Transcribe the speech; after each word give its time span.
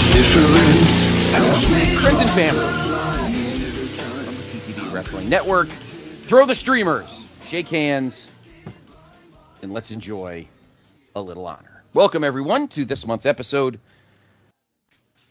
Helps 0.00 1.70
me. 1.70 1.94
Friends 1.96 2.20
and 2.20 2.30
family 2.30 2.66
from 4.24 4.34
the 4.34 4.42
PTB 4.42 4.92
Wrestling 4.92 5.28
Network. 5.28 5.68
Throw 6.22 6.46
the 6.46 6.54
streamers, 6.54 7.26
shake 7.44 7.68
hands, 7.68 8.30
and 9.60 9.74
let's 9.74 9.90
enjoy 9.90 10.46
a 11.14 11.20
little 11.20 11.46
honor. 11.46 11.82
Welcome, 11.92 12.24
everyone, 12.24 12.68
to 12.68 12.86
this 12.86 13.06
month's 13.06 13.26
episode 13.26 13.78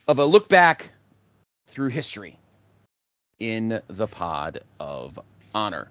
of 0.08 0.20
a 0.20 0.26
look 0.26 0.48
back 0.50 0.92
through 1.68 1.90
history 1.90 2.38
in 3.40 3.82
the 3.88 4.08
Pod 4.08 4.62
of 4.80 5.20
Honor. 5.56 5.88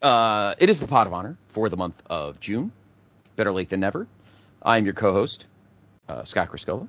Uh, 0.00 0.54
it 0.58 0.70
is 0.70 0.80
the 0.80 0.86
Pod 0.86 1.06
of 1.06 1.12
Honor 1.12 1.36
for 1.48 1.68
the 1.68 1.76
month 1.76 2.02
of 2.06 2.40
June. 2.40 2.72
Better 3.36 3.52
late 3.52 3.68
than 3.68 3.80
never. 3.80 4.06
I'm 4.62 4.86
your 4.86 4.94
co 4.94 5.12
host, 5.12 5.44
uh, 6.08 6.24
Scott 6.24 6.50
Criscuolo. 6.50 6.88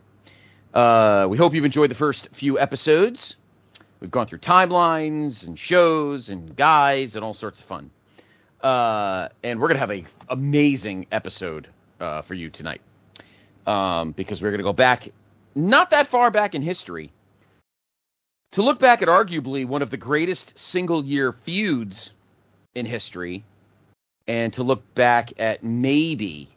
Uh, 0.77 1.25
we 1.27 1.39
hope 1.39 1.55
you've 1.55 1.65
enjoyed 1.65 1.89
the 1.89 1.95
first 1.95 2.29
few 2.33 2.59
episodes. 2.59 3.37
We've 3.99 4.11
gone 4.11 4.27
through 4.27 4.37
timelines 4.37 5.47
and 5.47 5.57
shows 5.57 6.29
and 6.29 6.55
guys 6.55 7.15
and 7.15 7.25
all 7.25 7.33
sorts 7.33 7.59
of 7.59 7.65
fun. 7.65 7.89
Uh, 8.61 9.29
and 9.41 9.59
we're 9.59 9.69
gonna 9.69 9.79
have 9.79 9.89
an 9.89 10.05
amazing 10.29 11.07
episode 11.11 11.67
uh, 11.99 12.21
for 12.21 12.35
you 12.35 12.51
tonight 12.51 12.81
um, 13.65 14.11
because 14.11 14.39
we're 14.39 14.51
gonna 14.51 14.61
go 14.61 14.71
back, 14.71 15.09
not 15.55 15.89
that 15.89 16.05
far 16.05 16.29
back 16.29 16.53
in 16.53 16.61
history, 16.61 17.11
to 18.51 18.61
look 18.61 18.77
back 18.77 19.01
at 19.01 19.07
arguably 19.07 19.65
one 19.65 19.81
of 19.81 19.89
the 19.89 19.97
greatest 19.97 20.59
single 20.59 21.03
year 21.03 21.31
feuds 21.31 22.11
in 22.75 22.85
history, 22.85 23.43
and 24.27 24.53
to 24.53 24.61
look 24.61 24.83
back 24.93 25.33
at 25.39 25.63
maybe 25.63 26.47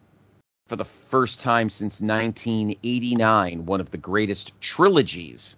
for 0.71 0.77
the 0.77 0.85
first 0.85 1.41
time 1.41 1.69
since 1.69 2.01
1989, 2.01 3.67
one 3.67 3.81
of 3.81 3.91
the 3.91 3.99
greatest 3.99 4.53
trilogies 4.61 5.57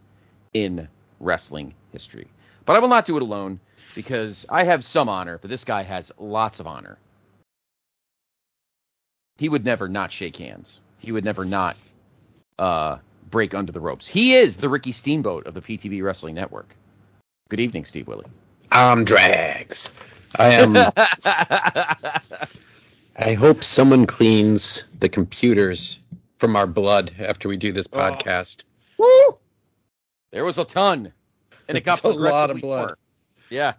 in 0.54 0.88
wrestling 1.20 1.74
history. 1.92 2.26
But 2.64 2.76
I 2.76 2.78
will 2.78 2.88
not 2.88 3.04
do 3.04 3.18
it 3.18 3.22
alone 3.22 3.60
because 3.94 4.46
I 4.48 4.64
have 4.64 4.82
some 4.82 5.10
honor, 5.10 5.36
but 5.36 5.50
this 5.50 5.66
guy 5.66 5.82
has 5.82 6.12
lots 6.16 6.60
of 6.60 6.66
honor. 6.66 6.96
He 9.36 9.50
would 9.50 9.66
never 9.66 9.86
not 9.86 10.10
shake 10.10 10.36
hands. 10.36 10.80
He 10.98 11.12
would 11.12 11.26
never 11.26 11.44
not 11.44 11.76
uh, 12.58 12.96
break 13.30 13.52
under 13.52 13.70
the 13.70 13.80
ropes. 13.80 14.08
He 14.08 14.32
is 14.32 14.56
the 14.56 14.70
Ricky 14.70 14.92
Steamboat 14.92 15.46
of 15.46 15.52
the 15.52 15.60
PTB 15.60 16.02
Wrestling 16.02 16.36
Network. 16.36 16.74
Good 17.50 17.60
evening, 17.60 17.84
Steve 17.84 18.08
Willie. 18.08 18.24
I'm 18.70 19.04
drags. 19.04 19.90
I 20.38 20.52
am. 20.52 20.90
I 23.16 23.34
hope 23.34 23.62
someone 23.62 24.06
cleans 24.06 24.84
the 24.98 25.08
computers 25.08 25.98
from 26.38 26.56
our 26.56 26.66
blood 26.66 27.12
after 27.18 27.48
we 27.48 27.56
do 27.56 27.72
this 27.72 27.86
Oh. 27.92 27.98
podcast. 27.98 28.64
Woo! 28.98 29.38
There 30.30 30.44
was 30.44 30.58
a 30.58 30.64
ton, 30.64 31.12
and 31.68 31.76
it 31.78 31.84
got 31.84 31.98
It's 31.98 32.04
a 32.04 32.08
lot 32.08 32.50
of 32.50 32.56
progressively 32.56 32.60
blood. 32.62 32.80
more. 32.88 32.98
Yeah. 33.50 33.74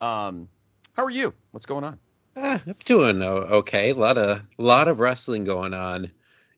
Um, 0.00 0.48
how 0.94 1.04
are 1.04 1.10
you? 1.10 1.32
What's 1.52 1.66
going 1.66 1.84
on? 1.84 1.98
Ah, 2.36 2.60
I'm 2.66 2.74
doing 2.84 3.22
o- 3.22 3.36
okay. 3.60 3.90
A 3.90 3.94
lot 3.94 4.18
of 4.18 4.38
a 4.38 4.62
lot 4.62 4.86
of 4.86 5.00
wrestling 5.00 5.44
going 5.44 5.74
on. 5.74 6.10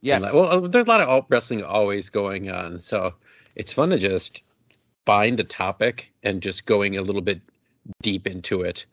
Yes. 0.03 0.25
And, 0.25 0.35
well, 0.35 0.65
uh, 0.65 0.69
there's 0.69 0.85
a 0.85 0.89
lot 0.89 1.01
of 1.01 1.09
al- 1.09 1.27
wrestling 1.29 1.63
always 1.63 2.11
going 2.11 2.51
on, 2.51 2.81
so 2.81 3.15
it's 3.55 3.73
fun 3.73 3.91
to 3.91 3.99
just 3.99 4.43
find 5.07 5.39
a 5.41 5.45
topic 5.45 6.13
and 6.23 6.43
just 6.43 6.67
going 6.67 6.97
a 6.99 7.03
little 7.03 7.23
bit 7.23 7.41
deep 8.03 8.27
into 8.27 8.63
it. 8.63 8.85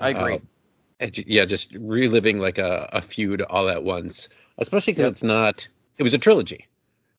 I 0.00 0.10
agree. 0.10 0.40
Yeah, 1.00 1.44
just 1.44 1.74
reliving 1.78 2.38
like 2.38 2.58
a, 2.58 2.88
a 2.92 3.02
feud 3.02 3.42
all 3.42 3.68
at 3.68 3.82
once, 3.82 4.28
especially 4.58 4.92
because 4.92 5.04
Yep. 5.04 5.12
it's 5.12 5.22
not. 5.22 5.68
It 5.98 6.02
was 6.02 6.14
a 6.14 6.18
trilogy, 6.18 6.66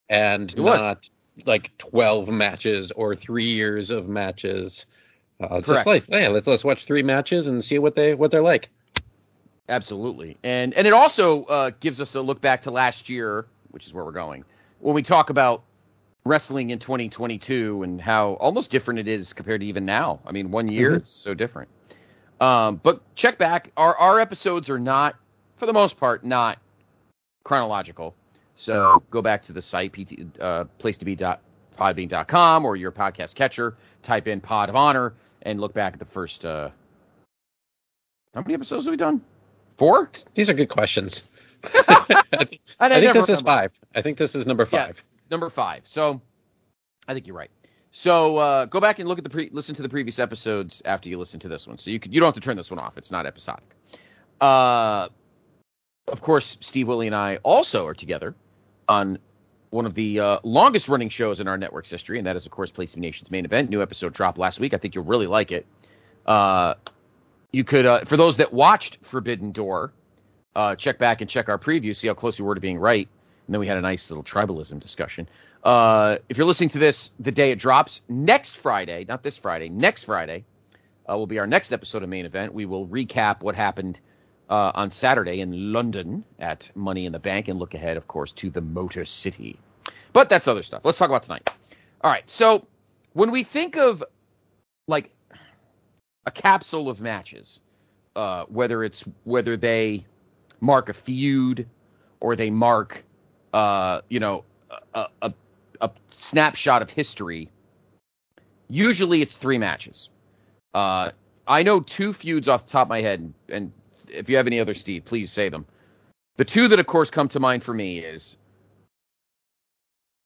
and 0.10 0.52
It 0.52 0.60
was. 0.60 0.80
not 0.80 1.10
like 1.46 1.78
twelve 1.78 2.30
matches 2.30 2.92
or 2.94 3.16
three 3.16 3.44
years 3.44 3.90
of 3.90 4.08
matches. 4.08 4.86
Uh, 5.42 5.60
just 5.62 5.86
like 5.86 6.06
yeah, 6.08 6.30
let's 6.30 6.48
let's 6.48 6.64
watch 6.64 6.86
three 6.86 7.04
matches 7.04 7.48
and 7.48 7.64
see 7.64 7.78
what 7.78 7.96
they 7.96 8.16
what 8.16 8.32
they're 8.32 8.42
like. 8.42 8.70
Absolutely, 9.68 10.38
and 10.44 10.74
and 10.76 10.88
it 10.88 10.94
also 10.94 11.44
uh, 11.46 11.72
gives 11.82 12.00
us 12.00 12.16
a 12.16 12.22
look 12.22 12.40
back 12.40 12.62
to 12.62 12.72
last 12.72 13.10
year, 13.10 13.46
which 13.72 13.86
is 13.86 13.94
where 13.94 14.06
we're 14.06 14.12
going 14.12 14.46
when 14.80 14.96
we 14.96 15.02
talk 15.04 15.30
about 15.30 15.64
wrestling 16.24 16.70
in 16.70 16.80
2022 16.80 17.84
and 17.84 18.00
how 18.02 18.34
almost 18.34 18.72
different 18.72 19.00
it 19.00 19.08
is 19.08 19.34
compared 19.34 19.62
to 19.62 19.68
even 19.68 19.86
now. 19.86 20.20
I 20.26 20.32
mean, 20.32 20.50
one 20.52 20.68
year 20.70 20.92
Mhm. 20.92 20.98
it's 20.98 21.10
so 21.10 21.34
different. 21.34 21.70
Um, 22.42 22.80
but 22.84 23.02
check 23.16 23.38
back. 23.38 23.72
Our 23.78 23.96
our 23.98 24.20
episodes 24.20 24.70
are 24.70 24.80
not, 24.80 25.16
for 25.56 25.66
the 25.66 25.74
most 25.74 25.98
part, 26.00 26.24
not 26.26 26.60
chronological. 27.44 28.16
So 28.56 29.04
go 29.12 29.22
back 29.22 29.42
to 29.44 29.54
the 29.54 29.62
site, 29.62 29.92
pt, 29.92 30.40
uh, 30.40 30.66
place 30.78 30.98
to 31.00 31.06
be 31.06 31.16
dot 31.16 31.42
podbean.com 31.78 32.66
or 32.66 32.76
your 32.76 32.92
podcast 32.92 33.36
catcher. 33.36 33.76
Type 34.04 34.28
in 34.28 34.40
Pod 34.42 34.70
of 34.70 34.76
Honor 34.76 35.14
and 35.42 35.60
look 35.60 35.74
back 35.74 35.94
at 35.94 36.00
the 36.00 36.06
first. 36.06 36.46
Uh, 36.46 36.70
how 38.34 38.42
many 38.42 38.54
episodes 38.54 38.86
have 38.86 38.92
we 38.92 38.98
done? 38.98 39.22
Four. 39.78 40.10
These 40.34 40.50
are 40.50 40.54
good 40.54 40.70
questions. 40.70 41.24
I, 41.88 42.46
think- 42.46 42.62
I, 42.80 42.88
I 42.88 43.00
think 43.02 43.14
this 43.14 43.30
is 43.30 43.42
five. 43.42 43.78
I 43.94 44.02
think 44.02 44.18
this 44.18 44.36
is 44.36 44.46
number 44.46 44.68
Yeah. 44.72 44.88
five. 44.88 45.04
Number 45.32 45.50
five. 45.50 45.82
So 45.86 46.22
I 47.08 47.14
think 47.14 47.28
you're 47.28 47.36
right. 47.36 47.52
So 47.98 48.36
uh, 48.36 48.66
go 48.66 48.82
back 48.82 49.00
and 49.00 49.08
look 49.08 49.20
at 49.20 49.24
the 49.24 49.30
pre- 49.30 49.50
listen 49.54 49.74
to 49.76 49.82
the 49.82 49.88
previous 49.88 50.20
episodes 50.20 50.82
after 50.84 51.08
you 51.08 51.18
listen 51.18 51.40
to 51.40 51.48
this 51.48 51.66
one. 51.66 51.78
So 51.78 51.92
you 51.92 51.98
could 51.98 52.14
you 52.14 52.20
don't 52.20 52.28
have 52.28 52.34
to 52.34 52.42
turn 52.42 52.58
this 52.58 52.70
one 52.70 52.78
off. 52.78 52.98
It's 52.98 53.10
not 53.10 53.26
episodic. 53.26 53.74
Uh, 54.42 55.08
of 56.10 56.20
course, 56.20 56.58
Steve 56.60 56.90
Willie 56.90 57.08
and 57.08 57.16
I 57.16 57.38
also 57.38 57.88
are 57.88 57.94
together 57.94 58.36
on 58.90 59.18
one 59.70 59.86
of 59.86 59.94
the 59.94 60.20
uh, 60.20 60.40
longest 60.44 60.90
running 60.90 61.08
shows 61.08 61.40
in 61.40 61.48
our 61.48 61.58
network's 61.58 61.90
history, 61.90 62.18
and 62.18 62.28
that 62.28 62.36
is 62.36 62.46
of 62.46 62.52
course 62.52 62.70
Place 62.70 62.96
Be 62.96 63.00
Nation's 63.00 63.32
main 63.32 63.46
event. 63.46 63.70
New 63.70 63.82
episode 63.82 64.12
dropped 64.12 64.38
last 64.38 64.60
week. 64.60 64.74
I 64.74 64.78
think 64.78 64.94
you'll 64.94 65.06
really 65.06 65.28
like 65.28 65.54
it. 65.54 65.66
Uh, 66.26 66.74
you 67.54 67.64
could 67.64 67.86
uh, 67.86 68.04
for 68.04 68.18
those 68.18 68.36
that 68.38 68.52
watched 68.52 68.98
Forbidden 69.04 69.54
Door, 69.54 69.94
uh, 70.54 70.76
check 70.76 70.98
back 70.98 71.22
and 71.22 71.30
check 71.30 71.48
our 71.48 71.58
preview, 71.58 71.96
see 71.96 72.10
how 72.10 72.14
close 72.14 72.42
we 72.42 72.46
were 72.46 72.56
to 72.56 72.62
being 72.62 72.78
right. 72.78 73.08
And 73.48 73.54
then 73.54 73.62
we 73.62 73.68
had 73.68 73.78
a 73.78 73.82
nice 73.82 74.12
little 74.12 74.24
tribalism 74.24 74.82
discussion. 74.82 75.30
Uh, 75.66 76.20
if 76.30 76.38
you're 76.38 76.46
listening 76.46 76.70
to 76.70 76.78
this 76.78 77.10
the 77.20 77.32
day 77.32 77.52
it 77.52 77.58
drops, 77.58 78.02
next 78.08 78.56
Friday, 78.58 79.04
not 79.10 79.24
this 79.24 79.36
Friday, 79.36 79.68
next 79.68 80.04
Friday, 80.04 80.46
uh, 81.10 81.18
will 81.18 81.26
be 81.26 81.40
our 81.40 81.48
next 81.48 81.74
episode 81.74 82.04
of 82.04 82.10
main 82.10 82.26
event. 82.26 82.54
We 82.54 82.66
will 82.66 82.88
recap 82.88 83.42
what 83.42 83.56
happened 83.56 84.00
uh, 84.48 84.72
on 84.76 84.92
Saturday 84.92 85.42
in 85.42 85.74
London 85.74 86.24
at 86.38 86.70
Money 86.76 87.08
in 87.08 87.12
the 87.12 87.20
Bank 87.20 87.48
and 87.48 87.58
look 87.58 87.74
ahead, 87.74 87.98
of 87.98 88.08
course, 88.08 88.32
to 88.34 88.52
the 88.52 88.62
Motor 88.62 89.06
City. 89.06 89.60
But 90.14 90.30
that's 90.30 90.48
other 90.48 90.62
stuff. 90.62 90.82
Let's 90.86 91.00
talk 91.00 91.10
about 91.10 91.24
tonight. 91.24 91.50
All 92.02 92.12
right. 92.12 92.30
So 92.30 92.68
when 93.14 93.32
we 93.32 93.42
think 93.44 93.76
of 93.76 94.04
like 94.88 95.10
a 96.28 96.32
capsule 96.32 96.90
of 96.90 97.02
matches, 97.02 97.60
uh, 98.16 98.46
whether 98.46 98.84
it's 98.84 99.04
whether 99.24 99.58
they 99.58 100.06
mark 100.62 100.90
a 100.90 100.94
feud 100.94 101.68
or 102.20 102.36
they 102.36 102.52
mark, 102.52 103.04
uh, 103.52 104.02
you 104.10 104.20
know, 104.20 104.44
a, 104.94 105.08
a, 105.24 105.34
a 105.82 105.90
snapshot 106.08 106.82
of 106.82 106.90
history. 106.90 107.50
Usually, 108.70 109.22
it's 109.22 109.38
three 109.38 109.58
matches. 109.58 110.10
Uh, 110.74 111.12
I 111.48 111.64
know 111.64 111.80
two 111.80 112.14
feuds 112.14 112.48
off 112.48 112.66
the 112.66 112.72
top 112.72 112.88
of 112.88 112.90
my 112.90 113.02
head, 113.02 113.34
and 113.50 113.72
if 114.10 114.30
you 114.30 114.38
have 114.38 114.48
any 114.48 114.60
other, 114.60 114.74
Steve, 114.74 115.06
please 115.06 115.32
say 115.32 115.50
them. 115.50 115.66
The 116.38 116.46
two 116.46 116.68
that, 116.68 116.80
of 116.80 116.88
course, 116.88 117.10
come 117.10 117.30
to 117.30 117.40
mind 117.40 117.64
for 117.64 117.74
me 117.74 118.00
is 118.00 118.36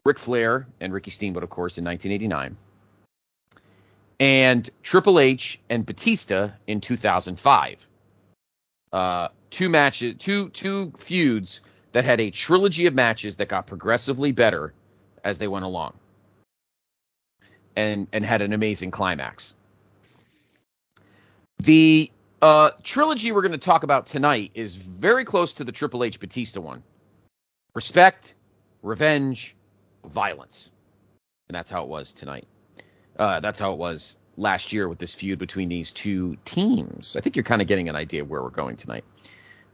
Ric 0.05 0.17
Flair 0.17 0.67
and 0.79 0.93
Ricky 0.93 1.11
Steamboat, 1.11 1.43
of 1.43 1.49
course, 1.49 1.77
in 1.77 1.83
1989, 1.83 2.57
and 4.19 4.69
Triple 4.81 5.19
H 5.19 5.59
and 5.69 5.85
Batista 5.85 6.49
in 6.67 6.81
2005. 6.81 7.87
Uh, 8.91 9.27
two 9.51 9.69
matches, 9.69 10.15
two 10.17 10.49
two 10.49 10.91
feuds 10.97 11.61
that 11.91 12.05
had 12.05 12.19
a 12.19 12.31
trilogy 12.31 12.85
of 12.85 12.93
matches 12.95 13.37
that 13.37 13.49
got 13.49 13.67
progressively 13.67 14.31
better 14.31 14.73
as 15.23 15.37
they 15.37 15.47
went 15.47 15.65
along, 15.65 15.93
and 17.75 18.07
and 18.13 18.25
had 18.25 18.41
an 18.41 18.53
amazing 18.53 18.91
climax. 18.91 19.53
The 21.59 22.11
uh, 22.41 22.71
trilogy 22.83 23.31
we're 23.31 23.41
going 23.41 23.51
to 23.51 23.57
talk 23.57 23.83
about 23.83 24.05
tonight 24.05 24.51
is 24.53 24.75
very 24.75 25.25
close 25.25 25.53
to 25.55 25.63
the 25.63 25.71
Triple 25.71 26.03
H 26.03 26.19
Batista 26.19 26.61
one. 26.61 26.83
Respect, 27.75 28.33
revenge, 28.81 29.55
violence. 30.05 30.71
and 31.49 31.55
that's 31.55 31.69
how 31.69 31.83
it 31.83 31.89
was 31.89 32.13
tonight. 32.13 32.47
Uh, 33.17 33.39
that's 33.39 33.59
how 33.59 33.73
it 33.73 33.77
was 33.77 34.15
last 34.37 34.71
year 34.71 34.87
with 34.87 34.99
this 34.99 35.13
feud 35.13 35.37
between 35.39 35.67
these 35.67 35.91
two 35.91 36.37
teams. 36.45 37.15
I 37.17 37.21
think 37.21 37.35
you're 37.35 37.43
kind 37.43 37.61
of 37.61 37.67
getting 37.67 37.89
an 37.89 37.95
idea 37.95 38.23
where 38.23 38.41
we're 38.41 38.49
going 38.49 38.77
tonight. 38.77 39.03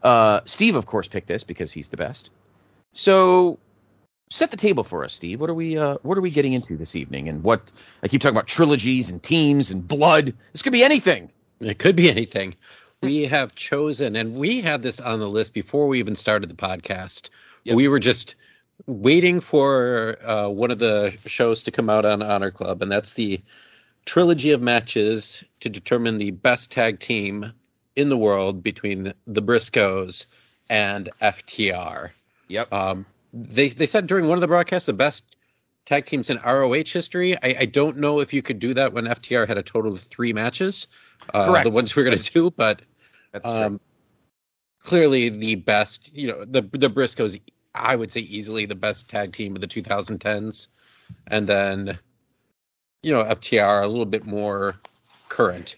Uh, 0.02 0.42
Steve, 0.46 0.76
of 0.76 0.86
course, 0.86 1.08
picked 1.08 1.28
this 1.28 1.44
because 1.44 1.72
he's 1.72 1.90
the 1.90 1.98
best. 1.98 2.32
So 2.94 3.60
set 4.30 4.52
the 4.52 4.58
table 4.58 4.84
for 4.84 5.04
us, 5.04 5.14
Steve. 5.14 5.40
What 5.40 5.50
are 5.50 5.56
we 5.56 5.78
uh, 5.78 5.98
what 6.02 6.18
are 6.18 6.22
we 6.22 6.32
getting 6.32 6.54
into 6.54 6.76
this 6.76 6.96
evening? 6.96 7.30
And 7.30 7.44
what 7.44 7.72
I 8.04 8.08
keep 8.08 8.22
talking 8.22 8.36
about 8.36 8.48
trilogies 8.48 9.10
and 9.10 9.22
teams 9.22 9.72
and 9.72 9.88
blood. 9.88 10.34
This 10.52 10.62
could 10.62 10.74
be 10.74 10.84
anything. 10.84 11.32
It 11.60 11.80
could 11.80 11.96
be 11.96 12.10
anything. 12.10 12.56
We 13.02 13.26
have 13.26 13.54
chosen, 13.54 14.16
and 14.16 14.36
we 14.36 14.62
had 14.62 14.82
this 14.82 15.00
on 15.00 15.20
the 15.20 15.30
list 15.30 15.54
before 15.54 15.88
we 15.88 16.00
even 16.00 16.16
started 16.16 16.50
the 16.50 16.56
podcast. 16.56 17.30
Yep. 17.66 17.76
We 17.76 17.88
were 17.88 18.00
just 18.00 18.34
waiting 18.88 19.42
for 19.42 20.18
uh, 20.26 20.48
one 20.50 20.72
of 20.72 20.80
the 20.80 21.14
shows 21.28 21.62
to 21.64 21.72
come 21.72 21.90
out 21.90 22.06
on 22.06 22.24
Honor 22.24 22.50
Club, 22.50 22.82
and 22.82 22.92
that's 22.92 23.14
the 23.14 23.42
trilogy 24.06 24.52
of 24.52 24.62
matches 24.62 25.44
to 25.60 25.70
determine 25.70 26.18
the 26.18 26.32
best 26.32 26.72
tag 26.72 27.00
team 27.00 27.52
in 27.96 28.10
the 28.10 28.18
world 28.18 28.64
between 28.64 29.14
the 29.28 29.42
Briscoes 29.42 30.26
and 30.70 31.10
FTR. 31.22 32.10
Yep. 32.48 32.74
Um, 32.74 33.06
they 33.36 33.68
they 33.70 33.86
said 33.86 34.08
during 34.08 34.28
one 34.28 34.38
of 34.38 34.42
the 34.42 34.48
broadcasts 34.48 34.86
the 34.86 34.94
best 34.94 35.24
tag 35.86 36.06
teams 36.06 36.30
in 36.30 36.38
ROH 36.38 36.86
history. 36.86 37.36
I, 37.44 37.56
I 37.60 37.66
don't 37.66 37.98
know 37.98 38.20
if 38.20 38.34
you 38.34 38.42
could 38.42 38.60
do 38.60 38.74
that 38.74 38.94
when 38.94 39.06
FTR 39.06 39.48
had 39.48 39.58
a 39.58 39.64
total 39.64 39.92
of 39.92 40.02
three 40.02 40.34
matches. 40.34 40.88
Uh, 41.34 41.48
Correct. 41.48 41.64
The 41.66 41.72
ones 41.72 41.96
we're 41.96 42.06
going 42.06 42.18
to 42.18 42.32
do, 42.32 42.52
but 42.52 42.82
That's 43.32 43.48
um, 43.48 43.80
clearly 44.80 45.30
the 45.30 45.56
best. 45.56 46.12
You 46.14 46.30
know, 46.30 46.46
the 46.46 46.62
the 46.62 46.90
Briscoes. 46.90 47.40
I 47.78 47.98
would 47.98 48.10
say 48.10 48.22
easily 48.22 48.66
the 48.66 48.76
best 48.76 49.10
tag 49.10 49.34
team 49.34 49.54
of 49.56 49.62
the 49.62 49.68
2010s, 49.68 50.68
and 51.28 51.46
then 51.46 52.00
you 53.04 53.14
know 53.14 53.24
FTR 53.24 53.84
a 53.84 53.88
little 53.88 54.06
bit 54.06 54.26
more 54.26 54.80
current. 55.28 55.76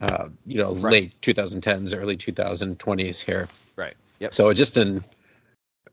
Uh, 0.00 0.28
you 0.46 0.58
know, 0.58 0.72
Right. 0.72 0.92
late 0.92 1.20
2010s, 1.20 1.96
early 1.96 2.16
2020s 2.16 3.20
here. 3.20 3.48
Right. 3.76 3.94
Yep. 4.18 4.34
So 4.34 4.52
just 4.52 4.76
in 4.76 5.04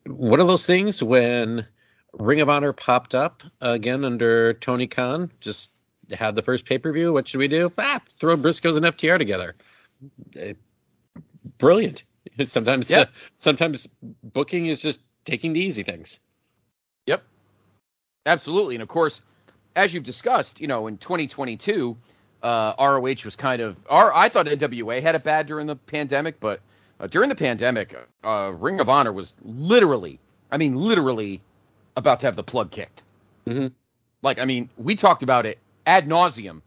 one 0.10 0.40
of 0.40 0.48
those 0.48 0.66
things 0.66 1.02
when 1.04 1.66
Ring 2.14 2.42
of 2.42 2.50
Honor 2.50 2.74
popped 2.74 3.14
up 3.16 3.44
again 3.62 4.04
under 4.04 4.54
Tony 4.54 4.88
Khan, 4.88 5.32
just 5.40 5.72
had 6.12 6.36
the 6.36 6.42
first 6.42 6.66
pay 6.66 6.78
per 6.78 6.92
view. 6.92 7.14
What 7.14 7.28
should 7.28 7.38
we 7.40 7.48
do? 7.48 7.72
Ah, 7.78 8.02
throw 8.20 8.36
Briscoes 8.36 8.76
and 8.78 8.86
FTR 8.86 9.18
together. 9.18 9.56
Eh, 10.36 10.54
Brilliant. 11.58 12.04
Sometimes, 12.46 12.90
Yeah. 12.90 13.02
uh, 13.02 13.06
sometimes 13.38 13.88
booking 14.24 14.68
is 14.68 14.82
just 14.82 15.02
taking 15.26 15.54
the 15.54 15.60
easy 15.60 15.84
things. 15.84 16.20
Yep. 17.06 17.24
Absolutely. 18.26 18.76
And 18.76 18.82
of 18.82 18.88
course, 18.88 19.22
as 19.76 19.94
you've 19.94 20.04
discussed, 20.04 20.60
you 20.60 20.68
know, 20.68 20.88
in 20.88 20.98
2022, 20.98 21.98
uh, 22.44 22.74
ROH 22.80 23.26
was 23.26 23.36
kind 23.36 23.62
of. 23.62 23.76
Our, 23.90 24.14
I 24.14 24.30
thought 24.30 24.46
NWA 24.46 25.02
had 25.02 25.16
it 25.16 25.24
bad 25.24 25.48
during 25.48 25.68
the 25.68 25.76
pandemic, 25.76 26.40
but 26.40 26.62
uh, 27.00 27.08
during 27.08 27.30
the 27.30 27.36
pandemic, 27.36 27.96
uh, 28.24 28.52
Ring 28.56 28.80
of 28.80 28.90
Honor 28.90 29.12
was 29.14 29.36
literally, 29.44 30.20
I 30.52 30.58
mean, 30.58 30.76
literally 30.76 31.42
about 31.96 32.20
to 32.22 32.28
have 32.28 32.36
the 32.36 32.44
plug 32.44 32.72
kicked. 32.72 33.04
Mhm. 33.48 33.72
Like, 34.22 34.40
I 34.40 34.46
mean, 34.46 34.70
we 34.78 34.96
talked 34.96 35.24
about 35.24 35.46
it 35.46 35.58
ad 35.86 36.08
nauseum 36.08 36.62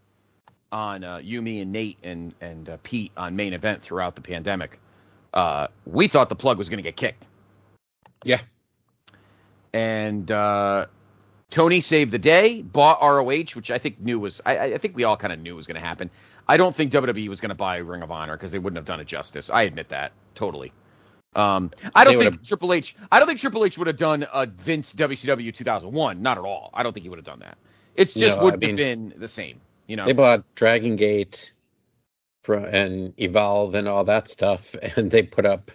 on 0.73 1.05
uh, 1.05 1.19
you, 1.19 1.43
me, 1.43 1.61
and 1.61 1.73
Nate 1.73 1.99
and 2.02 2.34
and 2.40 2.69
uh, 2.69 2.76
Pete 2.82 3.12
on 3.17 3.37
main 3.37 3.52
event 3.52 3.82
throughout 3.82 4.14
the 4.14 4.23
pandemic. 4.23 4.79
Uh, 5.34 5.69
we 5.87 6.08
thought 6.08 6.29
the 6.29 6.35
plug 6.37 6.58
was 6.58 6.69
going 6.69 6.78
to 6.78 6.82
get 6.82 6.96
kicked 6.96 7.26
Yeah. 8.25 8.40
and 9.73 10.31
uh, 10.31 10.87
Tony 11.50 11.81
saved 11.81 12.11
the 12.12 12.19
day, 12.19 12.62
bought 12.62 13.00
ROH, 13.00 13.55
which 13.55 13.70
I 13.70 13.78
think 13.78 14.00
knew 14.00 14.19
was 14.19 14.40
I, 14.44 14.75
I 14.75 14.78
think 14.78 14.96
we 14.96 15.05
all 15.05 15.17
kind 15.17 15.32
of 15.32 15.38
knew 15.40 15.56
was 15.56 15.67
going 15.67 15.81
to 15.81 15.87
happen. 15.87 16.11
I 16.48 16.56
don't 16.56 16.74
think 16.74 16.92
WWE 16.92 17.28
was 17.28 17.40
going 17.40 17.50
to 17.50 17.54
buy 17.54 17.76
Ring 17.78 18.02
of 18.02 18.10
Honor 18.10 18.36
because 18.36 18.52
they 18.52 18.58
wouldn't 18.58 18.76
have 18.76 18.84
done 18.84 19.00
it 19.00 19.06
justice. 19.06 19.50
I 19.50 19.62
admit 19.62 19.88
that 19.90 20.12
totally. 20.34 20.72
Um, 21.34 21.70
I 21.94 22.04
don't 22.04 22.18
think 22.18 22.42
Triple 22.44 22.72
H. 22.72 22.94
I 23.10 23.18
don't 23.18 23.26
think 23.26 23.40
Triple 23.40 23.64
H 23.64 23.78
would 23.78 23.86
have 23.86 23.96
done 23.96 24.26
a 24.32 24.46
Vince 24.46 24.92
WCW 24.92 25.54
2001. 25.54 26.20
Not 26.20 26.36
at 26.38 26.44
all. 26.44 26.70
I 26.74 26.82
don't 26.82 26.92
think 26.92 27.04
he 27.04 27.08
would 27.08 27.18
have 27.18 27.24
done 27.24 27.40
that. 27.40 27.56
It's 27.94 28.12
just 28.14 28.38
No, 28.38 28.44
wouldn't 28.44 28.62
have 28.62 28.76
mean- 28.76 29.10
been 29.10 29.20
the 29.20 29.28
same. 29.28 29.60
You 29.86 29.96
know. 29.96 30.04
They 30.06 30.12
bought 30.12 30.44
Dragon 30.54 30.96
Gate 30.96 31.52
and 32.48 33.14
Evolve 33.18 33.74
and 33.74 33.88
all 33.88 34.04
that 34.04 34.28
stuff, 34.28 34.74
and 34.96 35.10
they 35.10 35.22
put 35.22 35.46
up 35.46 35.70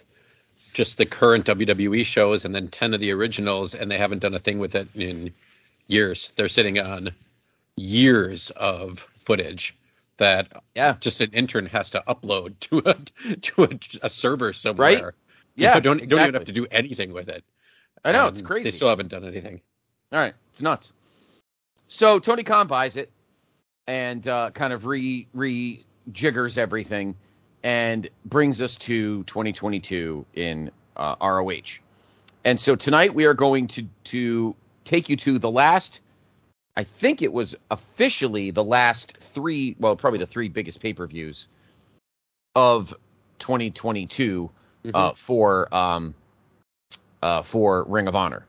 just 0.74 0.98
the 0.98 1.06
current 1.06 1.46
WWE 1.46 2.04
shows 2.04 2.44
and 2.44 2.54
then 2.54 2.68
10 2.68 2.94
of 2.94 3.00
the 3.00 3.10
originals, 3.10 3.74
and 3.74 3.90
they 3.90 3.98
haven't 3.98 4.20
done 4.20 4.34
a 4.34 4.38
thing 4.38 4.58
with 4.58 4.74
it 4.74 4.88
in 4.94 5.32
years. 5.88 6.32
They're 6.36 6.48
sitting 6.48 6.78
on 6.78 7.10
years 7.76 8.50
of 8.50 9.08
footage 9.18 9.74
that 10.18 10.62
Yeah. 10.74 10.96
just 11.00 11.20
an 11.20 11.30
intern 11.32 11.66
has 11.66 11.90
to 11.90 12.02
upload 12.08 12.58
to 12.60 12.82
a 12.84 12.94
to 13.40 13.64
a, 13.64 13.68
a 14.02 14.10
server 14.10 14.52
somewhere. 14.52 14.84
Right? 14.84 15.04
You 15.56 15.64
Yeah, 15.64 15.74
know, 15.74 15.80
don't 15.80 16.08
don't 16.08 16.20
even 16.22 16.34
have 16.34 16.44
to 16.44 16.52
do 16.52 16.66
anything 16.70 17.12
with 17.12 17.28
it. 17.28 17.44
I 18.04 18.12
know 18.12 18.26
And 18.26 18.28
it's 18.28 18.42
crazy. 18.42 18.64
They 18.64 18.76
still 18.76 18.88
haven't 18.88 19.08
done 19.08 19.24
anything. 19.24 19.60
All 20.12 20.20
right, 20.20 20.34
it's 20.50 20.60
nuts. 20.60 20.92
So 21.88 22.18
Tony 22.18 22.42
Khan 22.42 22.66
buys 22.66 22.96
it 22.96 23.10
and 23.86 24.26
uh, 24.28 24.50
kind 24.50 24.72
of 24.72 24.86
re 24.86 25.26
re 25.34 25.84
jiggers 26.12 26.58
everything 26.58 27.14
and 27.62 28.08
brings 28.26 28.62
us 28.62 28.76
to 28.76 29.24
2022 29.24 30.24
in 30.34 30.70
uh, 30.96 31.16
ROH. 31.20 31.80
And 32.44 32.58
so 32.58 32.76
tonight 32.76 33.14
we 33.14 33.24
are 33.24 33.34
going 33.34 33.66
to 33.68 33.86
to 34.04 34.54
take 34.84 35.08
you 35.08 35.16
to 35.16 35.38
the 35.38 35.50
last. 35.50 36.00
I 36.78 36.84
think 36.84 37.22
it 37.22 37.32
was 37.32 37.56
officially 37.72 38.52
the 38.52 38.62
last 38.62 39.16
three, 39.18 39.74
well, 39.80 39.96
probably 39.96 40.20
the 40.20 40.28
three 40.28 40.48
biggest 40.48 40.80
pay 40.80 40.92
per 40.92 41.08
views 41.08 41.48
of 42.54 42.94
2022 43.40 44.48
uh, 44.94 45.12
for 45.12 45.74
um, 45.74 46.14
uh, 47.20 47.42
for 47.42 47.82
Ring 47.88 48.06
of 48.06 48.14
Honor. 48.14 48.46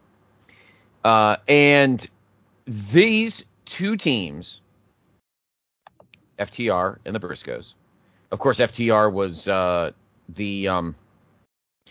Uh, 1.04 1.38
and 1.48 2.08
these 2.68 3.46
two 3.66 3.98
teams, 3.98 4.62
FTR 6.38 7.00
and 7.06 7.16
the 7.16 7.20
Briscoes, 7.20 7.74
of 8.30 8.38
course, 8.38 8.60
FTR 8.60 9.12
was 9.12 9.48
uh, 9.48 9.90
the. 10.30 10.68
Um, 10.68 10.96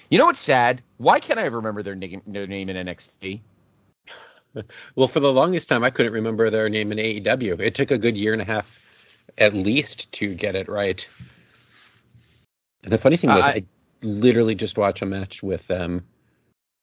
you 0.09 0.19
know 0.19 0.27
what's 0.27 0.39
sad? 0.39 0.83
Why 0.99 1.19
can't 1.19 1.41
I 1.41 1.43
ever 1.43 1.57
remember 1.57 1.83
their 1.83 1.97
name, 1.97 2.23
their 2.29 2.47
name 2.47 2.69
in 2.69 2.87
NXT? 2.87 3.41
Well, 4.97 5.09
for 5.09 5.21
the 5.21 5.33
longest 5.33 5.69
time, 5.69 5.85
I 5.85 5.91
couldn't 5.91 6.13
remember 6.13 6.51
their 6.51 6.69
name 6.69 6.93
in 6.93 6.99
AEW. 6.99 7.61
It 7.61 7.75
took 7.75 7.91
a 7.91 7.99
good 7.99 8.17
year 8.17 8.33
and 8.33 8.43
a 8.43 8.45
half, 8.45 8.79
at 9.39 9.55
least, 9.55 10.11
to 10.13 10.35
get 10.35 10.55
it 10.57 10.69
right. 10.69 11.07
And 12.83 12.93
the 12.93 12.99
funny 12.99 13.17
thing 13.17 13.31
was, 13.31 13.45
I- 13.45 13.53
I, 13.53 13.65
literally 14.03 14.55
just 14.55 14.79
watched 14.79 15.03
a 15.03 15.07
match 15.07 15.43
with 15.43 15.67
them, 15.67 16.07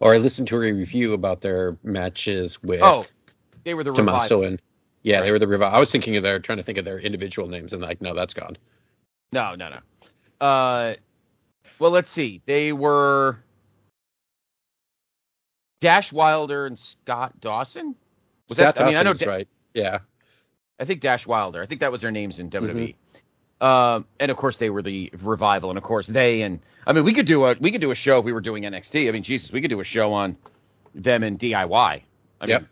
or 0.02 0.14
I 0.14 0.18
listened 0.18 0.48
to 0.50 0.56
a 0.58 0.72
review 0.74 1.14
about 1.14 1.42
their 1.42 1.78
matches 1.84 2.62
with 2.62 2.82
Oh, 2.84 3.06
they 3.64 3.74
were 3.74 3.84
the 3.86 3.94
Tommaso 3.94 4.36
revival. 4.40 4.44
and 4.44 4.62
yeah, 5.04 5.18
Right. 5.20 5.24
they 5.26 5.32
were 5.32 5.40
the 5.40 5.48
revival. 5.48 5.76
I 5.76 5.80
was 5.80 5.92
thinking 5.92 6.18
of 6.18 6.24
their 6.24 6.40
trying 6.40 6.58
to 6.58 6.64
think 6.64 6.78
of 6.78 6.84
their 6.86 7.00
individual 7.00 7.48
names, 7.48 7.72
and 7.72 7.82
like, 7.82 8.02
no, 8.02 8.14
that's 8.14 8.34
gone. 8.34 8.58
No, 9.32 9.56
no, 9.56 9.70
no. 9.70 10.46
Uh, 10.46 10.96
well, 11.80 11.92
let's 11.92 12.10
see. 12.10 12.42
They 12.46 12.74
were 12.74 13.38
Dash 15.86 16.12
Wilder 16.12 16.66
and 16.66 16.80
Scott 16.80 17.40
Dawson. 17.40 17.94
Was 18.50 18.58
Scott 18.58 18.74
that? 18.76 18.84
I 18.84 18.88
mean, 18.88 18.96
I 18.96 19.04
know. 19.04 19.14
Dawson's 19.14 19.20
Da- 19.28 19.32
right. 19.32 19.48
Yeah, 19.76 20.00
I 20.80 20.86
think 20.86 21.00
Dash 21.00 21.28
Wilder. 21.28 21.62
I 21.62 21.68
think 21.68 21.82
that 21.82 21.92
was 21.92 22.02
their 22.02 22.10
names 22.10 22.40
in 22.40 22.50
WWE. 22.50 22.96
Um, 23.62 24.08
and 24.20 24.32
of 24.32 24.38
course 24.38 24.58
they 24.58 24.72
were 24.72 24.82
the 24.82 25.12
revival, 25.22 25.70
and 25.70 25.78
of 25.78 25.84
course 25.84 26.08
they 26.08 26.42
and 26.42 26.60
I 26.88 26.94
mean 26.94 27.04
we 27.04 27.14
could 27.14 27.28
do 27.28 27.46
a 27.46 27.56
we 27.60 27.72
could 27.72 27.82
do 27.82 27.92
a 27.92 27.96
show 27.96 28.18
if 28.18 28.26
we 28.26 28.34
were 28.34 28.42
doing 28.42 28.64
NXT. 28.64 29.08
I 29.08 29.12
mean 29.12 29.22
Jesus, 29.22 29.52
we 29.52 29.62
could 29.62 29.70
do 29.70 29.80
a 29.80 29.84
show 29.84 30.12
on 30.12 30.38
them 30.96 31.22
and 31.22 31.38
DIY. 31.38 31.70
I 31.70 32.02
Yep. 32.48 32.62
mean, 32.62 32.70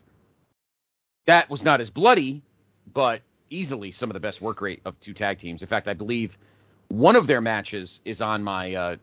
that 1.26 1.48
was 1.48 1.62
not 1.62 1.80
as 1.80 1.90
bloody, 1.90 2.42
but 2.92 3.22
easily 3.48 3.92
some 3.92 4.10
of 4.10 4.14
the 4.14 4.20
best 4.20 4.42
work 4.42 4.60
rate 4.60 4.80
of 4.84 4.98
two 4.98 5.14
tag 5.14 5.38
teams. 5.38 5.62
In 5.62 5.68
fact, 5.68 5.86
I 5.86 5.94
believe 5.94 6.36
one 6.88 7.14
of 7.14 7.28
their 7.28 7.40
matches 7.40 8.00
is 8.04 8.20
on 8.20 8.42
my 8.42 8.74
uh, 8.74 8.96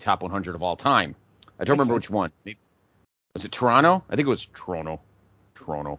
Top 0.00 0.22
100 0.22 0.54
of 0.54 0.62
all 0.62 0.74
time. 0.76 1.14
I 1.60 1.64
don't 1.64 1.74
remember 1.74 1.92
sense. 1.94 2.06
which 2.06 2.10
one. 2.10 2.32
Maybe- 2.46 2.58
Was 3.36 3.44
it 3.44 3.52
Toronto? 3.52 4.02
I 4.08 4.16
think 4.16 4.24
it 4.24 4.30
was 4.30 4.46
Toronto. 4.46 4.98
Toronto. 5.54 5.98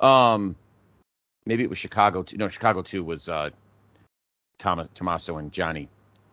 Um, 0.00 0.56
maybe 1.46 1.62
it 1.62 1.70
was 1.70 1.78
Chicago. 1.78 2.24
Too. 2.24 2.36
No, 2.36 2.48
Chicago 2.48 2.82
two 2.82 3.04
was 3.04 3.28
uh, 3.28 3.50
Thomas, 4.58 4.88
Tommaso 4.92 5.36
and 5.36 5.52
Johnny 5.52 5.88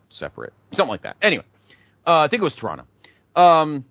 separate, 0.09 0.53
something 0.71 0.89
like 0.89 1.03
that. 1.03 1.17
Anyway, 1.21 1.43
uh, 2.07 2.21
I 2.21 2.29
think 2.29 2.41
it 2.41 2.43
was 2.43 2.55
Toronto. 2.55 2.87
Um, 3.35 3.85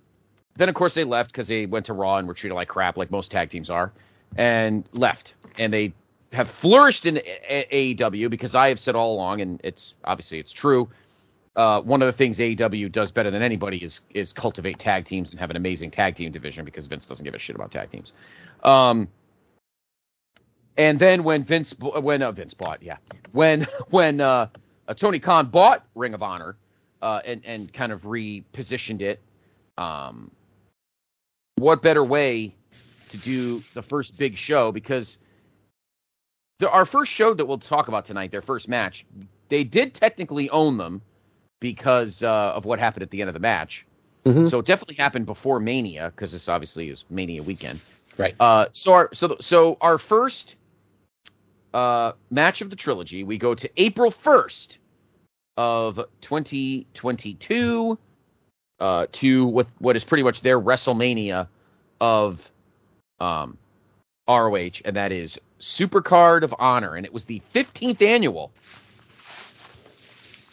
then 0.57 0.69
of 0.69 0.75
course 0.75 0.95
they 0.95 1.05
left 1.05 1.31
because 1.31 1.47
they 1.47 1.67
went 1.67 1.87
to 1.87 1.93
Raw 1.93 2.17
and 2.17 2.27
were 2.27 2.35
treated 2.35 2.57
like 2.57 2.67
crap, 2.67 2.99
like 2.99 3.13
most 3.13 3.31
tag 3.31 3.51
teams 3.51 3.71
are, 3.71 3.93
and 4.37 4.83
left. 4.93 5.35
And 5.61 5.73
they 5.73 5.93
have 6.33 6.51
flourished 6.51 7.07
in 7.07 7.21
AEW 7.49 8.31
because 8.31 8.57
I 8.57 8.71
have 8.71 8.81
said 8.81 8.97
all 8.97 9.15
along, 9.15 9.43
and 9.43 9.61
it's 9.63 9.95
obviously 10.03 10.41
it's 10.41 10.53
true. 10.53 10.89
Uh, 11.59 11.83
one 11.83 12.03
of 12.03 12.07
the 12.07 12.13
things 12.13 12.39
AEW 12.39 12.93
does 12.93 13.13
better 13.13 13.33
than 13.33 13.43
anybody 13.43 13.79
is 13.79 14.03
is 14.15 14.33
cultivate 14.33 14.79
tag 14.81 15.07
teams 15.07 15.33
and 15.33 15.41
have 15.41 15.51
an 15.51 15.57
amazing 15.57 15.91
tag 15.91 16.17
team 16.17 16.33
division 16.33 16.65
because 16.65 16.87
Vince 16.87 17.07
doesn't 17.09 17.25
give 17.25 17.35
a 17.35 17.41
shit 17.41 17.57
about 17.57 17.73
tag 17.73 17.91
teams. 17.91 18.15
Um, 18.65 19.09
And 20.79 20.99
then 21.01 21.25
when 21.25 21.45
Vince, 21.45 21.75
when 21.79 22.23
uh, 22.23 22.33
Vince 22.33 22.55
bought, 22.55 22.83
yeah, 22.83 22.99
when 23.33 23.67
when 23.91 24.21
uh, 24.21 24.49
Tony 24.97 25.21
Khan 25.21 25.49
bought 25.49 25.87
Ring 25.97 26.15
of 26.15 26.23
Honor 26.23 26.57
uh, 27.03 27.23
and 27.25 27.43
and 27.47 27.73
kind 27.73 27.93
of 27.93 28.03
repositioned 28.03 29.03
it, 29.03 29.21
um, 29.79 30.31
what 31.57 31.83
better 31.83 32.05
way 32.05 32.55
to 33.11 33.19
do 33.19 33.65
the 33.75 33.83
first 33.83 34.19
big 34.19 34.37
show? 34.39 34.73
Because 34.73 35.19
the, 36.61 36.71
our 36.71 36.87
first 36.87 37.13
show 37.13 37.35
that 37.35 37.47
we'll 37.47 37.59
talk 37.59 37.89
about 37.89 38.07
tonight, 38.07 38.33
their 38.33 38.43
first 38.43 38.69
match, 38.69 39.07
they 39.51 39.65
did 39.65 39.95
technically 39.95 40.51
own 40.51 40.79
them 40.79 41.03
because 41.61 42.23
uh, 42.23 42.53
of 42.55 42.65
what 42.65 42.79
happened 42.79 43.03
at 43.03 43.11
the 43.11 43.21
end 43.21 43.29
of 43.29 43.35
the 43.35 43.41
match. 43.41 43.87
Mhm. 44.25 44.49
So 44.49 44.59
it 44.59 44.67
definitely 44.67 44.97
happened 44.97 45.27
before 45.27 45.61
Mania 45.61 46.13
because 46.15 46.33
this 46.33 46.49
obviously 46.49 46.89
is 46.89 47.05
Mania 47.11 47.43
weekend. 47.43 47.81
Right. 48.17 48.35
Uh, 48.41 48.67
so 48.73 48.93
our 48.93 49.11
so 49.15 49.37
so 49.41 49.79
our 49.81 49.97
first 49.97 50.57
uh, 51.73 52.13
match 52.31 52.61
of 52.61 52.71
the 52.71 52.77
trilogy, 52.77 53.25
we 53.25 53.39
go 53.39 53.55
to 53.55 53.71
April 53.77 54.11
first 54.11 54.79
of 55.57 55.97
2022 56.21 57.99
uh, 58.81 59.07
to 59.13 59.47
what 59.47 59.67
what 59.79 59.97
is 59.97 60.05
pretty 60.05 60.23
much 60.23 60.41
their 60.41 60.61
WrestleMania 60.61 61.49
of 62.01 62.51
um, 63.21 63.57
ROH, 64.29 64.83
and 64.85 64.97
that 64.97 65.13
is 65.13 65.41
Supercard 65.61 66.43
of 66.43 66.55
Honor, 66.59 66.95
and 66.95 67.05
it 67.05 67.13
was 67.13 67.27
the 67.27 67.43
15th 67.55 68.03
annual. 68.03 68.53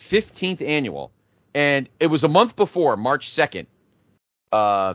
15th 0.10 0.62
annual, 0.62 1.12
and 1.54 1.90
it 2.00 2.08
was 2.08 2.24
a 2.24 2.28
month 2.28 2.56
before 2.56 2.98
March 2.98 3.30
2nd 3.30 3.66
uh, 4.52 4.94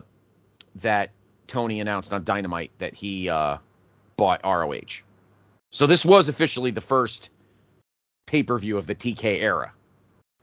that 0.75 1.11
Tony 1.47 1.79
announced 1.79 2.13
on 2.13 2.23
Dynamite 2.23 2.71
that 2.77 2.93
he 2.93 3.29
uh, 3.29 3.57
bought 4.17 4.41
ROH. 4.43 5.01
So 5.71 5.87
this 5.87 6.05
was 6.05 6.29
officially 6.29 6.71
the 6.71 6.81
first 6.81 7.29
pay 8.27 8.43
per 8.43 8.57
view 8.57 8.77
of 8.77 8.87
the 8.87 8.95
TK 8.95 9.41
era. 9.41 9.71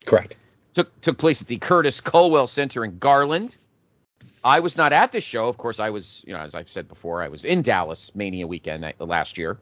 Correct. 0.05 0.37
Took 0.75 1.01
took 1.01 1.19
place 1.19 1.41
at 1.41 1.49
the 1.49 1.59
Curtis 1.59 2.01
Culwell 2.01 2.47
Center 2.49 2.85
in 2.85 2.99
Garland. 2.99 3.57
I 4.45 4.61
was 4.61 4.77
not 4.77 4.93
at 4.93 5.13
this 5.13 5.25
show. 5.25 5.49
Of 5.49 5.59
course, 5.59 5.81
I 5.81 5.91
was, 5.91 6.23
you 6.27 6.33
know, 6.33 6.39
as 6.39 6.55
I've 6.55 6.69
said 6.69 6.89
before, 6.89 7.23
I 7.23 7.29
was 7.29 7.45
in 7.45 7.63
Dallas 7.63 8.15
Mania 8.15 8.47
weekend 8.47 8.93
last 9.01 9.37
year, 9.37 9.59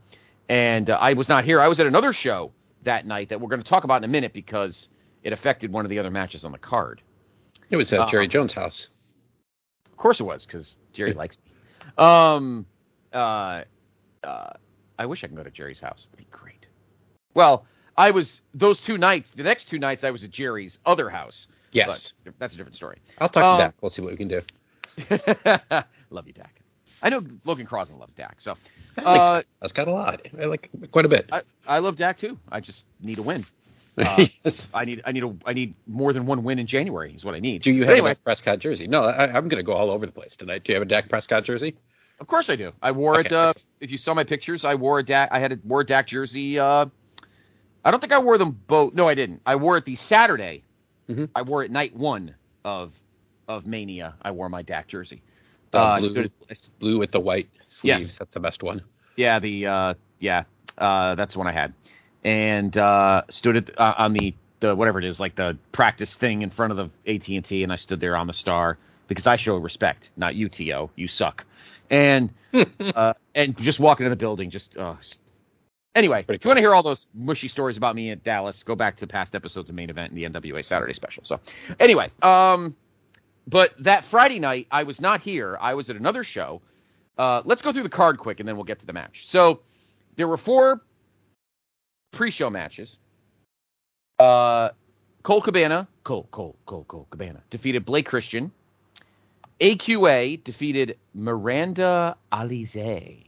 and 0.49 0.91
uh, 0.91 0.99
I 1.01 1.15
was 1.15 1.29
not 1.29 1.45
here. 1.45 1.61
I 1.61 1.69
was 1.69 1.81
at 1.81 1.87
another 1.87 2.13
show 2.13 2.53
that 2.83 3.07
night 3.07 3.29
that 3.31 3.41
we're 3.41 3.49
going 3.49 3.63
to 3.63 3.69
talk 3.69 3.85
about 3.85 3.99
in 3.99 4.05
a 4.05 4.09
minute 4.09 4.33
because 4.33 4.89
it 5.27 5.33
affected 5.33 5.73
one 5.73 5.85
of 5.85 5.91
the 5.91 5.99
other 5.99 6.11
matches 6.11 6.45
on 6.45 6.53
the 6.53 6.59
card. 6.59 7.03
It 7.69 7.77
was 7.77 7.93
at 7.93 7.99
Uh, 7.99 8.07
Jerry 8.07 8.29
Jones' 8.29 8.53
house. 8.53 8.87
Of 9.87 9.97
course 9.97 10.21
it 10.21 10.23
was, 10.23 10.47
because 10.47 10.77
Jerry 10.93 11.15
likes 11.15 11.37
me. 11.45 11.53
Um, 11.99 12.65
uh, 13.13 13.65
uh, 14.23 14.53
I 15.01 15.07
wish 15.07 15.25
I 15.25 15.27
could 15.27 15.37
go 15.37 15.43
to 15.43 15.51
Jerry's 15.51 15.81
house. 15.81 16.07
It'd 16.13 16.17
be 16.17 16.29
great. 16.31 16.69
Well, 17.35 17.67
I 17.97 18.13
was 18.13 18.41
those 18.55 18.81
two 18.81 18.99
nights. 18.99 19.33
The 19.33 19.43
next 19.43 19.65
two 19.65 19.81
nights, 19.81 20.05
I 20.05 20.13
was 20.13 20.23
at 20.23 20.31
Jerry's 20.31 20.79
other 20.87 21.11
house. 21.11 21.49
Yes. 21.73 22.13
but 22.25 22.35
that's 22.39 22.55
a 22.55 22.57
different 22.57 22.77
story. 22.77 22.99
I'll 23.19 23.29
talk 23.29 23.43
um, 23.43 23.59
to 23.59 23.65
Dak. 23.65 23.75
We'll 23.83 23.91
see 23.91 24.03
what 24.03 24.13
we 24.13 24.17
can 24.17 24.29
do. 24.29 24.43
Love 26.11 26.29
you, 26.29 26.35
Dak. 26.35 26.61
I 27.03 27.09
know 27.09 27.25
Logan 27.45 27.67
Crosland 27.67 27.99
loves 27.99 28.15
Dak, 28.15 28.41
so 28.41 28.57
uh, 28.99 29.43
That's 29.61 29.73
got 29.73 29.89
a 29.89 29.93
lot. 29.93 30.25
I 30.41 30.45
like 30.45 30.71
quite 30.93 31.05
a 31.05 31.09
bit. 31.09 31.29
I, 31.33 31.43
I 31.67 31.79
love 31.81 31.97
Dak 31.97 32.17
too. 32.17 32.39
I 32.51 32.61
just 32.61 32.87
need 33.01 33.19
a 33.19 33.23
win. 33.23 33.45
Uh, 33.99 34.27
Yes. 34.45 34.69
I 34.75 34.85
need 34.85 35.03
I 35.05 35.13
need 35.13 35.25
a 35.25 35.35
I 35.47 35.53
need 35.53 35.75
more 35.87 36.13
than 36.13 36.27
one 36.27 36.43
win 36.45 36.59
in 36.59 36.67
January 36.67 37.15
is 37.15 37.25
what 37.25 37.35
I 37.35 37.41
need. 37.41 37.63
Do 37.63 37.73
you 37.73 37.81
But 37.81 37.89
have 37.89 37.93
anyway? 37.95 38.11
a 38.11 38.15
Dak 38.15 38.25
Prescott 38.25 38.59
jersey? 38.59 38.87
No, 38.87 39.03
I, 39.05 39.25
I'm 39.27 39.49
going 39.49 39.59
to 39.59 39.63
go 39.63 39.73
all 39.73 39.91
over 39.91 40.05
the 40.07 40.13
place 40.13 40.37
tonight. 40.37 40.65
Do 40.65 40.73
you 40.73 40.77
have 40.77 40.83
a 40.83 40.89
Dak 40.89 41.09
Prescott 41.09 41.45
jersey? 41.45 41.75
Of 42.21 42.27
course 42.27 42.49
I 42.51 42.57
do. 42.57 42.73
I 42.83 42.93
wore 42.93 43.21
it. 43.21 43.31
Uh, 43.33 43.53
if 43.81 43.91
you 43.91 43.99
saw 43.99 44.15
my 44.15 44.25
pictures, 44.25 44.65
I 44.65 44.75
wore 44.75 44.99
a 44.99 45.03
Dak. 45.03 45.29
I 45.33 45.39
had 45.39 45.53
a 45.53 45.59
wore 45.65 45.81
a 45.83 45.85
Dak 45.87 46.07
jersey. 46.07 46.59
Uh, 46.59 46.87
I 47.85 47.91
don't 47.91 48.01
think 48.01 48.13
I 48.13 48.19
wore 48.19 48.39
them 48.39 48.59
both. 48.67 48.95
No, 48.95 49.07
I 49.09 49.15
didn't. 49.15 49.41
I 49.47 49.57
wore 49.57 49.77
it 49.77 49.85
the 49.85 49.95
Saturday. 49.95 50.63
Mhm. 51.09 51.29
I 51.35 51.43
wore 51.43 51.63
it 51.63 51.71
night 51.71 51.95
one 51.95 52.35
of 52.65 52.99
of 53.49 53.67
Mania. 53.67 54.15
I 54.23 54.31
wore 54.31 54.49
my 54.49 54.63
Dak 54.63 54.89
jersey. 54.89 55.23
The 55.71 55.79
Uh, 55.79 55.99
blue, 56.01 56.09
stood- 56.09 56.33
blue 56.81 56.99
with 56.99 57.11
the 57.13 57.21
white 57.21 57.49
sleeves. 57.65 58.01
Yes. 58.01 58.19
That's 58.19 58.35
the 58.35 58.41
best 58.41 58.63
one. 58.63 58.81
yeah, 59.17 59.39
the 59.39 59.67
uh, 59.67 59.95
yeah, 60.21 60.45
uh, 60.79 61.15
that's 61.17 61.35
the 61.35 61.39
one 61.39 61.47
I 61.49 61.53
had, 61.53 61.73
and 62.27 62.77
uh, 62.77 63.23
stood 63.31 63.57
at 63.57 63.81
uh, 63.81 63.95
on 63.97 64.13
the 64.13 64.35
the 64.59 64.75
whatever 64.75 64.99
it 64.99 65.05
is, 65.05 65.21
like 65.21 65.37
the 65.37 65.57
practice 65.71 66.17
thing 66.17 66.43
in 66.43 66.51
front 66.51 66.73
of 66.73 66.77
the 66.77 67.15
AT 67.15 67.29
and 67.29 67.45
T, 67.45 67.63
and 67.63 67.73
I 67.73 67.77
stood 67.77 68.01
there 68.01 68.17
on 68.17 68.27
the 68.27 68.33
star 68.33 68.77
because 69.07 69.27
I 69.27 69.37
show 69.37 69.57
respect, 69.57 70.11
not 70.17 70.35
you, 70.35 70.49
To. 70.49 70.91
You 70.97 71.09
suck, 71.09 71.47
and 71.89 72.33
uh, 72.95 73.15
and 73.35 73.57
just 73.57 73.79
walking 73.79 74.07
in 74.07 74.11
the 74.11 74.17
building, 74.17 74.51
just 74.51 74.77
uh, 74.77 74.97
anyway. 75.95 76.25
Pretty 76.25 76.37
if 76.37 76.45
you 76.45 76.49
want 76.49 76.59
to 76.59 76.63
hear 76.63 76.75
all 76.75 76.83
those 76.83 77.07
mushy 77.15 77.47
stories 77.47 77.77
about 77.77 77.95
me 77.95 78.11
at 78.11 78.25
Dallas, 78.25 78.65
go 78.65 78.75
back 78.75 78.97
to 78.97 79.07
past 79.07 79.37
episodes 79.37 79.71
of 79.71 79.77
main 79.77 79.89
event 79.89 80.13
and 80.13 80.19
the 80.19 80.29
NWA 80.29 80.65
Saturday 80.65 80.95
special. 80.95 81.23
So 81.23 81.39
anyway, 81.79 82.11
um, 82.23 82.75
but 83.47 83.73
that 83.79 84.05
Friday 84.05 84.41
night 84.41 84.67
I 84.73 84.83
was 84.83 85.01
not 85.01 85.21
here. 85.21 85.57
I 85.61 85.75
was 85.75 85.91
at 85.91 85.97
another 85.97 86.25
show. 86.25 86.61
Uh, 87.17 87.43
let's 87.45 87.63
go 87.63 87.73
through 87.73 87.85
the 87.85 87.89
card 87.89 88.19
quick, 88.19 88.41
and 88.41 88.49
then 88.49 88.57
we'll 88.57 88.65
get 88.65 88.81
to 88.81 88.87
the 88.87 88.93
match. 88.93 89.29
So 89.29 89.61
there 90.17 90.27
were 90.27 90.37
four 90.37 90.83
pre-show 92.17 92.51
matches. 92.51 92.99
Uh, 94.19 94.71
Colt 95.23 95.45
Cabana, 95.45 95.87
Cole, 96.05 96.27
Cole, 96.31 96.57
Cole, 96.67 96.85
Colt 96.89 97.11
Cabana 97.11 97.43
defeated 97.51 97.85
Blake 97.85 98.07
Christian. 98.07 98.51
AQA 99.61 100.43
defeated 100.45 100.99
Miranda 101.15 102.17
Alize. 102.33 103.25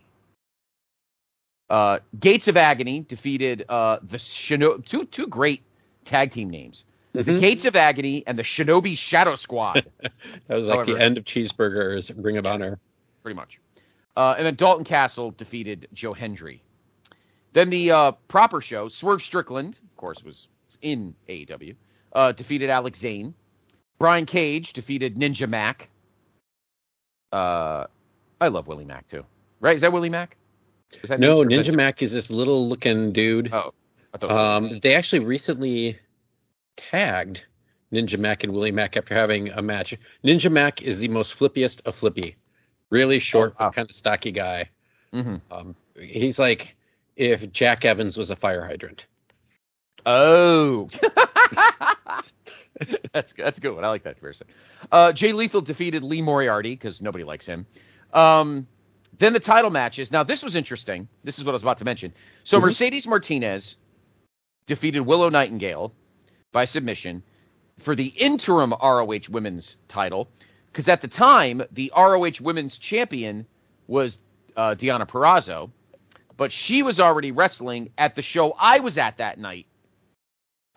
Uh, 1.71 1.99
Gates 2.19 2.49
of 2.49 2.57
Agony 2.57 3.01
defeated 3.01 3.65
uh, 3.69 3.99
the 4.03 4.17
Shino- 4.17 4.83
two 4.85 5.05
two 5.07 5.27
great 5.27 5.63
tag 6.05 6.31
team 6.31 6.49
names. 6.49 6.85
The 7.13 7.25
Mhm. 7.25 7.41
Gates 7.41 7.65
of 7.65 7.77
Agony 7.77 8.23
and 8.27 8.39
the 8.39 8.43
Shinobi 8.43 8.97
Shadow 8.97 9.35
Squad. 9.37 9.85
That 10.47 10.55
was 10.57 10.67
like 10.67 10.77
However- 10.77 10.95
the 10.95 11.03
end 11.05 11.19
of 11.19 11.25
Cheeseburgers, 11.25 12.13
Ring 12.17 12.39
of 12.39 12.47
Honor. 12.47 12.79
pretty 13.23 13.37
much. 13.37 13.59
Uh, 14.17 14.35
and 14.39 14.47
then 14.47 14.55
Dalton 14.55 14.85
Castle 14.85 15.31
defeated 15.33 15.89
Joe 15.93 16.13
Hendry. 16.15 16.63
Then 17.53 17.71
the 17.71 17.91
uh, 17.91 18.13
proper 18.29 18.61
show, 18.61 18.89
Swerve 18.89 19.23
Strickland, 19.23 19.79
of 19.83 19.97
course, 19.97 20.23
was 20.23 20.49
in 20.83 21.15
AEW, 21.29 21.75
uh, 22.13 22.33
defeated 22.33 22.71
Alex 22.71 22.99
Zayne. 23.01 23.35
Brian 23.99 24.27
Cage 24.27 24.73
defeated 24.75 25.17
Ninja 25.17 25.49
Mack. 25.49 25.89
Uh, 27.33 27.85
I 28.41 28.49
love 28.49 28.69
Willie 28.69 28.85
Mack 28.85 29.09
too. 29.09 29.25
Right? 29.61 29.75
Is 29.75 29.83
that 29.83 29.93
Willie 29.93 30.09
Mack? 30.09 30.37
Is 31.03 31.09
that 31.09 31.21
No, 31.21 31.39
that 31.43 31.49
Ninja 31.51 31.75
Mack 31.75 32.03
is 32.03 32.13
this 32.13 32.31
little 32.31 32.69
looking 32.69 33.13
dude. 33.13 33.53
Oh, 33.53 33.73
Um, 34.23 34.79
they 34.81 34.95
actually 34.95 35.19
recently 35.21 35.99
tagged 36.77 37.45
Ninja 37.93 38.19
Mack 38.19 38.45
and 38.45 38.53
Willie 38.53 38.73
Mack 38.73 38.97
after 38.97 39.15
having 39.15 39.51
a 39.51 39.61
match. 39.63 39.97
Ninja 40.25 40.51
Mack 40.51 40.83
is 40.83 40.99
the 40.99 41.09
most 41.09 41.39
flippiest 41.39 41.87
of 41.87 41.95
flippy. 41.95 42.37
Really 42.91 43.19
short, 43.19 43.55
Oh, 43.59 43.65
wow. 43.65 43.71
kind 43.71 43.89
of 43.89 43.95
stocky 43.95 44.31
guy. 44.33 44.69
Mhm. 45.13 45.41
Um, 45.51 45.75
he's 46.01 46.39
like 46.39 46.77
if 47.19 47.53
Jack 47.53 47.85
Evans 47.85 48.17
was 48.17 48.31
a 48.31 48.37
fire 48.37 48.65
hydrant. 48.65 49.07
Oh, 50.07 50.89
that's 53.13 53.33
that's 53.33 53.59
a 53.59 53.61
good 53.61 53.75
one. 53.75 53.85
I 53.85 53.89
like 53.89 54.05
that 54.05 54.15
comparison. 54.15 54.47
Uh, 54.91 55.13
Jay 55.13 55.33
Lethal 55.33 55.61
defeated 55.61 56.03
Lee 56.03 56.23
Moriarty 56.23 56.71
because 56.71 57.03
nobody 57.03 57.25
likes 57.25 57.45
him. 57.45 57.67
Um, 58.15 58.67
then 59.19 59.33
the 59.33 59.41
title 59.41 59.71
matches. 59.71 60.13
Now 60.13 60.23
this 60.23 60.43
was 60.43 60.55
interesting. 60.55 61.09
This 61.25 61.39
is 61.39 61.45
what 61.45 61.53
I 61.53 61.57
was 61.57 61.63
about 61.63 61.79
to 61.79 61.85
mention. 61.85 62.15
So 62.45 62.59
Mhm. 62.59 62.63
Mercedes 62.63 63.07
Martinez 63.07 63.77
defeated 64.67 65.01
Willow 65.01 65.29
Nightingale 65.29 65.93
by 66.53 66.65
submission 66.65 67.23
for 67.79 67.97
the 67.97 68.07
interim 68.17 68.73
ROH 68.81 69.29
Women's 69.29 69.77
title 69.89 70.29
because 70.71 70.89
at 70.89 71.01
the 71.01 71.09
time 71.09 71.63
the 71.73 71.93
ROH 71.97 72.41
Women's 72.41 72.79
Champion 72.79 73.45
was 73.89 74.21
uh, 74.57 74.75
Deonna 74.77 75.07
Purrazzo, 75.09 75.71
but 76.39 76.51
she 76.53 76.83
was 76.83 76.99
already 77.01 77.33
wrestling 77.33 77.91
at 77.99 78.15
the 78.15 78.23
show 78.23 78.55
I 78.59 78.79
was 78.79 78.97
at 78.97 79.19
that 79.19 79.39
night 79.39 79.67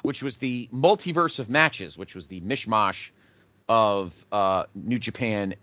which 0.03 0.23
was 0.23 0.37
the 0.39 0.67
multiverse 0.73 1.37
of 1.37 1.47
matches, 1.47 1.95
which 1.97 2.15
was 2.15 2.27
the 2.27 2.41
mishmash 2.41 3.09
of 3.69 4.25
uh, 4.31 4.63
New 4.73 4.97
Japan, 4.97 5.53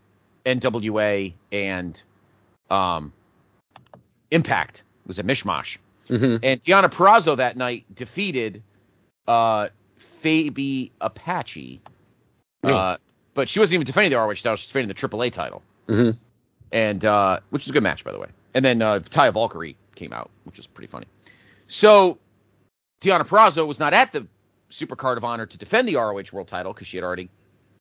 NWA, 0.46 1.32
and 1.50 2.00
um, 2.70 3.12
Impact. 4.30 4.84
It 5.04 5.08
was 5.08 5.18
a 5.18 5.24
mishmash. 5.24 5.78
Mhm. 6.08 6.38
And 6.42 6.62
Deonna 6.62 6.88
Purrazzo 6.88 7.36
that 7.36 7.56
night 7.56 7.84
defeated 7.94 8.62
uh, 9.26 9.70
Fabi 10.22 10.92
Apache. 11.00 11.80
Uh, 12.62 12.96
but 13.34 13.48
she 13.48 13.58
wasn't 13.58 13.74
even 13.74 13.86
defending 13.86 14.12
the 14.12 14.18
ROH 14.18 14.34
title; 14.34 14.56
she 14.56 14.62
was 14.62 14.66
defending 14.66 14.88
the 14.88 14.94
AAA 14.94 15.32
title, 15.32 15.62
Mhm. 15.88 16.16
and 16.70 17.04
uh, 17.04 17.40
which 17.50 17.64
is 17.64 17.70
a 17.70 17.72
good 17.72 17.82
match, 17.82 18.04
by 18.04 18.12
the 18.12 18.18
way. 18.20 18.28
And 18.54 18.64
then 18.64 18.82
uh, 18.82 19.00
Taya 19.00 19.32
Valkyrie 19.32 19.76
came 19.98 20.12
out, 20.12 20.30
which 20.44 20.56
was 20.56 20.66
pretty 20.66 20.86
funny. 20.86 21.06
So 21.66 22.18
Deonna 23.02 23.26
Purrazzo 23.26 23.66
was 23.66 23.78
not 23.80 23.92
at 23.92 24.12
the 24.12 24.26
Supercard 24.70 25.16
of 25.16 25.24
Honor 25.24 25.46
to 25.46 25.58
defend 25.58 25.88
the 25.88 25.96
ROH 25.96 26.24
World 26.32 26.48
Title 26.48 26.72
because 26.72 26.86
she 26.86 26.96
had 26.96 27.04
already 27.04 27.28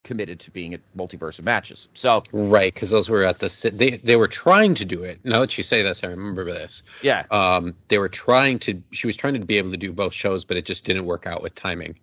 committed 0.03 0.39
to 0.39 0.51
being 0.51 0.73
at 0.73 0.79
multiverse 0.97 1.37
of 1.37 1.45
matches. 1.45 1.89
So 1.93 2.23
Right, 2.31 2.73
because 2.73 2.89
those 2.89 3.09
were 3.09 3.23
at 3.23 3.39
the 3.39 3.71
they 3.73 3.91
they 3.97 4.15
were 4.15 4.27
trying 4.27 4.73
to 4.75 4.85
do 4.85 5.03
it. 5.03 5.19
Now 5.23 5.39
that 5.41 5.57
you 5.57 5.63
say 5.63 5.81
this, 5.83 6.03
I 6.03 6.07
remember 6.07 6.43
this. 6.45 6.81
yeah, 7.03 7.25
Um, 7.29 7.75
they 7.89 7.97
were 7.99 8.09
trying 8.09 8.57
to. 8.59 8.81
She 8.91 9.05
was 9.07 9.15
trying 9.15 9.33
to 9.35 9.39
be 9.39 9.57
able 9.57 9.71
to 9.71 9.77
do 9.77 9.91
both 9.93 10.13
shows, 10.13 10.43
but 10.45 10.57
it 10.57 10.65
just 10.65 10.85
didn't 10.85 11.05
work 11.05 11.27
out 11.27 11.41
with 11.43 11.55
timing. 11.55 11.95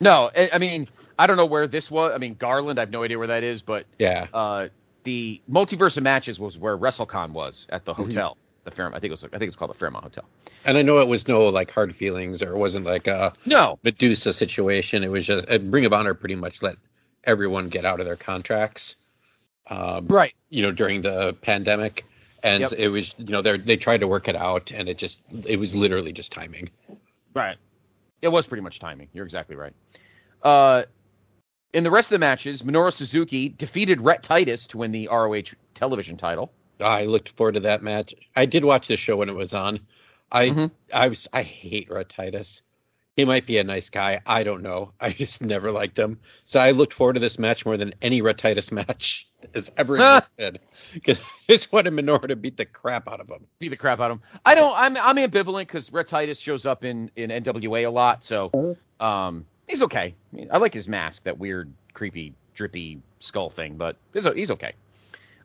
no, 0.00 0.30
I, 0.36 0.50
I 0.54 0.58
mean 0.58 0.88
I 1.18 1.26
don't 1.26 1.36
know 1.36 1.46
where 1.46 1.66
this 1.66 1.90
was. 1.90 2.12
I 2.14 2.18
mean 2.18 2.34
Garland, 2.38 2.78
I 2.78 2.82
have 2.82 2.90
no 2.90 3.02
idea 3.02 3.18
where 3.18 3.26
that 3.28 3.42
is, 3.42 3.62
but 3.62 3.86
Yeah, 3.98 4.26
uh, 4.34 4.68
the 5.04 5.40
multiverse 5.50 5.96
of 5.96 6.02
matches 6.02 6.38
was 6.38 6.58
where 6.58 6.76
WrestleCon 6.76 7.30
was 7.32 7.66
at 7.70 7.84
the 7.86 7.94
Mhm. 7.94 8.04
hotel, 8.04 8.36
the 8.64 8.70
Fairmont. 8.70 8.94
I 8.96 9.00
think 9.00 9.10
it 9.10 9.12
was 9.12 9.24
I 9.24 9.28
think 9.38 9.44
it's 9.48 9.56
called 9.56 9.70
the 9.70 9.78
Fairmont 9.78 10.04
Hotel. 10.04 10.24
and 10.64 10.76
I 10.76 10.82
know 10.82 11.00
it 11.00 11.08
was 11.08 11.26
no 11.28 11.48
like 11.48 11.70
hard 11.70 11.94
feelings, 11.94 12.42
or 12.42 12.52
it 12.52 12.58
wasn't 12.58 12.84
like 12.86 13.06
a 13.06 13.32
No, 13.46 13.78
Medusa 13.82 14.32
situation. 14.32 15.02
It 15.04 15.10
was 15.10 15.26
just 15.26 15.46
Ring 15.48 15.84
of 15.84 15.92
Honor 15.92 16.14
pretty 16.14 16.34
much 16.36 16.62
let 16.62 16.76
everyone 17.24 17.68
get 17.68 17.84
out 17.84 18.00
of 18.00 18.06
their 18.06 18.16
contracts. 18.16 18.96
Um, 19.68 20.06
right. 20.08 20.34
you 20.48 20.62
know, 20.62 20.72
during 20.72 21.02
the 21.02 21.34
pandemic, 21.42 22.04
and 22.42 22.62
Yep. 22.62 22.72
it 22.76 22.88
was 22.88 23.14
you 23.18 23.26
know 23.32 23.42
they 23.42 23.56
they 23.58 23.76
tried 23.76 24.00
to 24.00 24.08
work 24.08 24.26
it 24.28 24.36
out, 24.36 24.72
and 24.72 24.88
it 24.88 24.98
just 24.98 25.20
it 25.46 25.58
was 25.58 25.74
literally 25.76 26.12
just 26.12 26.32
timing. 26.32 26.70
Right. 27.34 27.56
It 28.22 28.28
was 28.28 28.46
pretty 28.46 28.62
much 28.62 28.80
timing. 28.80 29.08
You're 29.14 29.24
exactly 29.24 29.56
right. 29.56 29.72
Uh, 30.42 30.84
in 31.72 31.84
the 31.84 31.90
rest 31.90 32.10
of 32.10 32.16
the 32.16 32.18
matches, 32.18 32.62
Minoru 32.62 32.92
Suzuki 32.92 33.48
defeated 33.50 34.00
Rhett 34.00 34.22
Titus 34.22 34.66
to 34.68 34.78
win 34.78 34.90
the 34.92 35.08
ROH 35.08 35.54
television 35.74 36.16
title. 36.16 36.52
I 36.80 37.04
looked 37.04 37.30
forward 37.30 37.52
to 37.54 37.60
that 37.60 37.82
match. 37.82 38.14
I 38.36 38.46
did 38.46 38.64
watch 38.64 38.88
the 38.88 38.96
show 38.96 39.16
when 39.16 39.28
it 39.28 39.34
was 39.36 39.54
on. 39.54 39.80
I 40.32 40.50
Mhm. 40.50 40.70
I 40.92 41.08
was 41.08 41.26
I 41.32 41.42
hate 41.42 41.90
Rhett 41.90 42.08
Titus. 42.08 42.62
He 43.16 43.24
might 43.24 43.44
be 43.44 43.58
a 43.58 43.64
nice 43.64 43.90
guy. 43.90 44.20
I 44.26 44.42
don't 44.44 44.62
know. 44.62 44.92
I 45.00 45.10
just 45.10 45.42
never 45.42 45.70
liked 45.72 45.98
him. 45.98 46.18
So 46.44 46.60
I 46.60 46.70
looked 46.70 46.94
forward 46.94 47.14
to 47.14 47.20
this 47.20 47.38
match 47.38 47.66
more 47.66 47.76
than 47.76 47.92
any 48.00 48.22
Rhett 48.22 48.38
Titus 48.38 48.70
match 48.80 49.26
has 49.54 49.70
ever 49.76 49.96
Ah. 50.00 50.18
existed. 50.18 50.60
Because 50.94 51.18
I 51.48 51.52
just 51.52 51.72
wanted 51.72 51.92
Minoru 51.92 52.28
to 52.28 52.36
beat 52.36 52.56
the 52.56 52.64
crap 52.66 53.08
out 53.08 53.20
of 53.20 53.28
him. 53.28 53.46
Beat 53.58 53.68
the 53.70 53.76
crap 53.76 54.00
out 54.00 54.10
of 54.10 54.18
him. 54.18 54.22
I 54.46 54.54
don't. 54.54 54.72
I'm 54.76 54.96
I'm 54.96 55.16
ambivalent 55.16 55.62
because 55.66 55.92
Rhett 55.92 56.06
Titus 56.08 56.38
shows 56.38 56.64
up 56.66 56.84
in 56.84 57.10
in 57.16 57.30
NWA 57.30 57.86
a 57.86 57.90
lot, 57.90 58.22
so 58.22 58.76
um, 59.00 59.44
he's 59.66 59.82
okay. 59.82 60.14
I, 60.32 60.36
mean, 60.36 60.48
I 60.52 60.58
like 60.58 60.72
his 60.74 60.88
mask, 60.88 61.24
that 61.24 61.36
weird, 61.38 61.72
creepy, 61.94 62.32
drippy 62.54 63.00
skull 63.18 63.50
thing, 63.50 63.76
but 63.76 63.96
he's 64.14 64.26
he's 64.34 64.50
okay. 64.52 64.72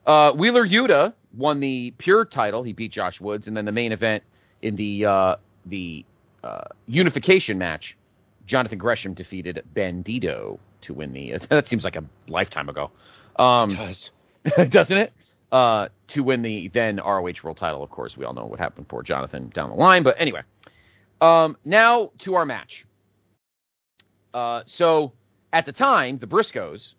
Uh, 0.05 0.31
Wheeler 0.33 0.65
Yuta 0.65 1.13
won 1.33 1.59
the 1.59 1.91
pure 1.97 2.25
title. 2.25 2.63
He 2.63 2.73
beat 2.73 2.91
Josh 2.91 3.19
Woods, 3.19 3.47
and 3.47 3.57
then 3.57 3.65
the 3.65 3.71
main 3.71 3.91
event 3.91 4.23
in 4.61 4.75
the 4.75 5.05
uh, 5.05 5.35
the 5.65 6.05
uh, 6.43 6.63
unification 6.87 7.57
match, 7.57 7.97
Jonathan 8.45 8.77
Gresham 8.77 9.13
defeated 9.13 9.63
Bandito 9.73 10.59
to 10.81 10.93
win 10.93 11.13
the. 11.13 11.37
That 11.49 11.67
seems 11.67 11.83
like 11.83 11.95
a 11.95 12.03
lifetime 12.27 12.69
ago, 12.69 12.91
um, 13.37 13.71
It 13.71 13.77
does. 13.77 14.11
doesn't 14.69 14.97
it? 14.97 15.13
Uh, 15.51 15.89
to 16.07 16.23
win 16.23 16.41
the 16.41 16.67
then 16.69 16.97
ROH 16.97 17.33
World 17.43 17.57
Title. 17.57 17.81
Of 17.81 17.89
course, 17.89 18.17
we 18.17 18.25
all 18.25 18.33
know 18.33 18.45
what 18.45 18.59
happened 18.59 18.87
for 18.89 19.01
Jonathan 19.03 19.49
down 19.49 19.69
the 19.69 19.75
line. 19.75 20.03
But 20.03 20.19
anyway, 20.19 20.41
um, 21.21 21.57
now 21.65 22.11
to 22.19 22.35
our 22.35 22.45
match. 22.45 22.85
Uh, 24.33 24.63
so 24.65 25.13
at 25.53 25.65
the 25.65 25.71
time, 25.71 26.17
the 26.17 26.27
Briscoes 26.27 26.95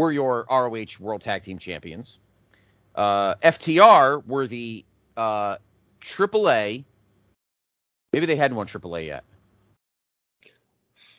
were 0.00 0.10
your 0.10 0.46
ROH 0.50 0.98
World 0.98 1.20
Tag 1.20 1.42
Team 1.42 1.58
Champions. 1.58 2.20
Uh, 2.94 3.34
FTR 3.36 4.26
were 4.26 4.46
the 4.46 4.82
uh, 5.14 5.56
AAA. 6.00 6.84
Maybe 8.14 8.26
they 8.26 8.36
hadn't 8.36 8.56
won 8.56 8.66
AAA 8.66 9.06
yet. 9.06 9.24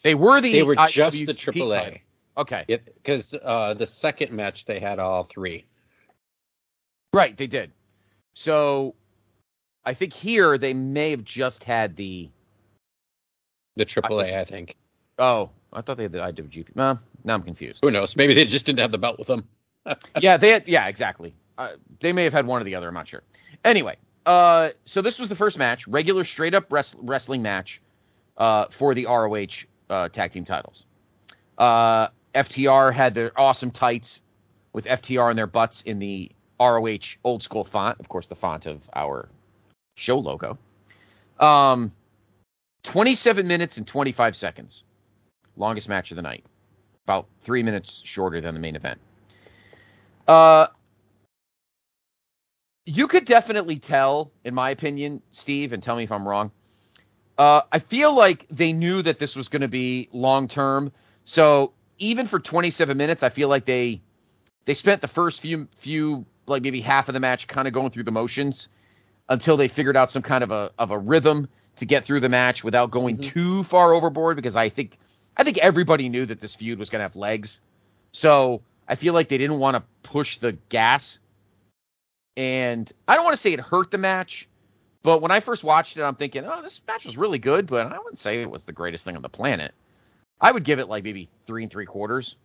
They 0.03 0.15
were 0.15 0.41
the. 0.41 0.51
They 0.51 0.63
were 0.63 0.75
just 0.89 1.25
the 1.27 1.33
title. 1.33 1.67
AAA. 1.67 2.01
Okay, 2.37 2.65
Because 2.67 3.35
uh, 3.43 3.75
the 3.75 3.85
second 3.85 4.31
match 4.31 4.65
they 4.65 4.79
had 4.79 4.97
all 4.97 5.25
three. 5.25 5.65
right, 7.13 7.37
they 7.37 7.45
did. 7.45 7.71
So, 8.33 8.95
I 9.85 9.93
think 9.93 10.13
here 10.13 10.57
they 10.57 10.73
may 10.73 11.11
have 11.11 11.23
just 11.23 11.63
had 11.65 11.95
the. 11.95 12.29
The 13.75 13.85
AAA, 13.85 14.35
I 14.35 14.43
think. 14.43 14.75
Oh, 15.19 15.51
I 15.71 15.81
thought 15.81 15.97
they 15.97 16.03
had 16.03 16.13
the 16.13 16.19
IWGP. 16.19 16.75
Uh, 16.75 16.95
now 17.23 17.35
I'm 17.35 17.43
confused. 17.43 17.79
Who 17.81 17.91
knows? 17.91 18.15
Maybe 18.15 18.33
they 18.33 18.45
just 18.45 18.65
didn't 18.65 18.79
have 18.79 18.91
the 18.91 18.97
belt 18.97 19.17
with 19.17 19.27
them. 19.27 19.47
yeah, 20.19 20.37
they 20.37 20.49
had. 20.49 20.67
Yeah, 20.67 20.87
exactly. 20.87 21.33
Uh, 21.57 21.71
they 21.99 22.13
may 22.13 22.23
have 22.23 22.33
had 22.33 22.45
one 22.45 22.61
or 22.61 22.63
the 22.65 22.75
other. 22.75 22.87
I'm 22.87 22.93
not 22.93 23.07
sure. 23.07 23.23
Anyway, 23.63 23.97
uh, 24.25 24.69
so 24.85 25.01
this 25.01 25.19
was 25.19 25.29
the 25.29 25.35
first 25.35 25.57
match, 25.57 25.87
regular 25.87 26.23
straight 26.23 26.53
up 26.53 26.71
wrest- 26.71 26.97
wrestling 27.01 27.41
match, 27.41 27.81
uh, 28.37 28.65
for 28.69 28.93
the 28.93 29.05
ROH 29.05 29.65
uh, 29.89 30.09
tag 30.09 30.31
team 30.31 30.45
titles. 30.45 30.85
Uh, 31.57 32.07
FTR 32.33 32.93
had 32.93 33.13
their 33.13 33.37
awesome 33.39 33.71
tights 33.71 34.21
with 34.73 34.85
FTR 34.85 35.29
in 35.31 35.35
their 35.35 35.47
butts 35.47 35.81
in 35.81 35.99
the 35.99 36.31
ROH 36.59 37.17
old 37.23 37.43
school 37.43 37.63
font, 37.63 37.99
of 37.99 38.07
course, 38.09 38.27
the 38.27 38.35
font 38.35 38.65
of 38.65 38.89
our 38.95 39.29
show 39.95 40.17
logo. 40.17 40.57
Um, 41.39 41.91
27 42.83 43.47
minutes 43.47 43.77
and 43.77 43.87
25 43.87 44.35
seconds, 44.35 44.83
longest 45.57 45.89
match 45.89 46.11
of 46.11 46.15
the 46.15 46.21
night, 46.21 46.45
about 47.05 47.27
three 47.39 47.63
minutes 47.63 48.01
shorter 48.05 48.41
than 48.41 48.53
the 48.53 48.59
main 48.59 48.75
event. 48.75 48.99
Uh, 50.27 50.67
you 52.85 53.07
could 53.07 53.25
definitely 53.25 53.77
tell, 53.77 54.31
in 54.43 54.53
my 54.53 54.69
opinion, 54.69 55.21
Steve, 55.31 55.73
and 55.73 55.81
tell 55.81 55.95
me 55.95 56.03
if 56.03 56.11
I'm 56.11 56.27
wrong. 56.27 56.51
Uh, 57.37 57.61
I 57.71 57.79
feel 57.79 58.13
like 58.13 58.45
they 58.49 58.71
knew 58.71 59.01
that 59.01 59.17
this 59.19 59.35
was 59.35 59.47
going 59.47 59.61
to 59.61 59.67
be 59.67 60.09
long 60.11 60.47
term, 60.47 60.91
so 61.25 61.73
even 61.97 62.27
for 62.27 62.39
27 62.39 62.95
minutes, 62.97 63.23
I 63.23 63.29
feel 63.29 63.49
like 63.49 63.65
they 63.65 64.01
they 64.65 64.73
spent 64.73 65.01
the 65.01 65.07
first 65.07 65.41
few 65.41 65.67
few 65.75 66.25
like 66.45 66.61
maybe 66.61 66.81
half 66.81 67.09
of 67.09 67.13
the 67.13 67.19
match 67.19 67.47
kind 67.47 67.67
of 67.67 67.73
going 67.73 67.89
through 67.89 68.03
the 68.03 68.11
motions 68.11 68.69
until 69.29 69.57
they 69.57 69.67
figured 69.67 69.97
out 69.97 70.11
some 70.11 70.21
kind 70.21 70.43
of 70.43 70.51
a 70.51 70.71
of 70.77 70.91
a 70.91 70.99
rhythm 70.99 71.47
to 71.77 71.85
get 71.85 72.03
through 72.03 72.19
the 72.19 72.29
match 72.29 72.63
without 72.63 72.91
going 72.91 73.17
Mhm. 73.17 73.23
too 73.23 73.63
far 73.63 73.93
overboard 73.93 74.35
because 74.35 74.55
I 74.55 74.69
think 74.69 74.97
I 75.37 75.43
think 75.43 75.57
everybody 75.57 76.09
knew 76.09 76.25
that 76.25 76.39
this 76.39 76.53
feud 76.53 76.77
was 76.79 76.89
going 76.89 76.99
to 76.99 77.03
have 77.03 77.15
legs. 77.15 77.61
So, 78.11 78.61
I 78.87 78.95
feel 78.95 79.13
like 79.13 79.29
they 79.29 79.37
didn't 79.37 79.59
want 79.59 79.77
to 79.77 79.83
push 80.03 80.37
the 80.37 80.53
gas. 80.69 81.19
And 82.37 82.91
I 83.07 83.15
don't 83.15 83.23
want 83.23 83.35
to 83.35 83.41
say 83.41 83.53
it 83.53 83.59
hurt 83.59 83.91
the 83.91 83.97
match, 83.97 84.47
but 85.03 85.21
when 85.21 85.31
I 85.31 85.39
first 85.39 85.63
watched 85.63 85.97
it 85.97 86.03
I'm 86.03 86.15
thinking, 86.15 86.45
"Oh, 86.45 86.61
this 86.61 86.81
match 86.87 87.05
was 87.05 87.17
really 87.17 87.39
good, 87.39 87.67
but 87.67 87.87
I 87.91 87.97
wouldn't 87.97 88.17
say 88.17 88.41
it 88.41 88.49
was 88.49 88.65
the 88.65 88.71
greatest 88.71 89.03
thing 89.05 89.15
on 89.15 89.21
the 89.21 89.29
planet." 89.29 89.73
I 90.39 90.51
would 90.51 90.63
give 90.63 90.79
it 90.79 90.89
like 90.89 91.03
maybe 91.03 91.29
3 91.45 91.63
and 91.63 91.71
3 91.71 91.85
quarters. 91.85 92.37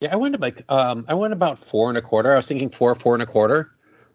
Yeah, 0.00 0.12
I 0.12 0.16
went 0.16 0.38
like 0.40 0.64
um, 0.70 1.04
I 1.08 1.14
went 1.14 1.32
about 1.32 1.58
four 1.58 1.88
and 1.88 1.96
a 1.96 2.02
quarter. 2.02 2.32
I 2.32 2.36
was 2.36 2.48
thinking 2.48 2.68
four, 2.70 2.94
four 2.94 3.14
and 3.14 3.22
a 3.22 3.26
quarter, 3.26 3.70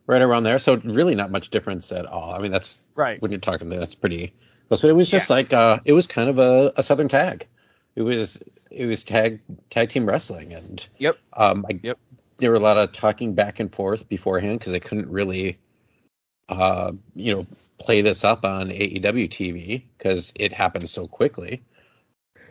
right 0.08 0.22
around 0.22 0.44
there. 0.44 0.60
So 0.60 0.78
really 0.84 1.16
not 1.16 1.32
much 1.32 1.50
difference 1.50 1.92
at 1.92 2.06
all. 2.06 2.34
I 2.34 2.40
mean, 2.40 2.52
that's 2.52 2.76
Right. 2.96 3.22
when 3.22 3.32
you're 3.32 3.40
talking. 3.40 3.70
That's 3.70 3.96
pretty 3.96 4.34
close. 4.68 4.82
But 4.82 4.90
it 4.90 4.96
was 4.96 5.10
just 5.10 5.30
like 5.30 5.52
uh, 5.54 5.80
it 5.86 5.94
was 5.94 6.06
kind 6.06 6.30
of 6.30 6.38
a, 6.38 6.74
a 6.78 6.84
southern 6.84 7.08
tag. 7.08 7.48
It 8.00 8.04
was 8.04 8.42
it 8.72 8.86
was 8.86 9.04
tag 9.04 9.42
tag 9.70 9.90
team 9.90 10.06
wrestling, 10.06 10.54
and 10.54 10.88
Yep. 11.00 11.18
um, 11.34 11.66
I, 11.70 11.82
Yep. 11.84 12.00
there 12.38 12.50
were 12.50 12.56
a 12.56 12.62
lot 12.62 12.78
of 12.78 12.94
talking 12.94 13.34
back 13.34 13.60
and 13.60 13.70
forth 13.76 14.08
beforehand 14.08 14.60
because 14.60 14.74
I 14.74 14.80
couldn't 14.80 15.10
really, 15.10 15.58
uh, 16.48 16.94
you 17.14 17.36
know, 17.36 17.46
play 17.78 18.00
this 18.00 18.24
up 18.24 18.46
on 18.46 18.70
AEW 18.70 19.28
TV 19.28 19.84
because 19.98 20.32
it 20.38 20.54
happened 20.54 20.90
so 20.90 21.08
quickly. 21.08 21.62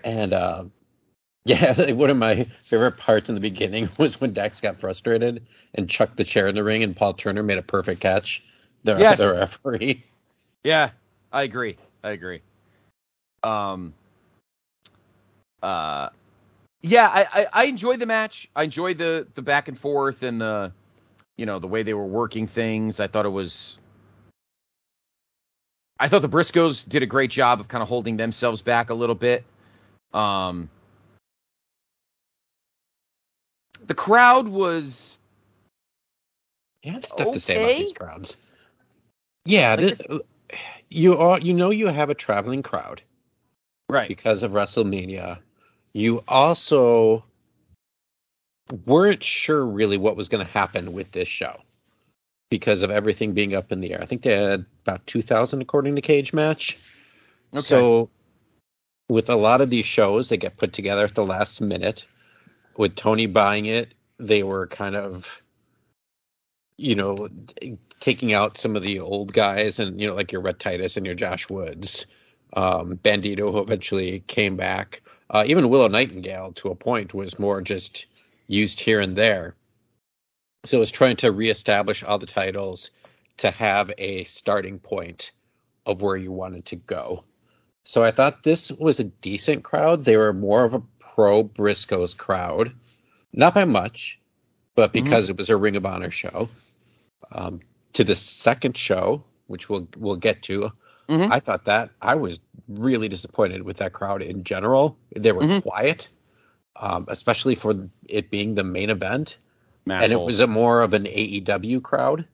And 0.04 0.34
uh, 0.34 0.64
yeah, 1.46 1.74
like, 1.78 1.96
one 1.96 2.10
of 2.10 2.18
my 2.18 2.44
favorite 2.60 2.98
parts 2.98 3.30
in 3.30 3.34
the 3.34 3.40
beginning 3.40 3.88
was 3.98 4.20
when 4.20 4.34
Dax 4.34 4.60
got 4.60 4.76
frustrated 4.76 5.46
and 5.72 5.88
chucked 5.88 6.18
the 6.18 6.24
chair 6.24 6.48
in 6.48 6.56
the 6.56 6.62
ring, 6.62 6.82
and 6.82 6.94
Paul 6.94 7.14
Turner 7.14 7.42
made 7.42 7.56
a 7.56 7.62
perfect 7.62 8.02
catch. 8.02 8.44
The, 8.84 8.96
Yes. 8.98 9.18
the 9.18 9.32
referee. 9.32 10.04
Yeah, 10.62 10.90
I 11.32 11.44
agree. 11.44 11.78
I 12.04 12.10
agree. 12.10 12.42
Um. 13.42 13.94
Uh, 15.62 16.10
yeah, 16.82 17.08
I, 17.08 17.42
I 17.42 17.46
I 17.52 17.64
enjoyed 17.64 17.98
the 17.98 18.06
match. 18.06 18.48
I 18.54 18.64
enjoyed 18.64 18.98
the 18.98 19.26
the 19.34 19.42
back 19.42 19.68
and 19.68 19.78
forth 19.78 20.22
and 20.22 20.40
the, 20.40 20.72
you 21.36 21.46
know, 21.46 21.58
the 21.58 21.66
way 21.66 21.82
they 21.82 21.94
were 21.94 22.06
working 22.06 22.46
things. 22.46 23.00
I 23.00 23.06
thought 23.06 23.26
it 23.26 23.30
was. 23.30 23.78
I 26.00 26.08
thought 26.08 26.22
the 26.22 26.28
Briscoes 26.28 26.88
did 26.88 27.02
a 27.02 27.06
great 27.06 27.30
job 27.30 27.58
of 27.58 27.66
kind 27.66 27.82
of 27.82 27.88
holding 27.88 28.16
themselves 28.16 28.62
back 28.62 28.90
a 28.90 28.94
little 28.94 29.16
bit. 29.16 29.44
Um. 30.12 30.68
The 33.86 33.94
crowd 33.94 34.48
was 34.48 35.18
You 36.82 36.92
have 36.92 37.04
stuff 37.04 37.32
to 37.32 37.40
say 37.40 37.56
about 37.56 37.76
these 37.76 37.92
crowds. 37.92 38.36
Yeah, 39.46 39.70
Like 39.70 39.80
this, 39.80 40.02
you 40.90 41.16
are 41.16 41.38
you 41.40 41.54
know 41.54 41.70
you 41.70 41.86
have 41.86 42.10
a 42.10 42.14
traveling 42.14 42.62
crowd 42.62 43.02
right. 43.88 44.08
because 44.08 44.42
of 44.42 44.52
WrestleMania. 44.52 45.38
You 45.92 46.22
also 46.28 47.24
weren't 48.86 49.22
sure 49.24 49.64
really 49.64 49.98
what 49.98 50.16
was 50.16 50.28
going 50.28 50.44
to 50.44 50.52
happen 50.52 50.92
with 50.92 51.12
this 51.12 51.28
show 51.28 51.60
because 52.50 52.82
of 52.82 52.90
everything 52.90 53.32
being 53.32 53.54
up 53.54 53.72
in 53.72 53.80
the 53.80 53.92
air. 53.92 54.02
I 54.02 54.06
think 54.06 54.22
they 54.22 54.36
had 54.36 54.64
about 54.84 55.06
2,000 55.06 55.60
according 55.60 55.94
to 55.94 56.00
Cage 56.00 56.32
Match. 56.32 56.78
Okay. 57.54 57.62
So, 57.62 58.10
with 59.08 59.30
a 59.30 59.36
lot 59.36 59.60
of 59.60 59.70
these 59.70 59.86
shows, 59.86 60.28
they 60.28 60.36
get 60.36 60.58
put 60.58 60.72
together 60.72 61.04
at 61.04 61.14
the 61.14 61.24
last 61.24 61.60
minute. 61.60 62.04
with 62.76 62.94
Tony 62.94 63.26
buying 63.26 63.66
it, 63.66 63.94
they 64.18 64.42
were 64.42 64.66
kind 64.66 64.94
of, 64.94 65.42
you 66.76 66.94
know, 66.94 67.28
taking 68.00 68.32
out 68.32 68.56
some 68.56 68.76
of 68.76 68.82
the 68.82 69.00
old 69.00 69.32
guys 69.32 69.78
and, 69.78 70.00
you 70.00 70.06
know, 70.06 70.14
like 70.14 70.30
your 70.30 70.40
Rhett 70.40 70.60
Titus 70.60 70.96
and 70.96 71.04
your 71.04 71.14
Josh 71.14 71.48
Woods, 71.48 72.06
um, 72.52 72.96
Bandito, 73.02 73.50
who 73.50 73.58
eventually 73.58 74.20
came 74.26 74.56
back. 74.56 75.02
Uh, 75.30 75.44
even 75.46 75.68
Willow 75.68 75.88
Nightingale, 75.88 76.52
to 76.54 76.68
a 76.68 76.74
point, 76.74 77.14
was 77.14 77.38
more 77.38 77.60
just 77.60 78.06
used 78.46 78.80
here 78.80 79.00
and 79.00 79.16
there. 79.16 79.54
So 80.64 80.78
it 80.78 80.80
was 80.80 80.90
trying 80.90 81.16
to 81.16 81.32
reestablish 81.32 82.02
all 82.02 82.18
the 82.18 82.26
titles 82.26 82.90
to 83.38 83.50
have 83.50 83.92
a 83.98 84.24
starting 84.24 84.78
point 84.78 85.30
of 85.86 86.02
where 86.02 86.16
you 86.16 86.32
wanted 86.32 86.64
to 86.66 86.76
go. 86.76 87.24
So 87.84 88.04
I 88.04 88.10
thought 88.10 88.42
this 88.42 88.70
was 88.72 89.00
a 89.00 89.04
decent 89.04 89.64
crowd. 89.64 90.04
They 90.04 90.16
were 90.16 90.32
more 90.32 90.64
of 90.64 90.74
a 90.74 90.82
pro 90.98 91.44
Briscoes 91.44 92.16
crowd, 92.16 92.72
not 93.32 93.54
by 93.54 93.64
much, 93.64 94.18
but 94.74 94.92
because 94.92 95.26
mm-hmm. 95.26 95.32
it 95.32 95.38
was 95.38 95.48
a 95.48 95.56
Ring 95.56 95.76
of 95.76 95.86
Honor 95.86 96.10
show. 96.10 96.48
Um, 97.32 97.60
to 97.94 98.04
the 98.04 98.14
second 98.14 98.76
show, 98.76 99.24
which 99.46 99.68
we'll 99.68 99.88
we'll 99.96 100.16
get 100.16 100.42
to, 100.42 100.70
mm-hmm. 101.08 101.32
I 101.32 101.40
thought 101.40 101.64
that 101.64 101.90
I 102.02 102.14
was 102.14 102.40
really 102.68 103.08
disappointed 103.08 103.62
with 103.62 103.78
that 103.78 103.92
crowd 103.92 104.22
in 104.22 104.44
general. 104.44 104.98
They 105.16 105.32
were 105.32 105.42
mm-hmm. 105.42 105.60
quiet, 105.60 106.08
um, 106.76 107.06
especially 107.08 107.54
for 107.54 107.74
it 108.08 108.30
being 108.30 108.54
the 108.54 108.64
main 108.64 108.90
event, 108.90 109.38
Mass 109.86 110.04
and 110.04 110.12
holes. 110.12 110.22
it 110.22 110.26
was 110.26 110.40
a 110.40 110.46
more 110.46 110.82
of 110.82 110.92
an 110.92 111.04
AEW 111.04 111.82
crowd. 111.82 112.26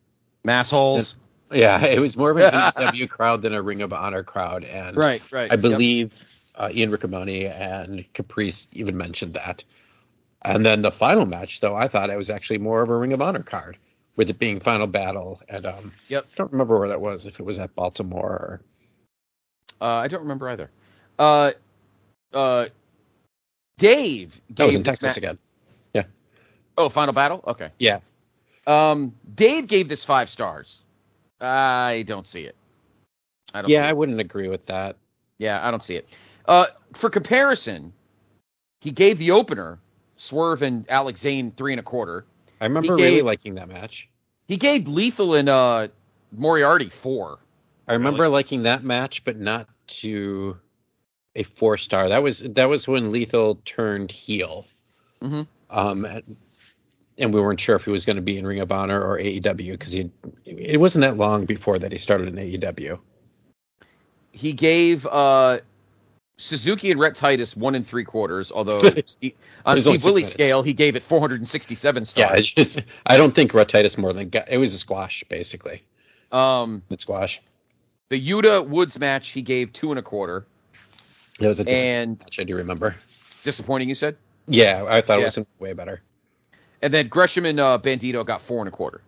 Massholes. 0.46 1.14
Yeah, 1.52 1.84
it 1.84 2.00
was 2.00 2.16
more 2.16 2.30
of 2.30 2.38
an 2.38 2.52
AEW 2.52 3.08
crowd 3.08 3.42
than 3.42 3.54
a 3.54 3.62
Ring 3.62 3.82
of 3.82 3.92
Honor 3.92 4.22
crowd, 4.22 4.64
and 4.64 4.96
right, 4.96 5.22
right. 5.32 5.52
I 5.52 5.56
believe 5.56 6.14
yep. 6.14 6.64
uh, 6.64 6.68
Ian 6.74 6.90
Riccaboni 6.90 7.50
and 7.50 8.04
Caprice 8.12 8.68
even 8.72 8.96
mentioned 8.96 9.34
that. 9.34 9.64
And 10.42 10.66
then 10.66 10.82
the 10.82 10.92
final 10.92 11.24
match, 11.24 11.60
though, 11.60 11.74
I 11.74 11.88
thought 11.88 12.10
it 12.10 12.18
was 12.18 12.28
actually 12.28 12.58
more 12.58 12.82
of 12.82 12.90
a 12.90 12.96
Ring 12.96 13.14
of 13.14 13.22
Honor 13.22 13.42
card, 13.42 13.78
with 14.16 14.30
it 14.30 14.38
being 14.38 14.60
Final 14.60 14.86
Battle. 14.86 15.40
at 15.48 15.66
um, 15.66 15.92
yep, 16.08 16.26
I 16.32 16.36
don't 16.36 16.52
remember 16.52 16.78
where 16.78 16.88
that 16.88 17.00
was. 17.00 17.26
If 17.26 17.40
it 17.40 17.44
was 17.44 17.58
at 17.58 17.74
Baltimore 17.74 18.20
or 18.20 18.60
uh, 19.80 19.86
I 19.86 20.08
don't 20.08 20.22
remember 20.22 20.48
either. 20.48 20.70
Uh, 21.18 21.52
uh, 22.32 22.66
Dave 23.78 24.40
gave 24.52 24.66
was 24.66 24.74
in 24.76 24.84
Texas 24.84 25.16
ma- 25.16 25.18
again. 25.18 25.38
Yeah. 25.94 26.04
Oh, 26.78 26.88
Final 26.88 27.12
Battle. 27.12 27.42
Okay. 27.46 27.70
Yeah. 27.78 28.00
Um, 28.66 29.14
Dave 29.34 29.66
gave 29.66 29.88
this 29.88 30.04
five 30.04 30.30
stars. 30.30 30.80
I 31.40 32.04
don't 32.06 32.24
see 32.24 32.42
it. 32.42 32.56
I 33.52 33.62
don't. 33.62 33.70
Yeah, 33.70 33.86
I 33.86 33.92
wouldn't 33.92 34.20
agree 34.20 34.48
with 34.48 34.66
that. 34.66 34.96
Yeah, 35.38 35.66
I 35.66 35.70
don't 35.70 35.82
see 35.82 35.96
it. 35.96 36.08
Uh, 36.46 36.66
for 36.94 37.10
comparison, 37.10 37.92
he 38.80 38.90
gave 38.90 39.18
the 39.18 39.30
opener 39.32 39.78
Swerve 40.16 40.62
and 40.62 40.88
Alex 40.88 41.20
Zayne 41.20 41.50
three 41.52 41.72
and 41.72 41.80
a 41.80 41.82
quarter. 41.82 42.24
I 42.64 42.66
remember 42.66 42.96
gave, 42.96 43.04
really 43.04 43.22
liking 43.22 43.56
that 43.56 43.68
match. 43.68 44.08
He 44.48 44.56
gave 44.56 44.88
Lethal 44.88 45.34
and 45.34 45.50
uh, 45.50 45.88
Moriarty 46.32 46.88
four. 46.88 47.38
I 47.86 47.92
remember 47.92 48.22
really? 48.22 48.32
liking 48.32 48.62
that 48.62 48.82
match, 48.82 49.22
but 49.22 49.38
not 49.38 49.68
to 49.86 50.56
a 51.36 51.42
four 51.42 51.76
star. 51.76 52.08
That 52.08 52.22
was 52.22 52.38
that 52.38 52.70
was 52.70 52.88
when 52.88 53.12
Lethal 53.12 53.56
turned 53.66 54.10
heel. 54.10 54.66
Mm-hmm. 55.20 55.42
Um, 55.68 56.06
and 57.18 57.34
we 57.34 57.40
weren't 57.42 57.60
sure 57.60 57.76
if 57.76 57.84
he 57.84 57.90
was 57.90 58.06
going 58.06 58.16
to 58.16 58.22
be 58.22 58.38
in 58.38 58.46
Ring 58.46 58.60
of 58.60 58.72
Honor 58.72 58.98
or 58.98 59.18
AEW 59.18 59.72
because 59.72 59.92
he 59.92 60.10
it 60.46 60.80
wasn't 60.80 61.02
that 61.02 61.18
long 61.18 61.44
before 61.44 61.78
that 61.78 61.92
he 61.92 61.98
started 61.98 62.28
in 62.28 62.36
AEW. 62.36 62.98
He 64.32 64.54
gave 64.54 65.04
uh, 65.04 65.58
Suzuki 66.36 66.90
and 66.90 66.98
Rhett 66.98 67.14
Titus 67.14 67.56
one 67.56 67.74
and 67.74 67.86
three 67.86 68.04
quarters, 68.04 68.50
although 68.50 68.82
he, 69.20 69.34
on 69.66 69.80
Steve 69.80 70.04
Willie's 70.04 70.32
scale 70.32 70.62
he 70.62 70.72
gave 70.72 70.96
it 70.96 71.02
467 71.02 72.04
stars. 72.04 72.30
Yeah, 72.30 72.62
just, 72.62 72.82
I 73.06 73.16
don't 73.16 73.34
think 73.34 73.54
Rhett 73.54 73.68
Titus 73.68 73.96
more 73.96 74.12
than 74.12 74.30
it 74.48 74.58
was 74.58 74.74
a 74.74 74.78
squash 74.78 75.22
basically. 75.28 75.82
Um, 76.32 76.82
it's 76.90 77.02
squash. 77.02 77.40
The 78.08 78.20
Yuta 78.20 78.66
Woods 78.66 78.98
match 78.98 79.28
he 79.28 79.42
gave 79.42 79.72
two 79.72 79.90
and 79.90 79.98
a 79.98 80.02
quarter. 80.02 80.46
It 81.40 81.46
was 81.46 81.60
a 81.60 81.68
and 81.68 82.18
match. 82.18 82.40
I 82.40 82.44
do 82.44 82.56
remember. 82.56 82.96
Disappointing, 83.44 83.88
you 83.88 83.94
said. 83.94 84.16
Yeah, 84.46 84.84
I 84.88 85.00
thought 85.00 85.20
yeah. 85.20 85.26
it 85.26 85.36
was 85.36 85.46
way 85.58 85.72
better. 85.72 86.02
And 86.82 86.92
then 86.92 87.08
Gresham 87.08 87.46
and 87.46 87.58
uh, 87.58 87.78
Bandito 87.82 88.26
got 88.26 88.42
four 88.42 88.60
and 88.60 88.68
a 88.68 88.70
quarter. 88.70 89.00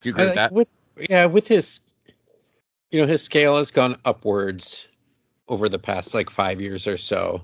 Do 0.00 0.08
you 0.08 0.14
agree 0.14 0.26
with 0.26 0.34
that? 0.34 0.52
With 0.52 0.70
yeah, 1.10 1.26
with 1.26 1.46
his, 1.46 1.80
you 2.90 3.00
know, 3.00 3.06
his 3.06 3.22
scale 3.22 3.56
has 3.56 3.70
gone 3.70 3.96
upwards 4.04 4.88
over 5.48 5.68
the 5.68 5.78
past 5.78 6.14
like 6.14 6.30
five 6.30 6.60
years 6.60 6.86
or 6.86 6.96
so. 6.96 7.42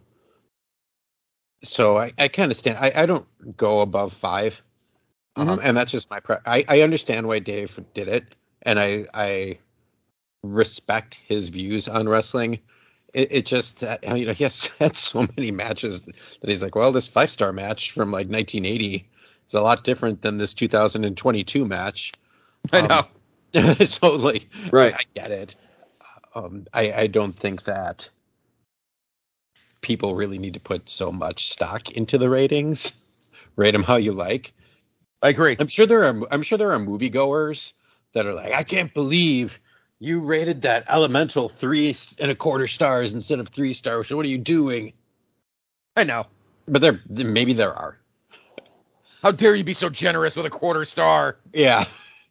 So 1.62 1.98
I, 1.98 2.12
I 2.18 2.28
kind 2.28 2.50
of 2.50 2.56
stand. 2.56 2.78
I, 2.78 2.92
I 3.02 3.06
don't 3.06 3.26
go 3.56 3.80
above 3.80 4.12
5 4.12 4.60
um, 5.36 5.46
mm-hmm. 5.46 5.52
um, 5.52 5.60
and 5.62 5.76
that's 5.76 5.92
just 5.92 6.10
my. 6.10 6.20
Pre- 6.20 6.36
I 6.44 6.64
I 6.68 6.80
understand 6.82 7.26
why 7.26 7.38
Dave 7.38 7.78
did 7.94 8.08
it, 8.08 8.34
and 8.62 8.78
I 8.78 9.06
I 9.14 9.58
respect 10.42 11.14
his 11.26 11.48
views 11.48 11.88
on 11.88 12.08
wrestling 12.08 12.58
it, 13.14 13.28
it 13.30 13.46
just 13.46 13.82
uh, 13.82 13.98
you 14.14 14.26
know 14.26 14.32
he 14.32 14.44
has 14.44 14.66
had 14.78 14.96
so 14.96 15.26
many 15.36 15.50
matches 15.50 16.06
that 16.06 16.48
he's 16.48 16.62
like, 16.62 16.74
well, 16.74 16.92
this 16.92 17.08
five 17.08 17.30
star 17.30 17.52
match 17.52 17.92
from 17.92 18.10
like 18.10 18.28
1980 18.28 19.08
is 19.46 19.54
a 19.54 19.60
lot 19.60 19.84
different 19.84 20.22
than 20.22 20.38
this 20.38 20.54
2022 20.54 21.64
match. 21.64 22.12
I 22.72 22.86
know. 22.86 22.98
Um, 22.98 23.04
so 23.04 23.21
like, 24.02 24.48
right, 24.70 24.94
I, 24.94 24.98
I 24.98 25.02
get 25.14 25.30
it. 25.30 25.56
Um, 26.34 26.66
I 26.72 26.92
I 26.92 27.06
don't 27.06 27.34
think 27.34 27.64
that 27.64 28.08
people 29.82 30.14
really 30.14 30.38
need 30.38 30.54
to 30.54 30.60
put 30.60 30.88
so 30.88 31.12
much 31.12 31.50
stock 31.50 31.90
into 31.90 32.16
the 32.16 32.30
ratings. 32.30 32.92
Rate 33.56 33.72
them 33.72 33.82
how 33.82 33.96
you 33.96 34.12
like. 34.12 34.54
I 35.20 35.28
agree. 35.28 35.56
I'm 35.58 35.68
sure 35.68 35.86
there 35.86 36.04
are. 36.04 36.22
I'm 36.30 36.42
sure 36.42 36.56
there 36.56 36.72
are 36.72 36.78
moviegoers 36.78 37.72
that 38.12 38.26
are 38.26 38.32
like, 38.34 38.52
I 38.52 38.62
can't 38.62 38.92
believe 38.94 39.60
you 39.98 40.20
rated 40.20 40.62
that 40.62 40.84
elemental 40.88 41.48
three 41.48 41.94
and 42.18 42.30
a 42.30 42.34
quarter 42.34 42.66
stars 42.66 43.14
instead 43.14 43.38
of 43.38 43.48
three 43.48 43.72
stars. 43.72 44.12
What 44.12 44.24
are 44.24 44.28
you 44.28 44.38
doing? 44.38 44.92
I 45.96 46.04
know, 46.04 46.26
but 46.66 46.80
there 46.80 47.00
maybe 47.08 47.52
there 47.52 47.74
are. 47.74 47.98
How 49.22 49.30
dare 49.30 49.54
you 49.54 49.62
be 49.62 49.74
so 49.74 49.88
generous 49.88 50.34
with 50.34 50.46
a 50.46 50.50
quarter 50.50 50.84
star? 50.84 51.36
Yeah, 51.52 51.84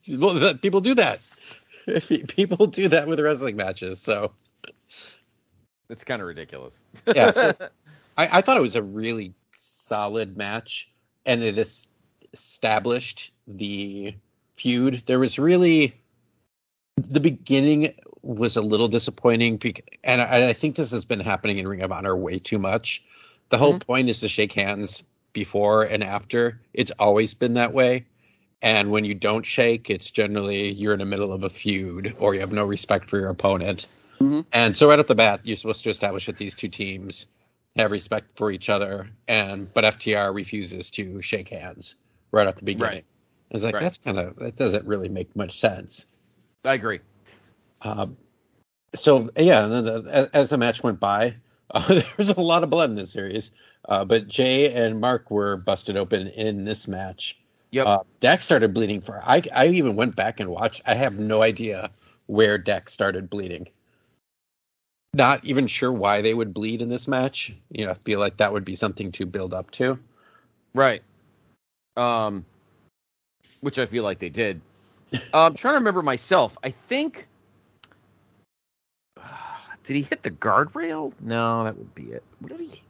well, 0.08 0.54
people 0.54 0.80
do 0.80 0.94
that. 0.94 1.20
People 2.28 2.66
do 2.66 2.88
that 2.88 3.08
with 3.08 3.18
wrestling 3.18 3.56
matches. 3.56 4.00
So 4.00 4.32
it's 5.90 6.04
kind 6.04 6.22
of 6.22 6.28
ridiculous. 6.28 6.78
yeah, 7.14 7.32
so 7.32 7.52
I, 8.16 8.38
I 8.38 8.40
thought 8.40 8.56
it 8.56 8.60
was 8.60 8.76
a 8.76 8.82
really 8.82 9.34
solid 9.58 10.36
match, 10.36 10.90
and 11.26 11.42
it 11.42 11.58
established 12.32 13.32
the 13.46 14.14
feud. 14.54 15.02
There 15.06 15.18
was 15.18 15.38
really 15.38 15.94
the 16.96 17.20
beginning 17.20 17.94
was 18.22 18.56
a 18.56 18.62
little 18.62 18.88
disappointing, 18.88 19.60
and 20.04 20.20
I, 20.20 20.48
I, 20.48 20.52
think 20.52 20.76
this 20.76 20.92
has 20.92 21.04
been 21.04 21.20
happening 21.20 21.58
in 21.58 21.66
Ring 21.66 21.82
of 21.82 21.90
Honor 21.90 22.16
way 22.16 22.38
too 22.38 22.58
much. 22.58 23.02
The 23.48 23.58
whole 23.58 23.72
mm-hmm. 23.72 23.86
point 23.86 24.08
is 24.08 24.20
to 24.20 24.28
shake 24.28 24.52
hands 24.52 25.02
before 25.32 25.82
and 25.82 26.04
after. 26.04 26.60
It's 26.74 26.92
always 26.98 27.34
been 27.34 27.54
that 27.54 27.72
way. 27.72 28.06
And 28.62 28.92
when 28.92 29.04
you 29.04 29.14
don't 29.14 29.44
shake, 29.44 29.90
it's 29.90 30.10
generally 30.10 30.70
you're 30.70 30.92
in 30.92 31.00
the 31.00 31.04
middle 31.04 31.32
of 31.32 31.42
a 31.42 31.50
feud 31.50 32.14
or 32.18 32.34
you 32.34 32.40
have 32.40 32.52
no 32.52 32.64
respect 32.64 33.10
for 33.10 33.18
your 33.18 33.28
opponent. 33.28 33.86
Mm-hmm. 34.20 34.42
And 34.52 34.78
so 34.78 34.88
right 34.88 34.98
off 34.98 35.08
the 35.08 35.16
bat, 35.16 35.40
you're 35.42 35.56
supposed 35.56 35.82
to 35.84 35.90
establish 35.90 36.26
that 36.26 36.36
these 36.36 36.54
two 36.54 36.68
teams 36.68 37.26
have 37.74 37.90
respect 37.90 38.28
for 38.36 38.52
each 38.52 38.68
other. 38.68 39.08
And 39.26 39.72
but 39.74 39.84
FTR 39.84 40.32
refuses 40.32 40.90
to 40.92 41.20
shake 41.20 41.48
hands 41.48 41.96
right 42.30 42.46
at 42.46 42.56
the 42.56 42.64
beginning. 42.64 42.94
Right. 42.94 43.04
It's 43.50 43.64
like 43.64 43.74
right. 43.74 43.82
that's 43.82 43.98
kind 43.98 44.18
of 44.18 44.36
that 44.36 44.56
doesn't 44.56 44.86
really 44.86 45.08
make 45.08 45.34
much 45.34 45.58
sense. 45.58 46.06
I 46.64 46.74
agree. 46.74 47.00
Um, 47.82 48.16
so 48.94 49.28
yeah, 49.36 49.66
the, 49.66 50.30
as 50.32 50.50
the 50.50 50.58
match 50.58 50.84
went 50.84 51.00
by, 51.00 51.34
uh, 51.72 51.86
there 51.88 52.04
was 52.16 52.30
a 52.30 52.40
lot 52.40 52.62
of 52.62 52.70
blood 52.70 52.90
in 52.90 52.96
this 52.96 53.10
series. 53.10 53.50
Uh, 53.88 54.04
but 54.04 54.28
Jay 54.28 54.72
and 54.72 55.00
Mark 55.00 55.30
were 55.30 55.56
busted 55.56 55.96
open 55.96 56.28
in 56.28 56.64
this 56.64 56.86
match. 56.86 57.41
Yep. 57.72 57.86
Uh, 57.86 57.98
Dax 58.20 58.44
started 58.44 58.74
bleeding 58.74 59.00
for. 59.00 59.20
I 59.24 59.42
I 59.54 59.66
even 59.68 59.96
went 59.96 60.14
back 60.14 60.40
and 60.40 60.50
watched. 60.50 60.82
I 60.86 60.94
have 60.94 61.18
no 61.18 61.42
idea 61.42 61.90
where 62.26 62.58
Dax 62.58 62.92
started 62.92 63.28
bleeding. 63.28 63.66
Not 65.14 65.44
even 65.44 65.66
sure 65.66 65.92
why 65.92 66.22
they 66.22 66.34
would 66.34 66.54
bleed 66.54 66.80
in 66.80 66.88
this 66.88 67.08
match. 67.08 67.54
You 67.70 67.86
know, 67.86 67.90
I 67.90 67.94
feel 67.94 68.20
like 68.20 68.36
that 68.36 68.52
would 68.52 68.64
be 68.64 68.74
something 68.74 69.10
to 69.12 69.26
build 69.26 69.52
up 69.52 69.70
to. 69.72 69.98
Right. 70.74 71.02
Um, 71.96 72.44
which 73.60 73.78
I 73.78 73.86
feel 73.86 74.04
like 74.04 74.18
they 74.18 74.30
did. 74.30 74.60
Uh, 75.12 75.18
I'm 75.46 75.54
trying 75.54 75.74
to 75.74 75.78
remember 75.78 76.02
myself. 76.02 76.56
I 76.62 76.70
think. 76.70 77.26
Did 79.84 79.96
he 79.96 80.02
hit 80.02 80.22
the 80.22 80.30
guardrail? 80.30 81.12
No, 81.20 81.64
that 81.64 81.76
would 81.76 81.94
be 81.94 82.04
it. 82.04 82.22
What 82.38 82.56
did 82.56 82.60
he? 82.60 82.82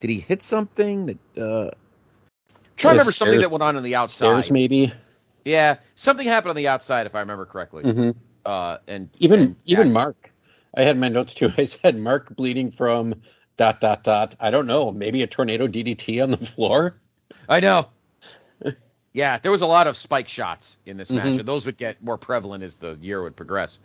Did 0.00 0.10
he 0.10 0.20
hit 0.20 0.40
something 0.40 1.06
that? 1.06 1.18
Uh, 1.36 1.70
trying 2.78 2.94
to 2.94 2.98
remember 2.98 3.12
stairs, 3.12 3.16
something 3.16 3.40
that 3.40 3.50
went 3.50 3.62
on 3.62 3.76
on 3.76 3.82
the 3.82 3.94
outside. 3.94 4.26
Stairs, 4.26 4.50
maybe. 4.50 4.92
Yeah, 5.44 5.76
something 5.94 6.26
happened 6.26 6.50
on 6.50 6.56
the 6.56 6.68
outside, 6.68 7.06
if 7.06 7.14
I 7.14 7.20
remember 7.20 7.46
correctly. 7.46 7.84
Mm-hmm. 7.84 8.10
Uh, 8.46 8.78
and 8.86 9.10
even 9.18 9.40
and 9.40 9.56
even 9.66 9.92
Mark, 9.92 10.32
I 10.76 10.82
had 10.82 10.96
my 10.98 11.08
notes 11.08 11.34
too. 11.34 11.52
I 11.58 11.64
said 11.66 11.98
Mark 11.98 12.34
bleeding 12.34 12.70
from 12.70 13.14
dot 13.56 13.80
dot 13.80 14.04
dot. 14.04 14.34
I 14.40 14.50
don't 14.50 14.66
know. 14.66 14.90
Maybe 14.90 15.22
a 15.22 15.26
tornado 15.26 15.66
DDT 15.66 16.22
on 16.22 16.30
the 16.30 16.36
floor. 16.38 16.96
I 17.48 17.60
know. 17.60 17.88
yeah, 19.12 19.38
there 19.38 19.50
was 19.50 19.62
a 19.62 19.66
lot 19.66 19.86
of 19.86 19.96
spike 19.96 20.28
shots 20.28 20.78
in 20.86 20.96
this 20.96 21.10
match, 21.10 21.24
Mhm. 21.24 21.40
and 21.40 21.48
those 21.48 21.66
would 21.66 21.76
get 21.76 22.02
more 22.02 22.16
prevalent 22.18 22.62
as 22.62 22.76
the 22.76 22.96
year 23.00 23.22
would 23.22 23.36
progress. 23.36 23.78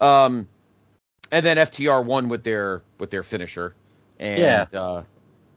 Um, 0.00 0.48
and 1.30 1.44
then 1.44 1.56
FTR 1.58 2.04
won 2.04 2.28
with 2.28 2.44
their 2.44 2.82
with 2.98 3.10
their 3.10 3.22
finisher, 3.22 3.74
and 4.18 4.40
Yeah. 4.72 4.80
uh, 4.80 5.02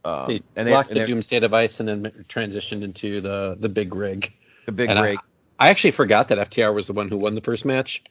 um, 0.06 0.26
They 0.28 0.42
and 0.56 0.68
they, 0.68 0.72
blocked 0.72 0.92
and 0.92 1.00
the 1.00 1.06
Doomsday 1.06 1.40
device 1.40 1.80
and 1.80 1.88
then 1.90 2.04
transitioned 2.28 2.82
into 2.84 3.22
the 3.22 3.56
the 3.60 3.70
big 3.70 3.94
rig. 3.96 4.34
the 4.66 4.72
big 4.72 4.90
and 4.90 5.00
I- 5.00 5.04
rig. 5.12 5.20
I 5.60 5.70
actually 5.70 5.92
forgot 5.92 6.30
that 6.30 6.40
FTR 6.50 6.74
was 6.74 6.88
the 6.88 6.94
one 6.94 7.08
who 7.08 7.18
won 7.18 7.36
the 7.36 7.42
first 7.42 7.66
match. 7.66 8.04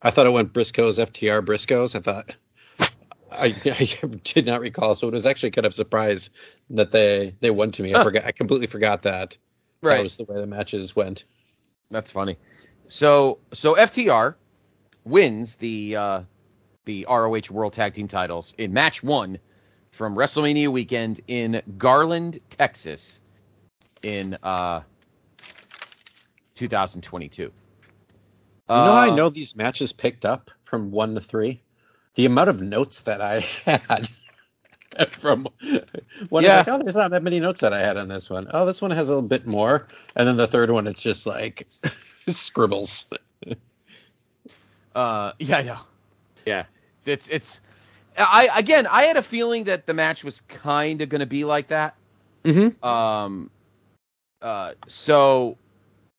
I 0.00 0.10
thought 0.10 0.26
it 0.26 0.32
went 0.32 0.54
Briscoes, 0.54 0.98
FTR, 0.98 1.44
Briscoes. 1.44 1.94
I 1.94 2.00
thought 2.00 2.34
I, 3.30 3.46
I 3.66 4.16
did 4.24 4.46
not 4.46 4.60
recall, 4.62 4.94
so 4.94 5.06
it 5.08 5.12
was 5.12 5.26
actually 5.26 5.50
kind 5.50 5.66
of 5.66 5.74
surprised 5.74 6.30
that 6.70 6.90
they 6.92 7.34
they 7.40 7.50
won 7.50 7.70
to 7.72 7.82
me. 7.82 7.92
I 7.94 7.98
Huh. 7.98 8.04
forgot. 8.04 8.24
I 8.24 8.32
completely 8.32 8.66
forgot 8.66 9.02
that. 9.02 9.36
right. 9.82 9.96
That 9.96 10.02
was 10.04 10.16
the 10.16 10.24
way 10.24 10.40
the 10.40 10.46
matches 10.46 10.96
went. 10.96 11.24
That's 11.90 12.10
funny. 12.10 12.38
So 12.88 13.40
so 13.52 13.74
FTR 13.74 14.36
wins 15.04 15.56
the 15.56 15.96
uh, 15.96 16.20
the 16.86 17.04
ROH 17.08 17.50
World 17.50 17.74
Tag 17.74 17.92
Team 17.94 18.08
titles 18.08 18.54
in 18.56 18.72
match 18.72 19.02
one 19.02 19.38
from 19.96 20.14
WrestleMania 20.14 20.68
weekend 20.68 21.22
in 21.26 21.62
Garland, 21.78 22.38
Texas, 22.50 23.20
in 24.02 24.36
uh, 24.42 24.82
2022. 26.54 27.42
You 27.42 27.50
know, 28.68 28.92
how 28.92 28.92
I 28.92 29.08
Uh, 29.08 29.14
know 29.14 29.30
these 29.30 29.56
matches 29.56 29.92
picked 29.92 30.26
up 30.26 30.50
from 30.64 30.90
one 30.90 31.14
to 31.14 31.20
three. 31.20 31.62
The 32.14 32.26
amount 32.26 32.50
of 32.50 32.60
notes 32.60 33.02
that 33.02 33.22
I 33.22 33.40
had 33.64 34.08
from 35.12 35.48
one, 36.28 36.44
Yeah. 36.44 36.50
yeah. 36.50 36.56
like, 36.58 36.68
oh, 36.68 36.78
there's 36.82 36.96
not 36.96 37.10
that 37.12 37.22
many 37.22 37.40
notes 37.40 37.60
that 37.62 37.72
I 37.72 37.78
had 37.80 37.96
on 37.96 38.08
this 38.08 38.28
one. 38.28 38.48
Oh, 38.50 38.66
this 38.66 38.82
one 38.82 38.90
has 38.90 39.08
a 39.08 39.14
little 39.14 39.28
bit 39.28 39.46
more, 39.46 39.88
and 40.14 40.28
then 40.28 40.36
the 40.36 40.46
third 40.46 40.70
one, 40.70 40.86
it's 40.86 41.02
just 41.02 41.24
like 41.26 41.66
scribbles. 42.28 43.06
Uh, 44.94 45.32
yeah, 45.38 45.58
I 45.58 45.62
know. 45.62 45.78
Yeah, 46.44 46.64
it's 47.06 47.28
it's. 47.28 47.60
I 48.18 48.48
again, 48.56 48.86
I 48.86 49.04
had 49.04 49.16
a 49.16 49.22
feeling 49.22 49.64
that 49.64 49.86
the 49.86 49.94
match 49.94 50.24
was 50.24 50.40
kind 50.42 51.00
of 51.02 51.08
going 51.08 51.20
to 51.20 51.26
be 51.26 51.44
like 51.44 51.68
that. 51.68 51.94
Mm-hmm. 52.44 52.84
Um, 52.86 53.50
uh, 54.42 54.74
so 54.86 55.56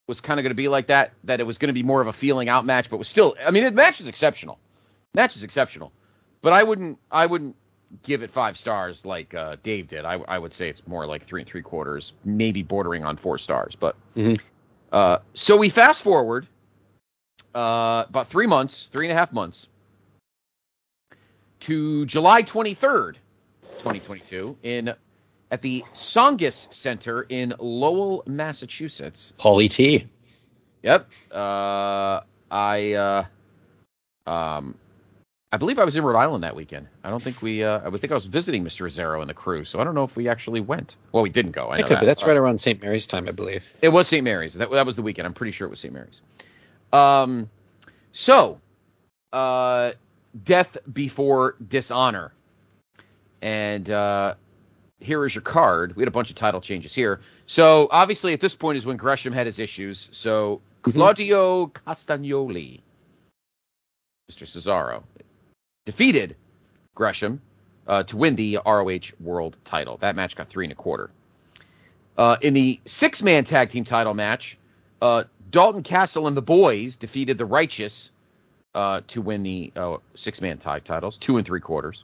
was 0.08 0.22
kind 0.22 0.40
of 0.40 0.44
going 0.44 0.52
to 0.52 0.56
be 0.56 0.68
like 0.68 0.88
that. 0.88 1.14
That 1.24 1.40
it 1.40 1.46
was 1.46 1.58
going 1.58 1.68
to 1.68 1.74
be 1.74 1.84
more 1.84 2.02
of 2.02 2.08
a 2.08 2.14
feeling 2.14 2.50
out 2.50 2.66
match, 2.66 2.90
but 2.90 2.98
was 2.98 3.08
still. 3.08 3.36
I 3.46 3.52
mean, 3.52 3.64
the 3.64 3.72
match 3.72 4.00
is 4.00 4.08
exceptional. 4.08 4.60
Match 5.14 5.36
is 5.36 5.44
exceptional, 5.44 5.92
but 6.42 6.54
I 6.54 6.64
wouldn't. 6.64 6.98
I 7.12 7.26
wouldn't 7.26 7.56
give 8.04 8.22
it 8.22 8.30
five 8.30 8.58
stars 8.58 9.06
like 9.06 9.34
uh, 9.34 9.56
Dave 9.64 9.88
did. 9.88 10.06
I, 10.06 10.16
I 10.28 10.38
would 10.38 10.52
say 10.52 10.70
it's 10.70 10.86
more 10.88 11.06
like 11.06 11.24
three 11.24 11.42
and 11.42 11.50
three 11.50 11.62
quarters, 11.62 12.14
maybe 12.26 12.62
bordering 12.62 13.06
on 13.06 13.16
four 13.16 13.38
stars. 13.38 13.76
But 13.76 13.96
Mhm. 14.16 14.40
uh, 14.92 15.20
so 15.34 15.56
we 15.56 15.70
fast 15.70 16.04
forward 16.04 16.48
uh, 17.56 18.06
about 18.10 18.28
three 18.28 18.48
months, 18.48 18.90
three 18.92 19.06
and 19.06 19.12
a 19.12 19.16
half 19.16 19.32
months 19.32 19.70
to 21.62 22.06
July 22.06 22.42
twenty 22.42 22.74
third, 22.74 23.18
twenty 23.80 24.00
twenty 24.00 24.22
two, 24.22 24.58
in 24.64 24.94
at 25.52 25.62
the 25.62 25.84
Tsongas 25.94 26.72
Center 26.74 27.24
in 27.30 27.54
Lowell, 27.60 28.24
Massachusetts. 28.28 29.34
Paulie 29.40 29.70
T. 29.72 30.06
Yep. 30.84 31.10
Uh, 31.32 32.22
I 32.52 32.94
uh, 32.94 34.30
um, 34.30 34.76
I 35.52 35.58
believe 35.58 35.80
I 35.80 35.86
was 35.86 35.96
in 35.96 36.04
Rhode 36.04 36.18
Island 36.18 36.44
that 36.44 36.56
weekend. 36.56 36.88
I 37.04 37.10
don't 37.10 37.22
think 37.24 37.42
we. 37.42 37.64
Uh, 37.64 37.80
I 37.84 37.88
would 37.90 38.02
think 38.02 38.12
I 38.12 38.16
was 38.16 38.26
visiting 38.26 38.64
Mr. 38.64 38.90
Zero 38.90 39.22
and 39.22 39.30
the 39.30 39.34
crew, 39.34 39.64
so 39.64 39.80
I 39.80 39.84
don't 39.84 39.96
know 39.96 40.04
if 40.04 40.16
we 40.18 40.28
actually 40.28 40.60
went. 40.62 40.98
Well, 41.14 41.24
we 41.24 41.30
didn't 41.30 41.54
go. 41.54 41.68
I 41.70 41.76
It 41.76 41.82
know 41.82 41.88
could 41.88 41.96
that. 41.96 42.00
be. 42.02 42.06
That's 42.06 42.24
right 42.26 42.36
around 42.38 42.60
St. 42.60 42.82
Mary's 42.82 43.08
time, 43.08 43.28
I 43.28 43.32
believe. 43.32 43.64
It 43.82 43.90
was 43.90 44.08
St. 44.08 44.24
Mary's. 44.24 44.54
That 44.54 44.70
that 44.72 44.86
was 44.86 44.96
the 44.98 45.02
weekend. 45.02 45.26
I'm 45.26 45.34
pretty 45.34 45.52
sure 45.52 45.66
it 45.66 45.70
was 45.70 45.80
St. 45.80 45.94
Mary's. 45.94 46.22
Um, 46.94 47.50
so, 48.12 48.60
uh, 49.34 49.92
death 50.44 50.78
before 50.94 51.56
dishonor, 51.68 52.34
and 53.42 53.90
uh, 53.90 54.36
here 55.00 55.26
is 55.26 55.36
your 55.36 55.42
card. 55.42 55.96
We 55.96 56.02
had 56.02 56.08
a 56.08 56.12
bunch 56.12 56.30
of 56.30 56.36
title 56.36 56.62
changes 56.62 56.94
here. 56.94 57.20
So 57.46 57.88
obviously, 57.92 58.34
at 58.34 58.40
this 58.40 58.56
point 58.56 58.78
is 58.78 58.86
when 58.86 58.98
Gresham 58.98 59.34
had 59.34 59.46
his 59.46 59.60
issues. 59.60 60.10
So 60.12 60.62
Claudio 60.82 61.68
Castagnoli, 61.68 62.82
Mr. 64.32 64.46
Cesaro, 64.46 65.04
defeated 65.86 66.36
Gresham 66.96 67.42
uh, 67.88 68.04
to 68.04 68.18
win 68.18 68.36
the 68.36 68.60
ROH 68.66 69.14
World 69.20 69.58
Title. 69.64 69.98
That 69.98 70.16
match 70.16 70.36
got 70.36 70.50
three 70.50 70.66
and 70.66 70.72
a 70.72 70.76
quarter. 70.76 71.10
Uh, 72.18 72.38
in 72.42 72.54
the 72.54 72.80
six 72.86 73.22
man 73.22 73.44
tag 73.44 73.70
team 73.70 73.84
title 73.84 74.14
match, 74.14 74.58
uh, 75.02 75.24
Dalton 75.52 75.84
Castle 75.84 76.28
and 76.28 76.36
the 76.36 76.42
boys 76.42 76.96
defeated 76.96 77.38
the 77.38 77.46
Righteous 77.46 78.12
uh, 78.76 79.02
to 79.08 79.22
win 79.22 79.44
the 79.44 79.72
uh, 79.76 79.98
six 80.16 80.42
man 80.42 80.58
tag 80.58 80.84
titles, 80.84 81.18
two 81.18 81.38
and 81.38 81.46
three 81.46 81.60
quarters. 81.60 82.04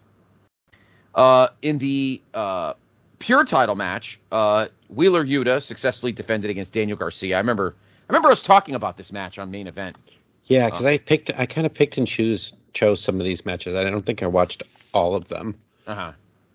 Uh, 1.15 1.49
in 1.61 1.77
the 1.77 2.21
uh, 2.33 2.73
pure 3.19 3.45
title 3.45 3.75
match, 3.75 4.19
uh, 4.31 4.67
Wheeler 4.89 5.23
Yuta 5.23 5.61
successfully 5.61 6.11
defended 6.11 6.49
against 6.49 6.73
Daniel 6.73 6.97
Garcia. 6.97 7.35
I 7.35 7.39
remember, 7.39 7.75
I 8.09 8.13
remember 8.13 8.31
us 8.31 8.41
talking 8.41 8.75
about 8.75 8.97
this 8.97 9.11
match 9.11 9.37
on 9.37 9.51
main 9.51 9.67
event. 9.67 9.97
Yeah, 10.45 10.69
because 10.69 10.85
I 10.85 10.97
picked, 10.97 11.31
I 11.37 11.45
kind 11.45 11.65
of 11.65 11.73
picked 11.73 11.97
and 11.97 12.07
choose 12.07 12.53
chose 12.73 13.01
some 13.01 13.19
of 13.19 13.23
these 13.23 13.45
matches. 13.45 13.75
I 13.75 13.83
don't 13.83 14.05
think 14.05 14.23
I 14.23 14.27
watched 14.27 14.63
all 14.93 15.15
of 15.15 15.27
them. 15.27 15.55
Uh-huh. 15.87 16.11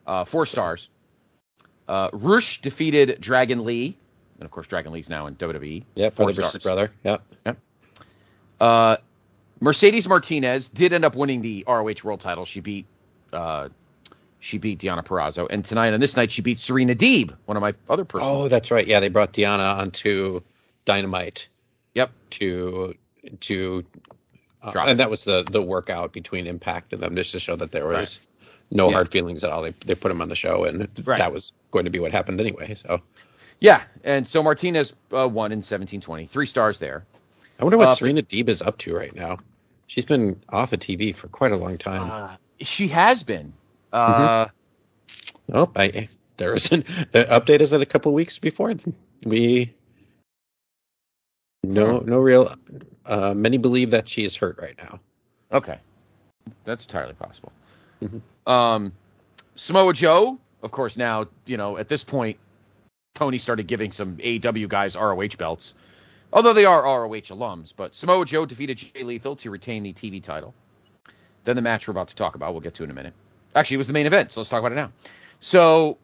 Uh 0.06 0.24
Four 0.24 0.46
stars. 0.46 0.88
Uh, 1.86 2.10
Rush 2.12 2.60
defeated 2.60 3.18
Dragon 3.20 3.64
Lee, 3.64 3.96
and 4.38 4.44
of 4.44 4.50
course, 4.50 4.66
Dragon 4.66 4.92
Lee's 4.92 5.08
now 5.08 5.26
in 5.26 5.36
WWE. 5.36 5.84
Yeah, 5.94 6.10
versus 6.10 6.62
brother. 6.62 6.90
Yeah. 7.02 7.18
Uh, 8.60 8.96
Mercedes 9.60 10.08
Martinez 10.08 10.68
did 10.68 10.92
end 10.92 11.04
up 11.04 11.16
winning 11.16 11.42
the 11.42 11.64
ROH 11.66 11.94
World 12.04 12.20
Title. 12.20 12.44
She 12.44 12.60
beat, 12.60 12.86
uh, 13.32 13.68
she 14.40 14.58
beat 14.58 14.78
Deonna 14.78 15.04
Purrazzo, 15.04 15.46
and 15.50 15.64
tonight 15.64 15.92
on 15.92 16.00
this 16.00 16.16
night 16.16 16.30
she 16.30 16.42
beat 16.42 16.58
Serena 16.58 16.94
Deeb, 16.94 17.34
one 17.46 17.56
of 17.56 17.60
my 17.60 17.74
other 17.90 18.04
personal. 18.04 18.42
Oh, 18.42 18.48
that's 18.48 18.70
right. 18.70 18.86
Yeah, 18.86 19.00
they 19.00 19.08
brought 19.08 19.32
Diana 19.32 19.64
onto 19.64 20.40
Dynamite 20.84 21.48
Yep. 21.94 22.10
to 22.30 22.94
to, 23.40 23.84
uh, 24.62 24.70
Drop 24.70 24.88
and 24.88 24.98
that 25.00 25.10
was 25.10 25.24
the 25.24 25.44
the 25.50 25.60
workout 25.60 26.12
between 26.12 26.46
Impact 26.46 26.92
and 26.92 27.02
them 27.02 27.16
just 27.16 27.32
to 27.32 27.40
show 27.40 27.56
that 27.56 27.72
there 27.72 27.86
was 27.86 28.20
no 28.70 28.88
Yeah. 28.88 28.94
hard 28.94 29.10
feelings 29.10 29.42
at 29.42 29.50
all. 29.50 29.62
They 29.62 29.74
they 29.84 29.94
put 29.96 30.10
him 30.12 30.22
on 30.22 30.28
the 30.28 30.36
show, 30.36 30.64
and 30.64 30.88
Right. 31.04 31.18
that 31.18 31.32
was 31.32 31.52
going 31.72 31.84
to 31.84 31.90
be 31.90 31.98
what 31.98 32.12
happened 32.12 32.40
anyway. 32.40 32.74
So 32.74 33.00
Yeah, 33.60 33.82
and 34.04 34.24
so 34.26 34.40
Martinez 34.40 34.94
uh, 35.12 35.26
won 35.28 35.50
in 35.50 35.58
1720. 35.58 36.26
Three 36.26 36.46
stars 36.46 36.78
there. 36.78 37.04
I 37.58 37.64
wonder 37.64 37.76
what 37.78 37.88
Uh, 37.88 37.94
Serena 37.94 38.22
Deeb 38.22 38.48
is 38.48 38.62
up 38.62 38.78
to 38.78 38.94
right 38.94 39.14
now. 39.14 39.38
She's 39.86 40.04
been 40.04 40.40
off 40.50 40.72
of 40.72 40.80
TV 40.80 41.14
for 41.14 41.28
quite 41.28 41.52
a 41.52 41.56
long 41.56 41.78
time. 41.78 42.10
Uh, 42.10 42.36
she 42.60 42.88
has 42.88 43.22
been. 43.22 43.52
Uh, 43.92 44.46
oh, 45.52 45.70
I 45.74 46.08
there 46.36 46.54
is 46.54 46.70
an 46.72 46.84
the 47.12 47.24
update 47.24 47.60
is 47.60 47.70
that 47.70 47.80
a 47.80 47.86
couple 47.86 48.12
weeks 48.12 48.38
before 48.38 48.74
we. 49.24 49.72
No, 51.64 51.98
no 52.00 52.18
real. 52.18 52.54
Uh, 53.06 53.34
many 53.34 53.56
believe 53.58 53.90
that 53.90 54.08
she 54.08 54.24
is 54.24 54.36
hurt 54.36 54.58
right 54.58 54.76
now. 54.78 55.00
Okay, 55.52 55.78
that's 56.64 56.84
entirely 56.84 57.14
possible. 57.14 57.52
Mhm. 58.02 58.20
Um, 58.50 58.92
Samoa 59.54 59.92
Joe, 59.92 60.38
of 60.62 60.70
course, 60.70 60.96
now 60.96 61.26
you 61.46 61.56
know 61.56 61.78
at 61.78 61.88
this 61.88 62.04
point, 62.04 62.38
Tony 63.14 63.38
started 63.38 63.66
giving 63.66 63.90
some 63.90 64.18
AW 64.22 64.66
guys 64.68 64.94
ROH 64.96 65.36
belts, 65.38 65.74
although 66.32 66.52
they 66.52 66.64
are 66.64 66.82
ROH 66.82 67.08
alums. 67.30 67.72
But 67.76 67.94
Samoa 67.94 68.24
Joe 68.24 68.46
defeated 68.46 68.78
Jay 68.78 69.02
Lethal 69.02 69.36
to 69.36 69.50
retain 69.50 69.82
the 69.82 69.92
TV 69.92 70.22
title. 70.22 70.54
Then 71.44 71.56
the 71.56 71.62
match 71.62 71.86
we're 71.88 71.92
about 71.92 72.08
to 72.08 72.16
talk 72.16 72.34
about, 72.34 72.52
we'll 72.52 72.60
get 72.60 72.74
to 72.74 72.84
in 72.84 72.90
a 72.90 72.94
minute. 72.94 73.14
Actually, 73.54 73.76
it 73.76 73.78
was 73.78 73.86
the 73.86 73.92
main 73.92 74.06
event, 74.06 74.32
so 74.32 74.40
let's 74.40 74.50
talk 74.50 74.60
about 74.60 74.72
it 74.72 74.76
now. 74.76 74.92
So, 75.40 75.96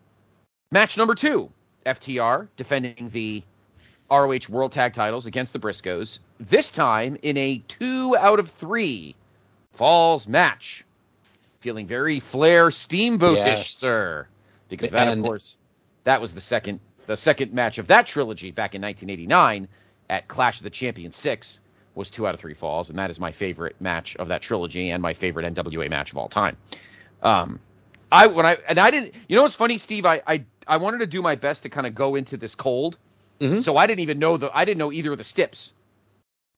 match 0.73 0.97
number 0.97 1.15
two: 1.15 1.51
FTR 1.85 2.49
defending 2.57 3.11
the 3.13 3.43
ROH 4.11 4.49
World 4.49 4.73
Tag 4.73 4.93
Titles 4.95 5.27
against 5.27 5.53
the 5.53 5.59
Briscoes. 5.59 6.21
This 6.41 6.71
time 6.71 7.17
in 7.23 7.37
a 7.37 7.59
two 7.69 8.17
out 8.19 8.39
of 8.39 8.49
three 8.51 9.15
falls 9.73 10.27
match. 10.27 10.85
Feeling 11.61 11.87
very 11.87 12.21
Flair 12.21 12.69
Steamboatish, 12.69 13.37
Yes. 13.37 13.71
sir. 13.71 14.27
Because 14.69 14.91
that, 14.91 15.09
And- 15.09 15.21
of 15.21 15.27
course, 15.27 15.57
that 16.05 16.21
was 16.21 16.35
the 16.35 16.41
second 16.41 16.81
the 17.07 17.17
second 17.17 17.53
match 17.53 17.77
of 17.77 17.87
that 17.89 18.07
trilogy 18.07 18.51
back 18.51 18.75
in 18.75 18.81
1989 18.81 19.69
at 20.11 20.29
Clash 20.29 20.59
of 20.59 20.65
the 20.65 20.71
Champions 20.71 21.17
six 21.17 21.61
was 21.95 22.11
two 22.11 22.27
out 22.27 22.35
of 22.35 22.41
three 22.41 22.55
falls, 22.55 22.91
and 22.91 22.99
that 22.99 23.11
is 23.11 23.21
my 23.21 23.31
favorite 23.33 23.77
match 23.81 24.17
of 24.17 24.29
that 24.29 24.43
trilogy 24.43 24.91
and 24.91 25.03
my 25.03 25.15
favorite 25.15 25.47
NWA 25.55 25.89
match 25.89 26.11
of 26.13 26.19
all 26.19 26.29
time. 26.29 26.57
Um, 27.23 27.59
I 28.13 28.27
when 28.27 28.47
I 28.47 28.59
and 28.69 28.79
I 28.79 28.91
didn't. 28.91 29.15
You 29.29 29.37
know 29.37 29.43
what's 29.43 29.55
funny, 29.55 29.79
Steve? 29.79 30.05
I 30.07 30.23
I 30.27 30.45
I 30.67 30.77
wanted 30.77 30.99
to 30.99 31.07
do 31.07 31.23
my 31.23 31.35
best 31.35 31.63
to 31.65 31.69
kind 31.69 31.87
of 31.87 31.95
go 31.95 32.15
into 32.15 32.37
this 32.37 32.55
cold, 32.55 32.97
Mhm. 33.41 33.63
so 33.63 33.77
I 33.77 33.87
didn't 33.87 34.01
even 34.01 34.19
know 34.19 34.37
the 34.37 34.51
I 34.57 34.65
didn't 34.65 34.79
know 34.79 34.93
either 34.93 35.13
of 35.13 35.19
the 35.19 35.25
steps. 35.25 35.73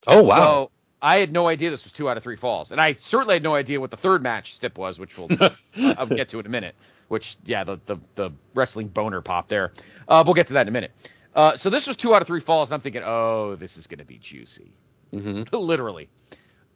Oh 0.06 0.22
wow! 0.22 0.36
So 0.36 0.70
I 1.02 1.18
had 1.18 1.32
no 1.32 1.48
idea 1.48 1.70
this 1.70 1.84
was 1.84 1.92
two 1.92 2.08
out 2.08 2.16
of 2.16 2.22
three 2.22 2.36
falls, 2.36 2.72
and 2.72 2.80
I 2.80 2.92
certainly 2.94 3.34
had 3.34 3.42
no 3.42 3.54
idea 3.54 3.80
what 3.80 3.90
the 3.90 3.96
third 3.96 4.22
match 4.22 4.54
stip 4.54 4.78
was, 4.78 4.98
which 4.98 5.16
we'll 5.18 5.28
I'll 5.98 6.06
get 6.06 6.28
to 6.30 6.40
in 6.40 6.46
a 6.46 6.50
minute. 6.50 6.74
Which 7.08 7.36
yeah, 7.44 7.62
the 7.64 7.78
the, 7.86 7.96
the 8.16 8.30
wrestling 8.54 8.88
boner 8.88 9.20
pop 9.20 9.48
there. 9.48 9.72
Uh, 10.08 10.22
we'll 10.26 10.34
get 10.34 10.46
to 10.48 10.54
that 10.54 10.62
in 10.62 10.68
a 10.68 10.72
minute. 10.72 10.92
Uh, 11.36 11.54
so 11.56 11.68
this 11.70 11.86
was 11.86 11.96
two 11.96 12.14
out 12.14 12.22
of 12.22 12.26
three 12.26 12.40
falls. 12.40 12.70
And 12.70 12.74
I'm 12.74 12.80
thinking, 12.80 13.02
oh, 13.04 13.54
this 13.56 13.76
is 13.76 13.86
going 13.86 13.98
to 13.98 14.04
be 14.04 14.18
juicy, 14.18 14.72
hmm 15.12 15.42
literally. 15.52 16.08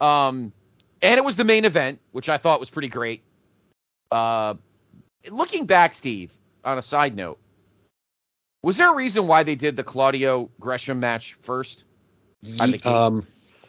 Um, 0.01 0.53
and 1.03 1.17
it 1.19 1.25
was 1.25 1.37
the 1.37 1.45
main 1.45 1.65
event, 1.65 1.99
which 2.13 2.29
I 2.29 2.37
thought 2.37 2.61
was 2.61 2.71
pretty 2.71 2.89
great. 2.89 3.23
Uh, 4.13 4.55
looking 5.31 5.65
back, 5.67 5.95
Steve, 5.95 6.31
on 6.65 6.77
a 6.79 6.83
side 6.83 7.17
note, 7.17 7.39
was 8.63 8.77
there 8.77 8.93
a 8.93 8.95
reason 8.95 9.27
why 9.27 9.43
they 9.43 9.55
did 9.55 9.77
the 9.77 9.83
Claudio 9.85 10.51
Gresham 10.61 11.01
match 11.01 11.39
first. 11.41 11.85
Um, 12.85 13.27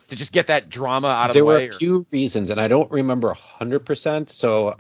to 0.10 0.16
just 0.18 0.34
get 0.34 0.48
that 0.48 0.70
drama 0.70 1.08
out 1.08 1.30
of 1.30 1.36
the 1.36 1.46
way. 1.46 1.54
there 1.54 1.60
the 1.60 1.68
were 1.68 1.72
a 1.72 1.76
or- 1.76 1.80
few 1.80 2.06
reasons, 2.12 2.50
and 2.50 2.60
I 2.60 2.68
don't 2.68 2.92
remember 2.92 3.34
hundred 3.34 3.86
percent. 3.86 4.30
So 4.30 4.76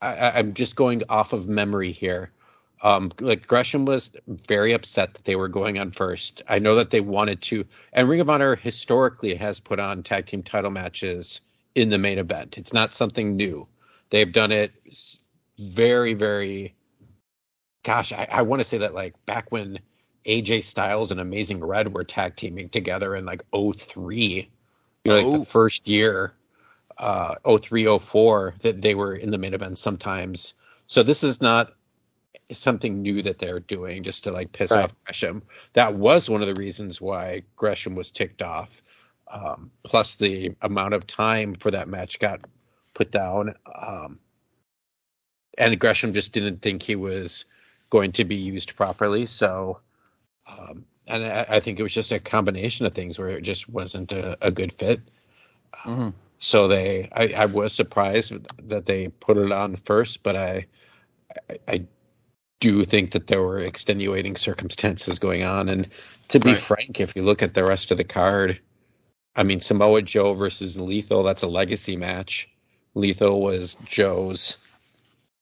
I, 0.00 0.14
I- 0.16 0.38
I'm 0.38 0.54
just 0.54 0.74
going 0.74 1.02
off 1.08 1.32
of 1.32 1.48
memory 1.48 1.92
here. 1.92 2.32
Um, 2.82 3.12
like 3.20 3.46
Gresham 3.46 3.84
was 3.84 4.10
very 4.26 4.72
upset 4.72 5.14
that 5.14 5.24
they 5.24 5.36
were 5.36 5.48
going 5.48 5.78
on 5.78 5.92
first. 5.92 6.42
I 6.48 6.58
know 6.58 6.74
that 6.74 6.90
they 6.90 7.00
wanted 7.00 7.40
to, 7.42 7.64
and 7.92 8.08
Ring 8.08 8.20
of 8.20 8.28
Honor 8.28 8.56
historically 8.56 9.34
has 9.36 9.60
put 9.60 9.78
on 9.78 10.02
tag 10.02 10.26
team 10.26 10.42
title 10.42 10.70
matches 10.72 11.40
in 11.76 11.90
the 11.90 11.98
main 11.98 12.18
event. 12.18 12.58
It's 12.58 12.72
not 12.72 12.94
something 12.94 13.36
new. 13.36 13.68
They've 14.10 14.32
done 14.32 14.50
it 14.52 14.72
very, 15.58 16.14
very. 16.14 16.74
Gosh, 17.84 18.12
I, 18.12 18.26
I 18.30 18.42
want 18.42 18.60
to 18.60 18.64
say 18.64 18.78
that 18.78 18.94
like 18.94 19.14
back 19.26 19.50
when 19.50 19.78
AJ 20.26 20.64
Styles 20.64 21.10
and 21.10 21.20
Amazing 21.20 21.60
Red 21.64 21.94
were 21.94 22.04
tag 22.04 22.36
teaming 22.36 22.68
together 22.68 23.14
in 23.16 23.24
like 23.24 23.42
03, 23.52 24.48
you 25.04 25.10
know, 25.10 25.14
like 25.16 25.26
Oh. 25.26 25.38
the 25.38 25.46
first 25.46 25.88
year, 25.88 26.32
uh, 26.98 27.34
03, 27.44 27.98
04, 27.98 28.54
that 28.60 28.82
they 28.82 28.94
were 28.94 29.14
in 29.14 29.30
the 29.30 29.38
main 29.38 29.54
event 29.54 29.78
sometimes. 29.78 30.54
So 30.86 31.02
this 31.02 31.24
is 31.24 31.40
not 31.40 31.74
something 32.50 33.02
new 33.02 33.22
that 33.22 33.38
they're 33.38 33.60
doing 33.60 34.02
just 34.02 34.24
to 34.24 34.30
like 34.30 34.52
piss 34.52 34.70
Right. 34.72 34.84
off 34.84 34.94
Gresham. 35.04 35.42
That 35.72 35.94
was 35.94 36.28
one 36.28 36.40
of 36.42 36.48
the 36.48 36.54
reasons 36.54 37.00
why 37.00 37.42
Gresham 37.56 37.94
was 37.94 38.10
ticked 38.10 38.42
off. 38.42 38.82
Um, 39.30 39.70
plus 39.82 40.16
the 40.16 40.54
amount 40.60 40.92
of 40.94 41.06
time 41.06 41.54
for 41.54 41.70
that 41.70 41.88
match 41.88 42.18
got 42.18 42.40
put 42.94 43.10
down. 43.10 43.54
Um, 43.74 44.18
and 45.58 45.78
Gresham 45.78 46.12
just 46.12 46.32
didn't 46.32 46.60
think 46.60 46.82
he 46.82 46.96
was 46.96 47.46
going 47.90 48.12
to 48.12 48.24
be 48.24 48.34
used 48.34 48.76
properly. 48.76 49.26
So, 49.26 49.80
um, 50.46 50.84
and 51.06 51.24
I, 51.24 51.46
I 51.48 51.60
think 51.60 51.78
it 51.78 51.82
was 51.82 51.94
just 51.94 52.12
a 52.12 52.20
combination 52.20 52.84
of 52.86 52.94
things 52.94 53.18
where 53.18 53.30
it 53.30 53.42
just 53.42 53.68
wasn't 53.68 54.12
a, 54.12 54.36
a 54.42 54.50
good 54.50 54.72
fit. 54.72 55.00
Mhm. 55.84 56.12
So 56.36 56.68
they, 56.68 57.08
I, 57.12 57.32
I 57.42 57.46
was 57.46 57.72
surprised 57.72 58.32
that 58.68 58.86
they 58.86 59.08
put 59.08 59.38
it 59.38 59.52
on 59.52 59.76
first, 59.76 60.22
but 60.22 60.36
I, 60.36 60.66
I, 61.48 61.58
I 61.68 61.84
do 62.62 62.84
think 62.84 63.10
that 63.10 63.26
there 63.26 63.42
were 63.42 63.58
extenuating 63.58 64.36
circumstances 64.36 65.18
going 65.18 65.42
on. 65.42 65.68
And 65.68 65.88
to 66.28 66.38
be 66.38 66.50
Right. 66.50 66.62
frank, 66.62 67.00
if 67.00 67.16
you 67.16 67.22
look 67.22 67.42
at 67.42 67.54
the 67.54 67.64
rest 67.64 67.90
of 67.90 67.96
the 67.96 68.04
card, 68.04 68.58
I 69.34 69.42
mean, 69.42 69.58
Samoa 69.58 70.00
Joe 70.02 70.34
versus 70.34 70.78
Lethal, 70.78 71.24
that's 71.24 71.42
a 71.42 71.48
legacy 71.48 71.96
match. 71.96 72.48
Lethal 72.94 73.40
was 73.40 73.76
Joe's, 73.84 74.56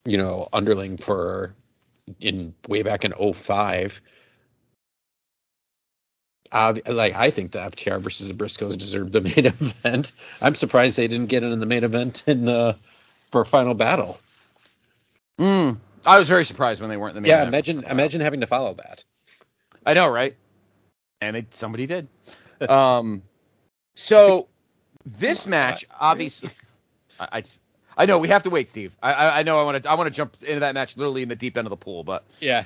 you 0.07 0.17
know, 0.17 0.49
underling 0.55 0.97
for 0.97 1.55
in 2.21 2.55
way 2.69 2.83
back 2.83 3.05
in 3.05 3.13
05. 3.13 4.01
Uh, 6.53 6.75
like 6.87 7.15
I 7.15 7.31
think 7.31 7.53
the 7.53 7.59
FTR 7.59 8.01
versus 8.01 8.29
the 8.29 8.35
Briscoes 8.35 8.79
deserved 8.79 9.13
the 9.13 9.21
main 9.37 9.45
event. 9.45 10.13
I'm 10.41 10.55
surprised 10.55 10.97
they 10.97 11.07
didn't 11.07 11.29
get 11.29 11.43
it 11.43 11.53
in 11.53 11.61
the 11.61 11.67
main 11.67 11.85
event 11.85 12.23
in 12.27 12.47
the 12.47 12.77
for 13.31 13.45
final 13.45 13.75
battle. 13.75 14.19
Mm. 15.39 15.77
I 16.07 16.19
was 16.19 16.29
very 16.29 16.45
surprised 16.45 16.81
when 16.81 16.91
they 16.91 16.97
weren't 16.97 17.17
in 17.17 17.23
the 17.23 17.29
main 17.29 17.37
yeah, 17.37 17.47
imagine 17.47 17.85
imagine 17.85 18.21
having 18.21 18.41
to 18.41 18.47
follow 18.47 18.75
that. 18.75 19.05
I 19.85 19.95
know, 19.95 20.09
right? 20.09 20.37
And 21.21 21.37
it, 21.37 21.55
somebody 21.55 21.87
did. 21.87 22.09
Um, 22.69 23.23
so 23.95 24.47
this 25.07 25.47
match, 25.47 25.87
obviously, 25.99 26.51
I, 27.21 27.29
I, 27.33 27.43
I 27.97 28.05
know 28.05 28.19
we 28.19 28.29
have 28.29 28.43
to 28.43 28.51
wait, 28.51 28.69
Steve. 28.69 28.95
I, 29.03 29.41
I, 29.41 29.43
know 29.45 29.59
I 29.59 29.65
want 29.65 29.83
to, 29.83 29.91
I 29.91 29.95
want 29.95 30.09
to 30.09 30.11
jump 30.11 30.37
into 30.43 30.61
that 30.61 30.75
match 30.75 30.95
literally 30.97 31.23
in 31.23 31.31
the 31.31 31.37
deep 31.37 31.57
end 31.57 31.67
of 31.67 31.71
the 31.71 31.77
pool, 31.79 32.05
but, 32.05 32.25
Yeah. 32.41 32.65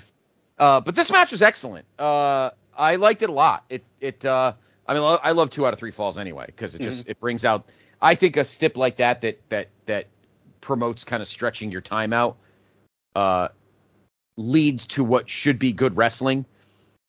uh, 0.58 0.80
but 0.80 0.96
this 0.96 1.12
match 1.12 1.30
was 1.30 1.42
excellent. 1.42 1.86
Uh, 1.96 2.50
I 2.76 2.96
liked 2.96 3.22
it 3.22 3.28
a 3.28 3.32
lot. 3.32 3.64
It, 3.68 3.84
it, 4.00 4.24
uh, 4.24 4.54
I 4.86 4.94
mean, 4.94 5.18
I 5.22 5.30
love 5.30 5.50
two 5.50 5.66
out 5.66 5.72
of 5.72 5.78
three 5.78 5.90
falls 5.90 6.18
anyway 6.18 6.44
because 6.46 6.74
it 6.74 6.82
just 6.82 7.08
it 7.08 7.18
brings 7.18 7.44
out. 7.44 7.70
I 8.02 8.14
think 8.14 8.36
a 8.36 8.44
stip 8.44 8.76
like 8.76 8.96
that 8.96 9.22
that 9.22 9.38
that 9.48 9.68
that 9.86 10.08
promotes 10.60 11.04
kind 11.04 11.22
of 11.22 11.28
stretching 11.28 11.70
your 11.70 11.80
time 11.80 12.12
out, 12.12 12.36
uh, 13.14 13.48
leads 14.36 14.86
to 14.86 15.04
what 15.04 15.28
should 15.28 15.58
be 15.58 15.72
good 15.72 15.96
wrestling 15.96 16.44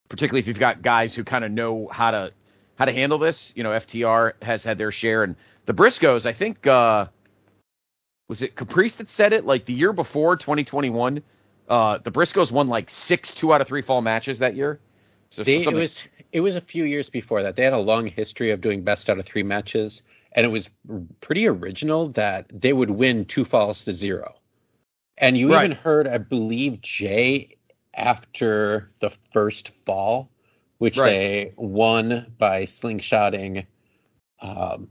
particularly 0.09 0.39
if 0.39 0.47
you've 0.47 0.59
got 0.59 0.81
guys 0.81 1.15
who 1.15 1.23
kind 1.23 1.43
of 1.43 1.51
know 1.51 1.87
how 1.91 2.11
to 2.11 2.31
how 2.75 2.85
to 2.85 2.91
handle 2.91 3.17
this. 3.17 3.53
You 3.55 3.63
know, 3.63 3.71
FTR 3.71 4.33
has 4.41 4.63
had 4.63 4.77
their 4.77 4.91
share, 4.91 5.23
and 5.23 5.35
the 5.65 5.73
Briscoes. 5.73 6.25
I 6.25 6.33
think 6.33 6.67
uh, 6.67 7.07
was 8.27 8.41
it 8.41 8.55
Caprice 8.55 8.97
that 8.97 9.09
said 9.09 9.33
it 9.33 9.45
like 9.45 9.65
the 9.65 9.73
year 9.73 9.93
before 9.93 10.35
2021. 10.35 11.21
Uh, 11.67 11.97
the 11.97 12.11
Briscoes 12.11 12.51
won 12.51 12.67
like 12.67 12.89
six 12.89 13.33
two 13.33 13.53
out 13.53 13.61
of 13.61 13.67
three 13.67 13.81
fall 13.81 14.01
matches 14.01 14.39
that 14.39 14.55
year. 14.55 14.79
So 15.31 15.43
They, 15.43 15.63
it 15.63 15.73
was 15.73 16.03
it 16.31 16.41
was 16.41 16.55
a 16.55 16.61
few 16.61 16.83
years 16.83 17.09
before 17.09 17.41
that. 17.41 17.55
They 17.55 17.63
had 17.63 17.73
a 17.73 17.79
long 17.79 18.07
history 18.07 18.51
of 18.51 18.61
doing 18.61 18.83
best 18.83 19.09
out 19.09 19.17
of 19.17 19.25
three 19.25 19.43
matches, 19.43 20.01
and 20.33 20.45
it 20.45 20.49
was 20.49 20.69
pretty 21.21 21.47
original 21.47 22.09
that 22.09 22.45
they 22.49 22.73
would 22.73 22.91
win 22.91 23.25
two 23.25 23.43
falls 23.43 23.83
to 23.85 23.93
zero. 23.93 24.35
And 25.17 25.37
you 25.37 25.51
Right. 25.51 25.59
even 25.59 25.71
heard, 25.71 26.07
I 26.07 26.17
believe, 26.17 26.81
Jay 26.81 27.57
after 27.93 28.91
the 28.99 29.11
first 29.31 29.71
fall, 29.85 30.29
which 30.79 31.01
Right. 31.01 31.03
they 31.03 31.53
won 31.57 32.33
by 32.37 32.63
slingshotting. 32.63 33.65
Um, 34.41 34.89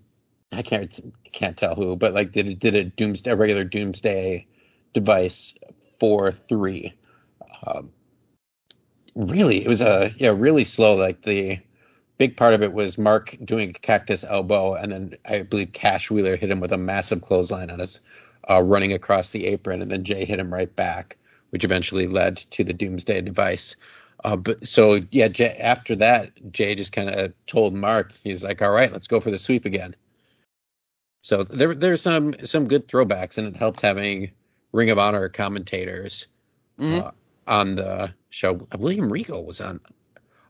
I 0.53 0.63
can't 0.63 0.99
can't 1.33 1.57
tell 1.57 1.75
who, 1.75 1.97
but 1.97 2.15
like 2.15 2.33
did 2.33 2.59
did 2.61 2.75
a 2.77 2.85
doomsday 2.85 3.33
a 3.33 3.37
regular 3.37 3.65
doomsday 3.65 4.47
device 4.95 5.55
for 5.99 6.33
three. 6.33 6.95
Um, 7.67 7.93
really 9.17 9.65
it 9.65 9.69
was 9.69 9.81
a 9.81 10.13
yeah 10.19 10.31
really 10.37 10.65
slow 10.65 10.95
like 10.95 11.23
the 11.23 11.59
big 12.19 12.37
part 12.37 12.55
of 12.55 12.63
it 12.63 12.73
was 12.73 12.99
mark 12.99 13.37
doing 13.45 13.73
cactus 13.73 14.25
elbow 14.25 14.75
and 14.75 14.93
then 14.93 15.15
i 15.29 15.43
believe 15.43 15.73
cash 15.73 16.11
wheeler 16.11 16.37
hit 16.37 16.51
him 16.51 16.61
with 16.61 16.73
a 16.73 16.79
massive 16.79 17.23
clothesline 17.23 17.71
on 17.71 17.79
his 17.79 18.01
uh, 18.51 18.63
running 18.63 18.93
across 18.93 19.31
the 19.31 19.47
apron 19.47 19.81
and 19.83 19.91
then 19.91 20.05
jay 20.05 20.25
hit 20.25 20.39
him 20.39 20.53
right 20.53 20.75
back 20.77 21.17
which 21.51 21.65
eventually 21.65 22.07
led 22.07 22.37
to 22.37 22.65
the 22.65 22.73
doomsday 22.73 23.21
device 23.21 23.77
uh, 24.25 24.37
but 24.37 24.67
so 24.67 25.01
yeah 25.11 25.29
jay, 25.29 25.57
after 25.61 25.95
that 25.97 26.31
jay 26.53 26.75
just 26.75 26.93
kind 26.93 27.09
of 27.11 27.33
told 27.47 27.75
mark 27.75 28.13
he's 28.23 28.43
like 28.45 28.61
all 28.63 28.71
right 28.73 28.93
let's 28.93 29.07
go 29.09 29.21
for 29.21 29.31
the 29.31 29.39
sweep 29.39 29.65
again 29.65 29.95
so 31.23 31.43
there 31.45 31.75
there's 31.75 32.03
some 32.03 32.35
some 32.45 32.69
good 32.69 32.87
throwbacks 32.89 33.39
and 33.39 33.47
it 33.47 33.57
helped 33.57 33.81
having 33.81 34.31
ring 34.73 34.91
of 34.91 34.99
honor 34.99 35.29
commentators 35.29 36.27
Mhm. 36.79 37.05
uh, 37.05 37.11
on 37.47 37.77
the 37.77 38.13
show. 38.31 38.55
William 38.79 39.13
Regal 39.13 39.45
was 39.45 39.61
on. 39.61 39.81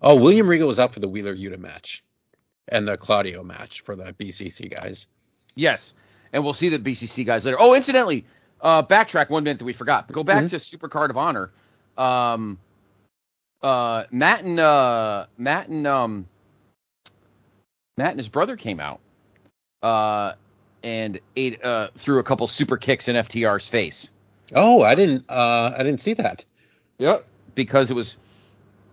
Oh, 0.01 0.15
William 0.17 0.49
Regal 0.49 0.69
was 0.69 0.79
out 0.79 0.95
for 0.95 1.01
the 1.01 1.09
Wheeler 1.09 1.35
Yuta 1.37 1.59
match 1.59 2.03
and 2.69 2.89
the 2.89 2.97
Claudio 2.97 3.43
match 3.43 3.83
for 3.83 3.95
the 3.95 4.15
BCC 4.15 4.71
guys. 4.71 5.07
Yes, 5.55 5.93
and 6.35 6.43
we'll 6.45 6.53
see 6.53 6.69
the 6.69 6.79
BCC 6.79 7.25
guys 7.25 7.45
later. 7.47 7.57
Oh, 7.61 7.73
incidentally, 7.75 8.27
uh, 8.61 8.83
backtrack 8.83 9.31
one 9.31 9.45
minute 9.45 9.61
that 9.61 9.65
we 9.65 9.73
forgot. 9.73 10.11
Go 10.13 10.23
back 10.25 10.45
Mhm. 10.45 10.51
to 10.51 10.59
Super 10.59 10.89
Card 10.89 11.11
of 11.11 11.17
Honor. 11.17 11.51
Um, 11.97 12.59
uh, 13.63 14.05
Matt 14.11 14.45
and 14.45 14.59
uh, 14.61 15.27
Matt 15.39 15.69
and 15.69 15.87
um, 15.87 16.27
Matt 17.97 18.11
and 18.11 18.19
his 18.21 18.29
brother 18.29 18.57
came 18.57 18.81
out, 18.81 19.01
uh, 19.83 20.33
and 20.83 21.21
ate 21.37 21.65
uh, 21.65 21.89
threw 21.95 22.19
a 22.19 22.23
couple 22.25 22.47
super 22.49 22.77
kicks 22.77 23.09
in 23.09 23.17
FTR's 23.17 23.69
face. 23.69 24.11
Oh, 24.55 24.83
I 24.83 24.95
didn't. 24.97 25.25
Uh, 25.29 25.73
I 25.79 25.83
didn't 25.85 26.01
see 26.01 26.15
that. 26.15 26.45
Yep. 26.99 27.25
Because 27.55 27.91
it 27.91 27.95
was 27.95 28.17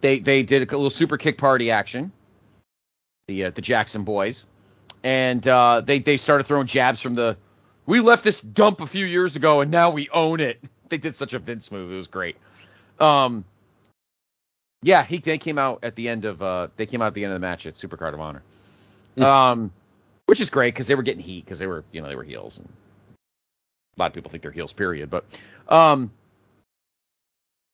they 0.01 0.19
they 0.19 0.43
did 0.43 0.61
a 0.61 0.65
little 0.77 0.89
super 0.91 1.17
kick 1.17 1.37
party 1.39 1.71
action. 1.71 2.11
The 3.27 3.45
uh, 3.45 3.49
the 3.49 3.61
Jackson 3.61 4.03
boys, 4.03 4.45
and 5.03 5.47
uh, 5.47 5.81
they 5.81 5.99
they 5.99 6.17
started 6.17 6.45
throwing 6.45 6.67
jabs 6.67 7.01
from 7.01 7.15
the. 7.15 7.37
We 7.85 7.99
left 7.99 8.23
this 8.23 8.41
dump 8.41 8.81
a 8.81 8.87
few 8.87 9.05
years 9.05 9.35
ago, 9.35 9.61
and 9.61 9.71
now 9.71 9.89
we 9.89 10.09
own 10.09 10.39
it. 10.39 10.59
They 10.91 10.97
did 10.97 11.15
such 11.15 11.33
a 11.33 11.39
Vince 11.39 11.71
move; 11.71 11.89
it 11.89 11.95
was 11.95 12.07
great. 12.07 12.35
Um, 12.99 13.45
yeah, 14.83 15.03
he 15.03 15.19
they 15.19 15.37
came 15.37 15.57
out 15.57 15.79
at 15.83 15.95
the 15.95 16.09
end 16.09 16.25
of 16.25 16.41
uh 16.41 16.67
they 16.75 16.85
came 16.85 17.01
out 17.01 17.07
at 17.07 17.13
the 17.13 17.23
end 17.23 17.33
of 17.33 17.39
the 17.39 17.47
match 17.47 17.65
at 17.65 17.77
Super 17.77 17.95
Card 17.97 18.13
of 18.13 18.19
Honor, 18.19 18.41
um, 19.19 19.71
which 20.25 20.41
is 20.41 20.49
great 20.49 20.73
because 20.73 20.87
they 20.87 20.95
were 20.95 21.03
getting 21.03 21.23
heat 21.23 21.45
because 21.45 21.59
they 21.59 21.67
were 21.67 21.83
you 21.91 22.01
know 22.01 22.07
they 22.07 22.15
were 22.15 22.23
heels 22.23 22.57
and 22.57 22.67
a 23.97 24.01
lot 24.01 24.07
of 24.07 24.13
people 24.13 24.31
think 24.31 24.41
they're 24.41 24.51
heels 24.51 24.73
period, 24.73 25.09
but 25.09 25.25
um, 25.67 26.11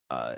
uh, 0.10 0.36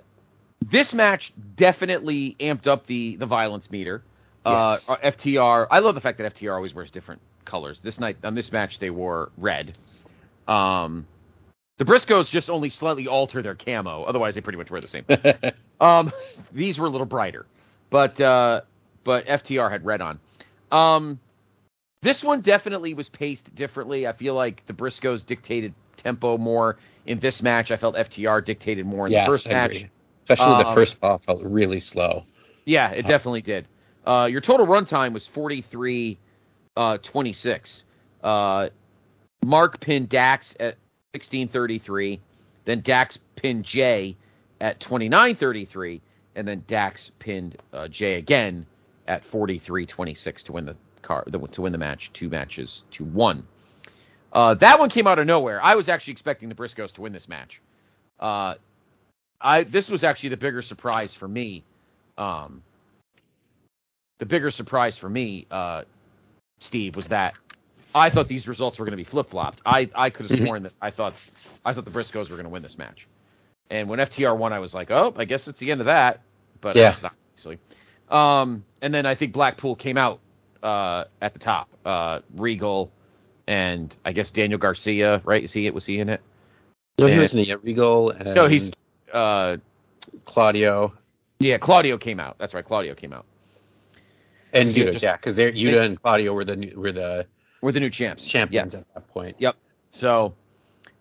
this 0.66 0.94
match 0.94 1.34
definitely 1.56 2.36
amped 2.40 2.68
up 2.68 2.86
the 2.86 3.16
the 3.16 3.26
violence 3.26 3.72
meter. 3.72 4.04
Yes. 4.46 4.90
Uh, 4.90 4.96
FTR. 4.98 5.68
I 5.70 5.80
love 5.80 5.96
the 5.96 6.02
fact 6.02 6.18
that 6.18 6.34
FTR 6.34 6.56
always 6.56 6.74
wears 6.74 6.90
different 6.90 7.22
colors. 7.46 7.82
This 7.82 8.00
night 8.00 8.18
on 8.24 8.34
this 8.34 8.52
match 8.52 8.80
they 8.80 8.90
wore 8.90 9.32
red. 9.38 9.78
Um, 10.48 11.06
the 11.78 11.86
Briscoes 11.86 12.30
just 12.30 12.50
only 12.50 12.70
slightly 12.70 13.08
alter 13.08 13.42
their 13.42 13.56
camo. 13.56 14.04
Otherwise, 14.04 14.36
they 14.36 14.42
pretty 14.42 14.58
much 14.58 14.72
wear 14.72 14.82
the 14.82 14.88
same. 14.88 15.06
Um, 15.82 16.12
these 16.52 16.78
were 16.78 16.88
a 16.88 16.90
little 16.90 17.08
brighter, 17.08 17.46
but 17.90 18.20
uh, 18.20 18.60
but 19.06 19.26
FTR 19.28 19.72
had 19.72 19.86
red 19.86 20.02
on. 20.02 20.20
Um, 20.74 21.20
this 22.02 22.22
one 22.22 22.42
definitely 22.42 22.94
was 22.94 23.08
paced 23.08 23.56
differently. 23.56 24.06
I 24.06 24.12
feel 24.12 24.34
like 24.34 24.66
the 24.66 24.74
Briscoes 24.74 25.26
dictated 25.26 25.74
tempo 25.96 26.38
more 26.38 26.78
in 27.06 27.20
this 27.20 27.42
match. 27.42 27.72
I 27.72 27.78
felt 27.78 27.96
FTR 27.96 28.44
dictated 28.44 28.86
more 28.86 29.06
in 29.06 29.14
yes, 29.14 29.26
the 29.26 29.32
first 29.32 29.48
match. 29.48 29.86
Especially 30.20 30.64
the 30.64 30.68
Um, 30.68 30.76
first 30.76 30.98
fall 30.98 31.18
felt 31.18 31.42
really 31.44 31.80
slow. 31.80 32.26
Yeah, 32.66 32.92
it 32.92 33.06
definitely 33.06 33.42
did. 33.42 33.66
Uh, 34.06 34.28
your 34.32 34.42
total 34.42 34.66
runtime 34.66 35.14
was 35.14 35.26
43 35.26 36.18
uh, 36.76 36.98
26. 37.00 37.84
Uh, 38.24 38.70
Mark 39.46 39.80
pinned 39.80 40.10
Dax 40.10 40.56
at 40.60 40.76
1633. 41.14 42.20
Then 42.66 42.82
Dax 42.82 43.18
pinned 43.36 43.66
Jay 43.66 44.16
at 44.62 44.80
2933. 44.80 46.02
And 46.36 46.48
then 46.48 46.64
Dax 46.68 47.12
pinned 47.20 47.58
uh, 47.74 47.88
Jay 47.88 48.16
again 48.16 48.66
at 49.08 49.24
43 49.24 49.86
26 49.86 50.44
to 50.44 50.52
win 50.52 50.66
the 50.66 50.78
car 51.02 51.24
to 51.24 51.62
win 51.62 51.72
the 51.72 51.78
match, 51.78 52.14
two 52.14 52.30
matches 52.30 52.84
to 52.92 53.04
one. 53.04 53.46
Uh, 54.32 54.54
that 54.54 54.80
one 54.80 54.90
came 54.90 55.08
out 55.08 55.18
of 55.18 55.26
nowhere. 55.26 55.62
I 55.62 55.76
was 55.76 55.90
actually 55.90 56.12
expecting 56.12 56.50
the 56.50 56.56
Briscoes 56.56 56.94
to 56.94 57.02
win 57.02 57.12
this 57.12 57.28
match. 57.28 57.62
Uh, 58.20 58.56
I 59.42 59.64
this 59.64 59.90
was 59.90 60.04
actually 60.04 60.30
the 60.30 60.38
bigger 60.38 60.62
surprise 60.62 61.14
for 61.14 61.28
me. 61.28 61.64
Um, 62.18 62.62
the 64.20 64.26
bigger 64.26 64.52
surprise 64.52 64.98
for 64.98 65.10
me, 65.10 65.48
uh, 65.50 65.84
Steve, 66.60 66.96
was 66.96 67.08
that 67.08 67.34
I 67.96 68.10
thought 68.10 68.28
these 68.28 68.48
results 68.48 68.78
were 68.78 68.86
going 68.86 68.92
to 68.92 68.98
be 68.98 69.04
flip 69.04 69.30
flopped. 69.30 69.62
I 69.66 69.90
I 69.96 70.10
could 70.10 70.30
have 70.30 70.46
sworn 70.46 70.64
that 70.64 70.74
I 70.82 70.92
thought 70.92 71.16
I 71.66 71.74
thought 71.74 71.86
the 71.86 71.92
Briscoes 71.92 72.30
were 72.30 72.36
going 72.36 72.46
to 72.46 72.50
win 72.52 72.62
this 72.62 72.78
match, 72.78 73.08
and 73.70 73.90
when 73.90 74.00
FTR 74.00 74.38
won, 74.38 74.54
I 74.54 74.60
was 74.60 74.74
like, 74.74 74.92
oh, 74.92 75.14
I 75.18 75.26
guess 75.26 75.48
it's 75.48 75.60
the 75.60 75.72
end 75.72 75.82
of 75.82 75.86
that. 75.88 76.22
But 76.62 76.76
Yeah. 76.76 76.92
it's 76.92 77.02
not 77.02 77.14
actually. 77.36 77.58
Um, 78.10 78.64
and 78.82 78.94
then 78.94 79.06
I 79.06 79.16
think 79.16 79.34
Blackpool 79.34 79.76
came 79.76 79.98
out 79.98 80.20
uh, 80.64 81.06
at 81.22 81.34
the 81.34 81.40
top. 81.40 81.70
Uh, 81.86 82.20
Regal 82.36 82.92
and 83.48 83.96
I 84.06 84.12
guess 84.12 84.32
Daniel 84.32 84.60
Garcia, 84.60 85.22
right? 85.24 85.44
Is 85.44 85.54
he 85.54 85.66
it? 85.68 85.74
Was 85.74 85.86
he 85.86 86.00
in 86.00 86.10
it? 86.10 86.22
No, 87.00 87.08
he 87.08 87.18
was 87.18 87.34
in 87.34 87.40
it. 87.40 87.64
Regal 87.64 88.10
and 88.12 88.36
No, 88.36 88.48
he's 88.48 88.72
uh, 89.14 89.58
Claudio 90.26 90.94
yeah. 91.40 91.58
Claudio 91.58 91.98
came 91.98 92.20
out. 92.20 92.38
That's 92.38 92.54
right. 92.54 92.66
Claudio 92.66 92.94
came 92.94 93.14
out. 93.14 93.26
And 94.54 94.70
Yuta. 94.70 94.92
just- 94.94 95.04
yeah, 95.04 95.16
because 95.16 95.38
Yuta 95.38 95.82
and 95.86 96.02
Claudio 96.02 96.34
were 96.34 96.44
the 96.46 96.56
new- 96.56 96.74
were 96.80 96.92
the 96.92 97.26
We're 97.62 97.72
the 97.72 97.80
new 97.80 97.90
champs. 97.90 98.26
champions 98.28 98.74
Yes. 98.74 98.82
at 98.82 98.94
that 98.94 99.08
point. 99.10 99.36
Yep. 99.40 99.56
So, 99.92 100.34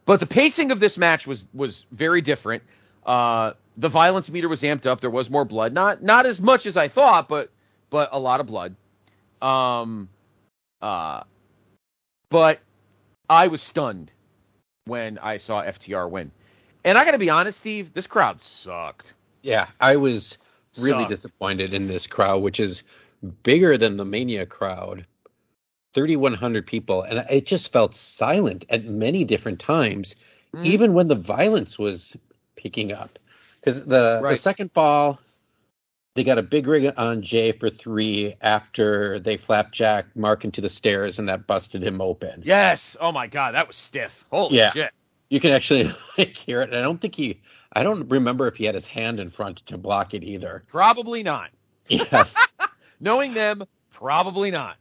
but 0.06 0.20
the 0.20 0.26
pacing 0.26 0.70
of 0.70 0.80
this 0.80 0.98
match 0.98 1.26
was 1.26 1.44
was 1.54 1.86
very 1.92 2.20
different. 2.20 2.62
Uh, 3.06 3.52
the 3.76 3.88
violence 3.88 4.28
meter 4.30 4.48
was 4.48 4.62
amped 4.62 4.86
up. 4.86 5.00
There 5.00 5.10
was 5.10 5.30
more 5.30 5.44
blood. 5.44 5.72
Not 5.72 6.02
not 6.02 6.26
as 6.26 6.40
much 6.40 6.66
as 6.66 6.76
I 6.76 6.88
thought, 6.88 7.28
but 7.28 7.50
but 7.90 8.08
a 8.12 8.18
lot 8.18 8.40
of 8.40 8.46
blood. 8.46 8.74
Um, 9.40 10.08
uh, 10.82 11.22
but 12.30 12.60
I 13.30 13.46
was 13.48 13.62
stunned 13.62 14.10
when 14.86 15.18
I 15.18 15.36
saw 15.36 15.62
FTR 15.62 16.08
win. 16.10 16.30
And 16.84 16.96
I 16.98 17.04
got 17.04 17.10
to 17.12 17.18
be 17.18 17.30
honest, 17.30 17.60
Steve, 17.60 17.92
this 17.92 18.06
crowd 18.06 18.40
sucked. 18.40 19.14
Yeah, 19.42 19.68
I 19.80 19.96
was 19.96 20.38
really 20.78 21.00
Sucked. 21.00 21.10
disappointed 21.10 21.74
in 21.74 21.86
this 21.86 22.06
crowd, 22.06 22.42
which 22.42 22.58
is 22.60 22.82
bigger 23.42 23.76
than 23.78 23.96
the 23.96 24.04
Mania 24.04 24.46
crowd. 24.46 25.06
3,100 25.94 26.66
people, 26.66 27.02
and 27.02 27.24
it 27.30 27.46
just 27.46 27.72
felt 27.72 27.94
silent 27.94 28.64
at 28.68 28.84
many 28.84 29.24
different 29.24 29.58
times, 29.58 30.14
Mhm. 30.54 30.64
even 30.64 30.92
when 30.94 31.08
the 31.08 31.14
violence 31.14 31.78
was 31.78 32.16
picking 32.56 32.92
up. 32.92 33.18
Because 33.60 33.86
the, 33.86 34.20
the 34.20 34.36
second 34.36 34.70
fall, 34.72 35.18
they 36.14 36.22
got 36.24 36.38
a 36.38 36.42
big 36.42 36.66
rig 36.66 36.92
on 36.96 37.22
Jay 37.22 37.52
for 37.52 37.70
three 37.70 38.34
after 38.42 39.18
they 39.18 39.36
flapjack 39.36 40.14
Mark 40.14 40.44
into 40.44 40.60
the 40.60 40.68
stairs, 40.68 41.18
and 41.18 41.28
that 41.28 41.46
busted 41.46 41.82
him 41.82 42.00
open. 42.00 42.42
Yes. 42.44 42.96
Oh 43.00 43.10
my 43.10 43.26
God, 43.26 43.54
that 43.54 43.66
was 43.66 43.76
stiff. 43.76 44.24
Holy 44.30 44.56
Yeah. 44.56 44.72
shit. 44.72 44.92
You 45.30 45.40
can 45.40 45.52
actually 45.52 45.90
like 46.18 46.36
hear 46.36 46.60
it. 46.62 46.68
And 46.68 46.78
I 46.78 46.82
don't 46.82 47.00
think 47.00 47.14
he, 47.14 47.40
I 47.72 47.82
don't 47.82 48.08
remember 48.08 48.46
if 48.46 48.56
he 48.56 48.64
had 48.64 48.74
his 48.74 48.86
hand 48.86 49.20
in 49.20 49.30
front 49.30 49.58
to 49.66 49.76
block 49.78 50.14
it 50.14 50.22
either. 50.22 50.62
Probably 50.68 51.22
not. 51.22 51.50
Yes. 51.88 52.36
Knowing 53.00 53.34
them, 53.34 53.64
probably 53.92 54.50
not. 54.50 54.76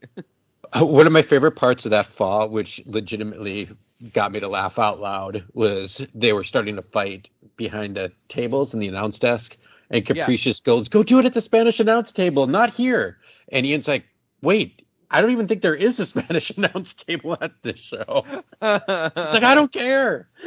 Uh, 0.74 0.86
One 0.86 1.07
of 1.07 1.13
my 1.13 1.22
favorite 1.22 1.51
parts 1.51 1.86
of 1.86 1.91
that 1.91 2.05
fall, 2.07 2.49
which 2.49 2.82
legitimately 2.86 3.70
got 4.13 4.32
me 4.32 4.39
to 4.39 4.47
laugh 4.47 4.78
out 4.80 4.99
loud, 4.99 5.43
was 5.53 6.05
they 6.13 6.34
were 6.34 6.43
starting 6.43 6.76
to 6.76 6.82
fight 6.82 7.30
behind 7.55 7.95
the 7.95 8.11
tables 8.28 8.74
in 8.74 8.80
the 8.80 8.88
announce 8.88 9.20
desk, 9.20 9.57
and 9.89 10.07
Yeah. 10.07 10.24
Capricious 10.26 10.59
goes, 10.59 10.89
"Go 10.89 11.03
do 11.03 11.20
it 11.20 11.26
at 11.26 11.34
the 11.34 11.41
Spanish 11.41 11.80
announce 11.80 12.11
table, 12.11 12.47
not 12.47 12.72
here." 12.74 13.18
And 13.51 13.65
Ian's 13.65 13.88
like, 13.88 14.05
"Wait, 14.41 14.84
I 15.09 15.22
don't 15.22 15.32
even 15.32 15.47
think 15.47 15.61
there 15.61 15.76
is 15.76 15.99
a 15.99 16.05
Spanish 16.05 16.51
announce 16.57 16.93
table 16.93 17.38
at 17.41 17.53
this 17.63 17.80
show." 17.80 18.26
It's 18.61 19.34
like, 19.34 19.43
"I 19.43 19.55
don't 19.55 19.72
care." 19.72 20.30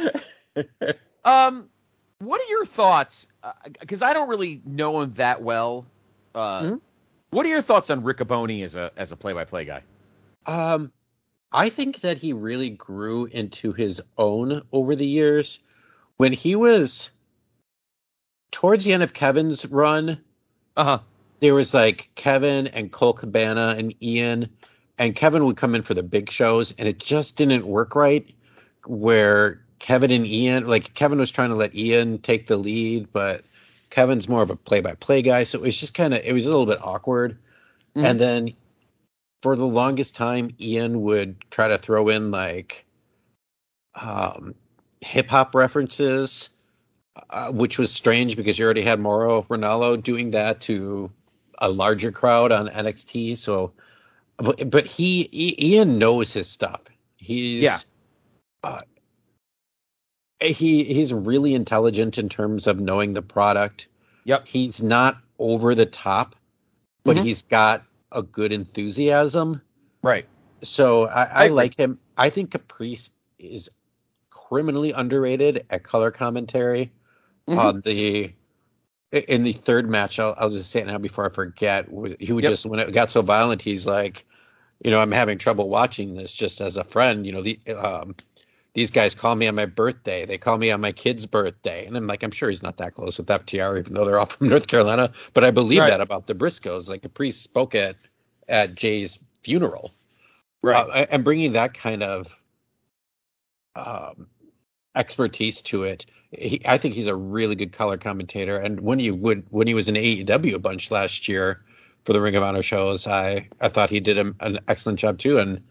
Um, 1.23 1.69
what 2.17 2.41
are 2.41 2.49
your 2.49 2.65
thoughts? 2.65 3.27
Because 3.79 4.01
I 4.01 4.11
don't 4.13 4.27
really 4.27 4.59
know 4.65 5.01
him 5.01 5.13
that 5.15 5.43
well. 5.43 5.85
Uh, 6.33 6.63
Mhm. 6.63 6.81
What 7.31 7.45
are 7.45 7.49
your 7.49 7.61
thoughts 7.61 7.89
on 7.89 8.03
Riccaboni 8.03 8.63
as 8.63 8.75
a 8.75 8.91
as 8.97 9.11
a 9.11 9.15
play 9.15 9.33
by 9.33 9.45
play 9.45 9.65
guy? 9.65 9.81
Um, 10.45 10.91
I 11.53 11.69
think 11.69 12.01
that 12.01 12.17
he 12.17 12.33
really 12.33 12.69
grew 12.69 13.25
into 13.25 13.71
his 13.71 14.01
own 14.17 14.61
over 14.71 14.95
the 14.95 15.05
years. 15.05 15.59
When 16.17 16.33
he 16.33 16.55
was 16.55 17.09
towards 18.51 18.83
the 18.83 18.93
end 18.93 19.01
of 19.03 19.13
Kevin's 19.13 19.65
run, 19.65 20.21
Uh 20.75 20.83
huh. 20.83 20.99
there 21.39 21.53
was 21.53 21.73
like 21.73 22.09
Kevin 22.15 22.67
and 22.67 22.91
Colt 22.91 23.17
Cabana 23.17 23.75
and 23.77 23.95
Ian, 24.03 24.49
and 24.97 25.15
Kevin 25.15 25.45
would 25.45 25.57
come 25.57 25.73
in 25.73 25.83
for 25.83 25.93
the 25.93 26.03
big 26.03 26.29
shows, 26.29 26.73
and 26.77 26.87
it 26.87 26.99
just 26.99 27.37
didn't 27.37 27.65
work 27.65 27.95
right. 27.95 28.29
Where 28.85 29.63
Kevin 29.79 30.11
and 30.11 30.25
Ian, 30.25 30.67
like 30.67 30.93
Kevin 30.95 31.17
was 31.19 31.31
trying 31.31 31.49
to 31.49 31.55
let 31.55 31.73
Ian 31.75 32.19
take 32.19 32.47
the 32.47 32.57
lead, 32.57 33.07
but 33.13 33.43
Kevin's 33.91 34.27
more 34.27 34.41
of 34.41 34.49
a 34.49 34.55
play-by-play 34.55 35.21
guy, 35.21 35.43
so 35.43 35.59
it 35.59 35.61
was 35.61 35.77
just 35.77 35.93
kind 35.93 36.13
of 36.13 36.21
it 36.23 36.33
was 36.33 36.45
a 36.45 36.49
little 36.49 36.65
bit 36.65 36.79
awkward. 36.81 37.37
Mhm. 37.95 38.05
And 38.05 38.19
then 38.19 38.53
for 39.43 39.55
the 39.55 39.67
longest 39.67 40.15
time, 40.15 40.49
Ian 40.59 41.01
would 41.01 41.35
try 41.51 41.67
to 41.67 41.77
throw 41.77 42.07
in 42.07 42.31
like 42.31 42.85
um, 43.95 44.55
hip 45.01 45.27
hop 45.27 45.53
references, 45.53 46.49
uh, 47.31 47.51
which 47.51 47.77
was 47.77 47.91
strange 47.91 48.37
because 48.37 48.57
you 48.57 48.65
already 48.65 48.81
had 48.81 48.99
Mauro 48.99 49.43
Ranallo 49.43 50.01
doing 50.01 50.31
that 50.31 50.61
to 50.61 51.11
a 51.57 51.69
larger 51.69 52.11
crowd 52.11 52.51
on 52.51 52.69
NXT. 52.69 53.37
So, 53.37 53.73
but, 54.37 54.69
but 54.69 54.85
he, 54.85 55.29
Ian 55.59 55.99
knows 55.99 56.31
his 56.31 56.47
stuff. 56.47 56.81
He's 57.17 57.61
Yeah. 57.61 57.77
Uh, 58.63 58.81
he 60.41 60.83
he's 60.83 61.13
really 61.13 61.53
intelligent 61.53 62.17
in 62.17 62.29
terms 62.29 62.67
of 62.67 62.79
knowing 62.79 63.13
the 63.13 63.21
product. 63.21 63.87
Yep. 64.25 64.47
He's 64.47 64.81
not 64.81 65.17
over 65.39 65.73
the 65.75 65.85
top, 65.85 66.35
but 67.03 67.17
Mhm. 67.17 67.23
he's 67.23 67.41
got 67.41 67.83
a 68.11 68.21
good 68.23 68.51
enthusiasm. 68.51 69.61
Right. 70.03 70.25
So 70.63 71.07
I, 71.07 71.23
I, 71.23 71.43
agree. 71.45 71.55
like 71.55 71.75
him. 71.77 71.99
I 72.17 72.29
think 72.29 72.51
Caprice 72.51 73.09
is 73.39 73.69
criminally 74.29 74.91
underrated 74.91 75.65
at 75.69 75.83
color 75.83 76.11
commentary. 76.11 76.91
Mhm. 77.47 77.57
On 77.57 77.81
the 77.81 78.33
in 79.27 79.43
the 79.43 79.51
third 79.53 79.89
match, 79.89 80.19
I'll, 80.19 80.35
I'll 80.37 80.49
just 80.49 80.71
say 80.71 80.81
it 80.81 80.87
now 80.87 80.97
before 80.97 81.25
I 81.25 81.29
forget. 81.29 81.87
He 82.19 82.31
would 82.31 82.43
Yep. 82.43 82.51
just 82.51 82.65
when 82.65 82.79
it 82.79 82.91
got 82.93 83.11
so 83.11 83.21
violent, 83.21 83.61
he's 83.61 83.85
like, 83.85 84.25
you 84.85 84.89
know, 84.91 85.01
I'm 85.01 85.11
having 85.11 85.37
trouble 85.37 85.67
watching 85.67 86.13
this 86.15 86.31
just 86.31 86.61
as 86.61 86.77
a 86.77 86.83
friend. 86.85 87.25
You 87.25 87.33
know, 87.33 87.41
the 87.41 87.59
um, 87.75 88.15
these 88.73 88.91
guys 88.91 89.15
call 89.15 89.35
me 89.35 89.47
on 89.47 89.55
my 89.55 89.65
birthday. 89.65 90.25
They 90.25 90.37
call 90.37 90.57
me 90.57 90.71
on 90.71 90.81
my 90.81 90.91
kid's 90.93 91.25
birthday, 91.25 91.85
and 91.85 91.97
I'm 91.97 92.07
like, 92.07 92.23
I'm 92.23 92.31
sure 92.31 92.49
he's 92.49 92.63
not 92.63 92.77
that 92.77 92.95
close 92.95 93.17
with 93.17 93.27
FTR, 93.27 93.79
even 93.79 93.93
though 93.93 94.05
they're 94.05 94.19
all 94.19 94.25
from 94.27 94.49
North 94.49 94.67
Carolina. 94.67 95.11
But 95.33 95.43
I 95.43 95.51
believe 95.51 95.79
Right. 95.79 95.87
that 95.87 96.01
about 96.01 96.27
the 96.27 96.35
Briscoes. 96.35 96.89
Like 96.89 97.05
a 97.05 97.09
priest 97.09 97.43
spoke 97.43 97.75
at 97.75 97.97
at 98.49 98.75
Jay's 98.75 99.19
funeral 99.43 99.93
Right. 100.63 100.87
uh, 100.89 101.05
and 101.11 101.23
bringing 101.23 101.53
that 101.53 101.73
kind 101.73 102.03
of 102.03 102.27
um, 103.75 104.27
expertise 104.95 105.61
to 105.63 105.83
it. 105.83 106.05
He, 106.31 106.61
I 106.65 106.77
think 106.77 106.95
he's 106.95 107.07
a 107.07 107.15
really 107.15 107.55
good 107.55 107.73
color 107.73 107.97
commentator. 107.97 108.57
And 108.57 108.81
when 108.81 108.99
you 108.99 109.15
would 109.15 109.45
when 109.49 109.67
he 109.67 109.73
was 109.73 109.89
in 109.89 109.95
AEW 109.95 110.53
a 110.53 110.59
bunch 110.59 110.91
last 110.91 111.27
year 111.27 111.63
for 112.05 112.13
the 112.13 112.21
Ring 112.21 112.35
of 112.35 112.43
Honor 112.43 112.63
shows, 112.63 113.07
I 113.07 113.47
I 113.61 113.69
thought 113.69 113.89
he 113.89 113.99
did 113.99 114.17
a, 114.17 114.33
an 114.41 114.59
excellent 114.67 114.99
job 114.99 115.19
too, 115.19 115.39
and 115.39 115.61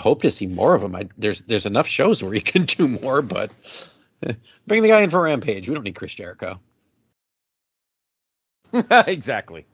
hope 0.00 0.22
to 0.22 0.30
see 0.30 0.46
more 0.46 0.74
of 0.74 0.82
him. 0.82 0.96
I, 0.96 1.08
there's 1.18 1.42
there's 1.42 1.66
enough 1.66 1.86
shows 1.86 2.22
where 2.22 2.32
he 2.32 2.40
can 2.40 2.64
do 2.78 2.88
more, 2.88 3.22
but 3.22 3.50
bring 4.66 4.82
the 4.82 4.88
guy 4.88 5.00
in 5.02 5.10
for 5.10 5.22
Rampage. 5.22 5.68
We 5.68 5.74
don't 5.74 5.84
need 5.84 5.94
Chris 5.94 6.14
Jericho. 6.14 6.58
exactly. 9.06 9.66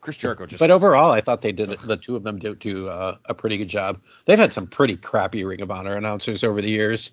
Chris 0.00 0.16
Jericho 0.16 0.46
just. 0.46 0.60
But 0.60 0.70
overall, 0.70 1.10
I 1.10 1.20
thought 1.20 1.42
they 1.42 1.52
did 1.52 1.70
the 1.80 1.96
two 1.96 2.14
of 2.16 2.22
them 2.22 2.38
do, 2.38 2.54
do 2.54 2.88
uh, 2.88 3.16
a 3.24 3.34
pretty 3.34 3.56
good 3.56 3.68
job. 3.68 4.00
They've 4.26 4.38
had 4.38 4.52
some 4.52 4.66
pretty 4.66 4.96
crappy 4.96 5.44
Ring 5.44 5.60
of 5.60 5.70
Honor 5.70 5.94
announcers 5.96 6.44
over 6.44 6.60
the 6.62 6.70
years, 6.70 7.10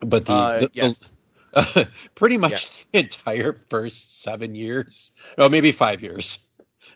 but 0.00 0.24
the, 0.24 0.32
Uh, 0.32 0.58
the- 0.60 0.70
yes. 0.72 1.10
the- 1.52 1.88
pretty 2.14 2.38
much 2.38 2.50
Yes. 2.52 2.84
the 2.92 2.98
entire 3.00 3.60
first 3.68 4.22
seven 4.22 4.54
years, 4.54 5.12
well, 5.36 5.48
maybe 5.50 5.70
five 5.72 6.02
years, 6.02 6.38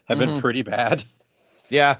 have 0.04 0.18
been 0.18 0.30
Mhm. 0.30 0.40
pretty 0.40 0.62
bad. 0.62 1.04
yeah. 1.68 1.96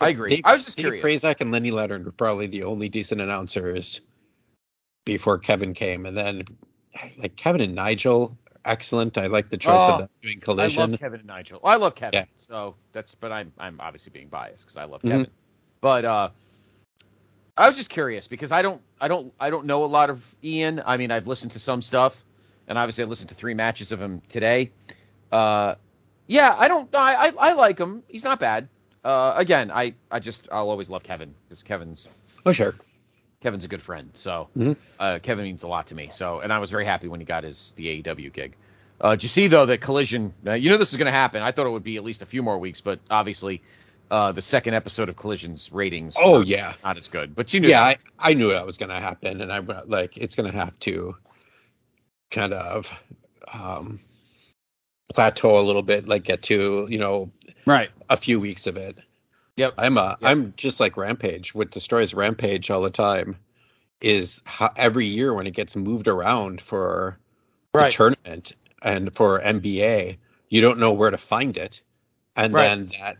I 0.00 0.08
agree. 0.08 0.30
Dave, 0.30 0.40
I 0.44 0.54
was 0.54 0.64
just 0.64 0.76
Dave 0.76 0.84
curious. 0.84 1.04
Prazak 1.24 1.40
and 1.40 1.52
Lenny 1.52 1.70
Leonard 1.70 2.04
were 2.04 2.12
probably 2.12 2.46
the 2.46 2.64
only 2.64 2.88
decent 2.88 3.20
announcers 3.20 4.00
before 5.04 5.38
Kevin 5.38 5.74
came, 5.74 6.06
and 6.06 6.16
then 6.16 6.42
like 7.18 7.36
Kevin 7.36 7.60
and 7.60 7.74
Nigel, 7.74 8.36
excellent. 8.64 9.18
I 9.18 9.26
like 9.26 9.48
the 9.48 9.58
choice 9.58 9.80
Oh, 9.88 9.92
of 9.92 9.98
them 9.98 10.08
doing 10.22 10.38
I 10.38 10.40
collision. 10.42 10.90
love 10.92 11.00
Kevin 11.00 11.20
and 11.20 11.26
Nigel. 11.26 11.60
I 11.64 11.76
love 11.76 11.94
Kevin. 11.94 12.20
Yeah. 12.20 12.24
So 12.38 12.74
that's, 12.92 13.14
but 13.14 13.32
I'm 13.32 13.52
I'm 13.58 13.80
obviously 13.80 14.10
being 14.10 14.28
biased 14.28 14.64
because 14.64 14.76
I 14.76 14.84
love 14.84 15.02
Mhm. 15.02 15.10
Kevin. 15.10 15.26
But 15.80 16.04
uh, 16.04 16.28
I 17.56 17.66
was 17.68 17.76
just 17.76 17.90
curious 17.90 18.28
because 18.28 18.52
I 18.52 18.62
don't 18.62 18.80
I 19.00 19.08
don't 19.08 19.32
I 19.38 19.50
don't 19.50 19.66
know 19.66 19.84
a 19.84 19.86
lot 19.86 20.10
of 20.10 20.34
Ian. 20.42 20.82
I 20.84 20.96
mean, 20.96 21.10
I've 21.10 21.26
listened 21.26 21.52
to 21.52 21.58
some 21.58 21.82
stuff, 21.82 22.24
and 22.68 22.78
obviously 22.78 23.04
I 23.04 23.06
listened 23.06 23.28
to 23.28 23.34
three 23.34 23.54
matches 23.54 23.92
of 23.92 24.00
him 24.00 24.22
today. 24.28 24.70
Uh, 25.30 25.74
yeah, 26.26 26.54
I 26.58 26.68
don't. 26.68 26.94
I 26.94 27.28
I, 27.28 27.32
I 27.38 27.52
like 27.52 27.78
him. 27.78 28.02
He's 28.08 28.24
not 28.24 28.38
bad. 28.38 28.68
Uh, 29.04 29.32
again, 29.36 29.70
I 29.70 29.94
I 30.10 30.18
just 30.20 30.48
I'll 30.52 30.70
always 30.70 30.88
love 30.90 31.02
Kevin 31.02 31.34
because 31.48 31.62
Kevin's 31.62 32.08
oh 32.46 32.52
sure. 32.52 32.74
Kevin's 33.40 33.64
a 33.64 33.68
good 33.68 33.82
friend. 33.82 34.10
So 34.14 34.48
Mhm. 34.56 34.76
uh, 35.00 35.18
Kevin 35.20 35.44
means 35.44 35.64
a 35.64 35.68
lot 35.68 35.88
to 35.88 35.94
me. 35.94 36.10
So 36.12 36.40
and 36.40 36.52
I 36.52 36.58
was 36.60 36.70
very 36.70 36.84
happy 36.84 37.08
when 37.08 37.18
he 37.20 37.26
got 37.26 37.42
his 37.44 37.72
the 37.76 38.02
AEW 38.02 38.32
gig. 38.32 38.54
Uh, 39.00 39.10
did 39.12 39.24
you 39.24 39.28
see 39.28 39.48
though 39.48 39.66
that 39.66 39.80
Collision? 39.80 40.32
Uh, 40.46 40.52
you 40.52 40.70
know 40.70 40.76
this 40.76 40.92
is 40.92 40.96
going 40.98 41.06
to 41.06 41.12
happen. 41.12 41.42
I 41.42 41.50
thought 41.50 41.66
it 41.66 41.70
would 41.70 41.82
be 41.82 41.96
at 41.96 42.04
least 42.04 42.22
a 42.22 42.26
few 42.26 42.42
more 42.42 42.56
weeks, 42.58 42.80
but 42.80 43.00
obviously 43.10 43.60
uh, 44.12 44.30
the 44.30 44.42
second 44.42 44.74
episode 44.74 45.08
of 45.08 45.16
Collision's 45.16 45.72
ratings. 45.72 46.14
Oh 46.16 46.40
yeah, 46.42 46.74
not 46.84 46.96
as 46.98 47.08
good. 47.08 47.34
But 47.34 47.52
you 47.52 47.58
knew. 47.60 47.68
yeah. 47.68 47.82
I, 47.82 47.96
I 48.20 48.34
knew 48.34 48.50
that 48.50 48.64
was 48.64 48.76
going 48.76 48.90
to 48.90 49.00
happen, 49.00 49.40
and 49.40 49.52
I 49.52 49.58
like 49.86 50.16
it's 50.16 50.36
going 50.36 50.52
to 50.52 50.56
have 50.56 50.78
to 50.80 51.16
kind 52.30 52.52
of 52.54 52.88
um, 53.52 53.98
plateau 55.12 55.58
a 55.60 55.64
little 55.64 55.82
bit, 55.82 56.06
like 56.06 56.22
get 56.24 56.42
to 56.42 56.86
you 56.88 56.98
know 56.98 57.30
right. 57.66 57.90
a 58.10 58.16
few 58.16 58.40
weeks 58.40 58.66
of 58.66 58.76
it. 58.76 58.96
Yep. 59.56 59.74
I'm 59.78 59.98
uh, 59.98 60.10
Yep. 60.20 60.30
I'm 60.30 60.54
just 60.56 60.80
like 60.80 60.96
Rampage. 60.96 61.54
What 61.54 61.70
destroys 61.70 62.14
Rampage 62.14 62.70
all 62.70 62.80
the 62.82 62.90
time 62.90 63.36
is 64.00 64.40
how 64.46 64.70
every 64.76 65.06
year 65.06 65.34
when 65.34 65.46
it 65.46 65.52
gets 65.54 65.76
moved 65.76 66.08
around 66.08 66.60
for 66.60 67.18
Right. 67.74 67.86
the 67.90 67.96
tournament 67.96 68.54
and 68.82 69.14
for 69.14 69.40
NBA, 69.40 70.16
you 70.50 70.60
don't 70.60 70.78
know 70.78 70.92
where 70.92 71.10
to 71.10 71.16
find 71.18 71.56
it, 71.56 71.80
and 72.36 72.52
Right. 72.52 72.64
then 72.68 72.90
that 73.00 73.16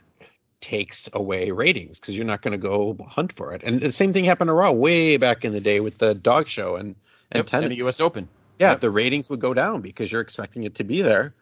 takes 0.61 1.09
away 1.12 1.51
ratings 1.51 1.99
because 1.99 2.16
you're 2.16 2.26
not 2.26 2.43
going 2.43 2.53
to 2.53 2.59
go 2.59 2.97
hunt 3.09 3.32
for 3.32 3.53
it. 3.53 3.62
And 3.64 3.80
the 3.80 3.93
same 3.93 4.12
thing 4.12 4.24
happened 4.24 4.49
to 4.49 4.53
Raw 4.53 4.70
way 4.72 5.16
back 5.16 5.45
in 5.45 5.53
the 5.53 5.61
day 5.61 5.80
with 5.80 5.99
the 5.99 6.14
dog 6.14 6.49
show 6.49 6.76
and 6.76 6.95
and 7.30 7.38
Yep, 7.38 7.40
and 7.40 7.47
tennis. 7.49 7.68
the 7.70 7.76
U.S. 7.76 8.01
Open. 8.01 8.28
Yeah, 8.59 8.72
Yep. 8.72 8.80
the 8.80 8.90
ratings 8.90 9.30
would 9.30 9.40
go 9.40 9.55
down 9.55 9.80
because 9.80 10.12
you're 10.12 10.20
expecting 10.20 10.64
it 10.64 10.74
to 10.76 10.84
be 10.84 11.01
there, 11.01 11.32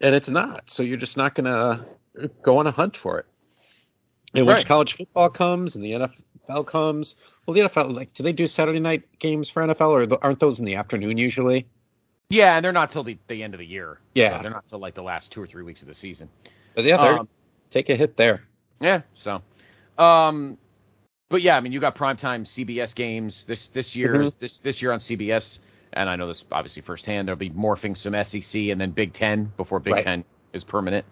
and 0.00 0.14
it's 0.14 0.28
not. 0.28 0.70
So 0.70 0.82
you're 0.82 0.96
just 0.96 1.16
not 1.16 1.34
going 1.34 1.46
to 1.46 2.30
go 2.42 2.58
on 2.58 2.66
a 2.66 2.70
hunt 2.70 2.96
for 2.96 3.18
it. 3.18 3.26
And 4.34 4.46
once 4.46 4.64
college 4.64 4.94
football 4.94 5.30
comes 5.30 5.76
and 5.76 5.84
the 5.84 5.92
NFL 5.92 6.66
comes, 6.66 7.14
well, 7.46 7.54
the 7.54 7.60
NFL 7.60 7.94
like, 7.94 8.12
do 8.12 8.22
they 8.22 8.32
do 8.32 8.46
Saturday 8.46 8.80
night 8.80 9.18
games 9.18 9.48
for 9.48 9.62
NFL, 9.62 10.12
or 10.12 10.18
aren't 10.22 10.40
those 10.40 10.58
in 10.58 10.64
the 10.64 10.74
afternoon 10.74 11.16
usually? 11.16 11.66
Yeah, 12.28 12.56
and 12.56 12.64
they're 12.64 12.72
not 12.72 12.90
till 12.90 13.04
the, 13.04 13.16
the 13.28 13.42
end 13.42 13.54
of 13.54 13.58
the 13.58 13.66
year. 13.66 14.00
Yeah. 14.14 14.36
So 14.36 14.42
they're 14.42 14.50
not 14.50 14.68
till 14.68 14.78
like 14.78 14.94
the 14.94 15.02
last 15.02 15.32
two 15.32 15.40
or 15.40 15.46
three 15.46 15.62
weeks 15.62 15.82
of 15.82 15.88
the 15.88 15.94
season. 15.94 16.28
But 16.74 16.84
yeah, 16.84 16.96
Um, 16.96 17.28
take 17.70 17.88
a 17.88 17.94
hit 17.94 18.16
there. 18.16 18.42
Yeah. 18.80 19.02
So, 19.14 19.40
um, 19.96 20.58
but 21.28 21.40
yeah, 21.40 21.56
I 21.56 21.60
mean, 21.60 21.72
you 21.72 21.80
got 21.80 21.94
primetime 21.94 22.44
CBS 22.44 22.94
games 22.94 23.44
this 23.44 23.68
this 23.68 23.96
year. 23.96 24.14
Mhm. 24.14 24.32
This 24.38 24.58
this 24.58 24.82
year 24.82 24.92
on 24.92 24.98
CBS, 24.98 25.60
and 25.96 26.08
I 26.08 26.16
know 26.16 26.28
this 26.28 26.44
obviously 26.52 26.82
firsthand. 26.82 27.26
There'll 27.26 27.38
be 27.38 27.50
morphing 27.50 27.96
some 27.96 28.22
SEC 28.22 28.68
and 28.68 28.80
then 28.80 28.90
Big 28.90 29.12
Ten 29.12 29.52
before 29.56 29.80
Big 29.80 29.94
Right. 29.94 30.04
Ten 30.04 30.24
is 30.52 30.62
permanent. 30.62 31.04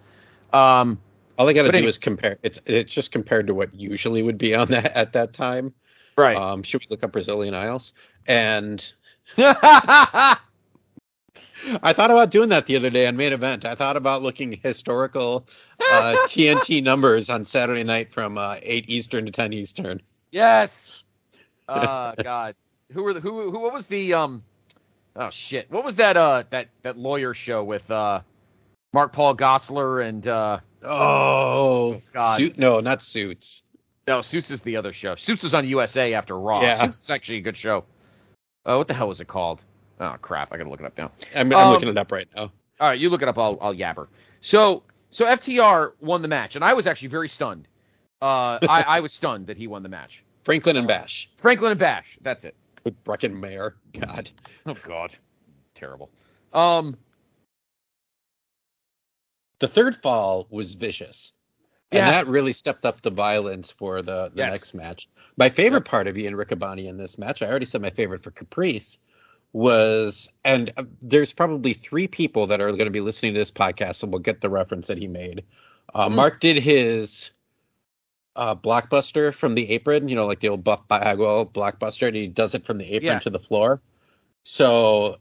Um, 0.52 1.00
All 1.38 1.46
they 1.46 1.54
got 1.54 1.62
to 1.62 1.72
do 1.72 1.86
is 1.86 1.98
compare. 1.98 2.38
It's 2.42 2.60
it's 2.66 2.92
just 2.92 3.10
compared 3.10 3.46
to 3.48 3.54
what 3.54 3.74
usually 3.74 4.22
would 4.22 4.38
be 4.38 4.54
on 4.54 4.68
that 4.68 4.96
at 4.96 5.12
that 5.14 5.32
time. 5.32 5.72
right. 6.16 6.36
Um, 6.36 6.62
should 6.62 6.82
we 6.82 6.86
look 6.90 7.02
up 7.02 7.12
Brazilian 7.12 7.54
Isles? 7.54 7.92
And 8.26 8.92
I 9.38 10.38
thought 11.92 12.10
about 12.10 12.30
doing 12.30 12.50
that 12.50 12.66
the 12.66 12.76
other 12.76 12.90
day 12.90 13.06
on 13.06 13.16
main 13.16 13.32
event. 13.32 13.64
I 13.64 13.74
thought 13.74 13.96
about 13.96 14.22
looking 14.22 14.60
historical 14.62 15.48
uh, 15.80 16.16
TNT 16.26 16.82
numbers 16.82 17.30
on 17.30 17.44
Saturday 17.44 17.84
night 17.84 18.12
from 18.12 18.38
uh, 18.38 18.58
eight 18.62 18.88
Eastern 18.88 19.24
to 19.24 19.32
ten 19.32 19.52
Eastern. 19.52 20.00
yes. 20.30 21.06
Uh, 21.66 22.14
God, 22.22 22.54
who 22.92 23.02
were 23.02 23.14
the, 23.14 23.20
who 23.20 23.50
who 23.50 23.58
what 23.58 23.72
was 23.72 23.86
the 23.86 24.14
um? 24.14 24.42
Oh 25.16 25.30
shit, 25.30 25.70
what 25.70 25.84
was 25.84 25.96
that 25.96 26.16
uh 26.16 26.44
that 26.50 26.68
that 26.82 26.98
lawyer 26.98 27.34
show 27.34 27.62
with 27.62 27.90
uh 27.90 28.20
Mark 28.92 29.12
Paul 29.12 29.36
Gosselaar 29.36 30.06
and 30.08 30.26
uh 30.26 30.58
Oh, 30.86 32.02
God. 32.12 32.36
Suit, 32.36 32.58
no, 32.58 32.78
not 32.80 33.02
suits. 33.02 33.62
No, 34.06 34.20
Suits 34.20 34.50
is 34.50 34.62
the 34.62 34.76
other 34.76 34.92
show. 34.92 35.14
Suits 35.14 35.42
was 35.42 35.54
on 35.54 35.66
USA 35.66 36.12
after 36.12 36.38
Raw. 36.38 36.60
Yeah. 36.60 36.76
Suits 36.76 37.02
is 37.04 37.10
actually 37.10 37.38
a 37.38 37.40
good 37.40 37.56
show. 37.56 37.84
Uh, 38.66 38.76
what 38.76 38.86
the 38.86 38.92
hell 38.92 39.08
was 39.08 39.20
it 39.22 39.28
called? 39.28 39.64
Oh 40.00 40.16
crap! 40.20 40.52
I 40.52 40.58
gotta 40.58 40.68
look 40.68 40.80
it 40.80 40.86
up 40.86 40.98
now. 40.98 41.10
I'm, 41.34 41.50
I'm 41.52 41.58
Um, 41.68 41.72
looking 41.72 41.88
it 41.88 41.96
up 41.96 42.12
right 42.12 42.28
now. 42.36 42.52
All 42.80 42.88
right, 42.88 42.98
you 42.98 43.08
look 43.08 43.22
it 43.22 43.28
up. 43.28 43.38
I'll, 43.38 43.56
I'll 43.62 43.74
yabber. 43.74 44.08
So, 44.40 44.82
so 45.10 45.24
FTR 45.24 45.92
won 46.00 46.20
the 46.20 46.28
match, 46.28 46.56
and 46.56 46.64
I 46.64 46.74
was 46.74 46.86
actually 46.86 47.08
very 47.08 47.28
stunned. 47.28 47.68
Uh, 48.20 48.58
I, 48.68 48.84
I 48.86 49.00
was 49.00 49.12
stunned 49.12 49.46
that 49.46 49.56
he 49.56 49.66
won 49.68 49.82
the 49.82 49.88
match. 49.88 50.24
Franklin 50.42 50.76
and 50.76 50.86
Bash 50.88 51.30
Franklin 51.38 51.70
and 51.70 51.80
Bash. 51.80 52.18
That's 52.20 52.44
it. 52.44 52.54
With 52.84 53.02
Breckin 53.04 53.34
Meyer. 53.34 53.76
God, 53.98 54.30
Oh 54.66 54.76
God, 54.82 55.14
terrible. 55.74 56.10
Um, 56.52 56.96
the 59.58 59.68
third 59.68 59.96
fall 59.96 60.46
was 60.50 60.74
vicious. 60.74 61.32
And 61.92 62.08
that 62.08 62.26
really 62.26 62.52
stepped 62.52 62.84
up 62.84 63.02
the 63.02 63.10
violence 63.10 63.70
for 63.70 64.02
the, 64.02 64.28
the 64.34 64.38
Yes. 64.42 64.52
next 64.52 64.74
match. 64.74 65.08
My 65.36 65.48
favorite 65.48 65.84
part 65.84 66.08
of 66.08 66.18
Ian 66.18 66.34
Riccaboni 66.34 66.86
in 66.86 66.96
this 66.96 67.18
match, 67.18 67.40
I 67.40 67.46
already 67.46 67.66
said 67.66 67.82
my 67.82 67.90
favorite 67.90 68.22
for 68.24 68.32
Caprice, 68.32 68.98
was, 69.52 70.28
and 70.44 70.72
uh, 70.76 70.82
there's 71.00 71.32
probably 71.32 71.72
three 71.72 72.08
people 72.08 72.48
that 72.48 72.60
are 72.60 72.68
going 72.70 72.86
to 72.86 72.90
be 72.90 73.00
listening 73.00 73.32
to 73.34 73.38
this 73.40 73.52
podcast 73.52 74.02
and 74.02 74.10
will 74.12 74.18
get 74.18 74.40
the 74.40 74.50
reference 74.50 74.88
that 74.88 74.98
he 74.98 75.06
made. 75.06 75.44
Uh, 75.94 76.08
Mhm. 76.08 76.14
Mark 76.16 76.40
did 76.40 76.56
his 76.56 77.30
uh, 78.36 78.54
blockbuster 78.54 79.32
from 79.32 79.54
the 79.54 79.70
apron, 79.70 80.08
you 80.08 80.14
know, 80.16 80.26
like 80.26 80.40
the 80.40 80.48
old 80.48 80.64
Buff 80.64 80.86
Bagwell 80.88 81.46
blockbuster, 81.46 82.06
and 82.08 82.16
he 82.16 82.26
does 82.26 82.54
it 82.54 82.64
from 82.64 82.78
the 82.78 82.84
apron 82.84 83.04
Yeah. 83.14 83.18
to 83.20 83.30
the 83.30 83.38
floor. 83.38 83.80
So 84.44 85.16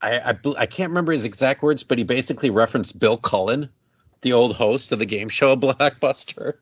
I, 0.00 0.18
I 0.32 0.38
I 0.58 0.66
can't 0.66 0.90
remember 0.90 1.12
his 1.12 1.24
exact 1.24 1.62
words, 1.62 1.82
but 1.82 1.98
he 1.98 2.04
basically 2.04 2.50
referenced 2.50 2.98
Bill 2.98 3.16
Cullen, 3.16 3.68
the 4.22 4.32
old 4.32 4.54
host 4.56 4.90
of 4.92 4.98
the 4.98 5.06
game 5.06 5.28
show 5.28 5.54
Blockbuster. 5.56 6.54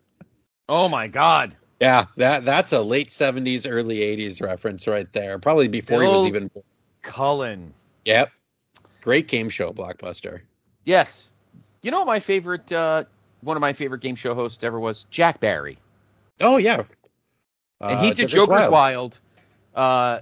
oh 0.69 0.89
my 0.89 1.07
God, 1.09 1.57
Yeah, 1.81 2.07
that 2.17 2.45
that's 2.45 2.73
a 2.73 2.81
late 2.83 3.11
seventies, 3.13 3.67
early 3.67 4.03
eighties 4.03 4.41
reference 4.41 4.87
right 4.87 5.11
there. 5.13 5.39
Probably 5.39 5.69
before 5.69 6.03
he 6.03 6.09
was 6.09 6.27
even. 6.27 6.49
born. 6.49 6.65
Cullen. 7.03 7.73
Yep, 8.05 8.31
great 9.01 9.27
game 9.29 9.49
show 9.49 9.73
Blockbuster. 9.73 10.41
Yes. 10.85 11.29
You 11.83 11.91
know 11.91 11.99
what 12.01 12.07
my 12.07 12.21
favorite, 12.21 12.71
uh, 12.73 13.05
one 13.43 13.57
of 13.57 13.61
my 13.61 13.73
favorite 13.73 14.01
game 14.01 14.17
show 14.17 14.35
hosts 14.35 14.63
ever 14.65 14.79
was 14.79 15.05
Jack 15.11 15.41
Barry. 15.41 15.79
Oh 16.41 16.57
yeah, 16.57 16.85
and 17.81 17.99
Uh, 17.99 18.03
he 18.03 18.11
did 18.13 18.29
Joker's 18.29 18.69
Wild. 18.69 18.73
Wild. 18.73 19.21
Uh, 19.75 20.21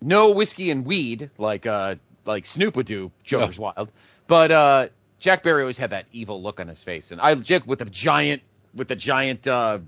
no 0.00 0.30
whiskey 0.30 0.70
and 0.70 0.84
weed 0.84 1.30
like 1.38 1.66
uh 1.66 1.94
like 2.26 2.44
Snoop 2.46 2.76
would 2.76 2.86
do 2.86 3.10
Joker's 3.24 3.58
Wild, 3.58 3.90
but 4.26 4.50
uh, 4.50 4.88
Jack 5.18 5.42
Barry 5.42 5.62
always 5.62 5.78
had 5.78 5.90
that 5.90 6.06
evil 6.12 6.42
look 6.42 6.60
on 6.60 6.68
his 6.68 6.82
face, 6.82 7.10
and 7.12 7.20
I 7.20 7.34
Jack 7.36 7.66
with 7.66 7.78
the 7.78 7.84
giant 7.86 8.42
with 8.74 8.88
the 8.88 8.96
giant 8.96 9.46
uh, 9.46 9.78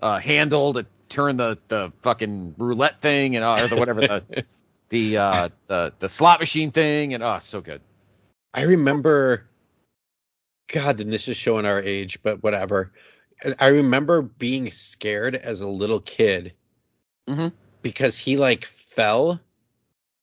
uh, 0.00 0.18
handle 0.18 0.72
to 0.74 0.86
turn 1.08 1.36
the 1.36 1.58
the 1.68 1.92
fucking 2.02 2.54
roulette 2.58 3.00
thing 3.00 3.36
and 3.36 3.44
uh, 3.44 3.58
or 3.62 3.68
the 3.68 3.76
whatever 3.76 4.00
the 4.00 4.44
the 4.88 5.16
uh, 5.16 5.48
the 5.68 5.92
the 5.98 6.08
slot 6.08 6.40
machine 6.40 6.70
thing, 6.70 7.14
and 7.14 7.22
oh, 7.22 7.38
so 7.40 7.60
good. 7.60 7.80
I 8.54 8.62
remember. 8.62 9.44
God, 10.68 10.98
then 10.98 11.10
this 11.10 11.26
is 11.28 11.36
showing 11.36 11.66
our 11.66 11.80
age, 11.82 12.22
but 12.22 12.42
whatever. 12.42 12.92
I 13.58 13.68
remember 13.68 14.22
being 14.22 14.70
scared 14.72 15.34
as 15.36 15.60
a 15.60 15.68
little 15.68 16.00
kid 16.00 16.54
Mhm. 17.26 17.52
because 17.82 18.18
he 18.18 18.36
like 18.36 18.64
fell 18.64 19.40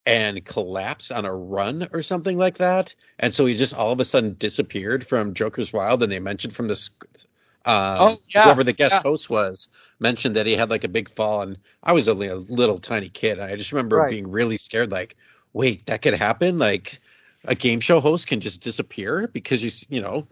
and 0.06 0.46
collapsed 0.46 1.12
on 1.12 1.26
a 1.26 1.36
run 1.36 1.88
or 1.94 2.04
something 2.04 2.38
like 2.38 2.58
that, 2.58 2.96
and 3.20 3.34
so 3.34 3.46
he 3.46 3.56
just 3.56 3.74
all 3.74 3.92
of 3.92 4.00
a 4.00 4.06
sudden 4.06 4.36
disappeared 4.40 5.06
from 5.08 5.34
Joker's 5.34 5.74
Wild. 5.74 6.04
And 6.04 6.12
they 6.12 6.20
mentioned 6.20 6.56
from 6.56 6.68
the 6.70 6.90
um, 7.66 8.00
Oh, 8.00 8.18
yeah, 8.36 8.44
whoever 8.44 8.64
the 8.64 8.74
guest 8.74 8.98
yeah. 8.98 9.04
host 9.04 9.30
was 9.30 9.68
mentioned 10.00 10.36
that 10.36 10.48
he 10.48 10.54
had 10.56 10.70
like 10.70 10.84
a 10.84 10.90
big 10.90 11.10
fall, 11.10 11.42
and 11.44 11.58
I 11.84 11.94
was 11.94 12.08
only 12.10 12.28
a 12.28 12.36
little 12.38 12.80
tiny 12.80 13.10
kid. 13.10 13.40
I 13.40 13.56
just 13.56 13.72
remember 13.72 14.02
Right. 14.02 14.04
being 14.04 14.30
really 14.30 14.58
scared, 14.58 14.92
like, 14.92 15.16
wait, 15.54 15.86
that 15.88 16.02
could 16.02 16.16
happen, 16.16 16.58
like. 16.58 17.00
A 17.46 17.56
game 17.56 17.80
show 17.80 18.00
host 18.00 18.28
can 18.28 18.40
just 18.40 18.62
disappear 18.62 19.30
because 19.34 19.64
you 19.64 19.72
you 19.90 20.02
know 20.02 20.28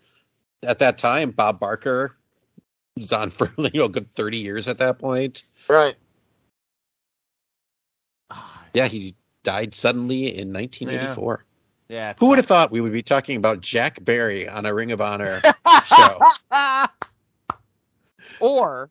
at 0.63 0.79
that 0.79 0.97
time 0.97 1.31
Bob 1.31 1.59
Barker 1.59 2.15
was 2.95 3.11
on 3.11 3.29
for 3.29 3.51
you 3.57 3.71
know 3.73 3.85
a 3.85 3.89
good 3.89 4.13
thirty 4.15 4.37
years 4.37 4.67
at 4.67 4.77
that 4.79 4.99
point. 4.99 5.43
Right. 5.67 5.95
Yeah, 8.73 8.87
he 8.87 9.15
died 9.43 9.75
suddenly 9.75 10.27
in 10.27 10.53
1984. 10.53 11.43
Yeah. 11.89 12.13
Who 12.17 12.27
would 12.27 12.37
have 12.37 12.45
thought 12.45 12.71
we 12.71 12.79
would 12.79 12.93
be 12.93 13.03
talking 13.03 13.35
about 13.35 13.59
Jack 13.59 14.01
Barry 14.01 14.47
on 14.47 14.65
a 14.65 14.73
Ring 14.73 14.93
of 14.93 15.01
Honor 15.01 15.41
show? 15.85 16.19
or 18.39 18.89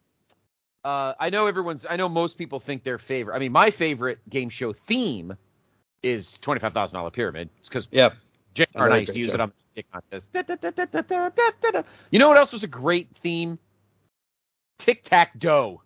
uh, 0.84 1.14
I 1.18 1.30
know 1.30 1.46
everyone's. 1.46 1.86
I 1.88 1.96
know 1.96 2.10
most 2.10 2.36
people 2.36 2.60
think 2.60 2.84
their 2.84 2.98
favorite. 2.98 3.34
I 3.34 3.38
mean, 3.38 3.52
my 3.52 3.70
favorite 3.70 4.18
game 4.28 4.50
show 4.50 4.74
theme 4.74 5.34
is 6.03 6.38
twenty 6.38 6.61
five 6.61 6.72
thousand 6.72 6.96
dollar 6.96 7.11
pyramid. 7.11 7.48
It's 7.59 7.68
because 7.68 7.88
yeah, 7.90 8.11
Jake 8.55 8.68
and 8.74 8.92
I 8.92 8.98
used 8.98 9.12
to 9.12 9.18
use 9.18 9.34
it 9.34 9.40
on 9.40 9.53
the 9.74 9.82
contest. 9.82 10.28
You 12.11 12.18
know 12.18 12.28
what 12.28 12.36
else 12.36 12.53
was 12.53 12.62
a 12.62 12.68
great 12.68 13.09
theme? 13.22 13.59
Tic 14.78 15.03
Tac 15.03 15.38
Dough. 15.38 15.82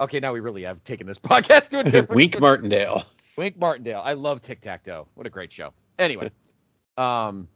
okay, 0.00 0.20
now 0.20 0.32
we 0.32 0.40
really 0.40 0.62
have 0.62 0.82
taken 0.84 1.06
this 1.06 1.18
podcast 1.20 1.70
to 1.70 1.80
a 1.80 1.84
different. 1.84 2.10
Wink 2.14 2.40
Martindale. 2.40 3.04
Wink 3.36 3.58
Martindale. 3.58 4.02
I 4.04 4.14
love 4.14 4.42
Tic 4.42 4.60
Tac 4.60 4.84
Toe. 4.84 5.06
What 5.14 5.26
a 5.26 5.30
great 5.30 5.52
show. 5.52 5.72
Anyway, 5.98 6.30
um, 6.96 7.48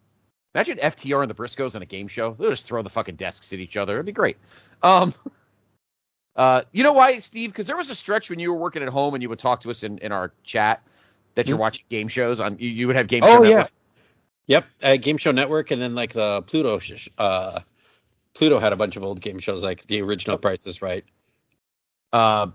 imagine 0.55 0.79
FTR 0.79 1.23
and 1.23 1.31
the 1.31 1.35
Briscoes 1.35 1.75
on 1.75 1.83
a 1.83 1.87
game 1.87 2.09
show. 2.09 2.35
They'll 2.39 2.51
just 2.51 2.67
throw 2.67 2.83
the 2.83 2.91
fucking 2.91 3.17
desks 3.17 3.53
at 3.53 3.59
each 3.59 3.77
other. 3.77 3.95
It'd 3.95 4.07
be 4.07 4.13
great. 4.13 4.37
Um, 4.83 5.15
uh, 6.41 6.63
you 6.73 6.83
know 6.83 6.93
why, 6.95 7.19
Steve? 7.19 7.51
Because 7.51 7.67
there 7.67 7.77
was 7.77 7.91
a 7.91 7.95
stretch 7.95 8.31
when 8.31 8.39
you 8.39 8.51
were 8.51 8.59
working 8.59 8.83
at 8.83 8.89
home 8.89 9.13
and 9.15 9.23
you 9.23 9.29
would 9.29 9.39
talk 9.39 9.61
to 9.61 9.71
us 9.71 9.83
in, 9.83 9.99
in 9.99 10.11
our 10.11 10.33
chat 10.43 10.83
that 11.35 11.47
you're 11.47 11.57
Hmm. 11.59 11.61
watching 11.63 11.85
game 11.91 12.09
shows 12.09 12.41
on. 12.41 12.57
You, 12.59 12.69
you 12.71 12.87
would 12.87 12.97
have 12.97 13.09
game. 13.09 13.23
Oh 13.25 13.37
show 13.37 13.43
yeah. 13.43 13.55
Network. 13.57 13.73
Yep. 14.47 14.65
Uh, 14.83 14.97
game 14.97 15.17
Show 15.19 15.33
Network, 15.33 15.71
and 15.71 15.81
then 15.81 15.95
like 15.95 16.13
the 16.15 16.43
Pluto. 16.43 16.79
sh- 16.79 17.09
Uh, 17.19 17.61
Pluto 18.35 18.59
had 18.59 18.73
a 18.73 18.77
bunch 18.77 18.97
of 18.97 19.05
old 19.05 19.21
game 19.21 19.39
shows, 19.39 19.63
like 19.63 19.87
the 19.87 20.01
original 20.03 20.39
Price 20.39 20.67
is 20.67 20.81
Right. 20.83 21.05
Uh, 22.13 22.49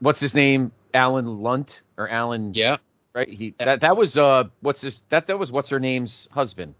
what's 0.00 0.20
his 0.20 0.34
name? 0.34 0.72
Allen 0.92 1.24
Ludden 1.26 1.80
or 1.96 2.08
Alan? 2.08 2.52
Yeah. 2.54 2.76
Right. 3.14 3.28
He 3.28 3.54
that 3.58 3.80
that 3.80 3.96
was 3.96 4.16
uh 4.18 4.44
what's 4.60 4.80
this 4.80 5.02
that 5.08 5.26
that 5.28 5.38
was 5.38 5.50
what's 5.52 5.68
her 5.70 5.80
name's 5.80 6.28
husband 6.32 6.74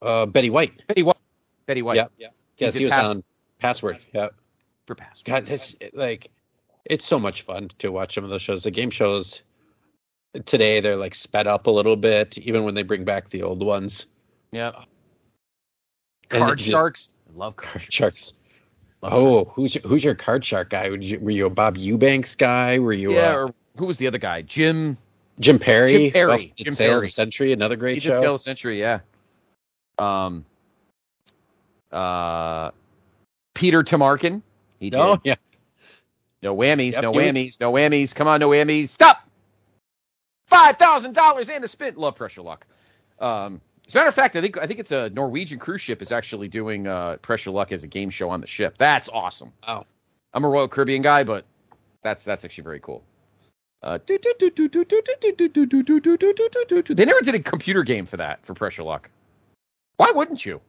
Uh, 0.00 0.26
Betty 0.26 0.50
White. 0.50 0.72
Betty 0.86 1.02
White. 1.02 1.16
Betty 1.66 1.82
White. 1.82 1.96
Yeah. 1.96 2.06
Yeah. 2.18 2.28
Yes, 2.58 2.74
he 2.76 2.84
was 2.84 2.92
Pass- 2.94 3.08
on 3.08 3.24
Password. 3.58 3.98
Yeah. 4.12 4.28
For 4.86 4.94
pass. 4.94 5.22
God, 5.22 5.46
that's 5.46 5.74
like, 5.92 6.30
it's 6.84 7.04
so 7.04 7.18
much 7.18 7.42
fun 7.42 7.70
to 7.78 7.90
watch 7.90 8.14
some 8.14 8.24
of 8.24 8.30
those 8.30 8.42
shows. 8.42 8.62
The 8.64 8.70
game 8.70 8.90
shows 8.90 9.40
today, 10.44 10.80
they're 10.80 10.96
like 10.96 11.14
sped 11.14 11.46
up 11.46 11.66
a 11.66 11.70
little 11.70 11.96
bit, 11.96 12.36
even 12.38 12.64
when 12.64 12.74
they 12.74 12.82
bring 12.82 13.04
back 13.04 13.30
the 13.30 13.42
old 13.42 13.62
ones. 13.62 14.06
Yeah. 14.52 14.72
Card 16.28 16.60
sharks. 16.60 17.12
I 17.28 17.38
love 17.38 17.56
card 17.56 17.72
Card 17.72 17.92
sharks. 17.92 18.32
Love 19.02 19.12
Oh, 19.14 19.44
who's 19.54 19.74
your, 19.74 19.82
who's 19.82 20.04
your 20.04 20.14
card 20.14 20.44
shark 20.44 20.70
guy? 20.70 20.88
You, 20.88 21.20
were 21.20 21.30
you 21.30 21.46
a 21.46 21.50
Bob 21.50 21.76
Eubanks 21.76 22.34
guy? 22.34 22.78
Were 22.78 22.92
you 22.92 23.12
Yeah, 23.14 23.32
uh, 23.32 23.36
or 23.36 23.54
who 23.78 23.86
was 23.86 23.98
the 23.98 24.06
other 24.06 24.18
guy? 24.18 24.42
Jim. 24.42 24.96
Jim 25.40 25.58
Perry? 25.58 25.90
Jim 25.90 26.12
Perry. 26.12 26.28
Well, 26.28 26.38
Jim 26.56 26.74
Sail 26.74 26.92
Perry. 26.92 27.06
the 27.06 27.12
Century, 27.12 27.52
another 27.52 27.76
great 27.76 27.94
did 27.94 28.02
show. 28.04 28.20
Sail 28.20 28.38
Century, 28.38 28.78
yeah. 28.78 29.00
Um. 29.98 30.44
Uh. 31.90 32.70
Peter 33.54 33.82
Tomarken. 33.82 34.42
He 34.78 34.90
did. 34.90 35.00
oh, 35.00 35.20
yeah. 35.24 35.34
No 36.42 36.54
whammies. 36.54 36.92
Yep, 36.92 37.02
no 37.02 37.12
he 37.12 37.18
was- 37.18 37.26
whammies. 37.26 37.60
No 37.60 37.72
whammies. 37.72 38.14
Come 38.14 38.28
on, 38.28 38.40
no 38.40 38.50
whammies. 38.50 38.88
Stop. 38.88 39.26
Five 40.46 40.76
thousand 40.76 41.14
dollars 41.14 41.48
and 41.48 41.64
a 41.64 41.68
spin. 41.68 41.94
Love 41.96 42.16
Press 42.16 42.36
Your 42.36 42.44
Luck. 42.44 42.66
Um. 43.18 43.60
As 43.86 43.94
a 43.94 43.98
matter 43.98 44.08
of 44.08 44.14
fact, 44.14 44.34
I 44.34 44.40
think 44.40 44.56
I 44.56 44.66
think 44.66 44.80
it's 44.80 44.92
a 44.92 45.10
Norwegian 45.10 45.58
cruise 45.58 45.82
ship 45.82 46.00
is 46.00 46.10
actually 46.10 46.48
doing 46.48 46.86
uh, 46.86 47.18
Press 47.20 47.44
Your 47.44 47.54
Luck 47.54 47.70
as 47.70 47.84
a 47.84 47.86
game 47.86 48.08
show 48.08 48.30
on 48.30 48.40
the 48.40 48.46
ship. 48.46 48.76
That's 48.78 49.10
awesome. 49.10 49.52
Wow. 49.66 49.84
I'm 50.32 50.44
a 50.44 50.48
Royal 50.48 50.68
Caribbean 50.68 51.02
guy, 51.02 51.22
but 51.22 51.44
that's 52.02 52.24
that's 52.24 52.44
actually 52.44 52.64
very 52.64 52.80
cool. 52.80 53.02
Uh, 53.82 53.98
they 54.06 54.18
never 57.04 57.20
did 57.20 57.34
a 57.34 57.40
computer 57.40 57.82
game 57.82 58.06
for 58.06 58.16
that 58.16 58.44
for 58.44 58.54
Press 58.54 58.78
Your 58.78 58.86
Luck. 58.86 59.10
Why 59.98 60.10
wouldn't 60.14 60.46
you? 60.46 60.60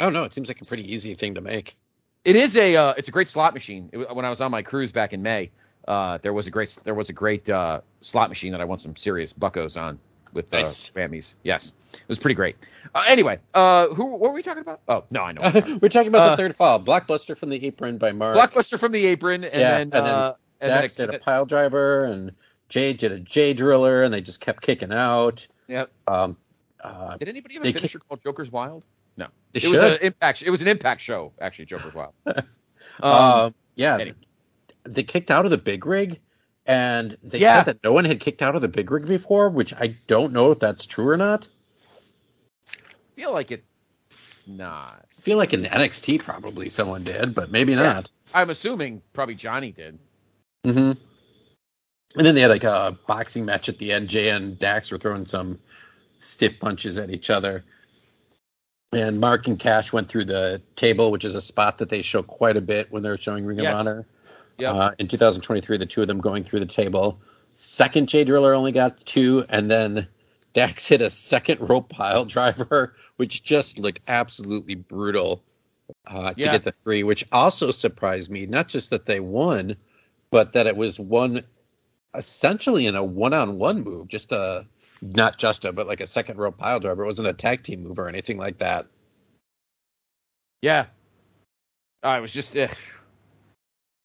Oh, 0.00 0.10
no, 0.10 0.24
it 0.24 0.32
seems 0.32 0.48
like 0.48 0.60
a 0.60 0.64
pretty 0.64 0.92
easy 0.92 1.14
thing 1.14 1.34
to 1.36 1.40
make. 1.40 1.76
It 2.24 2.36
is 2.36 2.56
a 2.56 2.76
uh, 2.76 2.94
it's 2.96 3.08
a 3.08 3.10
great 3.10 3.28
slot 3.28 3.54
machine. 3.54 3.90
It, 3.92 4.14
when 4.14 4.24
I 4.24 4.30
was 4.30 4.40
on 4.40 4.50
my 4.50 4.62
cruise 4.62 4.92
back 4.92 5.12
in 5.12 5.22
May, 5.22 5.50
uh, 5.86 6.18
there 6.22 6.32
was 6.32 6.46
a 6.46 6.50
great 6.50 6.78
there 6.84 6.94
was 6.94 7.08
a 7.10 7.12
great 7.12 7.48
uh, 7.50 7.80
slot 8.00 8.28
machine 8.28 8.52
that 8.52 8.60
I 8.60 8.64
won 8.64 8.78
some 8.78 8.96
serious 8.96 9.32
buckos 9.32 9.76
on 9.76 9.98
with 10.32 10.52
uh, 10.52 10.62
Nice. 10.62 11.34
Yes, 11.42 11.72
it 11.92 12.00
was 12.08 12.18
pretty 12.18 12.34
great. 12.34 12.56
Uh, 12.94 13.04
anyway, 13.06 13.38
uh, 13.52 13.88
who 13.88 14.06
what 14.06 14.30
were 14.30 14.32
we 14.32 14.42
talking 14.42 14.62
about? 14.62 14.80
Oh 14.88 15.04
no, 15.10 15.22
I 15.22 15.32
know. 15.32 15.42
talking 15.42 15.78
We're 15.82 15.88
talking 15.88 16.08
about 16.08 16.22
Uh, 16.22 16.30
the 16.30 16.36
third 16.36 16.56
fall. 16.56 16.80
Blockbuster 16.80 17.36
from 17.36 17.50
the 17.50 17.64
Apron 17.66 17.98
by 17.98 18.12
Mark. 18.12 18.36
Blockbuster 18.36 18.78
from 18.78 18.92
the 18.92 19.04
apron, 19.06 19.44
and 19.44 19.52
Yeah, 19.52 19.70
then 19.72 19.80
and 19.82 19.92
then 19.92 20.06
uh, 20.06 20.34
and 20.60 20.70
then 20.70 20.88
did 21.08 21.14
a 21.14 21.18
pile 21.18 21.44
driver, 21.44 22.04
and 22.04 22.32
Jay 22.68 22.92
did 22.94 23.12
a 23.12 23.20
Jay 23.20 23.52
driller, 23.52 24.02
and 24.02 24.12
they 24.12 24.20
just 24.20 24.40
kept 24.40 24.62
kicking 24.62 24.92
out. 24.92 25.46
Yep. 25.68 25.90
Um, 26.08 26.36
uh, 26.80 27.16
Did 27.16 27.28
anybody 27.28 27.54
have 27.54 27.62
a 27.62 27.64
They 27.64 27.72
finisher 27.72 27.98
called 27.98 28.20
Joker's 28.22 28.52
Wild? 28.52 28.84
No, 29.16 29.26
they 29.52 29.60
it 29.60 29.68
was 29.68 29.80
an 29.80 29.98
impact. 30.02 30.42
It 30.42 30.50
was 30.50 30.62
an 30.62 30.68
impact 30.68 31.00
show 31.00 31.32
actually. 31.40 31.66
Joker's 31.66 31.94
Wild. 31.94 32.14
Um, 33.02 33.12
Um, 33.12 33.54
yeah, 33.74 33.98
anyway. 33.98 34.16
they 34.84 35.02
kicked 35.02 35.30
out 35.30 35.44
of 35.44 35.50
the 35.50 35.58
big 35.58 35.84
rig, 35.84 36.20
and 36.64 37.18
they 37.24 37.38
Yeah. 37.38 37.56
said 37.58 37.64
that 37.66 37.82
no 37.82 37.92
one 37.92 38.04
had 38.04 38.20
kicked 38.20 38.40
out 38.40 38.54
of 38.54 38.62
the 38.62 38.68
big 38.68 38.88
rig 38.90 39.06
before, 39.06 39.48
which 39.50 39.74
I 39.74 39.96
don't 40.06 40.32
know 40.32 40.52
if 40.52 40.60
that's 40.60 40.86
true 40.86 41.08
or 41.08 41.16
not. 41.16 41.48
feel 43.16 43.32
like 43.32 43.50
it's 43.50 43.64
not. 44.46 45.06
I 45.18 45.20
feel 45.22 45.38
like 45.38 45.52
in 45.52 45.62
the 45.62 45.68
NXT 45.68 46.20
probably 46.22 46.68
someone 46.68 47.02
did, 47.02 47.34
but 47.34 47.50
maybe 47.50 47.72
Yeah. 47.72 47.82
not. 47.82 48.12
I'm 48.32 48.50
assuming 48.50 49.02
probably 49.12 49.34
Johnny 49.34 49.72
did. 49.72 49.98
hmm 50.64 50.92
And 52.16 52.26
then 52.26 52.34
they 52.36 52.40
had 52.42 52.50
like 52.50 52.64
a 52.64 52.96
boxing 53.08 53.44
match 53.44 53.68
at 53.68 53.78
the 53.78 53.92
end. 53.92 54.08
Jay 54.08 54.28
and 54.30 54.56
Dax 54.58 54.90
were 54.92 54.98
throwing 54.98 55.26
some 55.26 55.58
stiff 56.20 56.60
punches 56.60 56.96
at 56.98 57.10
each 57.10 57.28
other. 57.30 57.64
And 58.94 59.20
Mark 59.20 59.46
and 59.46 59.58
Cash 59.58 59.92
went 59.92 60.08
through 60.08 60.26
the 60.26 60.60
table, 60.76 61.10
which 61.10 61.24
is 61.24 61.34
a 61.34 61.40
spot 61.40 61.78
that 61.78 61.88
they 61.88 62.02
show 62.02 62.22
quite 62.22 62.56
a 62.56 62.60
bit 62.60 62.90
when 62.92 63.02
they're 63.02 63.18
showing 63.18 63.44
Ring 63.44 63.58
Yes. 63.58 63.72
of 63.74 63.80
Honor. 63.80 64.06
Yep. 64.58 64.74
Uh, 64.74 64.90
in 64.98 65.08
2023, 65.08 65.76
the 65.78 65.86
two 65.86 66.00
of 66.00 66.06
them 66.06 66.20
going 66.20 66.44
through 66.44 66.60
the 66.60 66.66
table. 66.66 67.18
Second 67.54 68.08
Jay 68.08 68.24
Driller 68.24 68.54
only 68.54 68.72
got 68.72 68.98
two, 68.98 69.44
and 69.48 69.70
then 69.70 70.06
Dax 70.52 70.86
hit 70.86 71.00
a 71.00 71.10
second 71.10 71.58
rope 71.68 71.88
pile 71.88 72.24
driver, 72.24 72.94
which 73.16 73.42
just 73.42 73.78
looked 73.78 74.00
absolutely 74.08 74.74
brutal 74.76 75.42
uh, 76.06 76.32
to 76.34 76.40
Yeah. 76.40 76.52
get 76.52 76.62
the 76.62 76.72
three, 76.72 77.02
which 77.02 77.24
also 77.32 77.70
surprised 77.70 78.30
me. 78.30 78.46
Not 78.46 78.68
just 78.68 78.90
that 78.90 79.06
they 79.06 79.20
won, 79.20 79.76
but 80.30 80.52
that 80.52 80.66
it 80.66 80.76
was 80.76 80.98
one 81.00 81.42
essentially 82.14 82.86
in 82.86 82.94
a 82.94 83.02
one-on-one 83.02 83.82
move, 83.82 84.06
just 84.08 84.30
a 84.30 84.64
not 85.04 85.36
just 85.38 85.64
a, 85.64 85.72
but 85.72 85.86
like 85.86 86.00
a 86.00 86.06
second 86.06 86.38
row 86.38 86.50
pile 86.50 86.80
driver. 86.80 87.02
It 87.02 87.06
wasn't 87.06 87.28
a 87.28 87.32
tag 87.34 87.62
team 87.62 87.82
move 87.82 87.98
or 87.98 88.08
anything 88.08 88.38
like 88.38 88.58
that. 88.58 88.86
Yeah. 90.62 90.86
I 92.02 92.20
was 92.20 92.32
just. 92.32 92.56
eh. 92.56 92.68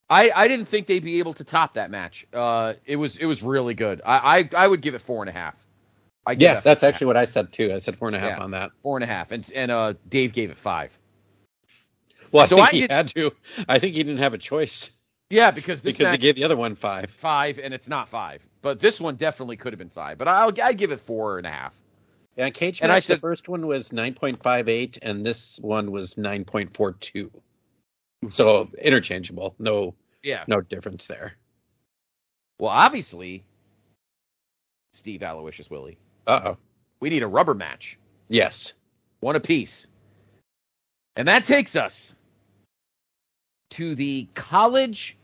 I 0.10 0.32
I 0.36 0.48
didn't 0.48 0.66
think 0.68 0.88
they'd 0.88 1.04
be 1.04 1.20
able 1.20 1.34
to 1.36 1.44
top 1.44 1.76
that 1.76 1.92
match. 1.92 2.26
Uh, 2.34 2.74
it 2.86 2.96
was 2.96 3.18
it 3.18 3.26
was 3.26 3.42
really 3.44 3.74
good. 3.76 4.02
I 4.06 4.40
I, 4.40 4.50
I 4.64 4.68
would 4.68 4.82
give 4.82 4.96
it 4.96 5.02
four 5.02 5.22
and 5.22 5.30
a 5.30 5.34
half. 5.34 5.56
I 6.26 6.34
Yeah, 6.34 6.60
that's 6.60 6.64
four 6.64 6.72
and 6.72 6.84
a 6.84 6.88
actually 6.88 7.08
what 7.08 7.18
I 7.18 7.26
said 7.26 7.54
too. 7.54 7.74
I 7.74 7.80
said 7.80 7.96
four 7.96 8.08
and 8.10 8.16
a 8.16 8.20
half 8.20 8.38
Yeah. 8.38 8.44
on 8.44 8.52
that. 8.52 8.72
four 8.82 8.98
and 8.98 9.04
a 9.04 9.08
half, 9.08 9.32
and 9.32 9.48
and 9.56 9.70
uh 9.72 9.94
Dave 10.10 10.34
gave 10.34 10.50
it 10.50 10.58
five. 10.58 10.98
Well, 12.32 12.44
I 12.44 12.48
So 12.48 12.56
think 12.58 12.68
I 12.68 12.72
he 12.72 12.80
did- 12.82 12.92
had 12.92 13.08
to. 13.10 13.32
I 13.68 13.80
think 13.80 13.96
he 13.96 14.04
didn't 14.04 14.20
have 14.20 14.34
a 14.34 14.38
choice 14.38 14.90
Yeah, 15.30 15.52
because 15.52 15.82
this 15.84 15.94
because 15.96 16.08
he 16.08 16.14
match 16.14 16.22
gave 16.22 16.36
the 16.36 16.44
other 16.44 16.58
one 16.58 16.76
five. 16.76 17.10
five 17.12 17.60
and 17.60 17.74
it's 17.74 17.88
not 17.88 18.10
five, 18.10 18.46
but 18.62 18.80
this 18.80 19.00
one 19.00 19.16
definitely 19.16 19.58
could 19.58 19.74
have 19.74 19.78
been 19.78 19.90
five. 19.90 20.18
But 20.18 20.28
I'll 20.28 20.52
I 20.62 20.74
give 20.74 20.92
it 20.92 21.00
four 21.00 21.38
and 21.38 21.46
a 21.46 21.52
half. 21.52 21.74
Yeah, 22.36 22.46
and 22.46 22.54
Cage 22.54 22.82
And 22.82 22.92
I 22.92 23.00
said- 23.00 23.18
the 23.18 23.22
first 23.22 23.48
one 23.50 23.68
was 23.68 23.92
nine 23.94 24.14
point 24.14 24.42
five 24.42 24.68
eight, 24.68 24.98
and 25.02 25.26
this 25.26 25.60
one 25.60 25.92
was 25.92 26.18
nine 26.18 26.46
point 26.46 26.76
four 26.76 26.94
two. 26.94 27.32
So 28.30 28.70
interchangeable. 28.82 29.56
No, 29.60 29.94
Yeah. 30.24 30.44
no 30.48 30.62
difference 30.62 31.06
there. 31.06 31.36
Well, 32.60 32.72
obviously, 32.72 33.44
Steve 34.94 35.22
Aloysius 35.24 35.70
Willie, 35.70 35.98
Uh 36.28 36.42
oh. 36.44 36.58
we 37.00 37.10
need 37.10 37.24
a 37.24 37.28
rubber 37.28 37.54
match. 37.54 37.98
Yes. 38.30 38.74
one 39.22 39.36
apiece. 39.36 39.86
And 41.18 41.28
that 41.28 41.44
takes 41.46 41.76
us 41.76 42.16
to 43.72 43.96
the 43.96 44.28
College 44.34 45.18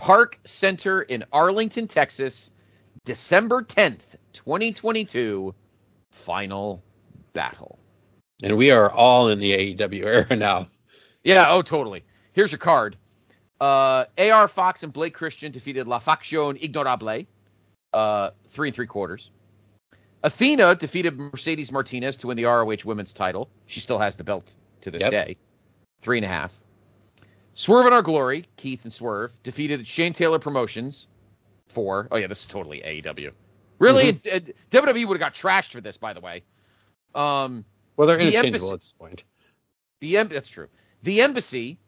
Park 0.00 0.40
Center 0.46 1.02
in 1.02 1.22
Arlington, 1.30 1.86
Texas, 1.86 2.50
December 3.04 3.62
10th, 3.62 4.16
2022, 4.32 5.54
final 6.10 6.82
battle. 7.34 7.78
And 8.42 8.56
we 8.56 8.70
are 8.70 8.90
all 8.90 9.28
in 9.28 9.38
the 9.38 9.74
AEW 9.74 10.02
era 10.02 10.36
now. 10.36 10.68
Yeah, 11.22 11.52
oh, 11.52 11.60
totally. 11.60 12.02
Here's 12.32 12.50
your 12.50 12.58
card. 12.58 12.96
Uh, 13.60 14.06
AR 14.16 14.48
Fox 14.48 14.82
and 14.82 14.90
Blake 14.90 15.12
Christian 15.12 15.52
defeated 15.52 15.86
La 15.86 15.98
Faction 15.98 16.56
Ignorable, 16.56 17.26
uh, 17.92 18.30
three 18.48 18.68
and 18.68 18.74
three 18.74 18.86
quarters. 18.86 19.30
Athena 20.22 20.76
defeated 20.76 21.18
Mercedes 21.18 21.70
Martinez 21.70 22.16
to 22.18 22.28
win 22.28 22.38
the 22.38 22.44
ROH 22.44 22.86
Women's 22.86 23.12
title. 23.12 23.50
She 23.66 23.80
still 23.80 23.98
has 23.98 24.16
the 24.16 24.24
belt 24.24 24.50
to 24.80 24.90
this 24.90 25.02
Yep. 25.02 25.10
day. 25.10 25.36
Three 26.00 26.16
and 26.16 26.24
a 26.24 26.28
half. 26.28 26.58
Swerve 27.54 27.86
in 27.86 27.92
Our 27.92 28.02
Glory, 28.02 28.46
Keith 28.56 28.84
and 28.84 28.92
Swerve, 28.92 29.32
defeated 29.42 29.86
Shane 29.86 30.12
Taylor 30.12 30.38
Promotions. 30.38 31.08
Four. 31.68 32.08
Oh, 32.10 32.16
yeah, 32.16 32.26
this 32.26 32.42
is 32.42 32.48
totally 32.48 32.80
AEW. 32.80 33.30
Really? 33.78 34.08
It, 34.08 34.26
it, 34.26 34.56
WWE 34.70 35.06
would 35.06 35.20
have 35.20 35.20
got 35.20 35.34
trashed 35.34 35.70
for 35.72 35.80
this, 35.80 35.96
by 35.96 36.12
the 36.12 36.20
way. 36.20 36.42
Um, 37.14 37.64
Well, 37.96 38.06
they're 38.08 38.16
The 38.16 38.24
interchangeable 38.26 38.54
embassy- 38.72 38.74
at 38.74 38.80
this 38.80 38.92
point. 38.92 39.22
the 40.00 40.16
em- 40.16 40.28
that's 40.28 40.48
true. 40.48 40.68
The 41.02 41.20
Embassy 41.22 41.78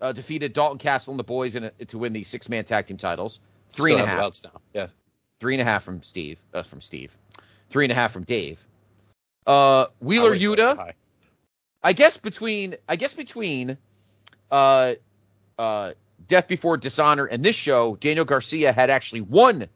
uh, 0.00 0.12
defeated 0.12 0.52
Dalton 0.52 0.78
Castle 0.78 1.12
and 1.12 1.18
the 1.20 1.24
boys 1.24 1.54
in 1.56 1.64
a, 1.64 1.70
to 1.86 1.98
win 1.98 2.12
the 2.12 2.22
six 2.24 2.48
man 2.48 2.64
tag 2.64 2.86
team 2.86 2.96
titles. 2.96 3.40
Three 3.72 3.92
Still 3.92 4.04
and 4.06 4.10
a 4.18 4.22
half. 4.22 4.40
now. 4.44 4.60
Yeah. 4.72 4.86
Three 5.40 5.54
and 5.54 5.60
a 5.60 5.64
half 5.64 5.84
from 5.84 6.02
Steve. 6.02 6.38
Uh, 6.54 6.62
from 6.62 6.80
Steve. 6.80 7.16
Three 7.70 7.84
and 7.84 7.92
a 7.92 7.94
half 7.94 8.12
from 8.12 8.24
Dave. 8.24 8.64
Uh, 9.46 9.86
Wheeler 10.00 10.34
Yuta. 10.36 10.92
I 11.82 11.92
guess 11.92 12.16
between 12.16 12.76
I 12.88 12.96
guess 12.96 13.12
between 13.14 13.76
uh 14.54 14.94
uh 15.58 15.92
Death 16.28 16.48
Before 16.48 16.76
Dishonor 16.76 17.26
and 17.26 17.44
this 17.44 17.56
show, 17.56 17.96
Daniel 17.96 18.24
Garcia 18.24 18.72
had 18.72 18.88
actually 18.88 19.20
won 19.20 19.68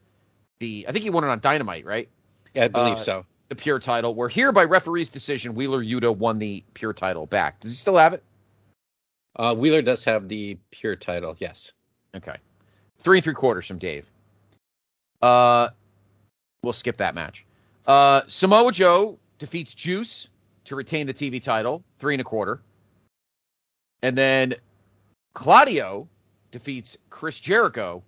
the 0.59 0.85
I 0.87 0.91
think 0.91 1.03
he 1.03 1.09
won 1.09 1.23
it 1.23 1.27
on 1.27 1.39
Dynamite, 1.39 1.85
right? 1.85 2.09
Yeah, 2.55 2.65
I 2.65 2.67
believe 2.69 2.93
Uh, 2.93 2.97
so. 2.97 3.25
The 3.49 3.55
pure 3.55 3.79
title. 3.79 4.13
Where 4.15 4.29
here 4.29 4.51
by 4.51 4.63
referee's 4.63 5.09
decision, 5.09 5.55
Wheeler 5.55 5.83
Yuta 5.83 6.15
won 6.15 6.37
the 6.39 6.63
pure 6.75 6.93
title 6.93 7.25
back. 7.25 7.59
Does 7.59 7.71
he 7.71 7.75
still 7.75 7.97
have 7.97 8.13
it? 8.13 8.23
Uh, 9.35 9.55
Wheeler 9.55 9.81
does 9.81 10.03
have 10.03 10.27
the 10.27 10.57
pure 10.71 10.95
title. 10.95 11.35
Yes. 11.39 11.73
Okay. 12.15 12.35
Three 12.99 13.17
and 13.17 13.23
three 13.23 13.33
quarters 13.33 13.65
from 13.65 13.77
Dave. 13.79 14.05
Uh 15.21 15.69
we'll 16.63 16.73
skip 16.73 16.97
that 16.97 17.15
match. 17.15 17.45
Uh 17.85 18.21
Samoa 18.27 18.71
Joe 18.71 19.17
defeats 19.39 19.73
Juice 19.73 20.29
to 20.65 20.75
retain 20.75 21.07
the 21.07 21.13
TV 21.13 21.41
title, 21.43 21.83
three 21.97 22.13
and 22.13 22.21
a 22.21 22.23
quarter. 22.23 22.61
And 24.01 24.17
then 24.17 24.55
Claudio 25.39 26.05
defeats 26.51 26.97
Chris 27.09 27.39
Jericho 27.39 28.03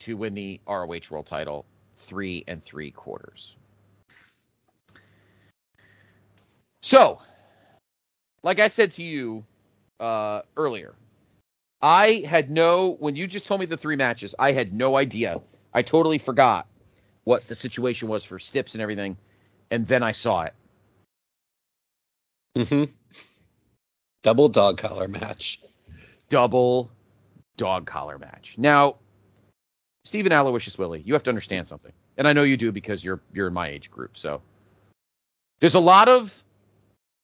to 0.00 0.16
win 0.16 0.34
the 0.34 0.60
ROH 0.66 1.02
World 1.08 1.24
title, 1.24 1.64
three 1.94 2.42
and 2.48 2.60
three 2.60 2.90
quarters. 2.90 3.54
So, 6.82 7.20
like 8.42 8.58
I 8.58 8.66
said 8.66 8.90
to 8.94 9.04
you 9.04 9.44
uh, 10.00 10.42
earlier, 10.56 10.96
I 11.80 12.24
had 12.26 12.50
no 12.50 12.96
when 12.98 13.14
you 13.14 13.28
just 13.28 13.46
told 13.46 13.60
me 13.60 13.66
the 13.66 13.76
three 13.76 13.94
matches, 13.94 14.34
I 14.36 14.50
had 14.50 14.72
no 14.72 14.96
idea. 14.96 15.40
I 15.72 15.82
totally 15.82 16.18
forgot 16.18 16.66
what 17.22 17.46
the 17.46 17.54
situation 17.54 18.08
was 18.08 18.24
for 18.24 18.40
Stips 18.40 18.74
and 18.74 18.82
everything, 18.82 19.16
and 19.70 19.86
then 19.86 20.02
I 20.02 20.10
saw 20.10 20.42
it. 20.42 20.54
Mm-hmm. 22.56 22.90
Double 24.24 24.48
dog 24.48 24.78
collar 24.78 25.06
match. 25.06 25.60
Double 26.32 26.90
dog 27.58 27.84
collar 27.84 28.16
match. 28.18 28.54
Now, 28.56 28.96
Stephen 30.04 30.32
Aloysius 30.32 30.78
Willie, 30.78 31.02
you 31.04 31.12
have 31.12 31.22
to 31.24 31.30
understand 31.30 31.68
something, 31.68 31.92
and 32.16 32.26
I 32.26 32.32
know 32.32 32.42
you 32.42 32.56
do 32.56 32.72
because 32.72 33.04
you're 33.04 33.20
you're 33.34 33.48
in 33.48 33.52
my 33.52 33.68
age 33.68 33.90
group. 33.90 34.16
So 34.16 34.40
there's 35.60 35.74
a 35.74 35.78
lot 35.78 36.08
of, 36.08 36.42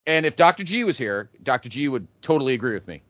and 0.05 0.27
if 0.27 0.35
Dr. 0.35 0.63
G 0.63 0.83
was 0.83 0.95
here, 0.95 1.31
Dr. 1.41 1.69
G 1.69 1.87
would 1.87 2.07
totally 2.21 2.53
agree 2.53 2.75
with 2.75 2.87
me. 2.87 3.01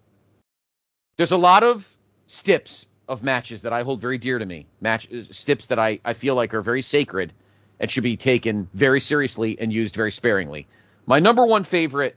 There's 1.18 1.34
a 1.34 1.38
lot 1.38 1.64
of 1.64 1.94
stips 2.28 2.88
of 3.10 3.22
matches 3.22 3.62
that 3.64 3.74
I 3.74 3.82
hold 3.82 4.00
very 4.00 4.18
dear 4.18 4.40
to 4.40 4.46
me. 4.46 4.68
Match 4.80 5.10
stips 5.32 5.68
that 5.68 5.80
I, 5.80 6.00
I 6.06 6.14
feel 6.14 6.36
like 6.36 6.54
are 6.54 6.62
very 6.62 6.82
sacred 6.82 7.34
and 7.82 7.92
should 7.92 8.04
be 8.04 8.16
taken 8.16 8.70
very 8.74 9.02
seriously 9.02 9.60
and 9.60 9.74
used 9.74 9.98
very 9.98 10.14
sparingly. 10.14 10.66
My 11.08 11.20
number 11.20 11.46
one 11.46 11.66
favorite 11.66 12.16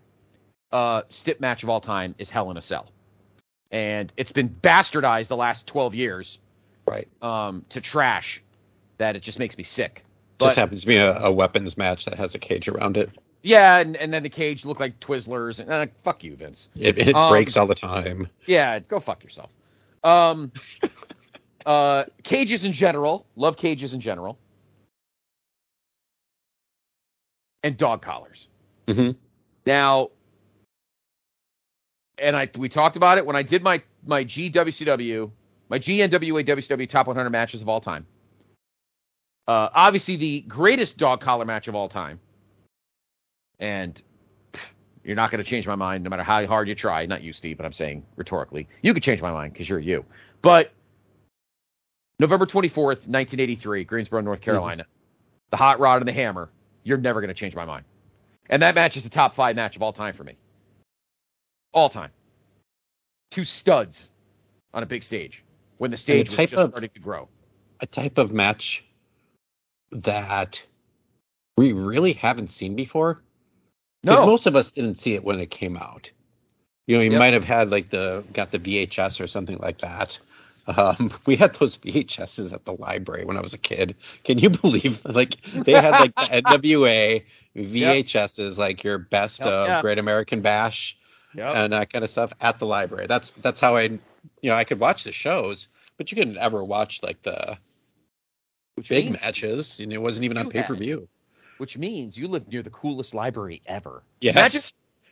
uh, 0.70 1.02
stip 1.08 1.40
match 1.40 1.64
of 1.64 1.68
all 1.68 1.80
time 1.80 2.14
is 2.18 2.30
Hell 2.30 2.48
in 2.52 2.56
a 2.56 2.62
Cell, 2.62 2.86
and 3.72 4.12
it's 4.16 4.32
been 4.32 4.48
bastardized 4.62 5.28
the 5.28 5.36
last 5.36 5.66
12 5.66 5.94
years 5.94 6.38
Right. 6.86 7.08
um, 7.22 7.64
to 7.70 7.80
trash 7.80 8.42
that 8.98 9.16
it 9.16 9.22
just 9.22 9.38
makes 9.38 9.56
me 9.56 9.64
sick. 9.64 10.04
Just 10.38 10.56
happens 10.56 10.82
to 10.82 10.86
be 10.86 10.96
a, 10.96 11.16
a 11.18 11.30
weapons 11.30 11.76
match 11.76 12.04
that 12.04 12.14
has 12.14 12.34
a 12.34 12.38
cage 12.38 12.68
around 12.68 12.96
it. 12.96 13.10
Yeah, 13.42 13.78
and, 13.78 13.96
and 13.96 14.12
then 14.12 14.22
the 14.22 14.28
cage 14.28 14.64
looked 14.64 14.80
like 14.80 14.98
Twizzlers. 15.00 15.60
And, 15.60 15.70
uh, 15.70 15.86
fuck 16.02 16.22
you, 16.24 16.36
Vince. 16.36 16.68
It, 16.76 16.98
it 16.98 17.14
Um, 17.14 17.28
breaks 17.30 17.56
all 17.56 17.66
the 17.66 17.74
time. 17.74 18.28
Yeah, 18.46 18.78
go 18.80 19.00
fuck 19.00 19.22
yourself. 19.22 19.50
Um, 20.04 20.52
uh, 21.66 22.04
cages 22.24 22.64
in 22.64 22.72
general. 22.72 23.24
Love 23.36 23.56
cages 23.56 23.94
in 23.94 24.00
general. 24.00 24.38
And 27.64 27.76
dog 27.76 28.02
collars. 28.02 28.48
hmm 28.88 29.10
Now, 29.66 30.10
and 32.18 32.36
I 32.36 32.48
we 32.56 32.68
talked 32.68 32.96
about 32.96 33.18
it 33.18 33.26
when 33.26 33.36
I 33.36 33.42
did 33.42 33.62
my 33.62 33.82
my 34.06 34.24
GWCW, 34.24 35.30
my 35.68 35.78
GNWA 35.78 36.44
WCW 36.44 36.88
top 36.88 37.06
100 37.06 37.30
matches 37.30 37.62
of 37.62 37.68
all 37.68 37.80
time. 37.80 38.06
Uh, 39.48 39.68
obviously, 39.74 40.16
the 40.16 40.42
greatest 40.42 40.98
dog 40.98 41.20
collar 41.20 41.44
match 41.44 41.68
of 41.68 41.74
all 41.74 41.88
time. 41.88 42.20
And 43.58 44.00
pff, 44.52 44.70
you're 45.04 45.16
not 45.16 45.30
going 45.30 45.42
to 45.42 45.48
change 45.48 45.66
my 45.66 45.74
mind 45.74 46.04
no 46.04 46.10
matter 46.10 46.22
how 46.22 46.44
hard 46.46 46.68
you 46.68 46.74
try. 46.74 47.06
Not 47.06 47.22
you, 47.22 47.32
Steve, 47.32 47.56
but 47.56 47.66
I'm 47.66 47.72
saying 47.72 48.04
rhetorically. 48.16 48.68
You 48.82 48.94
could 48.94 49.02
change 49.02 49.20
my 49.20 49.32
mind 49.32 49.52
because 49.52 49.68
you're 49.68 49.78
you. 49.78 50.04
But 50.42 50.72
November 52.18 52.46
24th, 52.46 53.08
1983, 53.08 53.84
Greensboro, 53.84 54.20
North 54.20 54.40
Carolina. 54.40 54.86
The 55.50 55.56
hot 55.56 55.80
rod 55.80 56.00
and 56.00 56.08
the 56.08 56.12
hammer. 56.12 56.50
You're 56.84 56.98
never 56.98 57.20
going 57.20 57.28
to 57.28 57.34
change 57.34 57.54
my 57.54 57.64
mind. 57.64 57.84
And 58.48 58.62
that 58.62 58.74
match 58.74 58.96
is 58.96 59.04
the 59.04 59.10
top 59.10 59.34
five 59.34 59.56
match 59.56 59.76
of 59.76 59.82
all 59.82 59.92
time 59.92 60.14
for 60.14 60.24
me. 60.24 60.36
All 61.72 61.88
time. 61.88 62.10
Two 63.30 63.44
studs 63.44 64.10
on 64.74 64.82
a 64.82 64.86
big 64.86 65.02
stage 65.02 65.42
when 65.78 65.90
the 65.90 65.96
stage 65.96 66.30
was 66.30 66.38
just 66.38 66.52
of- 66.54 66.70
starting 66.70 66.90
to 66.90 67.00
grow. 67.00 67.28
A 67.80 67.86
type 67.86 68.18
of 68.18 68.30
match 68.32 68.84
that 69.90 70.62
we 71.56 71.72
really 71.72 72.12
haven't 72.12 72.48
seen 72.48 72.76
before. 72.76 73.22
No, 74.04 74.24
most 74.26 74.46
of 74.46 74.56
us 74.56 74.70
didn't 74.70 74.98
see 74.98 75.14
it 75.14 75.24
when 75.24 75.38
it 75.40 75.50
came 75.50 75.76
out. 75.76 76.10
You 76.86 76.96
know, 76.96 77.02
you 77.02 77.10
Yep. 77.12 77.18
might 77.18 77.32
have 77.32 77.44
had 77.44 77.70
like 77.70 77.90
the 77.90 78.24
got 78.32 78.50
the 78.50 78.58
VHS 78.58 79.20
or 79.20 79.26
something 79.26 79.58
like 79.58 79.78
that. 79.78 80.18
Um, 80.66 81.12
we 81.26 81.36
had 81.36 81.54
those 81.56 81.76
VHSs 81.78 82.52
at 82.52 82.64
the 82.64 82.74
library 82.74 83.24
when 83.24 83.36
I 83.36 83.40
was 83.40 83.54
a 83.54 83.58
kid. 83.58 83.94
Can 84.24 84.38
you 84.38 84.50
believe 84.62 85.04
like 85.04 85.40
they 85.54 85.72
had 85.72 85.92
like 85.92 86.14
the 86.16 86.22
NWA 86.42 87.24
VHSs, 87.56 88.58
like 88.58 88.82
your 88.84 88.98
best 88.98 89.40
Hell 89.40 89.48
of 89.48 89.68
yeah. 89.68 89.80
Great 89.82 89.98
American 89.98 90.40
Bash 90.40 90.96
Yep. 91.34 91.54
and 91.54 91.72
that 91.72 91.92
kind 91.92 92.04
of 92.04 92.10
stuff 92.10 92.32
at 92.40 92.58
the 92.58 92.66
library. 92.66 93.06
That's 93.06 93.30
that's 93.32 93.60
how 93.60 93.76
I, 93.76 93.82
you 93.82 94.00
know, 94.44 94.54
I 94.54 94.64
could 94.64 94.78
watch 94.80 95.04
the 95.04 95.12
shows, 95.12 95.68
but 95.96 96.10
you 96.10 96.16
couldn't 96.16 96.38
ever 96.38 96.62
watch 96.62 97.02
like 97.02 97.22
the 97.22 97.58
which 98.74 98.88
big 98.88 99.06
means, 99.06 99.22
matches, 99.22 99.80
and 99.80 99.92
it 99.92 99.98
wasn't 99.98 100.24
even 100.24 100.38
on 100.38 100.50
pay 100.50 100.62
per 100.62 100.74
view. 100.74 101.08
Which 101.58 101.76
means 101.78 102.16
you 102.16 102.28
live 102.28 102.48
near 102.48 102.62
the 102.62 102.70
coolest 102.70 103.14
library 103.14 103.62
ever. 103.66 104.02
Yes. 104.20 104.34
Imagine, 104.36 104.62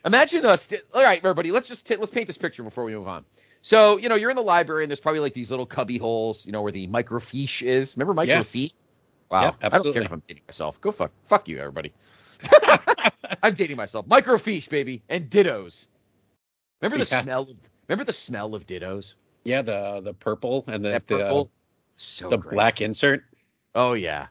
imagine 0.05 0.47
us. 0.47 0.69
all 0.95 1.03
right, 1.03 1.19
everybody. 1.19 1.53
Let's 1.53 1.69
just 1.69 1.87
t- 1.87 1.97
let's 1.97 2.11
paint 2.11 2.27
this 2.27 2.39
picture 2.39 2.63
before 2.63 2.85
we 2.85 2.95
move 2.95 3.09
on. 3.09 3.25
So 3.63 3.99
you 3.99 4.09
know 4.09 4.15
you're 4.15 4.31
in 4.31 4.37
the 4.37 4.43
library 4.43 4.85
and 4.85 4.91
there's 4.91 5.01
probably 5.01 5.21
like 5.21 5.35
these 5.35 5.51
little 5.51 5.67
cubby 5.67 5.99
holes, 5.99 6.47
you 6.47 6.53
know, 6.53 6.63
where 6.63 6.73
the 6.73 6.87
microfiche 6.89 7.63
is. 7.63 7.97
Remember 7.97 8.25
Yes. 8.25 8.53
microfiche? 8.53 8.73
Wow. 9.31 9.43
Yep, 9.43 9.57
I 9.63 9.69
don't 9.69 9.93
care 9.93 10.03
if 10.03 10.13
I'm 10.13 10.23
dating 10.27 10.43
myself. 10.49 10.81
Go 10.81 10.91
fuck. 10.91 11.13
Fuck 11.27 11.49
you, 11.49 11.59
everybody. 11.59 11.93
I'm 13.43 13.55
dating 13.55 13.77
myself. 13.77 14.07
Microfiche, 14.07 14.69
baby, 14.69 15.03
and 15.09 15.31
dittos. 15.31 15.87
Remember 16.81 17.05
the 17.05 17.09
Yes. 17.11 17.23
smell? 17.23 17.43
Of, 17.43 17.57
remember 17.89 18.05
the 18.05 18.13
smell 18.13 18.55
of 18.55 18.67
dittos? 18.67 19.15
Yeah, 19.45 19.63
the 19.63 20.01
the 20.03 20.15
purple 20.15 20.65
and 20.67 20.85
the 20.85 20.91
That 20.91 21.07
the, 21.07 21.19
purple. 21.19 21.51
so 21.97 22.29
the 22.29 22.37
great. 22.39 22.55
black 22.55 22.81
insert. 22.81 23.25
Oh 23.75 23.95
yeah. 23.95 24.27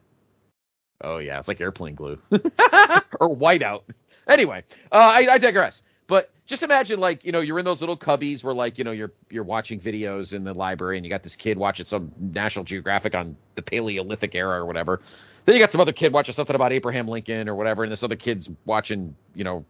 Oh 1.02 1.18
yeah, 1.20 1.40
it's 1.40 1.48
like 1.48 1.62
airplane 1.62 1.96
glue 1.96 2.20
or 2.32 3.30
whiteout. 3.36 3.84
Anyway, 4.28 4.64
uh, 4.92 5.12
I, 5.14 5.28
I 5.32 5.38
digress. 5.38 5.82
But 6.08 6.32
just 6.46 6.64
imagine, 6.64 7.00
like 7.00 7.24
you 7.24 7.32
know, 7.32 7.40
you're 7.40 7.60
in 7.60 7.66
those 7.66 7.80
little 7.82 7.96
cubbies 7.96 8.44
where, 8.44 8.54
like 8.54 8.78
you 8.78 8.84
know, 8.84 8.92
you're 8.92 9.14
you're 9.30 9.44
watching 9.44 9.80
videos 9.80 10.34
in 10.34 10.44
the 10.44 10.54
library, 10.54 10.98
and 10.98 11.06
you 11.06 11.10
got 11.10 11.24
this 11.24 11.36
kid 11.36 11.58
watching 11.58 11.86
some 11.86 12.12
National 12.20 12.66
Geographic 12.66 13.16
on 13.16 13.36
the 13.56 13.62
Paleolithic 13.62 14.36
era 14.36 14.60
or 14.60 14.66
whatever. 14.66 15.02
Then 15.46 15.56
you 15.56 15.62
got 15.62 15.72
some 15.72 15.80
other 15.82 15.94
kid 15.94 16.12
watching 16.12 16.34
something 16.34 16.56
about 16.56 16.74
Abraham 16.74 17.08
Lincoln 17.08 17.48
or 17.48 17.56
whatever, 17.56 17.84
and 17.84 17.92
this 17.92 18.04
other 18.04 18.16
kid's 18.16 18.50
watching, 18.66 19.16
you 19.36 19.44
know, 19.44 19.64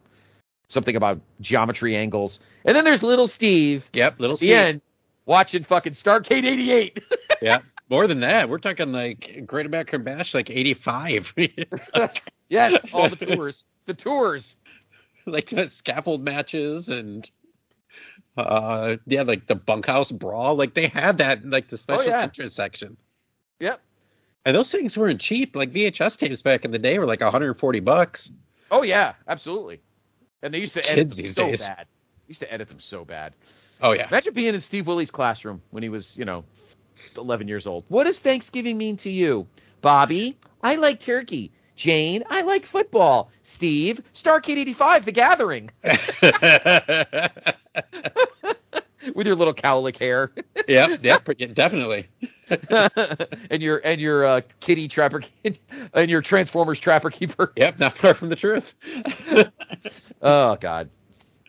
something 0.70 0.96
about 0.96 1.20
geometry 1.40 1.94
angles. 1.96 2.40
And 2.64 2.74
then 2.74 2.84
there's 2.84 3.02
little 3.02 3.26
Steve 3.26 3.90
Yep, 3.92 4.18
little 4.20 4.36
the 4.36 4.46
Steve. 4.46 4.52
end 4.56 4.80
watching 5.26 5.62
fucking 5.62 5.92
Starcade 5.92 6.44
'88. 6.44 7.04
Yeah, 7.42 7.60
more 7.88 8.06
than 8.06 8.20
that. 8.20 8.50
We're 8.50 8.58
talking 8.58 8.92
like 8.92 9.44
Great 9.46 9.64
American 9.66 10.02
Bash, 10.02 10.34
like 10.34 10.50
eighty 10.50 10.74
five, 10.74 11.32
yes, 12.50 12.92
all 12.92 13.08
the 13.08 13.16
tours, 13.16 13.64
the 13.86 13.94
tours. 13.94 14.56
like 15.26 15.52
uh, 15.54 15.66
scaffold 15.66 16.22
matches 16.22 16.88
and 16.90 17.30
Uh, 18.36 18.96
yeah, 19.06 19.22
like 19.22 19.46
the 19.46 19.54
bunkhouse 19.54 20.12
brawl. 20.12 20.54
Like 20.54 20.74
they 20.74 20.86
had 20.88 21.18
that 21.18 21.42
in 21.42 21.50
like 21.50 21.68
the 21.68 21.76
special 21.78 22.06
yeah. 22.06 22.24
interest 22.24 22.54
section. 22.56 22.96
Yep. 23.58 23.80
And 24.46 24.56
those 24.56 24.70
things 24.70 24.96
weren't 24.96 25.20
cheap. 25.20 25.54
Like 25.56 25.72
VHS 25.72 26.16
tapes 26.18 26.42
back 26.42 26.64
in 26.64 26.70
the 26.70 26.78
day 26.78 26.98
were 26.98 27.06
like 27.06 27.20
140 27.20 27.80
bucks. 27.80 28.30
Oh 28.70 28.82
yeah, 28.82 29.14
absolutely. 29.28 29.80
And 30.42 30.54
they 30.54 30.58
used 30.58 30.74
to 30.74 30.84
edit 30.90 31.08
Kids 31.08 31.16
them 31.16 31.26
so 31.26 31.46
days. 31.48 31.66
bad. 31.66 31.86
Used 32.28 32.40
to 32.40 32.52
edit 32.52 32.68
them 32.68 32.80
so 32.80 33.04
bad. 33.04 33.34
Oh 33.82 33.92
yeah. 33.92 34.08
Imagine 34.08 34.34
being 34.34 34.54
in 34.54 34.60
Steve 34.60 34.86
Willie's 34.86 35.10
classroom 35.10 35.60
when 35.70 35.82
he 35.82 35.88
was, 35.88 36.16
you 36.16 36.24
know, 36.24 36.44
11 37.16 37.48
years 37.48 37.66
old. 37.66 37.84
What 37.88 38.04
does 38.04 38.20
Thanksgiving 38.20 38.78
mean 38.78 38.96
to 38.98 39.10
you? 39.10 39.46
Bobby, 39.80 40.36
I 40.62 40.76
like 40.76 41.00
turkey. 41.00 41.50
Jane, 41.76 42.24
I 42.28 42.42
like 42.42 42.66
football. 42.66 43.30
Steve, 43.42 44.02
Starcade 44.12 44.58
85, 44.58 45.06
The 45.06 45.12
Gathering, 45.12 45.70
with 49.14 49.26
your 49.26 49.36
little 49.36 49.54
cowlick 49.54 49.96
hair 49.96 50.32
yeah, 50.68 50.96
yeah, 51.02 51.18
definitely. 51.52 52.08
and 53.50 53.62
your 53.62 53.80
and 53.84 54.00
your 54.00 54.24
uh, 54.24 54.40
kitty 54.60 54.88
trapper 54.88 55.22
and 55.94 56.10
your 56.10 56.20
Transformers 56.20 56.78
trapper 56.78 57.10
keeper. 57.10 57.52
Yep, 57.56 57.78
not 57.78 57.96
far 57.96 58.14
from 58.14 58.28
the 58.28 58.36
truth. 58.36 58.74
Oh 60.22 60.56
God, 60.56 60.90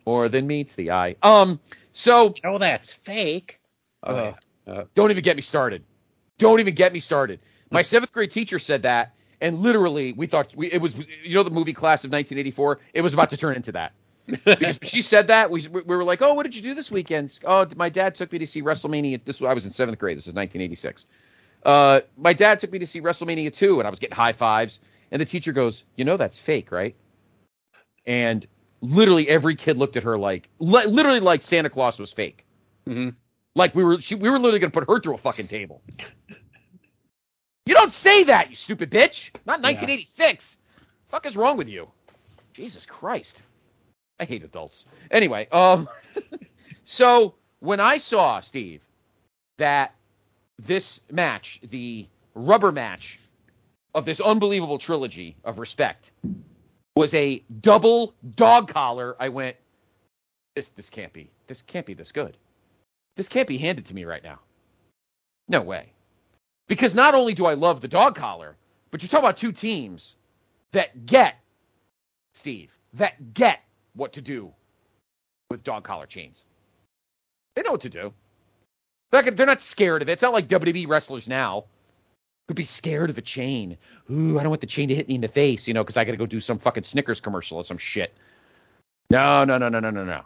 more 0.05 0.29
than 0.29 0.47
meets 0.47 0.75
the 0.75 0.91
eye. 0.91 1.15
Um, 1.23 1.59
so 1.91 2.33
oh, 2.43 2.57
that's 2.57 2.93
fake. 2.93 3.59
Oh, 4.03 4.15
Uh, 4.15 4.33
yeah. 4.67 4.83
Don't 4.95 5.11
even 5.11 5.23
get 5.23 5.35
me 5.35 5.41
started. 5.41 5.83
Don't 6.37 6.59
even 6.59 6.75
get 6.75 6.93
me 6.93 6.99
started. 6.99 7.39
My 7.71 7.81
seventh 7.81 8.11
grade 8.11 8.31
teacher 8.31 8.59
said 8.59 8.83
that, 8.83 9.13
and 9.39 9.59
literally, 9.59 10.13
we 10.13 10.27
thought 10.27 10.55
we, 10.55 10.71
it 10.71 10.81
was, 10.81 10.95
you 11.23 11.35
know, 11.35 11.43
the 11.43 11.49
movie 11.51 11.73
Class 11.73 12.03
of 12.03 12.09
1984. 12.11 12.79
It 12.93 13.01
was 13.01 13.13
about 13.13 13.29
to 13.29 13.37
turn 13.37 13.55
into 13.55 13.71
that. 13.73 13.93
Because 14.27 14.79
she 14.83 15.01
said 15.01 15.27
that, 15.27 15.49
we 15.49 15.67
we 15.67 15.81
were 15.81 16.03
like, 16.03 16.21
"Oh, 16.21 16.33
what 16.33 16.43
did 16.43 16.55
you 16.55 16.61
do 16.61 16.73
this 16.73 16.91
weekend?" 16.91 17.39
Oh, 17.45 17.67
my 17.75 17.89
dad 17.89 18.15
took 18.15 18.31
me 18.31 18.39
to 18.39 18.47
see 18.47 18.61
WrestleMania. 18.61 19.23
This 19.25 19.41
was 19.41 19.49
I 19.49 19.53
was 19.53 19.65
in 19.65 19.71
seventh 19.71 19.99
grade. 19.99 20.17
This 20.17 20.27
is 20.27 20.33
1986. 20.33 21.05
Uh, 21.63 22.01
my 22.17 22.33
dad 22.33 22.59
took 22.59 22.71
me 22.71 22.79
to 22.79 22.87
see 22.87 23.01
WrestleMania 23.01 23.53
2, 23.53 23.79
and 23.79 23.87
I 23.87 23.89
was 23.89 23.99
getting 23.99 24.15
high 24.15 24.31
fives. 24.31 24.79
And 25.11 25.21
the 25.21 25.25
teacher 25.25 25.51
goes, 25.51 25.83
"You 25.95 26.05
know 26.05 26.17
that's 26.17 26.39
fake, 26.39 26.71
right?" 26.71 26.95
And 28.05 28.45
literally 28.81 29.27
every 29.29 29.55
kid 29.55 29.77
looked 29.77 29.97
at 29.97 30.03
her 30.03 30.17
like, 30.17 30.49
li- 30.59 30.85
literally 30.85 31.19
like 31.19 31.41
Santa 31.41 31.69
Claus 31.69 31.99
was 31.99 32.11
fake. 32.11 32.45
Mhm. 32.87 33.15
Like 33.55 33.75
we 33.75 33.83
were, 33.83 34.01
she, 34.01 34.15
we 34.15 34.29
were 34.29 34.39
literally 34.39 34.59
gonna 34.59 34.71
put 34.71 34.89
her 34.89 34.99
through 34.99 35.15
a 35.15 35.17
fucking 35.17 35.47
table. 35.47 35.81
you 37.65 37.75
don't 37.75 37.91
say 37.91 38.23
that, 38.23 38.49
you 38.49 38.55
stupid 38.55 38.89
bitch. 38.89 39.31
Not 39.45 39.61
1986. 39.61 40.57
Fuck 41.09 41.25
is 41.25 41.35
wrong 41.37 41.57
with 41.57 41.67
you? 41.67 41.89
Jesus 42.53 42.85
Christ. 42.85 43.41
I 44.21 44.25
hate 44.25 44.43
adults. 44.43 44.85
Anyway, 45.09 45.47
um, 45.51 45.89
so 46.85 47.33
when 47.59 47.79
I 47.79 47.97
saw 47.97 48.39
Steve 48.39 48.81
that 49.57 49.95
this 50.59 51.01
match, 51.11 51.59
the 51.63 52.07
rubber 52.35 52.71
match 52.71 53.19
of 53.95 54.05
this 54.05 54.21
unbelievable 54.21 54.77
trilogy 54.77 55.35
of 55.43 55.57
respect, 55.57 56.11
was 56.95 57.13
a 57.15 57.43
double 57.61 58.13
dog 58.35 58.71
collar, 58.71 59.15
I 59.19 59.27
went, 59.29 59.57
this 60.55 60.69
this 60.69 60.89
can't 60.89 61.11
be 61.13 61.31
this 61.47 61.63
can't 61.63 61.85
be 61.85 61.93
this 61.93 62.11
good. 62.11 62.37
This 63.15 63.27
can't 63.27 63.47
be 63.47 63.57
handed 63.57 63.85
to 63.87 63.95
me 63.95 64.05
right 64.05 64.23
now. 64.23 64.39
No 65.47 65.61
way. 65.61 65.91
Because 66.67 66.93
not 66.93 67.15
only 67.15 67.33
do 67.33 67.45
I 67.45 67.55
love 67.55 67.81
the 67.81 67.87
dog 67.87 68.15
collar, 68.15 68.55
but 68.91 69.01
you're 69.01 69.09
talking 69.09 69.25
about 69.25 69.37
two 69.37 69.51
teams 69.51 70.15
that 70.71 71.05
get 71.05 71.37
Steve, 72.33 72.71
that 72.93 73.33
get 73.33 73.61
what 73.95 74.13
to 74.13 74.21
do 74.21 74.51
with 75.49 75.63
dog 75.63 75.83
collar 75.83 76.05
chains. 76.05 76.43
They 77.55 77.61
know 77.61 77.71
what 77.71 77.81
to 77.81 77.89
do. 77.89 78.13
They're 79.11 79.23
not, 79.23 79.35
they're 79.35 79.45
not 79.45 79.61
scared 79.61 80.01
of 80.01 80.09
it. 80.09 80.13
It's 80.13 80.21
not 80.21 80.33
like 80.33 80.47
WWE 80.47 80.87
wrestlers 80.87 81.27
now 81.27 81.65
could 82.47 82.55
be 82.55 82.65
scared 82.65 83.09
of 83.09 83.17
a 83.17 83.21
chain. 83.21 83.77
Ooh, 84.09 84.39
I 84.39 84.43
don't 84.43 84.49
want 84.49 84.61
the 84.61 84.67
chain 84.67 84.89
to 84.89 84.95
hit 84.95 85.07
me 85.07 85.15
in 85.15 85.21
the 85.21 85.27
face, 85.27 85.67
you 85.67 85.73
know, 85.73 85.83
because 85.83 85.97
I 85.97 86.03
got 86.03 86.11
to 86.11 86.17
go 86.17 86.25
do 86.25 86.39
some 86.39 86.59
fucking 86.59 86.83
Snickers 86.83 87.21
commercial 87.21 87.57
or 87.57 87.63
some 87.63 87.77
shit. 87.77 88.13
No, 89.09 89.43
no, 89.43 89.57
no, 89.57 89.69
no, 89.69 89.79
no, 89.79 89.89
no, 89.89 90.03
no. 90.03 90.21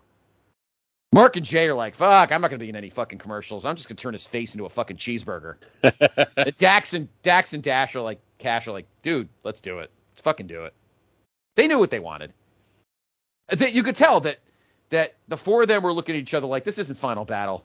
Mark 1.14 1.38
and 1.38 1.46
Jay 1.46 1.68
are 1.68 1.74
like, 1.74 1.96
fuck, 1.96 2.32
I'm 2.32 2.42
not 2.42 2.50
going 2.50 2.60
to 2.60 2.64
be 2.64 2.70
in 2.70 2.76
any 2.76 2.90
fucking 2.90 3.20
commercials. 3.20 3.66
I'm 3.66 3.76
just 3.76 3.88
going 3.88 3.96
to 3.96 4.02
turn 4.02 4.14
his 4.14 4.28
face 4.28 4.54
into 4.54 4.66
a 4.66 4.70
fucking 4.70 4.98
cheeseburger. 4.98 5.56
Dax 6.58 6.94
and 6.94 7.08
Dax 7.24 7.54
and 7.54 7.64
Dash 7.64 7.96
are 7.96 8.02
like, 8.02 8.20
Cash 8.38 8.68
are 8.68 8.72
like, 8.72 8.86
dude, 9.02 9.30
let's 9.44 9.62
do 9.62 9.80
it. 9.80 9.92
Let's 10.12 10.22
fucking 10.22 10.48
do 10.48 10.66
it. 10.66 10.74
They 11.56 11.68
knew 11.68 11.80
what 11.80 11.90
they 11.90 12.00
wanted. 12.00 12.34
That 13.50 13.74
you 13.74 13.84
could 13.84 13.96
tell 13.96 14.20
that 14.22 14.40
that 14.90 15.16
the 15.28 15.38
four 15.38 15.62
of 15.64 15.68
them 15.68 15.84
were 15.84 15.94
looking 15.94 16.16
at 16.16 16.22
each 16.22 16.34
other 16.34 16.48
like, 16.48 16.64
this 16.64 16.78
isn't 16.78 16.96
Final 16.98 17.26
Battle. 17.26 17.64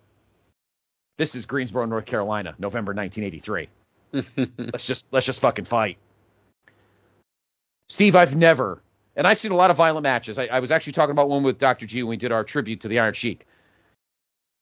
This 1.18 1.34
is 1.34 1.44
Greensboro, 1.46 1.84
North 1.86 2.06
Carolina, 2.06 2.54
November 2.58 2.92
1983. 2.94 3.68
let's 4.72 4.86
just 4.86 5.06
let's 5.12 5.26
just 5.26 5.40
fucking 5.40 5.64
fight. 5.66 5.98
Steve, 7.88 8.14
I've 8.16 8.36
never, 8.36 8.80
and 9.16 9.26
I've 9.26 9.38
seen 9.38 9.52
a 9.52 9.56
lot 9.56 9.70
of 9.70 9.76
violent 9.76 10.02
matches. 10.04 10.38
I, 10.38 10.46
I 10.46 10.60
was 10.60 10.70
actually 10.70 10.92
talking 10.92 11.10
about 11.10 11.28
one 11.28 11.42
with 11.42 11.58
Dr. 11.58 11.86
G 11.86 12.02
when 12.02 12.10
we 12.10 12.16
did 12.16 12.32
our 12.32 12.44
tribute 12.44 12.80
to 12.82 12.88
the 12.88 12.98
Iron 12.98 13.14
Sheik. 13.14 13.46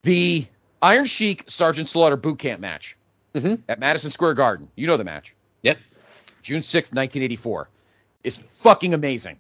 The 0.03 0.47
Iron 0.83 1.05
Sheik 1.05 1.45
Sergeant 1.47 1.89
Slaughter 1.89 2.17
boot 2.17 2.39
camp 2.39 2.61
match 2.61 2.97
Mhm. 3.35 3.61
at 3.69 3.79
Madison 3.79 4.11
Square 4.11 4.35
Garden. 4.35 4.69
You 4.77 4.87
know 4.87 4.97
the 4.97 5.05
match. 5.05 5.35
Yep. 5.63 5.79
June 6.43 6.63
sixth, 6.63 6.93
1984. 6.95 7.69
Is 8.25 8.39
fucking 8.39 8.95
amazing. 8.95 9.39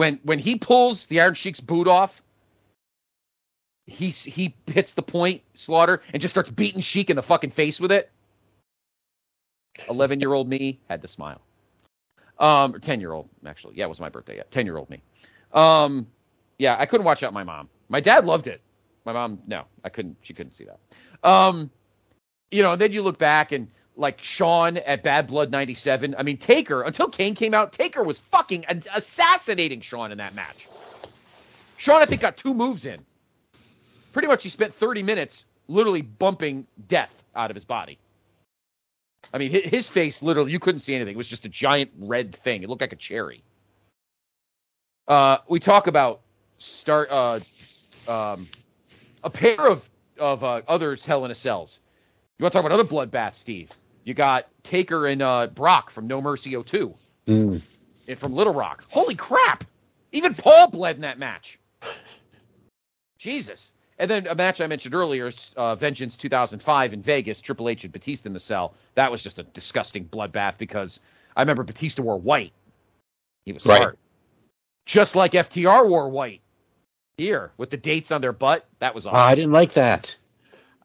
When 0.00 0.18
when 0.22 0.38
he 0.38 0.56
pulls 0.56 1.04
the 1.08 1.20
Iron 1.20 1.34
Sheik's 1.34 1.60
boot 1.60 1.86
off, 1.86 2.22
he 3.84 4.08
he 4.08 4.54
hits 4.66 4.94
the 4.94 5.02
point, 5.02 5.42
Slaughter, 5.52 6.00
and 6.14 6.22
just 6.22 6.32
starts 6.32 6.48
beating 6.48 6.80
Sheik 6.80 7.10
in 7.10 7.16
the 7.16 7.22
fucking 7.22 7.50
face 7.50 7.78
with 7.78 7.92
it. 7.92 8.10
11 9.90 10.18
year 10.18 10.32
old 10.32 10.48
me 10.48 10.80
had 10.88 11.02
to 11.02 11.08
smile. 11.08 11.42
Um, 12.38 12.80
10 12.80 12.98
year 13.02 13.12
old, 13.12 13.28
actually. 13.44 13.74
Yeah, 13.76 13.84
it 13.84 13.88
was 13.88 14.00
my 14.00 14.08
birthday. 14.08 14.38
Yeah, 14.38 14.44
10 14.50 14.64
year 14.64 14.78
old 14.78 14.88
me. 14.88 15.02
Um, 15.52 16.06
yeah, 16.58 16.76
I 16.78 16.86
couldn't 16.86 17.04
watch 17.04 17.22
out 17.22 17.34
my 17.34 17.44
mom. 17.44 17.68
My 17.90 18.00
dad 18.00 18.24
loved 18.24 18.46
it. 18.46 18.62
My 19.04 19.12
mom, 19.12 19.38
no, 19.46 19.64
I 19.84 19.90
couldn't. 19.90 20.16
She 20.22 20.32
couldn't 20.32 20.54
see 20.54 20.64
that. 20.64 21.28
Um, 21.28 21.70
you 22.50 22.62
know, 22.62 22.72
and 22.72 22.80
then 22.80 22.90
you 22.94 23.02
look 23.02 23.18
back 23.18 23.52
and 23.52 23.68
like 24.00 24.22
Shawn 24.22 24.78
at 24.78 25.02
Bad 25.02 25.26
Blood 25.26 25.50
97. 25.50 26.14
I 26.18 26.22
mean, 26.22 26.38
Taker, 26.38 26.82
until 26.82 27.08
Kane 27.08 27.34
came 27.34 27.54
out, 27.54 27.72
Taker 27.72 28.02
was 28.02 28.18
fucking 28.18 28.64
assassinating 28.94 29.80
Shawn 29.82 30.10
in 30.10 30.18
that 30.18 30.34
match. 30.34 30.66
Shawn, 31.76 32.02
I 32.02 32.06
think, 32.06 32.20
got 32.20 32.36
two 32.36 32.54
moves 32.54 32.86
in. 32.86 32.98
Pretty 34.12 34.26
much, 34.26 34.42
he 34.42 34.48
spent 34.48 34.74
30 34.74 35.02
minutes 35.02 35.44
literally 35.68 36.02
bumping 36.02 36.66
death 36.88 37.22
out 37.36 37.50
of 37.50 37.54
his 37.54 37.64
body. 37.64 37.98
I 39.32 39.38
mean, 39.38 39.50
his 39.50 39.86
face 39.86 40.22
literally, 40.22 40.50
you 40.50 40.58
couldn't 40.58 40.80
see 40.80 40.94
anything. 40.94 41.14
It 41.14 41.18
was 41.18 41.28
just 41.28 41.44
a 41.44 41.48
giant 41.48 41.90
red 41.98 42.34
thing. 42.34 42.62
It 42.62 42.68
looked 42.68 42.80
like 42.80 42.92
a 42.92 42.96
cherry. 42.96 43.42
Uh, 45.06 45.38
we 45.48 45.60
talk 45.60 45.86
about 45.86 46.20
start 46.58 47.10
uh, 47.10 47.40
um, 48.08 48.48
a 49.22 49.30
pair 49.30 49.66
of 49.66 49.88
of 50.18 50.44
uh, 50.44 50.62
others 50.68 51.04
Hell 51.04 51.24
in 51.24 51.30
a 51.30 51.34
Cells. 51.34 51.80
You 52.38 52.44
want 52.44 52.52
to 52.52 52.58
talk 52.58 52.64
about 52.64 52.78
other 52.78 52.88
bloodbaths, 52.88 53.34
Steve? 53.34 53.70
You 54.04 54.14
got 54.14 54.46
Taker 54.62 55.06
and 55.06 55.22
uh, 55.22 55.48
Brock 55.48 55.90
from 55.90 56.06
No 56.06 56.20
Mercy 56.20 56.60
02 56.60 56.94
Mm. 57.26 57.60
and 58.08 58.18
from 58.18 58.32
Little 58.34 58.54
Rock. 58.54 58.82
Holy 58.90 59.14
crap! 59.14 59.64
Even 60.12 60.34
Paul 60.34 60.68
bled 60.70 60.96
in 60.96 61.02
that 61.02 61.18
match. 61.18 61.58
Jesus. 63.18 63.72
And 63.98 64.10
then 64.10 64.26
a 64.28 64.34
match 64.34 64.62
I 64.62 64.66
mentioned 64.66 64.94
earlier, 64.94 65.30
uh, 65.56 65.74
Vengeance 65.74 66.16
2005 66.16 66.94
in 66.94 67.02
Vegas, 67.02 67.40
Triple 67.42 67.68
H 67.68 67.84
and 67.84 67.92
Batista 67.92 68.28
in 68.28 68.32
the 68.32 68.40
cell. 68.40 68.74
That 68.94 69.10
was 69.10 69.22
just 69.22 69.38
a 69.38 69.42
disgusting 69.42 70.06
bloodbath 70.06 70.56
because 70.56 71.00
I 71.36 71.42
remember 71.42 71.62
Batista 71.62 72.02
wore 72.02 72.18
white. 72.18 72.52
He 73.44 73.52
was 73.52 73.66
Right. 73.66 73.88
Just 74.86 75.14
like 75.16 75.32
FTR 75.32 75.86
wore 75.86 76.08
white 76.08 76.40
here 77.18 77.52
with 77.58 77.68
the 77.68 77.76
dates 77.76 78.10
on 78.10 78.22
their 78.22 78.32
butt. 78.32 78.66
That 78.78 78.94
was 78.94 79.04
Oh, 79.06 79.10
awesome. 79.10 79.20
I 79.20 79.34
didn't 79.34 79.52
like 79.52 79.74
that. 79.74 80.16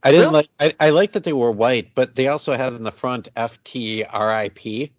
I 0.06 0.12
didn't 0.12 0.34
Really? 0.34 0.47
like. 0.60 0.76
I, 0.80 0.88
I 0.88 0.91
liked 0.91 1.14
that 1.16 1.26
they 1.26 1.34
were 1.34 1.51
white, 1.51 1.95
but 1.95 2.16
they 2.16 2.30
also 2.30 2.53
had 2.53 2.74
in 2.74 2.84
the 2.84 2.91
front 2.93 3.30
FTRIP, 3.36 4.91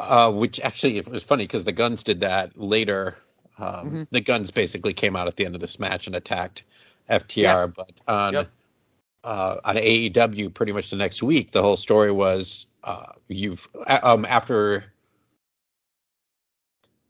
uh, 0.00 0.32
which 0.32 0.60
actually 0.60 0.98
it 0.98 1.08
was 1.08 1.24
funny 1.24 1.44
because 1.44 1.64
the 1.64 1.72
Guns 1.72 2.04
did 2.04 2.20
that 2.20 2.56
later. 2.58 3.16
Um, 3.58 3.90
Mhm. 3.92 4.08
The 4.12 4.20
Guns 4.20 4.50
basically 4.50 4.94
came 4.94 5.16
out 5.16 5.28
at 5.28 5.36
the 5.36 5.46
end 5.46 5.54
of 5.56 5.62
this 5.62 5.78
match 5.80 6.06
and 6.06 6.16
attacked 6.16 6.64
FTR, 7.10 7.66
Yes. 7.66 7.72
but 7.76 7.90
on 8.08 8.34
Yep. 8.34 8.50
uh, 9.24 9.56
on 9.64 9.76
AEW, 9.78 10.50
pretty 10.54 10.72
much 10.72 10.90
the 10.90 10.96
next 10.96 11.22
week, 11.22 11.52
the 11.52 11.62
whole 11.62 11.76
story 11.78 12.12
was 12.12 12.66
uh, 12.84 13.12
you've 13.28 13.68
um, 13.88 14.24
after. 14.26 14.84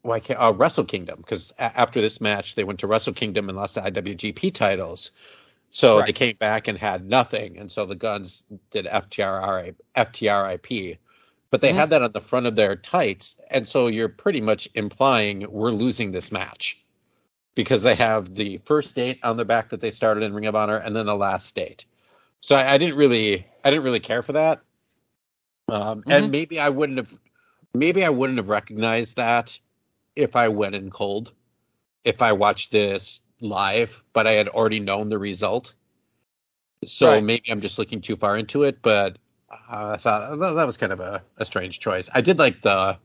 Why 0.03 0.19
can't 0.19 0.39
uh, 0.39 0.53
Wrestle 0.55 0.85
Kingdom? 0.85 1.19
Because 1.21 1.51
a- 1.59 1.77
after 1.79 2.01
this 2.01 2.19
match, 2.21 2.55
they 2.55 2.65
went 2.65 2.79
to 2.81 2.87
Wrestle 2.87 3.13
Kingdom 3.13 3.49
and 3.49 3.57
lost 3.57 3.75
the 3.75 3.81
IWGP 3.81 4.53
titles. 4.53 5.11
So 5.73 5.97
Right. 5.97 6.05
they 6.05 6.13
came 6.13 6.37
back 6.37 6.69
and 6.69 6.77
had 6.79 7.05
nothing, 7.05 7.57
and 7.59 7.71
so 7.71 7.85
the 7.85 7.95
Guns 7.95 8.45
did 8.71 8.87
FTRI, 8.87 9.73
FTRIP, 9.95 10.99
but 11.51 11.61
they 11.61 11.73
Mhm. 11.73 11.75
had 11.75 11.89
that 11.91 12.01
on 12.03 12.13
the 12.13 12.21
front 12.21 12.45
of 12.45 12.55
their 12.55 12.77
tights, 12.77 13.35
and 13.49 13.67
so 13.67 13.87
you're 13.87 14.09
pretty 14.09 14.41
much 14.41 14.69
implying 14.75 15.51
we're 15.51 15.71
losing 15.71 16.11
this 16.13 16.31
match. 16.31 16.79
because 17.55 17.83
they 17.83 17.95
have 17.95 18.35
the 18.35 18.57
first 18.65 18.95
date 18.95 19.19
on 19.23 19.37
the 19.37 19.45
back 19.45 19.69
that 19.69 19.81
they 19.81 19.91
started 19.91 20.23
in 20.23 20.33
Ring 20.33 20.47
of 20.47 20.55
Honor, 20.55 20.77
and 20.77 20.95
then 20.95 21.07
the 21.07 21.15
last 21.15 21.55
date. 21.55 21.85
So 22.41 22.55
I, 22.55 22.73
I 22.73 22.77
didn't 22.79 22.97
really, 22.97 23.45
I 23.65 23.71
didn't 23.71 23.83
really 23.85 23.99
care 24.01 24.23
for 24.23 24.33
that. 24.33 24.61
Um, 25.67 26.03
Mhm. 26.03 26.11
And 26.11 26.31
maybe 26.31 26.59
I 26.59 26.69
wouldn't 26.69 26.97
have, 26.97 27.13
maybe 27.73 28.03
I 28.05 28.09
wouldn't 28.09 28.39
have 28.39 28.49
recognized 28.49 29.17
that 29.17 29.59
if 30.15 30.35
I 30.35 30.49
went 30.49 30.75
in 30.75 30.89
cold, 30.91 31.33
if 32.05 32.21
I 32.21 32.33
watched 32.33 32.71
this 32.71 33.21
live, 33.43 34.03
but 34.13 34.27
I 34.27 34.33
had 34.33 34.49
already 34.49 34.79
known 34.81 35.09
the 35.09 35.19
result. 35.19 35.73
So 36.85 37.07
Right. 37.07 37.21
maybe 37.21 37.51
I'm 37.51 37.61
just 37.61 37.77
looking 37.79 38.01
too 38.01 38.15
far 38.17 38.37
into 38.37 38.63
it, 38.63 38.81
but 38.81 39.17
uh, 39.51 39.91
I 39.93 39.97
thought 39.97 40.39
that 40.39 40.53
that 40.53 40.65
was 40.67 40.77
kind 40.77 40.93
of 40.93 40.99
a, 41.01 41.23
a 41.37 41.45
strange 41.45 41.79
choice. 41.79 42.09
I 42.13 42.21
did 42.21 42.39
like 42.39 42.61
the 42.61 42.99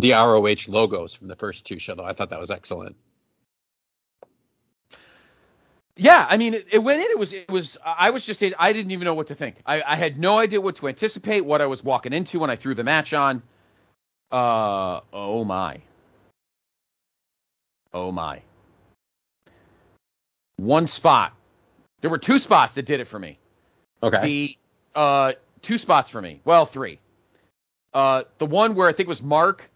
the 0.00 0.12
ROH 0.12 0.68
logos 0.68 1.14
from 1.14 1.28
the 1.28 1.36
first 1.36 1.66
two 1.66 1.78
show, 1.78 1.94
though. 1.94 2.04
I 2.04 2.14
thought 2.14 2.30
that 2.30 2.40
was 2.40 2.50
excellent. 2.50 2.96
Yeah, 5.96 6.26
I 6.28 6.38
mean, 6.38 6.54
it, 6.54 6.66
it 6.72 6.78
went 6.78 7.00
in. 7.02 7.10
It 7.10 7.18
was, 7.18 7.32
it 7.34 7.50
was. 7.50 7.78
I 7.84 8.10
was 8.10 8.26
just, 8.26 8.42
I 8.58 8.72
didn't 8.72 8.92
even 8.92 9.04
know 9.06 9.14
what 9.14 9.28
to 9.28 9.34
think. 9.34 9.56
I, 9.66 9.82
I 9.82 9.96
had 9.96 10.18
no 10.18 10.38
idea 10.38 10.60
what 10.60 10.76
to 10.76 10.88
anticipate, 10.88 11.42
what 11.42 11.60
I 11.60 11.66
was 11.66 11.84
walking 11.84 12.12
into 12.14 12.40
when 12.40 12.50
I 12.50 12.56
threw 12.56 12.74
the 12.74 12.84
match 12.84 13.12
on. 13.14 13.42
Uh, 14.32 15.00
oh 15.12 15.44
my, 15.44 15.80
oh 17.94 18.12
my. 18.12 18.42
One 20.62 20.86
spot. 20.86 21.34
There 22.02 22.10
were 22.10 22.18
two 22.18 22.38
spots 22.38 22.74
that 22.74 22.84
did 22.86 23.00
it 23.00 23.06
for 23.06 23.18
me. 23.18 23.38
Okay. 24.02 24.20
The 24.94 24.98
uh, 24.98 25.32
two 25.60 25.76
spots 25.78 26.08
for 26.08 26.22
me. 26.22 26.40
Well, 26.44 26.66
three. 26.66 26.98
Uh, 27.92 28.22
the 28.38 28.46
one 28.46 28.74
where 28.74 28.88
I 28.88 28.92
think 28.92 29.06
it 29.06 29.08
was 29.08 29.22
Mark 29.22 29.68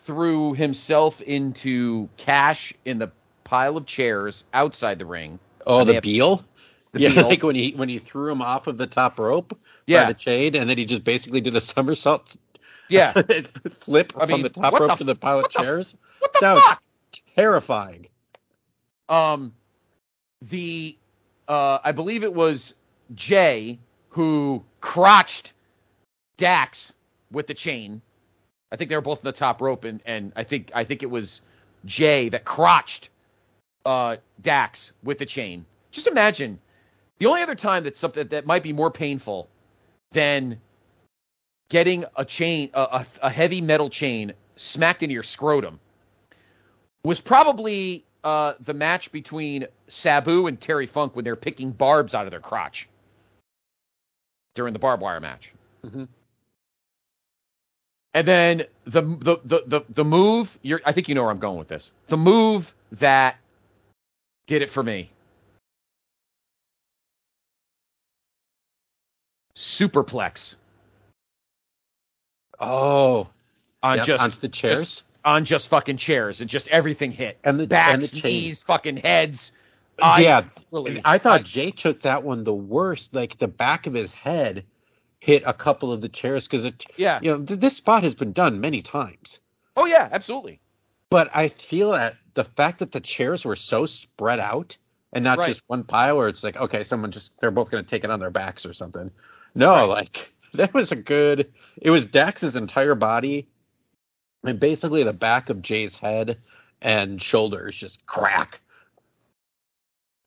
threw 0.00 0.54
himself 0.54 1.20
into 1.22 2.08
Cash 2.16 2.74
in 2.84 2.98
the 2.98 3.10
pile 3.44 3.76
of 3.76 3.86
chairs 3.86 4.44
outside 4.52 4.98
the 4.98 5.06
ring. 5.06 5.38
oh, 5.66 5.84
the 5.84 6.00
Beal. 6.00 6.44
the 6.92 7.00
yeah, 7.00 7.08
Beal. 7.14 7.28
like 7.28 7.42
when 7.42 7.54
he 7.56 7.70
when 7.72 7.88
he 7.88 7.98
threw 8.00 8.30
him 8.30 8.42
off 8.42 8.66
of 8.66 8.78
the 8.78 8.86
top 8.86 9.18
rope 9.18 9.56
Yeah. 9.86 10.04
by 10.04 10.12
the 10.12 10.18
chain, 10.18 10.56
and 10.56 10.68
then 10.68 10.78
he 10.78 10.84
just 10.84 11.04
basically 11.04 11.40
did 11.40 11.54
a 11.56 11.60
somersault 11.60 12.36
Yeah. 12.88 13.12
flip 13.70 14.12
I 14.16 14.26
mean, 14.26 14.36
from 14.38 14.42
the 14.42 14.48
top 14.48 14.72
rope 14.74 14.90
the 14.90 14.96
to 14.96 15.04
the 15.04 15.14
pile 15.14 15.38
of 15.38 15.44
what 15.44 15.52
the 15.52 15.62
chairs. 15.62 15.96
What 16.18 16.32
the 16.32 16.38
That 16.40 16.54
was- 16.54 16.62
fuck? 16.64 16.82
Terrifying. 17.36 18.08
Um, 19.08 19.54
the 20.48 20.96
uh, 21.48 21.78
I 21.84 21.92
believe 21.92 22.24
it 22.24 22.34
was 22.34 22.74
Jay 23.14 23.78
who 24.08 24.64
crotched 24.80 25.52
Dax 26.36 26.92
with 27.30 27.46
the 27.46 27.54
chain. 27.54 28.00
I 28.72 28.76
think 28.76 28.90
they 28.90 28.96
were 28.96 29.02
both 29.02 29.20
in 29.20 29.24
the 29.24 29.32
top 29.32 29.60
rope, 29.60 29.84
and, 29.84 30.00
and 30.06 30.32
I 30.36 30.42
think 30.42 30.70
I 30.74 30.84
think 30.84 31.02
it 31.02 31.10
was 31.10 31.42
Jay 31.84 32.28
that 32.30 32.44
crotched 32.44 33.10
uh, 33.84 34.16
Dax 34.40 34.92
with 35.02 35.18
the 35.18 35.26
chain. 35.26 35.64
Just 35.90 36.06
imagine 36.06 36.58
the 37.18 37.26
only 37.26 37.42
other 37.42 37.54
time 37.54 37.84
that 37.84 37.96
something 37.96 38.26
that 38.28 38.46
might 38.46 38.62
be 38.62 38.72
more 38.72 38.90
painful 38.90 39.48
than 40.12 40.60
getting 41.68 42.04
a 42.16 42.24
chain, 42.24 42.70
a, 42.74 42.80
a, 42.80 43.06
a 43.22 43.30
heavy 43.30 43.60
metal 43.60 43.88
chain 43.88 44.32
smacked 44.56 45.02
into 45.02 45.12
your 45.12 45.22
scrotum 45.22 45.78
was 47.02 47.20
probably 47.20 48.05
uh, 48.26 48.54
the 48.58 48.74
match 48.74 49.12
between 49.12 49.68
Sabu 49.86 50.48
and 50.48 50.60
Terry 50.60 50.86
Funk 50.86 51.14
when 51.14 51.24
they're 51.24 51.36
picking 51.36 51.70
barbs 51.70 52.12
out 52.12 52.26
of 52.26 52.32
their 52.32 52.40
crotch 52.40 52.88
during 54.56 54.72
the 54.72 54.80
barbed 54.80 55.00
wire 55.00 55.20
match. 55.20 55.52
Mhm. 55.84 56.08
And 58.14 58.26
then 58.26 58.64
the, 58.84 59.02
the 59.02 59.36
the 59.44 59.62
the 59.66 59.80
the 59.90 60.04
move, 60.04 60.58
you're, 60.62 60.80
I 60.84 60.90
think 60.90 61.08
you 61.08 61.14
know 61.14 61.22
where 61.22 61.30
I'm 61.30 61.38
going 61.38 61.56
with 61.58 61.68
this. 61.68 61.92
The 62.08 62.16
move 62.16 62.74
that 62.92 63.36
did 64.48 64.60
it 64.60 64.70
for 64.70 64.82
me. 64.82 65.08
Superplex 69.54 70.56
Oh, 72.58 73.28
on 73.82 73.98
yep, 73.98 74.06
just 74.06 74.40
the 74.40 74.48
chairs. 74.48 74.80
just- 74.80 75.02
on 75.26 75.44
just 75.44 75.68
fucking 75.68 75.96
chairs 75.98 76.40
and 76.40 76.48
just 76.48 76.68
everything 76.68 77.10
hit. 77.12 77.38
And 77.44 77.58
the- 77.58 77.64
and 77.64 77.68
backs, 77.68 78.12
the 78.12 78.22
knees, 78.22 78.62
fucking 78.62 78.98
heads. 78.98 79.52
I 80.00 80.20
yeah, 80.20 80.44
really, 80.70 81.00
I 81.04 81.18
thought 81.18 81.44
Jay 81.44 81.70
took 81.70 82.02
that 82.02 82.22
one 82.22 82.44
the 82.44 82.54
worst. 82.54 83.14
Like 83.14 83.38
the 83.38 83.48
back 83.48 83.86
of 83.86 83.94
his 83.94 84.12
head 84.12 84.64
hit 85.20 85.42
a 85.46 85.52
couple 85.54 85.90
of 85.92 86.00
the 86.02 86.08
chairs 86.08 86.46
because 86.46 86.64
it. 86.64 86.84
yeah. 86.96 87.18
You 87.22 87.32
know, 87.32 87.42
th- 87.44 87.60
this 87.60 87.76
spot 87.76 88.02
has 88.02 88.14
been 88.14 88.32
done 88.32 88.60
many 88.60 88.82
times, 88.82 89.40
Oh 89.76 89.86
yeah, 89.86 90.08
absolutely. 90.12 90.60
but 91.10 91.30
I 91.34 91.48
feel 91.48 91.92
that 91.92 92.16
the 92.34 92.44
fact 92.44 92.78
that 92.80 92.92
the 92.92 93.00
chairs 93.00 93.44
were 93.46 93.56
so 93.56 93.86
spread 93.86 94.38
out 94.38 94.76
and 95.14 95.24
not 95.24 95.38
Right. 95.38 95.48
just 95.48 95.62
one 95.66 95.82
pile, 95.82 96.18
where 96.18 96.28
it's 96.28 96.44
like, 96.44 96.56
okay, 96.58 96.84
someone 96.84 97.10
just 97.10 97.32
they're 97.40 97.50
both 97.50 97.70
going 97.70 97.82
to 97.82 97.88
take 97.88 98.04
it 98.04 98.10
on 98.10 98.20
their 98.20 98.30
backs 98.30 98.66
or 98.66 98.74
something. 98.74 99.10
No, 99.54 99.70
Right. 99.70 99.84
like 99.84 100.30
that 100.54 100.74
was 100.74 100.92
a 100.92 100.96
good. 100.96 101.50
It 101.80 101.88
was 101.90 102.04
Dax's 102.04 102.54
entire 102.54 102.94
body, 102.94 103.48
and 104.48 104.60
basically 104.60 105.02
the 105.02 105.12
back 105.12 105.50
of 105.50 105.62
Jay's 105.62 105.96
head 105.96 106.38
and 106.82 107.20
shoulders 107.20 107.76
just 107.76 108.06
crack. 108.06 108.60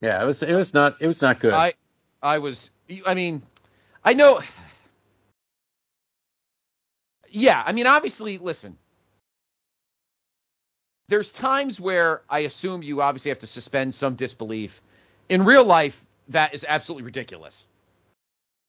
Yeah, 0.01 0.21
it 0.21 0.25
was. 0.25 0.43
It 0.43 0.53
was 0.53 0.73
not. 0.73 0.97
It 0.99 1.07
was 1.07 1.21
not 1.21 1.39
good. 1.39 1.53
I 1.53 1.73
I 2.21 2.39
was 2.39 2.71
I 3.05 3.13
mean, 3.13 3.41
I 4.03 4.13
know 4.13 4.41
Yeah, 7.31 7.63
I 7.65 7.71
mean 7.71 7.87
obviously 7.87 8.37
listen. 8.37 8.77
There's 11.09 11.31
times 11.31 11.79
where 11.79 12.21
I 12.29 12.39
assume 12.39 12.83
you 12.83 13.01
obviously 13.01 13.29
have 13.29 13.39
to 13.39 13.47
suspend 13.47 13.93
some 13.93 14.15
disbelief. 14.15 14.81
In 15.29 15.43
real 15.43 15.63
life 15.63 16.03
that 16.29 16.53
is 16.53 16.65
absolutely 16.67 17.03
ridiculous. 17.03 17.65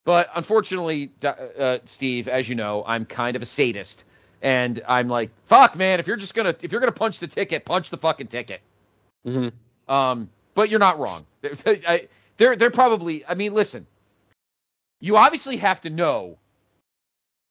But 0.05 0.31
unfortunately, 0.35 1.11
uh, 1.23 1.79
Steve, 1.85 2.27
as 2.27 2.49
you 2.49 2.55
know, 2.55 2.83
I'm 2.87 3.05
kind 3.05 3.37
of 3.37 3.43
a 3.43 3.47
sadist 3.47 4.05
and 4.43 4.83
I'm 4.89 5.09
like, 5.09 5.31
"Fuck, 5.47 5.77
man, 5.77 6.01
if 6.01 6.07
you're 6.07 6.17
just 6.17 6.35
going 6.35 6.53
to 6.53 6.65
if 6.65 6.73
you're 6.73 6.81
to 6.81 6.93
punch 6.93 7.19
the 7.19 7.27
ticket, 7.27 7.65
punch 7.65 7.91
the 7.91 7.99
fucking 7.99 8.29
ticket." 8.29 8.61
Mhm. 9.27 9.53
Um, 9.89 10.29
but 10.55 10.69
you're 10.71 10.79
not 10.81 10.99
wrong. 10.99 11.27
I- 11.67 12.09
They're 12.37 12.57
they're 12.57 12.71
probably. 12.71 13.25
I 13.27 13.35
mean, 13.35 13.55
listen. 13.55 13.87
You 15.01 15.17
obviously 15.17 15.57
have 15.59 15.81
to 15.83 15.91
know. 15.91 16.37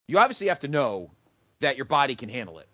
You 0.07 0.19
obviously 0.19 0.47
have 0.47 0.59
to 0.59 0.67
know 0.67 1.09
that 1.59 1.75
your 1.77 1.85
body 1.85 2.15
can 2.15 2.29
handle 2.29 2.59
it. 2.59 2.67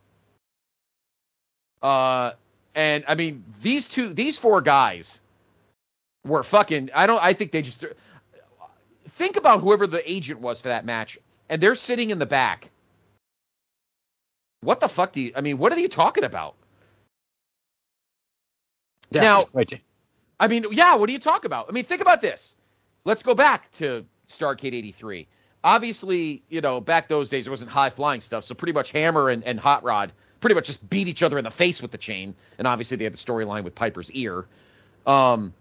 Uh, 1.82 2.32
and 2.76 3.03
I 3.07 3.16
mean 3.16 3.43
these 3.61 3.88
two, 3.88 4.13
these 4.13 4.38
four 4.38 4.61
guys 4.61 5.20
were 6.26 6.43
fucking. 6.43 6.89
I 6.93 7.05
don't. 7.07 7.22
I 7.22 7.34
think 7.34 7.51
they 7.51 7.61
just 7.61 7.86
think 9.09 9.36
about 9.36 9.61
whoever 9.61 9.88
the 9.88 10.09
agent 10.09 10.39
was 10.39 10.61
for 10.61 10.70
that 10.70 10.86
match, 10.86 11.18
and 11.49 11.61
they're 11.61 11.76
sitting 11.76 12.09
in 12.09 12.20
the 12.20 12.26
back. 12.26 12.70
What 14.66 14.80
the 14.80 14.88
fuck 14.88 15.13
do 15.13 15.22
you? 15.22 15.32
I 15.36 15.41
mean, 15.41 15.57
what 15.57 15.72
are 15.72 15.80
you 15.80 15.88
talking 15.88 16.24
about? 16.24 16.55
Yeah, 19.11 19.22
Now- 19.22 19.45
right. 19.53 19.82
I 20.39 20.49
mean, 20.49 20.66
yeah, 20.72 20.95
what 20.95 21.07
do 21.07 21.13
you 21.13 21.20
talk 21.20 21.45
about? 21.45 21.68
I 21.70 21.72
mean, 21.72 21.86
think 21.86 22.01
about 22.01 22.20
this. 22.20 22.55
Let's 23.05 23.24
go 23.24 23.34
back 23.34 23.72
to 23.74 24.05
Starcade 24.28 24.74
83. 24.74 25.28
Obviously, 25.63 26.43
you 26.49 26.59
know, 26.59 26.82
back 26.82 27.07
those 27.07 27.30
days, 27.30 27.47
it 27.47 27.49
wasn't 27.49 27.72
high 27.72 27.89
flying 27.89 28.20
stuff. 28.20 28.43
So 28.43 28.53
pretty 28.53 28.74
much 28.74 28.91
Hammer 28.91 29.30
and, 29.30 29.43
and 29.45 29.59
Hot 29.59 29.84
Rod 29.84 30.11
pretty 30.41 30.55
much 30.55 30.68
just 30.68 30.88
beat 30.89 31.07
each 31.07 31.24
other 31.24 31.38
in 31.38 31.43
the 31.45 31.51
face 31.51 31.82
with 31.82 31.91
the 31.91 31.97
chain. 31.97 32.36
And 32.57 32.68
obviously, 32.68 32.97
they 32.97 33.05
had 33.05 33.13
the 33.13 33.18
storyline 33.18 33.63
with 33.63 33.76
Piper's 33.76 34.11
ear. 34.11 34.45
Um, 35.07 35.53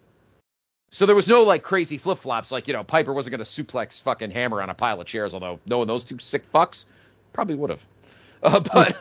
so 0.90 1.06
there 1.06 1.16
was 1.16 1.28
no 1.28 1.44
like 1.44 1.62
crazy 1.62 1.98
flip 1.98 2.18
flops. 2.18 2.50
Like, 2.50 2.66
you 2.66 2.74
know, 2.74 2.82
Piper 2.82 3.12
wasn't 3.12 3.36
going 3.36 3.44
to 3.44 3.50
suplex 3.64 4.02
fucking 4.02 4.32
Hammer 4.32 4.60
on 4.60 4.70
a 4.70 4.74
pile 4.74 5.00
of 5.00 5.06
chairs, 5.06 5.34
although 5.34 5.60
knowing 5.66 5.86
those 5.86 6.04
two 6.04 6.18
sick 6.18 6.50
fucks, 6.52 6.84
probably 7.32 7.54
would 7.54 7.70
have. 7.70 7.86
Uh, 8.52 8.60
but, 8.60 8.96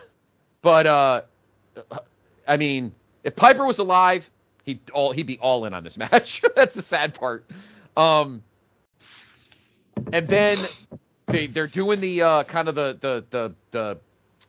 but, 0.61 0.87
uh, 0.87 1.21
I 2.47 2.55
mean, 2.55 2.93
if 3.25 3.35
Piper 3.35 3.65
was 3.65 3.79
alive, 3.79 4.29
he'd 4.63 4.79
all 4.91 5.11
he'd 5.11 5.27
be 5.27 5.37
all 5.39 5.65
in 5.65 5.73
on 5.73 5.83
this 5.83 5.97
match. 5.97 6.41
That's 6.55 6.75
the 6.75 6.81
sad 6.81 7.13
part. 7.13 7.43
Um, 7.97 8.41
and 10.13 10.27
then 10.27 10.57
they 11.27 11.47
they're 11.47 11.67
doing 11.67 11.99
the 11.99 12.21
uh, 12.21 12.43
kind 12.43 12.67
of 12.69 12.75
the 12.75 12.97
the 13.01 13.25
the 13.31 13.53
the 13.71 13.97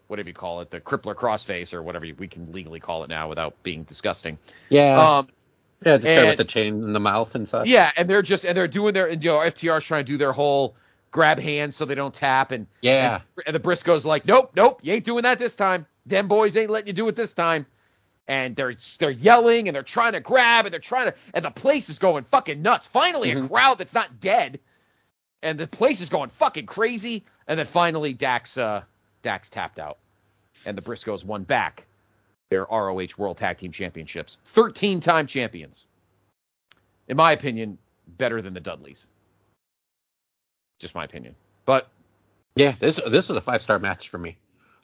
whatever 0.06 0.28
you 0.28 0.34
call 0.34 0.60
it, 0.60 0.70
the 0.70 0.80
crippler 0.80 1.14
crossface 1.14 1.72
or 1.74 1.82
whatever 1.82 2.06
we 2.18 2.28
can 2.28 2.50
legally 2.52 2.78
call 2.78 3.02
it 3.04 3.08
now 3.08 3.28
without 3.28 3.60
being 3.62 3.82
disgusting. 3.84 4.38
Yeah, 4.68 5.18
Um, 5.18 5.28
yeah, 5.84 5.96
just 5.96 6.06
and- 6.08 6.28
with 6.28 6.36
the 6.36 6.44
chain 6.44 6.82
in 6.84 6.92
the 6.92 7.00
mouth 7.00 7.34
and 7.34 7.48
such. 7.48 7.66
yeah, 7.66 7.90
and 7.96 8.08
they're 8.08 8.22
just 8.22 8.44
and 8.44 8.56
they're 8.56 8.68
doing 8.68 8.94
their 8.94 9.06
and 9.08 9.24
you 9.24 9.30
know 9.30 9.38
FTR's 9.38 9.84
trying 9.84 10.04
to 10.04 10.12
do 10.12 10.18
their 10.18 10.32
whole 10.32 10.76
grab 11.14 11.38
hands 11.38 11.76
so 11.76 11.84
they 11.84 11.94
don't 11.94 12.12
tap 12.12 12.50
and 12.50 12.66
yeah. 12.82 13.20
and, 13.46 13.54
the 13.54 13.60
Briscoes 13.60 14.04
like, 14.04 14.26
nope, 14.26 14.50
nope, 14.56 14.80
you 14.82 14.92
ain't 14.92 15.04
doing 15.04 15.22
that 15.22 15.38
this 15.38 15.54
time. 15.54 15.86
Them 16.06 16.26
boys 16.26 16.56
ain't 16.56 16.70
letting 16.70 16.88
you 16.88 16.92
do 16.92 17.06
it 17.06 17.14
this 17.14 17.32
time. 17.32 17.64
And 18.26 18.56
they're 18.56 18.74
they're 18.98 19.10
yelling 19.10 19.68
and 19.68 19.74
they're 19.76 19.84
trying 19.84 20.12
to 20.14 20.20
grab 20.20 20.66
and 20.66 20.72
they're 20.72 20.80
trying 20.80 21.06
to 21.06 21.14
and 21.32 21.44
the 21.44 21.52
place 21.52 21.88
is 21.88 22.00
going 22.00 22.24
fucking 22.24 22.60
nuts. 22.60 22.86
Finally, 22.88 23.30
a 23.30 23.36
Mhm. 23.36 23.48
crowd 23.48 23.78
that's 23.78 23.94
not 23.94 24.18
dead, 24.18 24.58
and 25.42 25.60
the 25.60 25.68
place 25.68 26.00
is 26.00 26.08
going 26.08 26.30
fucking 26.30 26.66
crazy. 26.66 27.24
And 27.46 27.58
then 27.58 27.66
finally, 27.66 28.12
Dax 28.12 28.58
uh, 28.58 28.82
Dax 29.22 29.48
tapped 29.48 29.78
out, 29.78 29.98
and 30.66 30.76
the 30.76 30.82
Briscoes 30.82 31.24
won 31.24 31.44
back 31.44 31.86
their 32.50 32.64
ROH 32.64 33.16
World 33.18 33.36
Tag 33.36 33.58
Team 33.58 33.70
Championships. 33.70 34.38
13 34.46 34.98
time 35.00 35.26
champions. 35.28 35.86
In 37.06 37.16
my 37.16 37.32
opinion, 37.32 37.78
better 38.16 38.42
than 38.42 38.52
the 38.54 38.60
Dudleys. 38.60 39.06
Just 40.84 40.94
my 40.94 41.04
opinion. 41.04 41.34
But 41.64 41.88
Yeah, 42.56 42.74
this 42.78 42.96
this 43.08 43.30
was 43.30 43.38
a 43.38 43.40
five 43.40 43.62
star 43.62 43.78
match 43.78 44.10
for 44.10 44.18
me. 44.18 44.36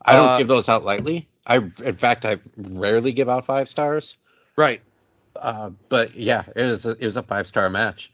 I 0.06 0.16
don't 0.16 0.28
Uh, 0.30 0.38
give 0.38 0.48
those 0.48 0.66
out 0.70 0.82
lightly. 0.82 1.28
I 1.46 1.56
in 1.56 1.96
fact 1.98 2.24
I 2.24 2.38
rarely 2.56 3.12
give 3.12 3.28
out 3.28 3.44
five 3.44 3.68
stars. 3.68 4.16
right. 4.56 4.80
Uh, 5.36 5.68
but 5.90 6.14
yeah, 6.16 6.44
it 6.56 6.62
was 6.62 6.86
a, 6.86 6.92
it 6.92 7.04
was 7.04 7.18
a 7.18 7.22
five 7.22 7.46
star 7.46 7.68
match. 7.68 8.10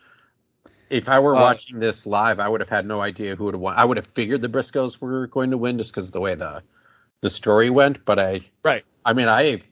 If 0.91 1.09
I 1.09 1.20
were 1.20 1.37
Uh, 1.37 1.43
watching 1.43 1.78
this 1.78 2.07
live, 2.07 2.41
I 2.41 2.49
would 2.49 2.61
have 2.61 2.68
had 2.68 2.87
no 2.87 3.01
idea 3.01 3.37
who 3.37 3.45
would 3.45 3.55
have 3.55 3.61
won. 3.61 3.76
I 3.76 3.84
would 3.84 3.99
have 3.99 4.09
figured 4.09 4.43
the 4.43 4.49
Briscoes 4.49 5.01
were 5.01 5.28
going 5.28 5.53
to 5.53 5.59
win 5.59 5.78
just 5.78 5.93
because 5.93 6.09
of 6.09 6.12
the 6.12 6.20
way 6.20 6.34
the 6.34 6.64
the 7.20 7.30
story 7.30 7.70
went. 7.70 8.05
But 8.05 8.18
I, 8.18 8.41
Right. 8.64 8.84
I 9.05 9.12
mean, 9.12 9.28
I, 9.28 9.62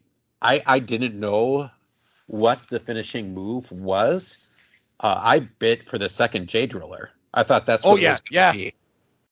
I, 0.40 0.62
I 0.66 0.78
didn't 0.78 1.18
know 1.18 1.68
what 2.28 2.60
the 2.70 2.78
finishing 2.78 3.34
move 3.34 3.72
was. 3.72 4.38
Uh, 5.00 5.18
I 5.20 5.40
bit 5.40 5.88
for 5.88 5.98
the 5.98 6.08
second 6.08 6.46
Jay 6.48 6.66
Driller. 6.66 7.10
I 7.34 7.42
thought 7.42 7.66
that's 7.66 7.84
Oh, 7.84 7.96
yeah, 7.96 8.16
yeah. 8.30 8.52
be 8.52 8.74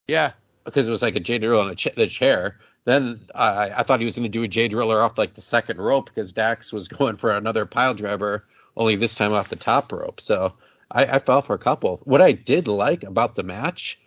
Yeah. 0.09 0.33
because 0.65 0.87
it 0.87 0.91
was 0.91 1.03
like 1.03 1.17
a 1.17 1.21
Jay 1.21 1.39
Driller 1.39 1.61
on 1.61 1.71
a 1.71 1.75
ch- 1.75 1.95
the 1.95 2.07
chair. 2.07 2.59
Then 2.85 3.21
I, 3.35 3.71
I 3.77 3.83
thought 3.85 4.01
he 4.01 4.05
was 4.05 4.17
going 4.17 4.25
to 4.25 4.29
do 4.29 4.43
a 4.43 4.49
Jay 4.49 4.69
Driller 4.69 5.01
off 5.01 5.17
like 5.17 5.35
the 5.35 5.41
second 5.41 5.81
rope 5.81 6.07
because 6.07 6.33
Dax 6.33 6.73
was 6.73 6.89
going 6.99 7.17
for 7.17 7.31
another 7.31 7.65
pile 7.65 7.95
driver, 7.95 8.45
only 8.77 8.97
this 8.97 9.15
time 9.15 9.33
off 9.33 9.49
the 9.49 9.57
top 9.57 9.93
rope. 9.93 10.21
So 10.21 10.53
I, 10.91 11.05
I 11.05 11.19
fell 11.21 11.43
for 11.43 11.55
a 11.55 11.59
couple. 11.59 12.01
What 12.05 12.21
I 12.21 12.33
did 12.33 12.69
like 12.69 13.05
about 13.05 13.37
the 13.37 13.45
match 13.45 13.99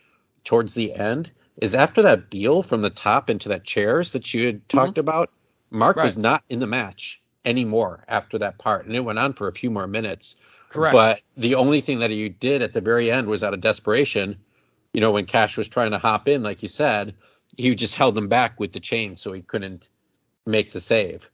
towards 0.43 0.73
the 0.73 0.93
end 0.93 1.31
is 1.61 1.73
after 1.73 2.01
that 2.01 2.29
Beal 2.29 2.63
from 2.63 2.81
the 2.81 2.89
top 2.89 3.29
into 3.29 3.49
that 3.49 3.63
chairs 3.63 4.11
that 4.11 4.33
you 4.33 4.45
had 4.45 4.55
mm-hmm. 4.67 4.77
talked 4.77 4.97
about, 4.97 5.31
Mark 5.71 5.97
was 5.97 6.17
not 6.17 6.43
in 6.49 6.59
the 6.59 6.67
match 6.67 7.21
anymore 7.43 8.03
after 8.07 8.37
that 8.39 8.57
part, 8.57 8.85
and 8.85 8.95
it 8.95 9.01
went 9.01 9.19
on 9.19 9.33
for 9.33 9.47
a 9.47 9.53
few 9.53 9.69
more 9.69 9.87
minutes. 9.87 10.35
Correct. 10.76 10.93
But 10.93 11.21
the 11.38 11.55
only 11.55 11.80
thing 11.82 11.99
that 11.99 12.11
he 12.11 12.28
did 12.28 12.61
at 12.61 12.73
the 12.73 12.82
very 12.82 13.09
end 13.09 13.28
was 13.28 13.43
out 13.43 13.53
of 13.53 13.61
desperation. 13.61 14.38
You 14.93 15.01
know, 15.01 15.11
when 15.11 15.26
Cash 15.26 15.57
was 15.57 15.67
trying 15.67 15.91
to 15.91 15.97
hop 15.97 16.28
in, 16.28 16.43
like 16.43 16.61
you 16.61 16.69
said, 16.69 17.15
he 17.57 17.73
just 17.76 17.95
held 17.95 18.17
him 18.17 18.28
back 18.28 18.59
with 18.59 18.73
the 18.73 18.80
chain 18.80 19.15
so 19.15 19.32
he 19.32 19.41
couldn't 19.41 19.89
make 20.45 20.73
the 20.73 20.82
save. 20.82 21.30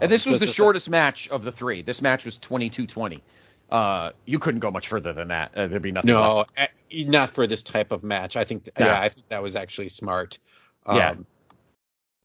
And 0.00 0.10
this 0.10 0.24
was 0.24 0.36
it's 0.36 0.46
the 0.46 0.52
shortest 0.52 0.88
match 0.88 1.28
of 1.28 1.42
the 1.42 1.52
three. 1.52 1.82
This 1.82 2.00
match 2.00 2.24
was 2.24 2.38
22-20. 2.38 3.20
Uh, 3.70 4.12
you 4.24 4.38
couldn't 4.38 4.60
go 4.60 4.70
much 4.70 4.88
further 4.88 5.12
than 5.12 5.28
that. 5.28 5.52
Uh, 5.54 5.66
there'd 5.66 5.82
be 5.82 5.92
nothing. 5.92 6.08
No, 6.08 6.44
eh, 6.56 6.66
not 6.92 7.34
for 7.34 7.46
this 7.46 7.62
type 7.62 7.92
of 7.92 8.02
match. 8.02 8.36
I 8.36 8.44
think, 8.44 8.68
Yeah. 8.78 8.86
yeah, 8.86 9.00
I 9.00 9.08
think 9.08 9.28
that 9.28 9.42
was 9.42 9.56
actually 9.56 9.90
smart. 9.90 10.38
Yeah. 10.86 11.10
Um, 11.10 11.26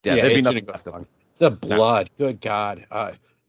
Yeah, 0.03 0.15
Yeah, 0.15 0.21
there'd 0.21 0.35
be 0.35 0.41
nothing 0.41 0.65
left 0.67 0.87
the 1.37 1.51
blood, 1.51 2.09
good 2.17 2.39
God. 2.39 2.85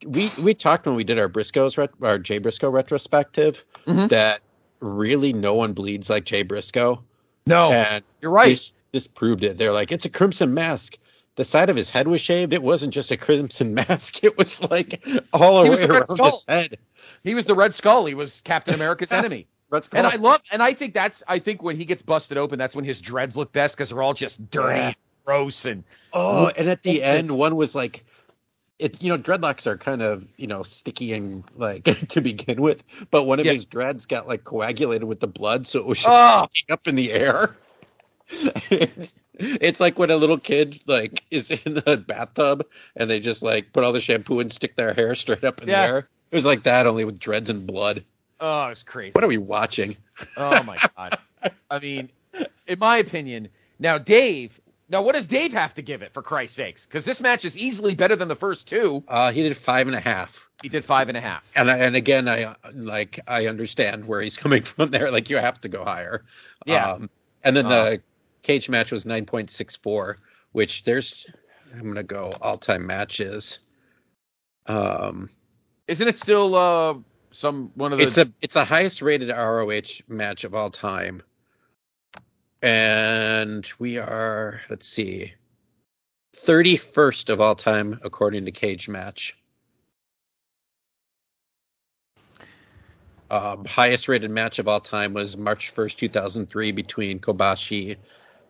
We 0.05 0.31
we 0.43 0.53
talked 0.55 0.87
when 0.87 0.95
we 0.95 1.05
did 1.05 1.19
our 1.19 1.29
Briscoes 1.29 1.79
our 2.03 2.19
Jay 2.19 2.39
Briscoe 2.39 2.69
retrospective 2.71 3.65
Mhm. 3.87 4.09
that 4.11 4.41
really 4.81 5.33
no 5.33 5.55
one 5.55 5.73
bleeds 5.73 6.11
like 6.11 6.25
Jay 6.25 6.43
Briscoe, 6.43 7.03
No, 7.47 7.71
and 7.71 8.05
you're 8.21 8.31
right. 8.31 8.51
This, 8.51 8.73
this 8.93 9.07
proved 9.07 9.43
it. 9.43 9.57
They're 9.57 9.73
like, 9.73 9.91
it's 9.93 10.05
a 10.05 10.11
crimson 10.11 10.53
mask. 10.53 10.99
The 11.37 11.45
side 11.45 11.71
of 11.71 11.77
his 11.77 11.89
head 11.91 12.09
was 12.09 12.21
shaved. 12.21 12.53
It 12.53 12.63
wasn't 12.63 12.93
just 12.93 13.11
a 13.11 13.17
crimson 13.17 13.73
mask. 13.89 14.23
It 14.23 14.37
was 14.37 14.63
like 14.71 15.03
all 15.33 15.63
He 15.63 15.65
the 15.65 15.71
was 15.71 15.81
way 15.81 15.87
the 15.87 15.93
Red 15.93 15.99
around 16.03 16.17
Skull. 16.17 16.31
his 16.31 16.45
head. 16.49 16.79
He 17.25 17.35
was 17.35 17.47
the 17.47 17.55
Red 17.55 17.73
Skull. 17.73 18.05
He 18.07 18.15
was 18.15 18.41
Captain 18.45 18.75
America's 18.75 19.11
Yes. 19.11 19.21
enemy. 19.25 19.47
Let's 19.71 19.89
go. 19.89 19.99
And 19.99 20.07
I 20.07 20.17
love, 20.17 20.43
and 20.53 20.63
I 20.63 20.73
think 20.75 20.95
that's, 20.95 21.23
I 21.27 21.39
think 21.39 21.63
when 21.63 21.77
he 21.77 21.85
gets 21.85 22.01
busted 22.03 22.37
open, 22.39 22.59
that's 22.59 22.77
when 22.77 22.85
his 22.85 23.01
dreads 23.01 23.37
look 23.37 23.53
best 23.53 23.77
because 23.77 23.89
they're 23.89 24.03
all 24.03 24.15
just 24.15 24.49
dirty, 24.51 24.79
Yeah. 24.79 24.87
and 24.89 24.97
gross, 25.25 25.65
and 25.65 25.83
oh, 26.13 26.49
and 26.57 26.69
at 26.69 26.83
the 26.83 27.03
end, 27.03 27.31
one 27.33 27.57
was 27.57 27.75
like, 27.75 28.05
it. 28.79 29.03
You 29.03 29.13
know, 29.13 29.19
dreadlocks 29.23 29.67
are 29.67 29.77
kind 29.79 30.03
of 30.03 30.27
you 30.37 30.47
know 30.47 30.63
sticky 30.63 31.13
and 31.13 31.45
like 31.57 31.85
to 32.09 32.21
begin 32.21 32.61
with, 32.63 32.83
but 33.11 33.25
one 33.25 33.41
of 33.41 33.47
his 33.47 33.65
dreads 33.65 34.07
got 34.07 34.29
like 34.29 34.45
coagulated 34.45 35.05
with 35.05 35.21
the 35.21 35.27
blood, 35.29 35.67
so 35.67 35.79
it 35.81 35.87
was 35.87 35.99
just 35.99 36.11
Oh. 36.11 36.47
sticking 36.53 36.73
up 36.73 36.87
in 36.87 36.95
the 36.97 37.13
air. 37.13 37.57
it's, 38.71 39.15
it's 39.35 39.81
like 39.81 39.99
when 39.99 40.11
a 40.11 40.17
little 40.17 40.39
kid 40.39 40.81
like 40.87 41.23
is 41.31 41.51
in 41.51 41.75
the 41.75 41.97
bathtub 42.07 42.65
and 42.97 43.09
they 43.11 43.21
just 43.21 43.43
like 43.43 43.73
put 43.73 43.85
all 43.85 43.93
the 43.93 44.01
shampoo 44.01 44.41
and 44.41 44.51
stick 44.53 44.77
their 44.77 44.93
hair 44.95 45.15
straight 45.15 45.45
up 45.45 45.63
in 45.63 45.69
Yeah. 45.69 45.83
the 45.83 45.87
air. 45.93 45.99
It 46.31 46.35
was 46.35 46.45
like 46.47 46.65
that, 46.65 46.87
only 46.87 47.05
with 47.05 47.19
dreads 47.21 47.49
and 47.49 47.67
blood. 47.67 48.05
oh, 48.41 48.67
it's 48.67 48.83
crazy. 48.83 49.13
What 49.13 49.23
are 49.23 49.29
we 49.29 49.39
watching? 49.39 49.97
Oh 50.37 50.63
my 50.65 50.77
god. 50.97 51.19
I 51.71 51.79
mean, 51.79 52.11
in 52.67 52.79
my 52.79 52.97
opinion, 52.99 53.49
now 53.79 53.99
Dave. 53.99 54.61
Now, 54.89 55.03
what 55.03 55.15
does 55.17 55.27
Dave 55.27 55.53
have 55.53 55.75
to 55.75 55.83
give 55.83 56.03
it 56.03 56.13
for 56.13 56.23
Christ's 56.23 56.57
sakes? 56.57 56.87
Because 56.87 57.05
this 57.05 57.21
match 57.21 57.45
is 57.45 57.59
easily 57.59 57.95
better 57.97 58.15
than 58.15 58.29
the 58.29 58.37
first 58.37 58.69
two. 58.69 59.03
Uh, 59.09 59.33
he 59.33 59.43
did 59.43 59.57
five 59.57 59.89
and 59.89 59.97
a 59.97 60.01
half. 60.01 60.39
He 60.63 60.69
did 60.69 60.85
five 60.85 61.09
and 61.09 61.17
a 61.19 61.21
half. 61.21 61.51
And 61.57 61.71
I, 61.71 61.77
and 61.79 61.97
again, 61.97 62.29
I 62.29 62.55
like 62.73 63.19
I 63.27 63.47
understand 63.47 64.07
where 64.07 64.21
he's 64.21 64.37
coming 64.45 64.63
from 64.63 64.91
there. 64.91 65.11
Like 65.11 65.29
you 65.29 65.37
have 65.39 65.61
to 65.63 65.69
go 65.69 65.85
higher. 65.85 66.25
Yeah. 66.67 66.93
Um, 66.93 67.11
and 67.45 67.57
then 67.57 67.67
Uh. 67.67 67.69
the 67.69 68.03
cage 68.43 68.69
match 68.69 68.93
was 68.93 69.05
nine 69.05 69.27
point 69.27 69.51
six 69.51 69.75
four, 69.77 70.19
which 70.53 70.85
there's 70.85 71.27
I'm 71.75 71.89
gonna 71.89 72.03
go 72.05 72.33
all 72.41 72.57
time 72.57 72.87
matches. 72.87 73.59
Um, 74.67 75.29
Isn't 75.89 76.09
it 76.09 76.19
still 76.19 76.55
uh 76.55 76.95
some 77.33 77.71
one 77.75 77.93
of 77.93 77.99
the? 77.99 78.05
it's 78.07 78.17
a 78.19 78.31
it's 78.41 78.55
the 78.55 78.65
highest 78.65 79.03
rated 79.03 79.29
ROH 79.31 80.01
match 80.09 80.45
of 80.45 80.55
all 80.55 80.71
time. 80.71 81.23
And 82.67 83.65
we 83.79 83.97
are 83.97 84.61
let's 84.69 84.89
see, 84.89 85.33
thirty 86.35 86.77
first 86.77 87.31
of 87.31 87.41
all 87.41 87.55
time 87.55 88.01
according 88.03 88.45
to 88.47 88.51
Cagematch. 88.51 89.35
Um, 93.31 93.65
highest 93.67 94.09
rated 94.09 94.33
match 94.33 94.59
of 94.59 94.67
all 94.67 94.81
time 94.81 95.15
was 95.15 95.37
March 95.37 95.71
first, 95.71 96.01
two 96.01 96.09
thousand 96.09 96.47
three, 96.47 96.73
between 96.73 97.21
Kobashi 97.21 97.95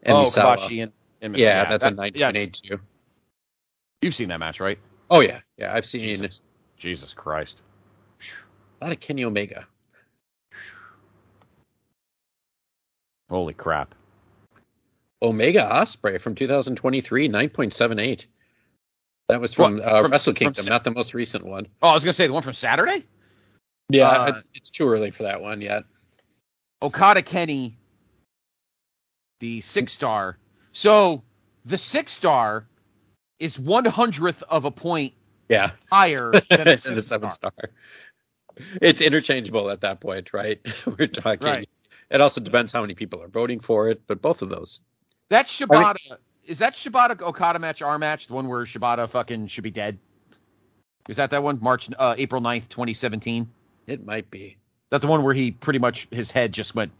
and 0.04 0.16
oh, 0.16 0.22
Misawa. 0.22 0.56
Kobashi 0.56 0.82
and, 0.82 0.92
and 1.20 1.34
Misawa. 1.34 1.38
yeah, 1.38 1.64
that's 1.66 1.84
a 1.84 1.90
that- 1.90 1.96
nineteen 1.96 2.20
yes. 2.32 2.78
You've 4.00 4.14
seen 4.14 4.30
that 4.30 4.40
match, 4.40 4.60
right? 4.60 4.78
Oh 5.10 5.20
yeah, 5.20 5.40
yeah, 5.58 5.74
I've 5.74 5.84
seen 5.84 6.00
Jesus, 6.00 6.40
Jesus 6.78 7.12
Christ. 7.12 7.62
a 8.80 8.84
lot 8.86 8.92
of 8.94 9.00
Kenny 9.00 9.26
Omega. 9.26 9.66
Holy 13.28 13.52
crap. 13.52 13.94
Omega 15.22 15.60
Ospreay 15.72 16.20
from 16.20 16.34
2023, 16.34 17.28
9.78. 17.28 18.26
That 19.28 19.40
was 19.40 19.54
from, 19.54 19.80
uh, 19.82 20.02
from- 20.02 20.12
Wrestle 20.12 20.34
Kingdom, 20.34 20.64
Sa- 20.64 20.70
not 20.70 20.84
the 20.84 20.90
most 20.90 21.14
recent 21.14 21.44
one. 21.44 21.66
Oh, 21.82 21.88
I 21.88 21.94
was 21.94 22.04
gonna 22.04 22.12
say 22.12 22.26
the 22.26 22.32
one 22.32 22.42
from 22.42 22.52
Saturday. 22.52 23.04
Yeah, 23.88 24.08
Uh, 24.10 24.42
it's 24.54 24.70
too 24.70 24.88
early 24.88 25.10
for 25.10 25.22
that 25.24 25.40
one 25.40 25.60
yet. 25.60 25.84
Okada 26.82 27.22
Kenny, 27.22 27.76
the 29.40 29.60
six 29.62 29.92
star. 29.92 30.38
So 30.72 31.22
the 31.64 31.78
six 31.78 32.12
star 32.12 32.66
is 33.38 33.58
one 33.58 33.84
hundredth 33.84 34.42
of 34.44 34.64
a 34.64 34.70
point 34.70 35.14
Yeah, 35.48 35.72
higher 35.90 36.32
than 36.50 36.64
the 36.64 36.78
seven, 36.78 36.94
the 36.96 37.02
seven 37.02 37.32
star. 37.32 37.52
star. 37.58 37.70
It's 38.80 39.00
interchangeable 39.00 39.70
at 39.70 39.80
that 39.82 40.00
point, 40.00 40.32
right? 40.32 40.60
We're 40.98 41.06
talking. 41.08 41.46
Right. 41.46 41.68
It 42.10 42.20
also 42.20 42.40
depends 42.40 42.70
how 42.72 42.80
many 42.80 42.94
people 42.94 43.22
are 43.22 43.28
voting 43.28 43.60
for 43.60 43.88
it, 43.88 44.00
but 44.06 44.22
both 44.22 44.42
of 44.42 44.48
those. 44.48 44.80
That 45.30 45.46
Shibata 45.46 45.96
is 46.44 46.58
that 46.58 46.74
Shibata 46.74 47.20
Okada 47.20 47.58
match 47.58 47.82
our 47.82 47.98
match, 47.98 48.28
the 48.28 48.34
one 48.34 48.48
where 48.48 48.64
Shibata 48.64 49.08
fucking 49.08 49.48
should 49.48 49.64
be 49.64 49.70
dead. 49.70 49.98
Is 51.08 51.16
that 51.16 51.30
that 51.30 51.42
one? 51.42 51.58
March 51.60 51.88
uh, 51.98 52.14
April 52.18 52.40
9th, 52.40 52.68
2017. 52.68 53.48
It 53.86 54.04
might 54.04 54.30
be. 54.30 54.56
That 54.90 55.00
the 55.00 55.06
one 55.08 55.22
where 55.22 55.34
he 55.34 55.50
pretty 55.50 55.78
much 55.78 56.08
his 56.10 56.30
head 56.30 56.52
just 56.52 56.74
went 56.74 56.92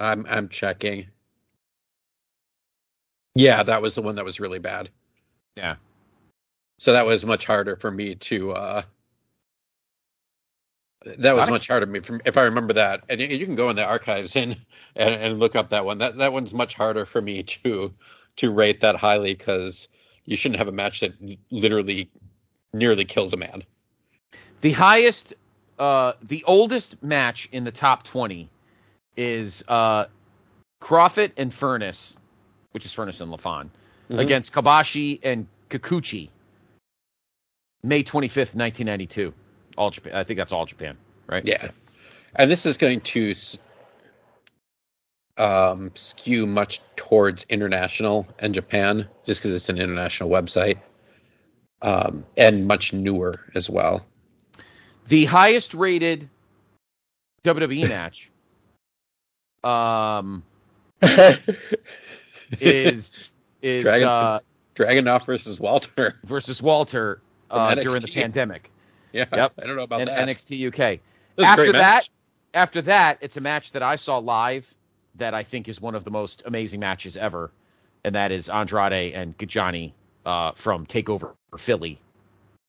I'm 0.00 0.26
I'm 0.28 0.48
checking. 0.48 1.06
Yeah, 3.34 3.62
that 3.62 3.82
was 3.82 3.94
the 3.94 4.02
one 4.02 4.16
that 4.16 4.24
was 4.24 4.40
really 4.40 4.58
bad. 4.58 4.90
Yeah. 5.56 5.76
So 6.78 6.92
that 6.92 7.06
was 7.06 7.24
much 7.24 7.44
harder 7.44 7.76
for 7.76 7.90
me 7.90 8.14
to. 8.14 8.52
uh 8.52 8.82
That 11.18 11.36
was 11.36 11.48
much 11.48 11.68
harder 11.68 11.86
for 11.86 11.92
me 11.92 12.00
from 12.00 12.20
if 12.24 12.36
I 12.36 12.42
remember 12.42 12.72
that, 12.74 13.04
and 13.08 13.20
you- 13.20 13.46
can 13.46 13.54
go 13.56 13.70
in 13.70 13.76
the 13.76 13.84
archives 13.84 14.36
and, 14.36 14.56
and 14.96 15.14
and 15.14 15.38
look 15.38 15.56
up 15.56 15.70
that 15.70 15.84
one. 15.84 15.98
That 15.98 16.16
that 16.18 16.32
one's 16.32 16.52
much 16.52 16.74
harder 16.74 17.04
for 17.06 17.20
me 17.20 17.42
to 17.42 17.94
to 18.36 18.50
rate 18.50 18.80
that 18.80 18.96
highly 18.96 19.34
because 19.34 19.88
you 20.24 20.36
shouldn't 20.36 20.58
have 20.58 20.68
a 20.68 20.72
match 20.72 21.00
that 21.00 21.12
literally 21.50 22.10
nearly 22.72 23.04
kills 23.04 23.32
a 23.32 23.36
man. 23.36 23.62
The 24.60 24.72
highest, 24.72 25.34
uh, 25.78 26.12
the 26.22 26.44
oldest 26.44 27.02
match 27.02 27.48
in 27.52 27.64
the 27.64 27.70
top 27.72 28.02
20 28.02 28.48
is 29.16 29.64
uh, 29.68 30.04
Kroffat 30.82 31.32
and 31.36 31.50
Furnas, 31.50 32.14
which 32.72 32.84
is 32.84 32.92
Furnas 32.92 33.20
and 33.20 33.32
LaFon, 33.32 33.70
Mhm. 34.10 34.18
against 34.18 34.52
Kobashi 34.52 35.18
and 35.22 35.46
Kikuchi, 35.70 36.28
May 37.82 38.02
25th, 38.02 38.54
1992. 38.54 39.32
All 39.78 39.90
Japan. 39.90 40.14
I 40.14 40.24
think 40.24 40.36
that's 40.36 40.52
all 40.52 40.66
Japan, 40.66 40.98
right? 41.26 41.44
Yeah, 41.46 41.70
and 42.34 42.50
this 42.50 42.66
is 42.66 42.76
going 42.76 43.00
to. 43.00 43.34
um, 45.38 45.92
skew 45.94 46.46
much 46.46 46.80
towards 46.96 47.46
international 47.48 48.26
and 48.40 48.52
Japan, 48.52 49.06
just 49.24 49.40
because 49.40 49.54
it's 49.54 49.68
an 49.68 49.78
international 49.78 50.28
website, 50.28 50.78
um, 51.80 52.24
and 52.36 52.66
much 52.66 52.92
newer 52.92 53.34
as 53.54 53.70
well. 53.70 54.04
The 55.06 55.26
highest 55.26 55.74
rated 55.74 56.28
WWE 57.44 57.88
match 57.88 58.30
um, 59.62 60.42
is 62.60 63.30
is 63.62 63.84
Dragon- 63.84 64.08
uh, 64.08 64.40
Dragunov 64.74 65.24
versus 65.24 65.60
Walter. 65.60 66.18
versus 66.24 66.60
Walter 66.60 67.20
uh, 67.50 67.76
during 67.76 68.00
the 68.00 68.08
pandemic 68.08 68.70
Yeah, 69.12 69.24
Yep. 69.32 69.52
I 69.58 69.66
don't 69.66 69.76
know 69.76 69.84
about 69.84 70.00
and 70.00 70.08
that. 70.08 70.28
NXT 70.28 70.68
UK. 70.68 71.00
That 71.36 71.46
After 71.46 71.72
that, 71.72 72.08
after 72.52 72.82
that, 72.82 73.18
it's 73.20 73.36
a 73.36 73.40
match 73.40 73.72
that 73.72 73.82
I 73.82 73.96
saw 73.96 74.18
live 74.18 74.74
that 75.14 75.34
I 75.34 75.42
think 75.42 75.68
is 75.68 75.80
one 75.80 75.94
of 75.94 76.04
the 76.04 76.10
most 76.10 76.42
amazing 76.46 76.80
matches 76.80 77.16
ever, 77.16 77.50
and 78.04 78.14
that 78.14 78.32
is 78.32 78.48
Andrade 78.48 79.14
and 79.14 79.36
Gargano 79.38 79.90
uh, 80.26 80.52
from 80.52 80.86
Takeover 80.86 81.32
for 81.50 81.58
Philly, 81.58 82.00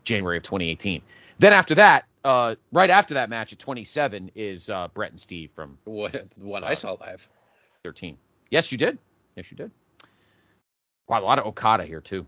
January 0.04 0.38
of 0.38 0.44
2018. 0.44 1.02
Then 1.38 1.54
after 1.54 1.76
that, 1.76 2.06
uh, 2.24 2.56
right 2.72 2.90
after 2.90 3.14
that 3.14 3.30
match 3.30 3.54
at 3.54 3.60
27 3.60 4.32
is 4.36 4.70
uh, 4.70 4.88
Brett 4.94 5.12
and 5.12 5.20
Steve 5.20 5.52
from 5.56 5.78
What, 5.86 6.12
the 6.14 6.26
one 6.38 6.64
I 6.64 6.74
saw 6.74 6.98
live. 7.00 7.28
13. 7.84 8.18
Yes, 8.50 8.72
you 8.72 8.78
did. 8.78 8.98
Yes, 9.36 9.52
you 9.52 9.58
did. 9.58 9.72
Wow, 11.08 11.22
a 11.22 11.24
lot 11.24 11.40
of 11.40 11.46
Okada 11.46 11.86
here 11.86 12.02
too. 12.02 12.26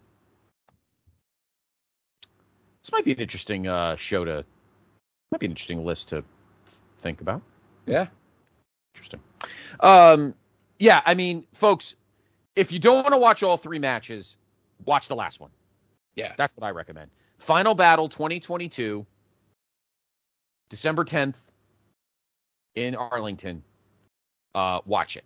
This 2.84 2.92
might 2.92 3.06
be 3.06 3.12
an 3.12 3.20
interesting 3.20 3.68
uh, 3.68 3.96
show 3.96 4.26
to, 4.26 4.44
might 5.32 5.40
be 5.40 5.46
an 5.46 5.52
interesting 5.52 5.86
list 5.86 6.10
to 6.10 6.24
think 7.00 7.22
about. 7.22 7.42
Yeah. 7.86 8.08
Interesting. 8.96 9.20
Um, 9.80 10.34
yeah, 10.80 11.02
I 11.06 11.14
mean, 11.14 11.46
folks, 11.54 11.96
if 12.56 12.72
you 12.72 12.80
don't 12.80 13.04
want 13.04 13.14
to 13.14 13.18
watch 13.18 13.44
all 13.44 13.58
three 13.58 13.80
matches, 13.80 14.38
watch 14.86 15.08
the 15.08 15.16
last 15.16 15.40
one. 15.40 15.52
Yeah. 16.16 16.34
That's 16.38 16.58
what 16.58 16.66
I 16.66 16.72
recommend. 16.72 17.10
Final 17.38 17.76
Battle 17.76 18.10
2022, 18.10 19.06
December 20.70 21.06
10th 21.06 21.36
in 22.76 22.96
Arlington. 22.96 23.64
Uh, 24.54 24.80
watch 24.86 25.18
it. 25.18 25.24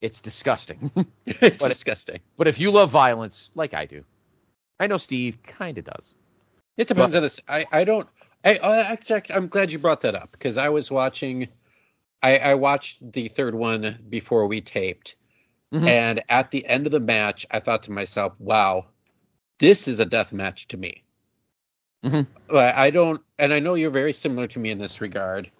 It's 0.00 0.20
disgusting. 0.20 0.90
it's 1.26 1.62
But- 1.62 1.68
disgusting. 1.68 2.20
but 2.36 2.48
if 2.48 2.58
you 2.60 2.70
love 2.70 2.90
violence, 2.90 3.50
like 3.54 3.74
I 3.74 3.84
do, 3.84 4.04
I 4.80 4.86
know 4.86 4.96
Steve 4.96 5.38
kind 5.42 5.76
of 5.78 5.84
does. 5.84 6.14
It 6.82 6.88
depends 6.88 7.14
on 7.14 7.22
this. 7.22 7.40
I, 7.48 7.64
I 7.72 7.84
don't. 7.84 8.08
I, 8.44 8.58
I 8.62 9.22
I'm 9.30 9.46
glad 9.46 9.70
you 9.70 9.78
brought 9.78 10.00
that 10.00 10.16
up 10.16 10.32
because 10.32 10.56
I 10.56 10.68
was 10.68 10.90
watching. 10.90 11.48
I, 12.22 12.38
I 12.38 12.54
watched 12.54 13.12
the 13.12 13.28
third 13.28 13.54
one 13.54 13.98
before 14.10 14.46
we 14.46 14.60
taped, 14.60 15.14
Mhm. 15.72 15.88
and 15.88 16.22
at 16.28 16.50
the 16.50 16.66
end 16.66 16.86
of 16.86 16.92
the 16.92 17.00
match, 17.00 17.46
I 17.52 17.60
thought 17.60 17.84
to 17.84 17.92
myself, 17.92 18.38
"Wow, 18.40 18.86
this 19.58 19.88
is 19.88 20.00
a 20.00 20.04
death 20.04 20.32
match 20.32 20.68
to 20.68 20.76
me." 20.76 21.04
Mhm. 22.04 22.26
I 22.52 22.86
I 22.86 22.90
don't, 22.90 23.22
and 23.38 23.52
I 23.52 23.60
know 23.60 23.74
you're 23.74 23.90
very 23.90 24.12
similar 24.12 24.48
to 24.48 24.58
me 24.58 24.70
in 24.70 24.78
this 24.78 25.00
regard. 25.00 25.50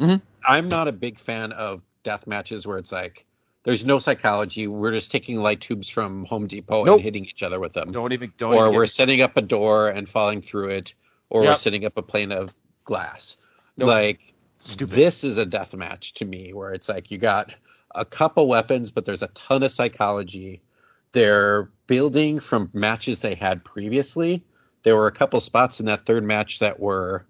Mhm. 0.00 0.20
I'm 0.46 0.68
not 0.68 0.88
a 0.88 0.92
big 0.92 1.18
fan 1.18 1.52
of 1.52 1.82
death 2.04 2.26
matches 2.26 2.66
where 2.66 2.78
it's 2.78 2.92
like 2.92 3.25
there's 3.66 3.84
no 3.84 3.98
psychology. 3.98 4.68
We're 4.68 4.92
just 4.92 5.10
taking 5.10 5.42
light 5.42 5.60
tubes 5.60 5.88
from 5.88 6.24
Home 6.26 6.46
Depot 6.46 6.84
Nope. 6.84 6.94
and 6.94 7.02
hitting 7.02 7.24
each 7.24 7.42
other 7.42 7.58
with 7.58 7.72
them 7.72 7.90
Don't 7.90 8.12
even 8.12 8.32
don't. 8.38 8.54
or 8.54 8.66
even 8.66 8.74
we're 8.76 8.82
me- 8.82 8.86
setting 8.88 9.20
up 9.22 9.36
a 9.36 9.42
door 9.42 9.88
and 9.88 10.08
falling 10.08 10.40
through 10.40 10.68
it, 10.68 10.94
or 11.30 11.42
we're 11.42 11.56
setting 11.56 11.84
up 11.84 11.96
a 11.98 12.02
plane 12.02 12.30
of 12.30 12.54
glass. 12.84 13.36
Nope. 13.76 13.88
Like 13.88 14.34
Stupid. 14.58 14.94
this 14.94 15.24
is 15.24 15.36
a 15.36 15.44
death 15.44 15.74
match 15.74 16.14
to 16.14 16.24
me, 16.24 16.52
where 16.52 16.72
it's 16.72 16.88
like 16.88 17.10
you 17.10 17.18
got 17.18 17.52
a 17.96 18.04
couple 18.04 18.46
weapons, 18.46 18.92
but 18.92 19.04
there's 19.04 19.22
a 19.22 19.28
ton 19.28 19.64
of 19.64 19.72
psychology. 19.72 20.62
They're 21.10 21.64
building 21.88 22.38
from 22.38 22.70
matches 22.72 23.20
they 23.20 23.34
had 23.34 23.64
previously. 23.64 24.44
There 24.84 24.94
were 24.94 25.08
a 25.08 25.12
couple 25.12 25.40
spots 25.40 25.80
in 25.80 25.86
that 25.86 26.06
third 26.06 26.22
match 26.22 26.60
that 26.60 26.78
were 26.78 27.26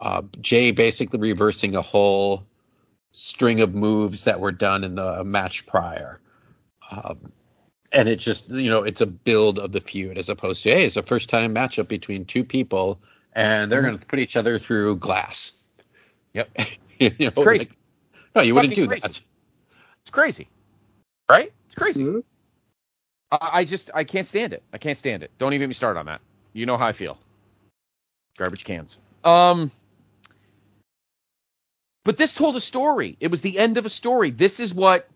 uh, 0.00 0.22
Jay 0.40 0.72
basically 0.72 1.20
reversing 1.20 1.76
a 1.76 1.82
whole 1.82 2.44
string 3.12 3.60
of 3.60 3.74
moves 3.74 4.24
that 4.24 4.38
were 4.40 4.52
done 4.52 4.84
in 4.84 4.94
the 4.94 5.24
match 5.24 5.66
prior. 5.66 6.20
Um, 6.90 7.18
and 7.92 8.08
it 8.08 8.16
just 8.16 8.48
you 8.50 8.70
know 8.70 8.82
it's 8.82 9.00
a 9.00 9.06
build 9.06 9.58
of 9.58 9.72
the 9.72 9.80
feud 9.80 10.16
as 10.16 10.28
opposed 10.28 10.62
to 10.62 10.70
hey 10.70 10.84
it's 10.84 10.96
a 10.96 11.02
first 11.02 11.28
time 11.28 11.52
matchup 11.54 11.88
between 11.88 12.24
two 12.24 12.44
people 12.44 13.00
and 13.32 13.70
they're 13.70 13.80
Mhm. 13.82 13.86
going 13.86 13.98
to 13.98 14.06
put 14.06 14.18
each 14.20 14.36
other 14.36 14.58
through 14.60 14.96
glass 14.96 15.52
Yep. 16.34 16.50
you 17.00 17.10
know, 17.18 17.30
crazy. 17.32 17.64
like- 17.66 17.76
no 18.36 18.42
you 18.42 18.54
wouldn't 18.54 18.74
do 18.76 18.86
fucking 18.86 19.00
that. 19.00 19.20
It's 20.02 20.10
crazy, 20.10 20.48
right? 21.28 21.52
It's 21.66 21.74
crazy. 21.74 22.04
Mhm. 22.04 22.22
I, 23.32 23.50
I 23.52 23.64
just 23.64 23.90
I 23.94 24.04
can't 24.04 24.26
stand 24.26 24.52
it. 24.52 24.62
I 24.72 24.78
can't 24.78 24.96
stand 24.98 25.22
it. 25.24 25.30
Don't 25.38 25.52
even 25.52 25.62
get 25.64 25.68
me 25.68 25.74
started 25.74 25.98
on 25.98 26.06
that. 26.06 26.20
You 26.52 26.66
know 26.66 26.76
how 26.76 26.86
I 26.86 26.92
feel. 26.92 27.18
Garbage 28.36 28.64
cans. 28.64 28.98
Um. 29.24 29.70
But 32.04 32.16
this 32.16 32.34
told 32.34 32.56
a 32.56 32.60
story. 32.60 33.16
It 33.20 33.30
was 33.30 33.42
the 33.42 33.58
end 33.58 33.76
of 33.76 33.84
a 33.86 33.90
story. 33.90 34.30
This 34.30 34.58
is 34.58 34.72
what 34.72 35.08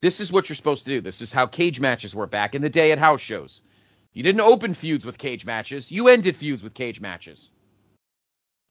this 0.00 0.20
is 0.20 0.32
what 0.32 0.48
you're 0.48 0.56
supposed 0.56 0.84
to 0.84 0.90
do. 0.90 1.00
This 1.00 1.20
is 1.20 1.32
how 1.32 1.46
cage 1.46 1.80
matches 1.80 2.14
were 2.14 2.26
back 2.26 2.54
in 2.54 2.62
the 2.62 2.70
day 2.70 2.92
at 2.92 2.98
house 2.98 3.20
shows. 3.20 3.62
You 4.12 4.22
didn't 4.22 4.40
open 4.40 4.74
feuds 4.74 5.04
with 5.04 5.18
cage 5.18 5.44
matches. 5.44 5.90
You 5.90 6.08
ended 6.08 6.36
feuds 6.36 6.62
with 6.62 6.74
cage 6.74 7.00
matches. 7.00 7.50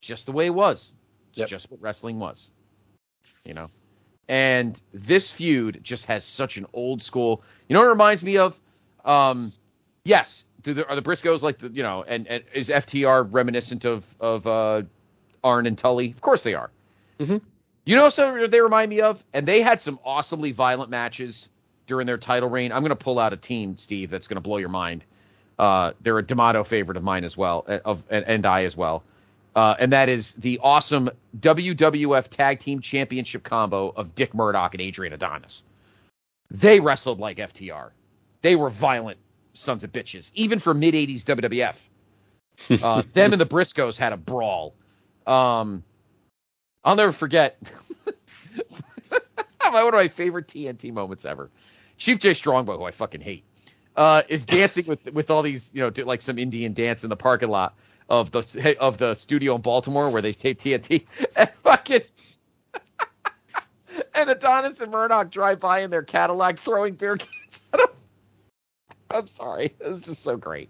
Just 0.02 0.26
the 0.26 0.32
way 0.32 0.46
it 0.46 0.54
was. 0.54 0.94
It's 1.30 1.40
Yep. 1.40 1.50
just 1.50 1.72
what 1.72 1.82
wrestling 1.82 2.20
was. 2.20 2.50
You 3.46 3.54
know? 3.54 3.70
And 4.30 4.82
this 4.94 5.32
feud 5.32 5.80
just 5.84 6.06
has 6.06 6.26
such 6.26 6.58
an 6.58 6.66
old 6.74 7.02
school. 7.02 7.44
You 7.68 7.74
know 7.74 7.80
what 7.80 7.88
it 7.88 7.92
reminds 7.92 8.24
me 8.24 8.38
of? 8.38 8.60
Um, 9.06 9.54
yes, 10.04 10.46
do 10.64 10.74
the, 10.74 10.88
are 10.90 10.96
the 10.96 11.02
Briscoes 11.02 11.42
like 11.44 11.60
the 11.60 11.70
you 11.70 11.84
know? 11.84 12.04
And, 12.08 12.28
and 12.28 12.44
is 12.54 12.70
FTR 12.70 13.32
reminiscent 13.32 13.86
of 13.86 14.16
of 14.20 14.46
uh, 14.48 14.84
Arn 15.44 15.66
and 15.66 15.78
Tully? 15.78 16.12
Of 16.12 16.22
course 16.22 16.44
they 16.44 16.54
are. 16.54 16.72
Mhm. 17.20 17.42
You 17.86 17.96
know, 17.96 18.10
so 18.10 18.48
they 18.48 18.60
remind 18.60 18.90
me 18.90 19.02
of, 19.02 19.24
and 19.34 19.48
they 19.48 19.62
had 19.62 19.80
some 19.80 20.00
awesomely 20.04 20.52
violent 20.52 20.90
matches 20.90 21.50
during 21.88 22.06
their 22.06 22.18
title 22.18 22.50
reign. 22.50 22.72
I'm 22.72 22.82
going 22.82 22.90
to 22.90 22.96
pull 22.96 23.18
out 23.18 23.32
a 23.34 23.38
team, 23.38 23.78
Steve, 23.78 24.10
that's 24.10 24.28
going 24.28 24.36
to 24.36 24.42
blow 24.42 24.58
your 24.58 24.70
mind. 24.70 25.06
Uh, 25.58 25.94
they're 26.02 26.18
a 26.18 26.24
D'Amato 26.24 26.64
favorite 26.64 26.98
of 26.98 27.04
mine 27.04 27.24
as 27.24 27.38
well, 27.38 27.66
uh, 27.68 27.80
of 27.86 28.04
and, 28.10 28.26
and 28.26 28.46
I 28.46 28.66
as 28.66 28.76
well. 28.76 29.04
Uh, 29.56 29.76
and 29.80 29.92
that 29.92 30.08
is 30.10 30.34
the 30.34 30.60
awesome 30.62 31.10
WWF 31.40 32.28
Tag 32.28 32.60
Team 32.60 32.80
Championship 32.80 33.44
combo 33.44 33.90
of 33.96 34.14
Dick 34.14 34.36
Murdoch 34.36 34.76
and 34.76 34.82
Adrian 34.82 35.14
Adonis. 35.14 35.64
They 36.52 36.80
wrestled 36.80 37.20
like 37.20 37.38
FTR. 37.38 37.90
They 38.42 38.56
were 38.56 38.70
violent 38.70 39.18
sons 39.56 39.84
of 39.84 39.92
bitches, 39.92 40.30
even 40.36 40.60
for 40.60 40.74
mid 40.74 40.94
80s 40.94 41.24
WWF. 41.24 41.90
Uh, 42.84 43.02
them 43.14 43.34
and 43.34 43.42
the 43.42 43.46
Briscoes 43.46 43.98
had 43.98 44.14
a 44.14 44.18
brawl. 44.18 44.76
Um, 45.26 45.84
I'll 46.88 46.96
never 46.96 47.12
forget. 47.12 47.58
one 49.60 49.76
of 49.76 49.94
my 49.94 50.08
favorite 50.08 50.48
TNT 50.48 50.94
moments 50.94 51.26
ever. 51.26 51.50
Chief 51.98 52.18
Jay 52.18 52.34
Strongbow, 52.34 52.78
who 52.78 52.86
I 52.86 52.92
fucking 52.92 53.20
hate, 53.20 53.44
uh, 53.98 54.24
is 54.30 54.46
dancing 54.46 54.86
with 54.86 55.12
with 55.12 55.30
all 55.30 55.42
these, 55.42 55.70
you 55.74 55.82
know, 55.82 55.92
like 56.06 56.22
some 56.22 56.40
Indian 56.40 56.72
dance 56.72 57.04
in 57.04 57.10
the 57.10 57.18
parking 57.18 57.50
lot 57.50 57.76
of 58.08 58.32
the 58.32 58.78
of 58.80 59.00
the 59.00 59.16
studio 59.16 59.56
in 59.56 59.62
Baltimore 59.62 60.10
where 60.10 60.22
they 60.22 60.32
tape 60.32 60.62
TNT, 60.62 61.06
and 61.36 61.50
fucking. 61.62 62.04
and 64.16 64.30
Adonis 64.30 64.80
and 64.80 64.90
Murdoch 64.90 65.30
drive 65.30 65.60
by 65.60 65.82
in 65.82 65.90
their 65.90 66.04
Cadillac 66.04 66.58
throwing 66.58 66.94
beer 66.94 67.18
cans 67.18 67.62
at 67.74 67.82
him. 67.82 67.88
I'm 69.12 69.28
sorry. 69.28 69.76
It 69.78 69.90
was 69.90 70.00
just 70.00 70.24
so 70.24 70.38
great. 70.38 70.70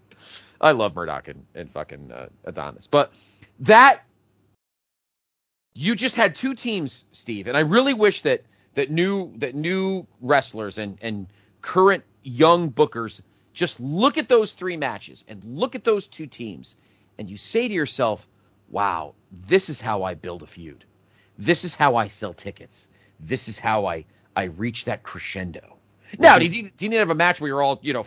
I 0.60 0.72
love 0.72 0.96
Murdoch 0.96 1.28
and, 1.28 1.46
and 1.54 1.70
fucking 1.70 2.10
uh, 2.10 2.28
Adonis. 2.44 2.88
But 2.88 3.12
that 3.60 4.02
you 5.78 5.94
just 5.94 6.16
had 6.16 6.34
two 6.34 6.56
teams, 6.56 7.04
Steve, 7.12 7.46
and 7.46 7.56
I 7.56 7.60
really 7.60 7.94
wish 7.94 8.22
that 8.22 8.42
that 8.74 8.90
new 8.90 9.32
that 9.38 9.54
new 9.54 10.04
wrestlers 10.20 10.76
and 10.76 10.98
and 11.00 11.28
current 11.62 12.02
young 12.24 12.68
bookers 12.68 13.22
just 13.52 13.78
look 13.78 14.18
at 14.18 14.28
those 14.28 14.54
three 14.54 14.76
matches 14.76 15.24
and 15.28 15.42
look 15.44 15.76
at 15.76 15.84
those 15.84 16.08
two 16.08 16.26
teams 16.26 16.76
and 17.16 17.30
you 17.30 17.36
say 17.36 17.68
to 17.68 17.74
yourself, 17.74 18.26
"Wow, 18.70 19.14
this 19.46 19.70
is 19.70 19.80
how 19.80 20.02
I 20.02 20.14
build 20.14 20.42
a 20.42 20.48
feud. 20.48 20.84
This 21.38 21.62
is 21.62 21.76
how 21.76 21.94
I 21.94 22.08
sell 22.08 22.34
tickets. 22.34 22.88
This 23.20 23.46
is 23.46 23.56
how 23.56 23.86
I 23.86 24.04
I 24.34 24.44
reach 24.44 24.84
that 24.86 25.04
crescendo." 25.04 25.76
Now, 26.18 26.38
mm-hmm. 26.38 26.50
do 26.50 26.56
you, 26.56 26.70
do 26.76 26.84
you 26.86 26.88
need 26.88 26.96
to 26.96 27.00
have 27.00 27.10
a 27.10 27.14
match 27.14 27.40
where 27.40 27.48
you're 27.48 27.62
all, 27.62 27.78
you 27.82 27.92
know, 27.92 28.04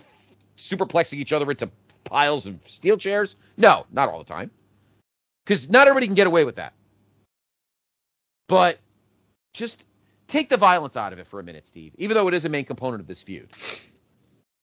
superplexing 0.57 1.19
each 1.19 1.31
other 1.31 1.49
into 1.49 1.69
piles 2.03 2.47
of 2.47 2.59
steel 2.67 2.97
chairs? 2.97 3.37
No, 3.55 3.85
not 3.93 4.09
all 4.09 4.17
the 4.17 4.25
time. 4.25 4.51
Because 5.45 5.69
not 5.69 5.87
everybody 5.87 6.07
can 6.07 6.15
get 6.15 6.27
away 6.27 6.43
with 6.43 6.55
that. 6.55 6.73
But 8.51 8.79
just 9.53 9.85
take 10.27 10.49
the 10.49 10.57
violence 10.57 10.97
out 10.97 11.13
of 11.13 11.19
it 11.19 11.25
for 11.25 11.39
a 11.39 11.43
minute, 11.43 11.65
Steve, 11.65 11.93
even 11.97 12.15
though 12.15 12.27
it 12.27 12.33
is 12.33 12.43
a 12.43 12.49
main 12.49 12.65
component 12.65 12.99
of 12.99 13.07
this 13.07 13.23
feud. 13.23 13.49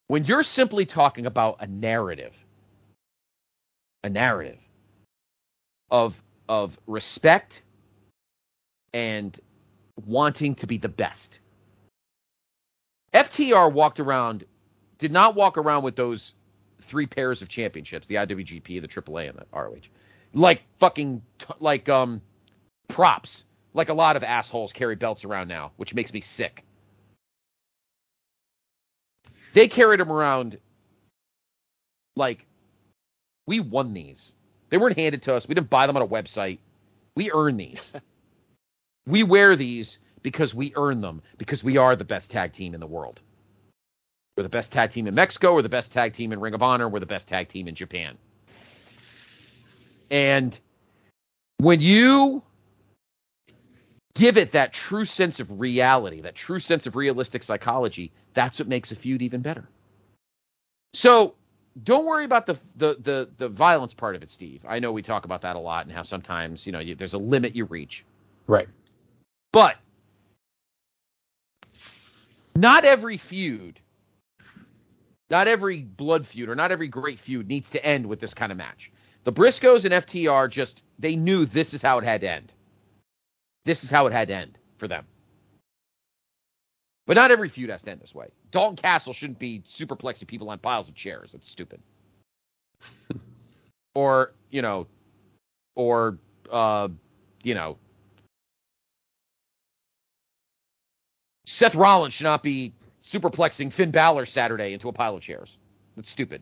When 0.09 0.27
you're 0.27 0.43
simply 0.43 0.85
talking 0.85 1.25
about 1.25 1.57
a 1.61 1.67
narrative, 1.67 2.45
a 4.05 4.11
narrative 4.11 4.59
of 5.91 6.23
of 6.51 6.79
respect 6.87 7.63
and 8.93 9.41
wanting 10.05 10.55
to 10.57 10.67
be 10.67 10.77
the 10.77 10.91
best. 10.91 11.41
FTR 13.15 13.73
walked 13.73 14.01
around, 14.01 14.45
did 14.99 15.13
not 15.13 15.35
walk 15.35 15.57
around 15.57 15.83
with 15.83 15.97
those 15.97 16.35
three 16.83 17.07
pairs 17.07 17.41
of 17.41 17.49
championships, 17.49 18.07
the 18.07 18.17
IWGP, 18.17 18.83
the 18.83 18.89
AAA, 18.89 19.31
and 19.31 19.39
the 19.39 19.47
ROH, 19.51 19.89
like 20.35 20.61
fucking 20.77 21.23
t- 21.39 21.55
like 21.59 21.89
um 21.89 22.21
props, 22.89 23.45
like 23.75 23.89
a 23.89 23.95
lot 23.95 24.17
of 24.17 24.25
assholes 24.25 24.73
carry 24.73 24.97
belts 24.97 25.25
around 25.25 25.49
now, 25.49 25.73
which 25.77 25.95
makes 25.95 26.13
me 26.13 26.21
sick. 26.21 26.65
They 29.53 29.69
carried 29.69 30.01
them 30.01 30.13
around 30.13 30.59
like 32.17 32.47
we 33.47 33.61
won 33.61 33.95
these. 33.95 34.33
They 34.71 34.77
weren't 34.77 34.99
handed 34.99 35.23
to 35.23 35.35
us. 35.35 35.49
We 35.49 35.55
didn't 35.55 35.71
buy 35.71 35.87
them 35.87 35.97
on 35.97 36.03
a 36.03 36.07
website. 36.07 36.59
We 37.15 37.33
earn 37.33 37.57
these. 37.57 37.93
we 39.07 39.23
wear 39.23 39.57
these 39.57 39.99
because 40.23 40.55
we 40.55 40.73
earn 40.77 41.01
them 41.01 41.23
because 41.39 41.65
we 41.65 41.77
are 41.77 41.97
the 41.97 42.05
best 42.05 42.31
tag 42.31 42.53
team 42.53 42.75
in 42.75 42.81
the 42.81 42.87
world. 42.87 43.21
We're 44.37 44.43
the 44.43 44.49
best 44.49 44.73
tag 44.73 44.91
team 44.91 45.07
in 45.07 45.15
Mexico. 45.15 45.55
We're 45.55 45.63
the 45.63 45.69
best 45.69 45.93
tag 45.93 46.13
team 46.13 46.33
in 46.33 46.41
Ring 46.41 46.55
of 46.55 46.63
Honor. 46.63 46.89
We're 46.89 47.01
the 47.01 47.07
best 47.07 47.27
tag 47.27 47.49
team 47.49 47.67
in 47.67 47.75
Japan. 47.75 48.17
And 50.11 50.59
when 51.59 51.81
you 51.81 52.43
give 54.19 54.37
it 54.39 54.53
that 54.53 54.75
true 54.75 55.07
sense 55.07 55.41
of 55.41 55.61
reality, 55.61 56.23
that 56.23 56.37
true 56.37 56.61
sense 56.61 56.87
of 56.87 56.97
realistic 56.97 57.45
psychology, 57.45 58.13
that's 58.35 58.59
what 58.59 58.69
makes 58.69 58.93
a 58.93 58.97
feud 58.97 59.23
even 59.23 59.43
better. 59.43 59.69
So 60.95 61.37
don't 61.85 62.07
worry 62.07 62.25
about 62.25 62.47
the, 62.47 62.59
the 62.77 62.97
the 63.01 63.31
the 63.39 63.49
violence 63.49 63.95
part 63.95 64.17
of 64.17 64.23
it, 64.25 64.31
Steve. 64.31 64.65
I 64.69 64.81
know 64.81 64.93
we 64.93 65.03
talk 65.03 65.25
about 65.25 65.43
that 65.43 65.57
a 65.57 65.61
lot 65.61 65.87
and 65.87 65.95
how 65.95 66.03
sometimes 66.03 66.67
you 66.67 66.73
know 66.73 66.81
you, 66.81 66.97
there's 66.97 67.15
a 67.15 67.19
limit 67.19 67.57
you 67.57 67.67
reach, 67.67 68.05
Right. 68.49 68.69
but 69.53 69.77
not 72.57 72.85
every 72.85 73.19
feud, 73.19 73.81
not 75.31 75.49
every 75.49 75.83
blood 75.83 76.27
feud, 76.27 76.49
or 76.51 76.57
not 76.57 76.73
every 76.73 76.89
great 76.89 77.21
feud 77.21 77.49
needs 77.49 77.71
to 77.71 77.87
end 77.87 78.07
with 78.07 78.21
this 78.21 78.35
kind 78.35 78.53
of 78.53 78.59
match. 78.59 78.93
The 79.25 79.33
Briscoes 79.33 79.85
and 79.87 79.95
FTR 79.95 80.51
just 80.51 80.83
they 80.99 81.17
knew 81.17 81.47
this 81.47 81.75
is 81.75 81.83
how 81.83 81.99
it 81.99 82.05
had 82.05 82.23
to 82.23 82.31
end. 82.31 82.53
This 83.69 83.85
is 83.85 83.91
how 83.91 84.07
it 84.07 84.15
had 84.15 84.29
to 84.29 84.35
end 84.35 84.57
for 84.79 84.89
them. 84.89 85.05
But 87.07 87.19
not 87.19 87.31
every 87.31 87.51
feud 87.51 87.69
has 87.69 87.83
to 87.83 87.91
end 87.91 88.01
this 88.01 88.15
way. 88.15 88.29
Dalton 88.51 88.77
Castle 88.77 89.13
shouldn't 89.13 89.39
be 89.39 89.61
superplexing 89.67 90.27
people 90.27 90.49
on 90.49 90.59
piles 90.59 90.89
of 90.89 90.95
chairs. 90.95 91.33
That's 91.33 91.47
stupid. 91.47 91.79
or, 93.95 94.33
you 94.49 94.63
know, 94.63 94.87
or, 95.75 96.17
uh, 96.51 96.89
you 97.43 97.55
know, 97.55 97.77
Seth 101.45 101.75
Rollins 101.75 102.15
should 102.15 102.25
not 102.25 102.43
be 102.43 102.73
superplexing 103.03 103.71
Finn 103.71 103.91
Balor 103.91 104.25
Saturday 104.25 104.73
into 104.73 104.89
a 104.89 104.95
pile 104.95 105.15
of 105.15 105.21
chairs. 105.21 105.59
That's 105.95 106.09
stupid. 106.09 106.41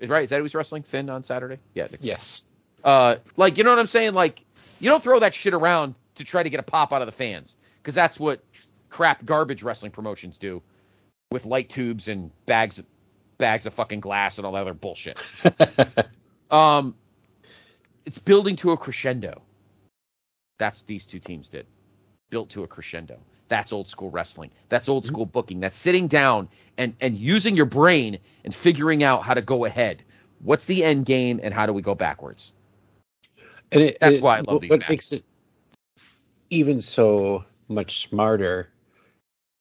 Is 0.00 0.08
right? 0.08 0.24
Is 0.24 0.30
that 0.30 0.40
who's 0.40 0.56
wrestling 0.56 0.82
Finn 0.82 1.10
on 1.10 1.22
Saturday? 1.22 1.58
Yeah. 1.74 1.86
Yes. 2.00 2.50
Uh, 2.82 3.18
like 3.36 3.56
you 3.56 3.62
know 3.62 3.70
what 3.70 3.78
I'm 3.78 3.86
saying? 3.86 4.14
Like 4.14 4.42
you 4.80 4.90
don't 4.90 5.00
throw 5.00 5.20
that 5.20 5.32
shit 5.32 5.54
around 5.54 5.94
to 6.14 6.24
try 6.24 6.42
to 6.42 6.50
get 6.50 6.60
a 6.60 6.64
pop 6.64 6.92
out 6.92 7.02
of 7.02 7.06
the 7.06 7.12
fans 7.12 7.56
because 7.82 7.94
that's 7.94 8.18
what 8.20 8.42
crap 8.88 9.24
garbage 9.24 9.62
wrestling 9.62 9.92
promotions 9.92 10.38
do 10.38 10.62
with 11.30 11.44
light 11.46 11.68
tubes 11.68 12.08
and 12.08 12.30
bags 12.46 12.82
bags 13.38 13.64
of 13.66 13.72
fucking 13.72 14.00
glass 14.00 14.38
and 14.38 14.46
all 14.46 14.52
that 14.52 14.62
other 14.62 14.74
bullshit. 14.74 15.18
um, 16.50 16.94
it's 18.04 18.18
building 18.18 18.56
to 18.56 18.72
a 18.72 18.76
crescendo. 18.76 19.40
That's 20.58 20.80
what 20.80 20.86
these 20.86 21.06
two 21.06 21.18
teams 21.18 21.48
did. 21.48 21.66
Built 22.30 22.50
to 22.50 22.64
a 22.64 22.66
crescendo. 22.66 23.18
That's 23.48 23.72
old 23.72 23.88
school 23.88 24.10
wrestling. 24.10 24.50
That's 24.68 24.88
old 24.88 25.04
school 25.04 25.26
booking. 25.26 25.58
That's 25.58 25.76
sitting 25.76 26.06
down 26.06 26.48
and 26.78 26.94
and 27.00 27.16
using 27.16 27.56
your 27.56 27.66
brain 27.66 28.18
and 28.44 28.54
figuring 28.54 29.02
out 29.02 29.22
how 29.22 29.34
to 29.34 29.42
go 29.42 29.64
ahead. 29.64 30.02
What's 30.40 30.66
the 30.66 30.84
end 30.84 31.06
game 31.06 31.40
and 31.42 31.52
how 31.52 31.66
do 31.66 31.72
we 31.72 31.82
go 31.82 31.94
backwards? 31.94 32.52
And 33.72 33.82
it, 33.82 33.98
That's 34.00 34.18
it- 34.18 34.22
why 34.22 34.38
I 34.38 34.40
love 34.42 34.60
these 34.60 34.70
What 34.70 34.80
matches. 34.80 34.90
makes 34.90 35.12
it 35.12 35.24
even 36.50 36.80
so 36.80 37.44
much 37.68 38.08
smarter 38.08 38.68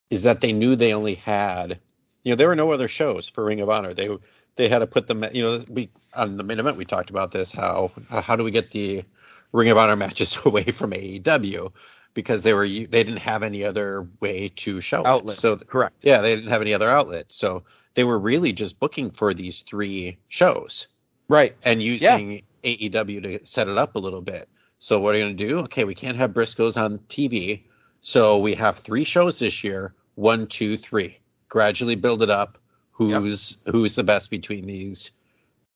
is 0.09 0.23
that 0.23 0.41
they 0.41 0.51
knew 0.51 0.75
they 0.75 0.93
only 0.93 1.15
had, 1.15 1.79
you 2.23 2.31
know, 2.31 2.35
there 2.35 2.47
were 2.47 2.55
no 2.55 2.71
other 2.71 2.87
shows 2.87 3.29
for 3.29 3.45
Ring 3.45 3.61
of 3.61 3.69
Honor. 3.69 3.93
They 3.93 4.09
they 4.55 4.67
had 4.67 4.79
to 4.79 4.87
put 4.87 5.07
them, 5.07 5.23
you 5.31 5.43
know, 5.43 5.63
we 5.69 5.89
on 6.15 6.37
the 6.37 6.43
main 6.43 6.59
event 6.59 6.77
we 6.77 6.85
talked 6.85 7.09
about 7.09 7.31
this. 7.31 7.51
How 7.51 7.91
how 8.09 8.35
do 8.35 8.43
we 8.43 8.51
get 8.51 8.71
the 8.71 9.03
Ring 9.51 9.69
of 9.69 9.77
Honor 9.77 9.95
matches 9.95 10.37
away 10.45 10.63
from 10.65 10.91
AEW 10.91 11.71
because 12.13 12.43
they 12.43 12.53
were 12.53 12.67
they 12.67 12.85
didn't 12.85 13.17
have 13.17 13.43
any 13.43 13.63
other 13.63 14.07
way 14.19 14.51
to 14.57 14.81
show 14.81 15.01
it. 15.01 15.07
Outlet. 15.07 15.37
So 15.37 15.57
Correct. 15.57 15.95
yeah, 16.01 16.21
they 16.21 16.35
didn't 16.35 16.49
have 16.49 16.61
any 16.61 16.73
other 16.73 16.89
outlet. 16.89 17.27
So 17.31 17.63
they 17.93 18.03
were 18.03 18.19
really 18.19 18.51
just 18.53 18.79
booking 18.79 19.11
for 19.11 19.33
these 19.33 19.61
three 19.61 20.17
shows 20.27 20.87
Right. 21.27 21.55
and 21.63 21.81
using 21.81 22.41
AEW 22.63 23.21
to 23.23 23.45
set 23.45 23.67
it 23.67 23.77
up 23.77 23.95
a 23.95 23.99
little 23.99 24.21
bit. 24.21 24.49
So 24.80 24.97
what 24.97 25.14
are 25.14 25.18
you 25.18 25.26
going 25.26 25.35
to 25.35 25.47
do? 25.47 25.60
Okay, 25.60 25.84
we 25.84 25.93
can't 25.93 26.18
have 26.18 26.31
Briscoes 26.31 26.81
on 26.81 26.99
TV, 27.10 27.64
so 27.99 28.39
we 28.39 28.56
have 28.56 28.77
three 28.77 29.03
shows 29.03 29.39
this 29.39 29.61
year. 29.61 29.93
One, 30.15 30.47
two, 30.47 30.77
three. 30.77 31.19
Gradually 31.49 31.95
build 31.95 32.23
it 32.23 32.30
up. 32.30 32.57
Who's 32.91 33.57
who's 33.65 33.95
the 33.95 34.03
best 34.03 34.30
between 34.30 34.65
these 34.65 35.11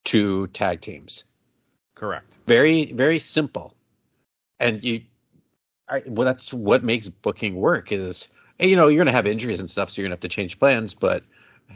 two 0.04 0.46
tag 0.48 0.80
teams? 0.80 1.24
Correct. 1.94 2.36
Very 2.46 2.92
very 2.92 3.18
simple, 3.18 3.74
and 4.60 4.82
you. 4.82 5.02
I, 5.88 6.02
well, 6.06 6.24
that's 6.24 6.52
what 6.52 6.82
makes 6.82 7.08
booking 7.08 7.56
work. 7.56 7.92
Is 7.92 8.28
you 8.58 8.76
know 8.76 8.88
you're 8.88 8.98
going 8.98 9.06
to 9.06 9.12
have 9.12 9.26
injuries 9.26 9.60
and 9.60 9.70
stuff, 9.70 9.90
so 9.90 10.00
you're 10.00 10.08
going 10.08 10.16
to 10.16 10.16
have 10.16 10.30
to 10.30 10.34
change 10.34 10.58
plans, 10.58 10.94
but 10.94 11.24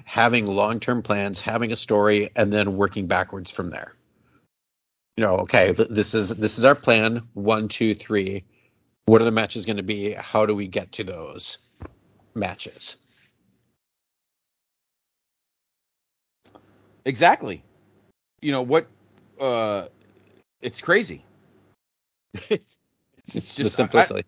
having 0.04 0.46
long 0.46 0.80
term 0.80 1.02
plans, 1.02 1.40
having 1.40 1.72
a 1.72 1.76
story, 1.76 2.30
and 2.36 2.52
then 2.52 2.76
working 2.76 3.06
backwards 3.06 3.50
from 3.50 3.70
there 3.70 3.94
you 5.18 5.24
know, 5.24 5.34
okay, 5.38 5.72
th- 5.72 5.88
this 5.88 6.14
is 6.14 6.28
this 6.28 6.58
is 6.58 6.64
our 6.64 6.76
plan. 6.76 7.20
One, 7.34 7.66
two, 7.66 7.92
three. 7.92 8.44
What 9.06 9.20
are 9.20 9.24
the 9.24 9.32
matches 9.32 9.66
going 9.66 9.76
to 9.78 9.82
be? 9.82 10.12
How 10.12 10.46
do 10.46 10.54
we 10.54 10.68
get 10.68 10.92
to 10.92 11.02
those 11.02 11.58
matches? 12.36 12.94
Exactly. 17.04 17.64
You 18.42 18.52
know 18.52 18.62
what? 18.62 18.86
Uh, 19.40 19.86
it's 20.62 20.80
crazy. 20.80 21.24
it's 22.48 22.76
It's 23.34 23.56
the 23.56 23.64
just 23.64 23.74
simplicity. 23.74 24.24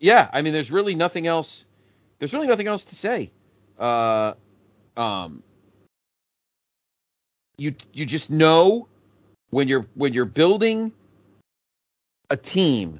yeah. 0.00 0.28
I 0.32 0.42
mean, 0.42 0.52
there's 0.52 0.72
really 0.72 0.96
nothing 0.96 1.28
else. 1.28 1.66
There's 2.18 2.34
really 2.34 2.48
nothing 2.48 2.66
else 2.66 2.82
to 2.86 2.96
say. 2.96 3.30
Uh, 3.78 4.34
um, 4.96 5.44
you 7.58 7.76
you 7.92 8.04
just 8.04 8.28
know 8.28 8.88
when 9.52 9.68
you're 9.68 9.86
when 9.94 10.12
you're 10.14 10.24
building 10.24 10.90
a 12.30 12.36
team, 12.36 12.98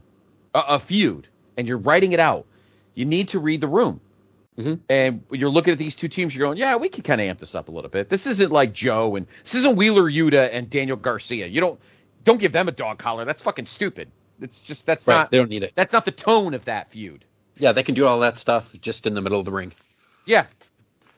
a, 0.54 0.62
a 0.68 0.78
feud, 0.78 1.26
and 1.56 1.66
you're 1.66 1.78
writing 1.78 2.12
it 2.12 2.20
out. 2.20 2.46
You 2.94 3.04
need 3.06 3.28
to 3.28 3.40
read 3.40 3.60
the 3.60 3.68
room. 3.68 4.00
Mhm. 4.58 4.80
And 4.90 5.22
when 5.28 5.40
you're 5.40 5.50
looking 5.50 5.72
at 5.72 5.78
these 5.78 5.96
two 5.96 6.08
teams, 6.08 6.36
you're 6.36 6.46
going, 6.46 6.58
yeah, 6.58 6.76
we 6.76 6.90
can 6.90 7.02
kind 7.02 7.22
of 7.22 7.26
amp 7.26 7.38
this 7.38 7.54
up 7.54 7.68
a 7.68 7.72
little 7.72 7.88
bit. 7.88 8.10
This 8.10 8.26
isn't 8.26 8.52
like 8.52 8.74
Joe 8.74 9.16
and 9.16 9.26
this 9.42 9.54
isn't 9.54 9.76
Wheeler 9.76 10.10
Yuta 10.10 10.50
and 10.52 10.68
Daniel 10.68 10.96
Garcia. 10.96 11.46
You 11.46 11.60
don't 11.60 11.80
don't 12.24 12.38
give 12.38 12.52
them 12.52 12.68
a 12.68 12.72
dog 12.72 12.98
collar. 12.98 13.24
That's 13.24 13.40
fucking 13.42 13.64
stupid. 13.64 14.10
It's 14.42 14.60
just 14.60 14.84
that's 14.84 15.06
right. 15.08 15.14
not 15.14 15.30
They 15.30 15.38
don't 15.38 15.48
need 15.48 15.62
it. 15.62 15.72
that's 15.74 15.92
not 15.94 16.04
the 16.04 16.10
tone 16.12 16.52
of 16.52 16.66
that 16.66 16.90
feud. 16.90 17.24
Yeah, 17.56 17.72
they 17.72 17.82
can 17.82 17.94
do 17.94 18.06
all 18.06 18.20
that 18.20 18.36
stuff 18.38 18.74
just 18.82 19.06
in 19.06 19.14
the 19.14 19.22
middle 19.22 19.38
of 19.38 19.46
the 19.46 19.52
ring. 19.52 19.72
Yeah, 20.26 20.44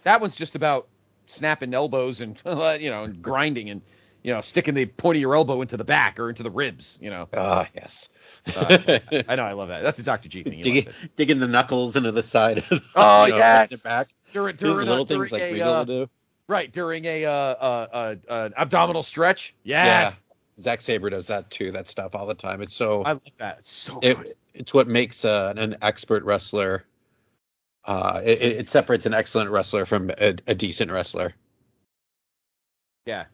that 0.05 0.21
one's 0.21 0.37
just 0.37 0.55
about 0.55 0.87
snapping 1.27 1.75
elbows 1.75 2.21
and 2.21 2.41
you 2.81 2.91
know 2.91 3.03
and 3.05 3.21
grinding 3.21 3.69
and 3.71 3.81
you 4.25 4.33
know 4.33 4.41
sticking 4.41 4.75
the 4.75 4.87
point 4.87 5.17
of 5.17 5.21
your 5.21 5.37
elbow 5.37 5.63
into 5.63 5.77
the 5.77 5.85
back 5.85 6.19
or 6.19 6.29
into 6.31 6.43
the 6.43 6.51
ribs. 6.51 6.99
You 7.01 7.11
know, 7.11 7.29
Ah, 7.35 7.69
yes. 7.75 8.09
Uh, 8.57 8.99
I 9.29 9.37
know 9.37 9.45
I 9.45 9.53
love 9.53 9.69
that. 9.69 9.83
That's 9.83 9.99
a 10.01 10.03
Dr. 10.03 10.29
G 10.29 10.43
thing. 10.43 10.61
Dig, 10.63 10.91
digging 11.15 11.39
the 11.39 11.47
knuckles 11.47 11.95
into 11.95 12.11
the 12.11 12.23
side. 12.23 12.59
Of, 12.59 12.83
Oh, 12.97 13.25
you 13.27 13.33
know, 13.33 13.37
yes. 13.39 13.71
the 13.71 13.79
back. 13.79 14.09
During, 14.33 14.57
during, 14.57 14.89
little 14.89 15.05
a, 15.05 15.07
things 15.07 15.31
like 15.31 15.43
a, 15.43 15.53
Regal 15.53 15.73
uh, 15.73 15.79
will 15.79 15.85
do. 15.85 16.11
right 16.49 16.73
during 16.73 17.05
a 17.05 17.25
uh, 17.27 17.31
uh, 17.31 17.87
uh, 17.93 18.15
uh, 18.33 18.49
abdominal 18.57 19.03
stretch. 19.05 19.55
Yes, 19.63 20.31
Zack 20.59 20.81
Sabre 20.81 21.11
does 21.11 21.27
that 21.29 21.51
too. 21.51 21.71
That 21.71 21.89
stuff 21.89 22.15
all 22.15 22.27
the 22.27 22.35
time. 22.35 22.61
It's 22.63 22.75
so 22.75 23.03
I 23.05 23.13
love 23.13 23.23
that. 23.39 23.59
It's 23.61 23.71
so 23.71 24.01
good. 24.01 24.19
it, 24.21 24.39
it's 24.55 24.75
what 24.75 24.89
makes 24.89 25.25
uh, 25.25 25.53
an 25.57 25.77
expert 25.83 26.25
wrestler. 26.25 26.85
Uh, 27.85 28.23
it, 28.25 28.41
it 28.41 28.57
it 28.57 28.69
separates 28.71 29.05
an 29.05 29.13
excellent 29.15 29.51
wrestler 29.51 29.85
from 29.85 30.11
a, 30.19 30.35
a 30.47 30.55
decent 30.55 30.91
wrestler. 30.91 31.35
Yeah. 33.07 33.25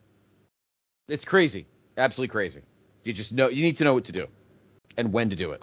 It's 1.10 1.24
crazy. 1.24 1.66
Absolutely 1.96 2.30
crazy. 2.30 2.60
You 3.04 3.12
just 3.12 3.32
know 3.32 3.48
you 3.48 3.62
need 3.62 3.76
to 3.78 3.84
know 3.84 3.94
what 3.94 4.04
to 4.04 4.12
do 4.12 4.26
and 4.96 5.12
when 5.12 5.30
to 5.30 5.36
do 5.36 5.50
it. 5.50 5.62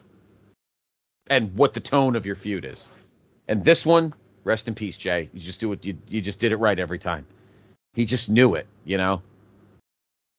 And 1.29 1.55
what 1.55 1.73
the 1.73 1.79
tone 1.79 2.15
of 2.15 2.25
your 2.25 2.35
feud 2.35 2.65
is. 2.65 2.87
And 3.47 3.63
this 3.63 3.85
one, 3.85 4.13
rest 4.43 4.67
in 4.67 4.75
peace, 4.75 4.97
Jay. 4.97 5.29
You 5.33 5.39
just 5.39 5.59
do 5.59 5.71
it 5.71 5.85
you 5.85 5.97
you 6.07 6.21
just 6.21 6.39
did 6.39 6.51
it 6.51 6.57
right 6.57 6.77
every 6.77 6.99
time. 6.99 7.25
He 7.93 8.05
just 8.05 8.29
knew 8.29 8.55
it, 8.55 8.67
you 8.85 8.97
know? 8.97 9.21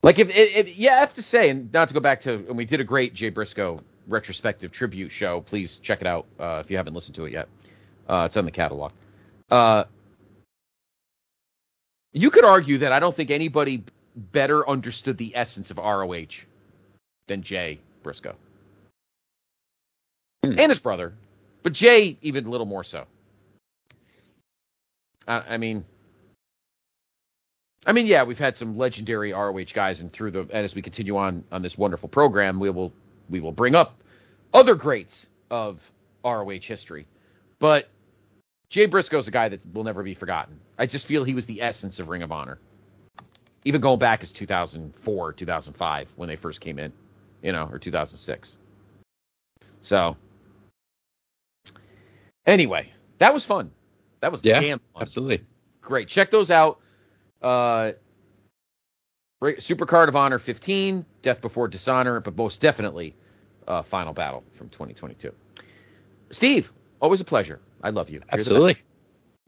Like 0.02 0.18
if 0.18 0.28
it, 0.30 0.56
it 0.56 0.68
yeah, 0.76 0.96
I 0.96 1.00
have 1.00 1.14
to 1.14 1.22
say, 1.22 1.50
and 1.50 1.72
not 1.72 1.88
to 1.88 1.94
go 1.94 2.00
back 2.00 2.20
to 2.20 2.34
and 2.34 2.56
we 2.56 2.64
did 2.64 2.80
a 2.80 2.84
great 2.84 3.14
Jay 3.14 3.30
Briscoe 3.30 3.80
retrospective 4.06 4.72
tribute 4.72 5.10
show. 5.10 5.40
Please 5.40 5.78
check 5.78 6.00
it 6.00 6.06
out 6.06 6.26
uh, 6.38 6.62
if 6.64 6.70
you 6.70 6.76
haven't 6.76 6.94
listened 6.94 7.16
to 7.16 7.24
it 7.24 7.32
yet. 7.32 7.48
Uh, 8.08 8.24
it's 8.26 8.36
on 8.36 8.44
the 8.44 8.50
catalog. 8.50 8.92
Uh, 9.50 9.84
You 12.12 12.30
could 12.30 12.44
argue 12.44 12.78
that 12.78 12.92
I 12.92 13.00
don't 13.00 13.14
think 13.14 13.30
anybody 13.30 13.84
better 14.18 14.68
understood 14.68 15.18
the 15.18 15.36
essence 15.36 15.70
of 15.70 15.78
ROH 15.78 16.44
than 17.28 17.42
Jay 17.42 17.80
Briscoe 18.02 18.36
Hmm. 20.44 20.54
and 20.58 20.70
his 20.70 20.78
brother, 20.78 21.14
but 21.62 21.72
Jay 21.72 22.16
even 22.22 22.46
a 22.46 22.50
little 22.50 22.66
more 22.66 22.84
so. 22.84 23.06
I, 25.26 25.54
I 25.54 25.56
mean, 25.58 25.84
I 27.86 27.92
mean, 27.92 28.06
yeah, 28.06 28.24
we've 28.24 28.38
had 28.38 28.56
some 28.56 28.76
legendary 28.76 29.32
ROH 29.32 29.72
guys, 29.74 30.00
and 30.00 30.12
through 30.12 30.32
the 30.32 30.40
and 30.40 30.52
as 30.64 30.74
we 30.74 30.82
continue 30.82 31.16
on 31.16 31.44
on 31.52 31.62
this 31.62 31.78
wonderful 31.78 32.08
program, 32.08 32.60
we 32.60 32.70
will 32.70 32.92
we 33.30 33.40
will 33.40 33.52
bring 33.52 33.74
up 33.74 33.94
other 34.54 34.74
greats 34.74 35.28
of 35.50 35.90
ROH 36.24 36.60
history, 36.62 37.06
but 37.58 37.88
Jay 38.70 38.86
Briscoe's 38.86 39.28
a 39.28 39.32
guy 39.32 39.48
that 39.48 39.66
will 39.74 39.84
never 39.84 40.02
be 40.02 40.14
forgotten. 40.14 40.60
I 40.78 40.86
just 40.86 41.06
feel 41.06 41.24
he 41.24 41.34
was 41.34 41.46
the 41.46 41.62
essence 41.62 41.98
of 42.00 42.08
Ring 42.08 42.22
of 42.22 42.32
Honor, 42.32 42.58
even 43.64 43.80
going 43.80 43.98
back 43.98 44.22
as 44.22 44.32
2004, 44.32 45.32
2005 45.32 46.12
when 46.16 46.28
they 46.28 46.36
first 46.36 46.60
came 46.60 46.78
in, 46.78 46.92
you 47.42 47.52
know, 47.52 47.68
or 47.70 47.78
2006. 47.78 48.56
So, 49.80 50.16
anyway, 52.46 52.92
that 53.18 53.34
was 53.34 53.44
fun. 53.44 53.70
That 54.20 54.32
was 54.32 54.44
Yeah, 54.44 54.60
damn 54.60 54.80
fun 54.94 55.02
Absolutely. 55.02 55.44
great. 55.80 56.08
Check 56.08 56.30
those 56.30 56.50
out. 56.50 56.80
Uh, 57.40 57.92
Supercard 59.40 60.08
of 60.08 60.16
Honor 60.16 60.38
15, 60.38 61.04
Death 61.22 61.40
Before 61.40 61.68
Dishonor, 61.68 62.20
but 62.20 62.36
most 62.36 62.60
definitely 62.60 63.14
uh, 63.68 63.82
Final 63.82 64.12
Battle 64.12 64.42
from 64.52 64.68
2022. 64.70 65.32
Steve, 66.30 66.72
always 67.00 67.20
a 67.20 67.24
pleasure. 67.24 67.60
I 67.82 67.90
love 67.90 68.10
you. 68.10 68.20
Absolutely. 68.30 68.76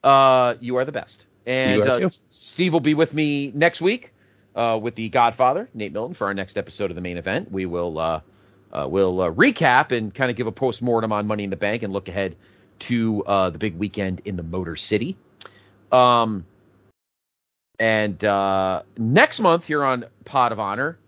Uh, 0.02 0.54
you 0.60 0.76
are 0.76 0.84
the 0.84 0.92
best. 0.92 1.26
And 1.46 1.82
uh. 1.82 2.08
Steve 2.28 2.72
will 2.72 2.80
be 2.80 2.94
with 2.94 3.14
me 3.14 3.52
next 3.54 3.80
week 3.80 4.12
uh, 4.54 4.78
with 4.80 4.94
the 4.94 5.08
Godfather, 5.08 5.68
Nate 5.74 5.92
Milton, 5.92 6.14
for 6.14 6.26
our 6.26 6.34
next 6.34 6.56
episode 6.56 6.90
of 6.90 6.94
the 6.94 7.00
main 7.00 7.16
event. 7.16 7.50
We 7.50 7.66
will 7.66 7.98
uh, 7.98 8.20
uh, 8.72 8.86
we'll 8.88 9.20
uh, 9.20 9.30
recap 9.30 9.92
and 9.92 10.14
kind 10.14 10.30
of 10.30 10.36
give 10.36 10.46
a 10.46 10.52
post 10.52 10.82
mortem 10.82 11.12
on 11.12 11.26
Money 11.26 11.44
in 11.44 11.50
the 11.50 11.56
Bank 11.56 11.82
and 11.82 11.92
look 11.92 12.08
ahead 12.08 12.36
to 12.80 13.24
uh, 13.24 13.50
the 13.50 13.58
big 13.58 13.76
weekend 13.76 14.22
in 14.24 14.36
the 14.36 14.42
Motor 14.42 14.76
City. 14.76 15.16
Um, 15.92 16.46
and 17.78 18.22
uh, 18.24 18.82
next 18.96 19.40
month 19.40 19.64
here 19.64 19.82
on 19.82 20.04
Pod 20.24 20.52
of 20.52 20.60
Honor, 20.60 20.98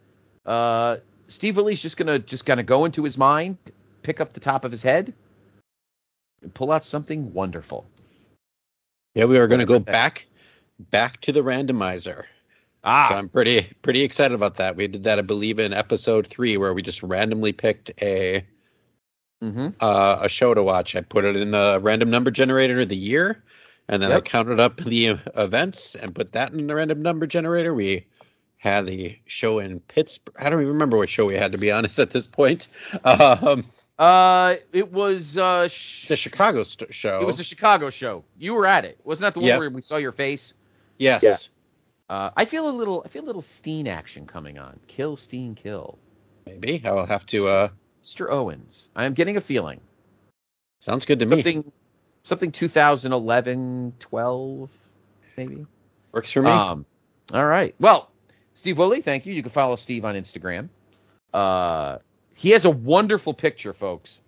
uh, 0.46 0.96
Steve 1.28 1.56
Willie's 1.56 1.80
just 1.80 1.96
gonna 1.96 2.18
just 2.18 2.44
gonna 2.44 2.62
go 2.62 2.84
into 2.84 3.04
his 3.04 3.16
mind, 3.16 3.58
pick 4.02 4.20
up 4.20 4.32
the 4.32 4.40
top 4.40 4.64
of 4.64 4.70
his 4.70 4.82
head, 4.82 5.12
and 6.42 6.52
pull 6.52 6.72
out 6.72 6.84
something 6.84 7.32
wonderful. 7.32 7.86
Yeah, 9.14 9.24
we 9.24 9.38
are 9.38 9.46
going 9.48 9.60
to 9.60 9.64
go 9.66 9.78
back 9.78 10.26
back 10.78 11.20
to 11.22 11.32
the 11.32 11.42
randomizer. 11.42 12.26
Ah, 12.84 13.02
So 13.02 13.14
I'm 13.16 13.28
pretty 13.28 13.72
pretty 13.82 14.02
excited 14.02 14.34
about 14.34 14.56
that. 14.56 14.76
We 14.76 14.88
did 14.88 15.04
that, 15.04 15.18
I 15.18 15.22
believe, 15.22 15.58
in 15.58 15.72
episode 15.72 16.26
three, 16.28 16.56
where 16.58 16.74
we 16.74 16.82
just 16.82 17.02
randomly 17.02 17.52
picked 17.52 17.92
a 18.02 18.46
hmm 19.42 19.74
uh, 19.80 20.18
a 20.22 20.28
show 20.28 20.54
to 20.54 20.62
watch. 20.62 20.94
I 20.96 21.00
put 21.00 21.24
it 21.24 21.36
in 21.36 21.50
the 21.50 21.78
random 21.82 22.10
number 22.10 22.30
generator 22.30 22.80
of 22.80 22.88
the 22.88 22.96
year, 22.96 23.42
and 23.88 24.02
then 24.02 24.12
I 24.12 24.20
counted 24.20 24.60
up 24.60 24.76
the 24.78 25.18
events 25.36 25.94
and 25.96 26.14
put 26.14 26.32
that 26.32 26.52
in 26.52 26.66
the 26.66 26.74
random 26.74 27.02
number 27.02 27.26
generator. 27.26 27.74
We 27.74 28.06
had 28.58 28.86
the 28.86 29.18
show 29.26 29.58
in 29.58 29.80
Pittsburgh. 29.80 30.34
I 30.38 30.48
don't 30.50 30.60
even 30.60 30.72
remember 30.72 30.96
what 30.96 31.08
show 31.08 31.26
we 31.26 31.34
had 31.36 31.52
to 31.52 31.58
be 31.58 31.72
honest 31.72 31.98
at 31.98 32.10
this 32.10 32.28
point. 32.28 32.68
Um, 33.04 33.64
uh, 33.98 34.56
it 34.72 34.90
was 34.92 35.36
uh, 35.38 35.68
sh- 35.68 36.02
it's 36.04 36.10
a 36.12 36.16
Chicago 36.16 36.62
st- 36.62 36.92
show. 36.94 37.20
it 37.20 37.26
was 37.26 37.36
the 37.38 37.44
Chicago 37.44 37.90
show. 37.90 38.24
You 38.38 38.54
were 38.54 38.66
at 38.66 38.84
it, 38.84 38.98
wasn't 39.04 39.26
that 39.26 39.34
the 39.34 39.40
one 39.40 39.48
Yep. 39.48 39.58
where 39.58 39.70
we 39.70 39.82
saw 39.82 39.96
your 39.96 40.12
face? 40.12 40.54
yes. 40.98 41.22
Yeah. 41.22 41.36
Uh, 42.08 42.30
I 42.36 42.44
feel 42.44 42.68
a 42.68 42.70
little, 42.70 43.02
I 43.04 43.08
feel 43.08 43.24
a 43.24 43.26
little 43.26 43.40
Steen 43.42 43.88
action 43.88 44.26
coming 44.26 44.58
on. 44.58 44.78
Kill 44.86 45.16
Steen, 45.16 45.54
kill. 45.54 45.98
Maybe 46.44 46.82
I'll 46.84 47.06
have 47.06 47.24
to. 47.26 47.48
Uh, 47.48 47.68
Mr. 48.04 48.30
Owens. 48.30 48.90
I 48.96 49.04
am 49.06 49.14
getting 49.14 49.36
a 49.36 49.40
feeling. 49.40 49.80
sounds 50.80 51.06
good 51.06 51.20
to 51.20 51.26
me. 51.26 51.36
Something, 51.36 51.72
something 52.24 52.52
2011, 52.52 53.94
12, 54.00 54.70
maybe. 55.36 55.66
Works 56.10 56.32
for 56.32 56.42
me. 56.42 56.50
Um, 56.50 56.84
all 57.32 57.46
right. 57.46 57.74
Well, 57.78 58.10
Steve 58.54 58.76
Woolley, 58.76 59.00
thank 59.00 59.24
you. 59.24 59.32
You 59.32 59.42
can 59.42 59.52
follow 59.52 59.76
Steve 59.76 60.04
on 60.04 60.14
Instagram. 60.14 60.68
Uh, 61.32 61.98
he 62.42 62.50
has 62.50 62.64
a 62.64 62.70
wonderful 62.70 63.32
picture, 63.32 63.72
folks. 63.72 64.20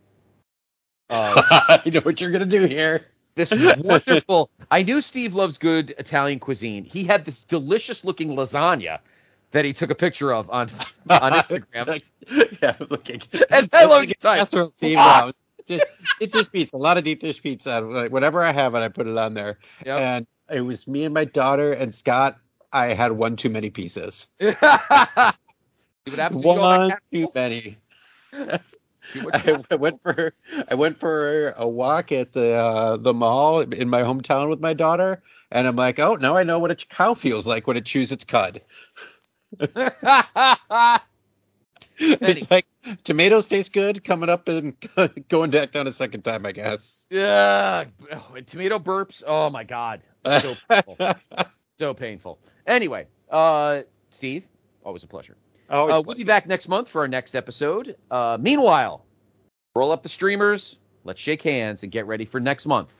Uh, 1.10 1.42
I 1.50 1.82
know 1.86 2.00
what 2.02 2.20
you're 2.20 2.30
gonna 2.30 2.46
do 2.46 2.62
here. 2.64 3.06
this 3.34 3.52
wonderful. 3.78 4.50
I 4.70 4.84
knew 4.84 5.00
Steve 5.00 5.34
loves 5.34 5.58
good 5.58 5.92
Italian 5.98 6.38
cuisine. 6.38 6.84
He 6.84 7.02
had 7.02 7.24
this 7.24 7.42
delicious 7.42 8.04
looking 8.04 8.36
lasagna 8.36 9.00
that 9.50 9.64
he 9.64 9.72
took 9.72 9.90
a 9.90 9.96
picture 9.96 10.32
of 10.32 10.48
on 10.48 10.70
on 11.10 11.32
Instagram. 11.50 12.00
yeah, 12.62 12.76
looking. 12.88 13.20
And 13.50 13.68
I 13.72 13.84
love 13.84 14.02
Looking 14.02 14.14
the 14.20 14.28
at 14.30 14.48
Steve. 14.48 14.98
It's 15.00 15.42
just- 15.66 15.84
Deep 16.20 16.30
dish 16.30 16.52
pizza, 16.52 16.76
a 16.76 16.78
lot 16.78 16.98
of 16.98 17.04
deep 17.04 17.20
dish 17.20 17.42
pizza. 17.42 17.80
Like, 17.80 18.12
Whenever 18.12 18.42
I 18.44 18.52
have 18.52 18.74
it, 18.74 18.78
I 18.78 18.88
put 18.88 19.06
it 19.08 19.16
on 19.18 19.34
there. 19.34 19.58
Yep. 19.86 19.98
And 20.00 20.26
it 20.50 20.60
was 20.60 20.86
me 20.86 21.04
and 21.04 21.12
my 21.14 21.24
daughter 21.24 21.72
and 21.72 21.92
Scott. 21.92 22.38
I 22.72 22.88
had 22.88 23.12
one 23.12 23.34
too 23.34 23.48
many 23.50 23.70
pieces. 23.70 24.26
See 24.40 24.46
what 26.10 26.18
happens 26.18 26.44
when 26.44 26.54
you 26.54 26.60
go 26.60 26.60
One 26.60 26.92
too 27.10 27.28
many. 27.34 27.78
I, 29.70 29.76
went 29.76 30.00
for 30.00 30.34
I 30.68 30.74
went 30.74 30.98
for 30.98 31.50
a 31.50 31.68
walk 31.68 32.10
at 32.12 32.32
the 32.32 32.54
uh, 32.54 32.96
the 32.96 33.14
mall 33.14 33.60
in 33.60 33.88
my 33.88 34.02
hometown 34.02 34.48
with 34.48 34.60
my 34.60 34.74
daughter, 34.74 35.22
and 35.50 35.66
I'm 35.66 35.76
like, 35.76 35.98
oh, 35.98 36.14
now 36.16 36.36
I 36.36 36.42
know 36.42 36.58
what 36.58 36.70
a 36.70 36.74
cow 36.74 37.14
feels 37.14 37.46
like 37.46 37.66
when 37.66 37.76
it 37.76 37.84
chews 37.84 38.12
its 38.12 38.24
cud. 38.24 38.62
It's 41.96 42.50
like 42.50 42.66
tomatoes 43.04 43.46
taste 43.46 43.72
good, 43.72 44.02
coming 44.04 44.28
up 44.28 44.48
and 44.48 44.74
going 45.28 45.50
back 45.50 45.72
down 45.72 45.86
a 45.86 45.92
second 45.92 46.22
time, 46.22 46.44
I 46.44 46.52
guess. 46.52 47.06
yeah. 47.10 47.84
Oh, 48.12 48.34
and 48.36 48.46
tomato 48.46 48.78
burps. 48.78 49.22
Oh 49.26 49.50
my 49.50 49.64
god. 49.64 50.02
So 50.40 50.54
painful. 50.68 50.98
so 51.78 51.94
painful. 51.94 52.38
Anyway, 52.66 53.06
uh, 53.30 53.82
Steve, 54.10 54.46
always 54.84 55.04
a 55.04 55.06
pleasure. 55.06 55.36
Oh, 55.74 55.90
Uh, 55.90 56.00
we'll 56.00 56.16
be 56.16 56.22
back 56.22 56.46
next 56.46 56.68
month 56.68 56.88
for 56.88 57.00
our 57.00 57.08
next 57.08 57.34
episode. 57.34 57.96
Uh, 58.08 58.38
meanwhile, 58.40 59.04
roll 59.74 59.90
up 59.90 60.04
the 60.04 60.08
streamers, 60.08 60.78
let's 61.02 61.20
shake 61.20 61.42
hands, 61.42 61.82
and 61.82 61.90
get 61.90 62.06
ready 62.06 62.24
for 62.24 62.38
next 62.38 62.64
month. 62.64 62.90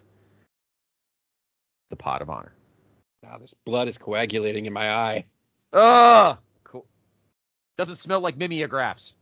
The 1.90 1.96
Pod 1.96 2.20
of 2.20 2.30
Honor. 2.30 2.52
Wow, 3.22 3.38
this 3.38 3.54
blood 3.64 3.86
is 3.86 3.96
coagulating 3.96 4.66
in 4.66 4.72
my 4.72 4.90
eye. 4.92 5.24
Ugh. 5.72 6.36
Cool. 6.64 6.84
Doesn't 7.78 7.96
smell 7.96 8.18
like 8.18 8.36
mimeographs. 8.36 9.14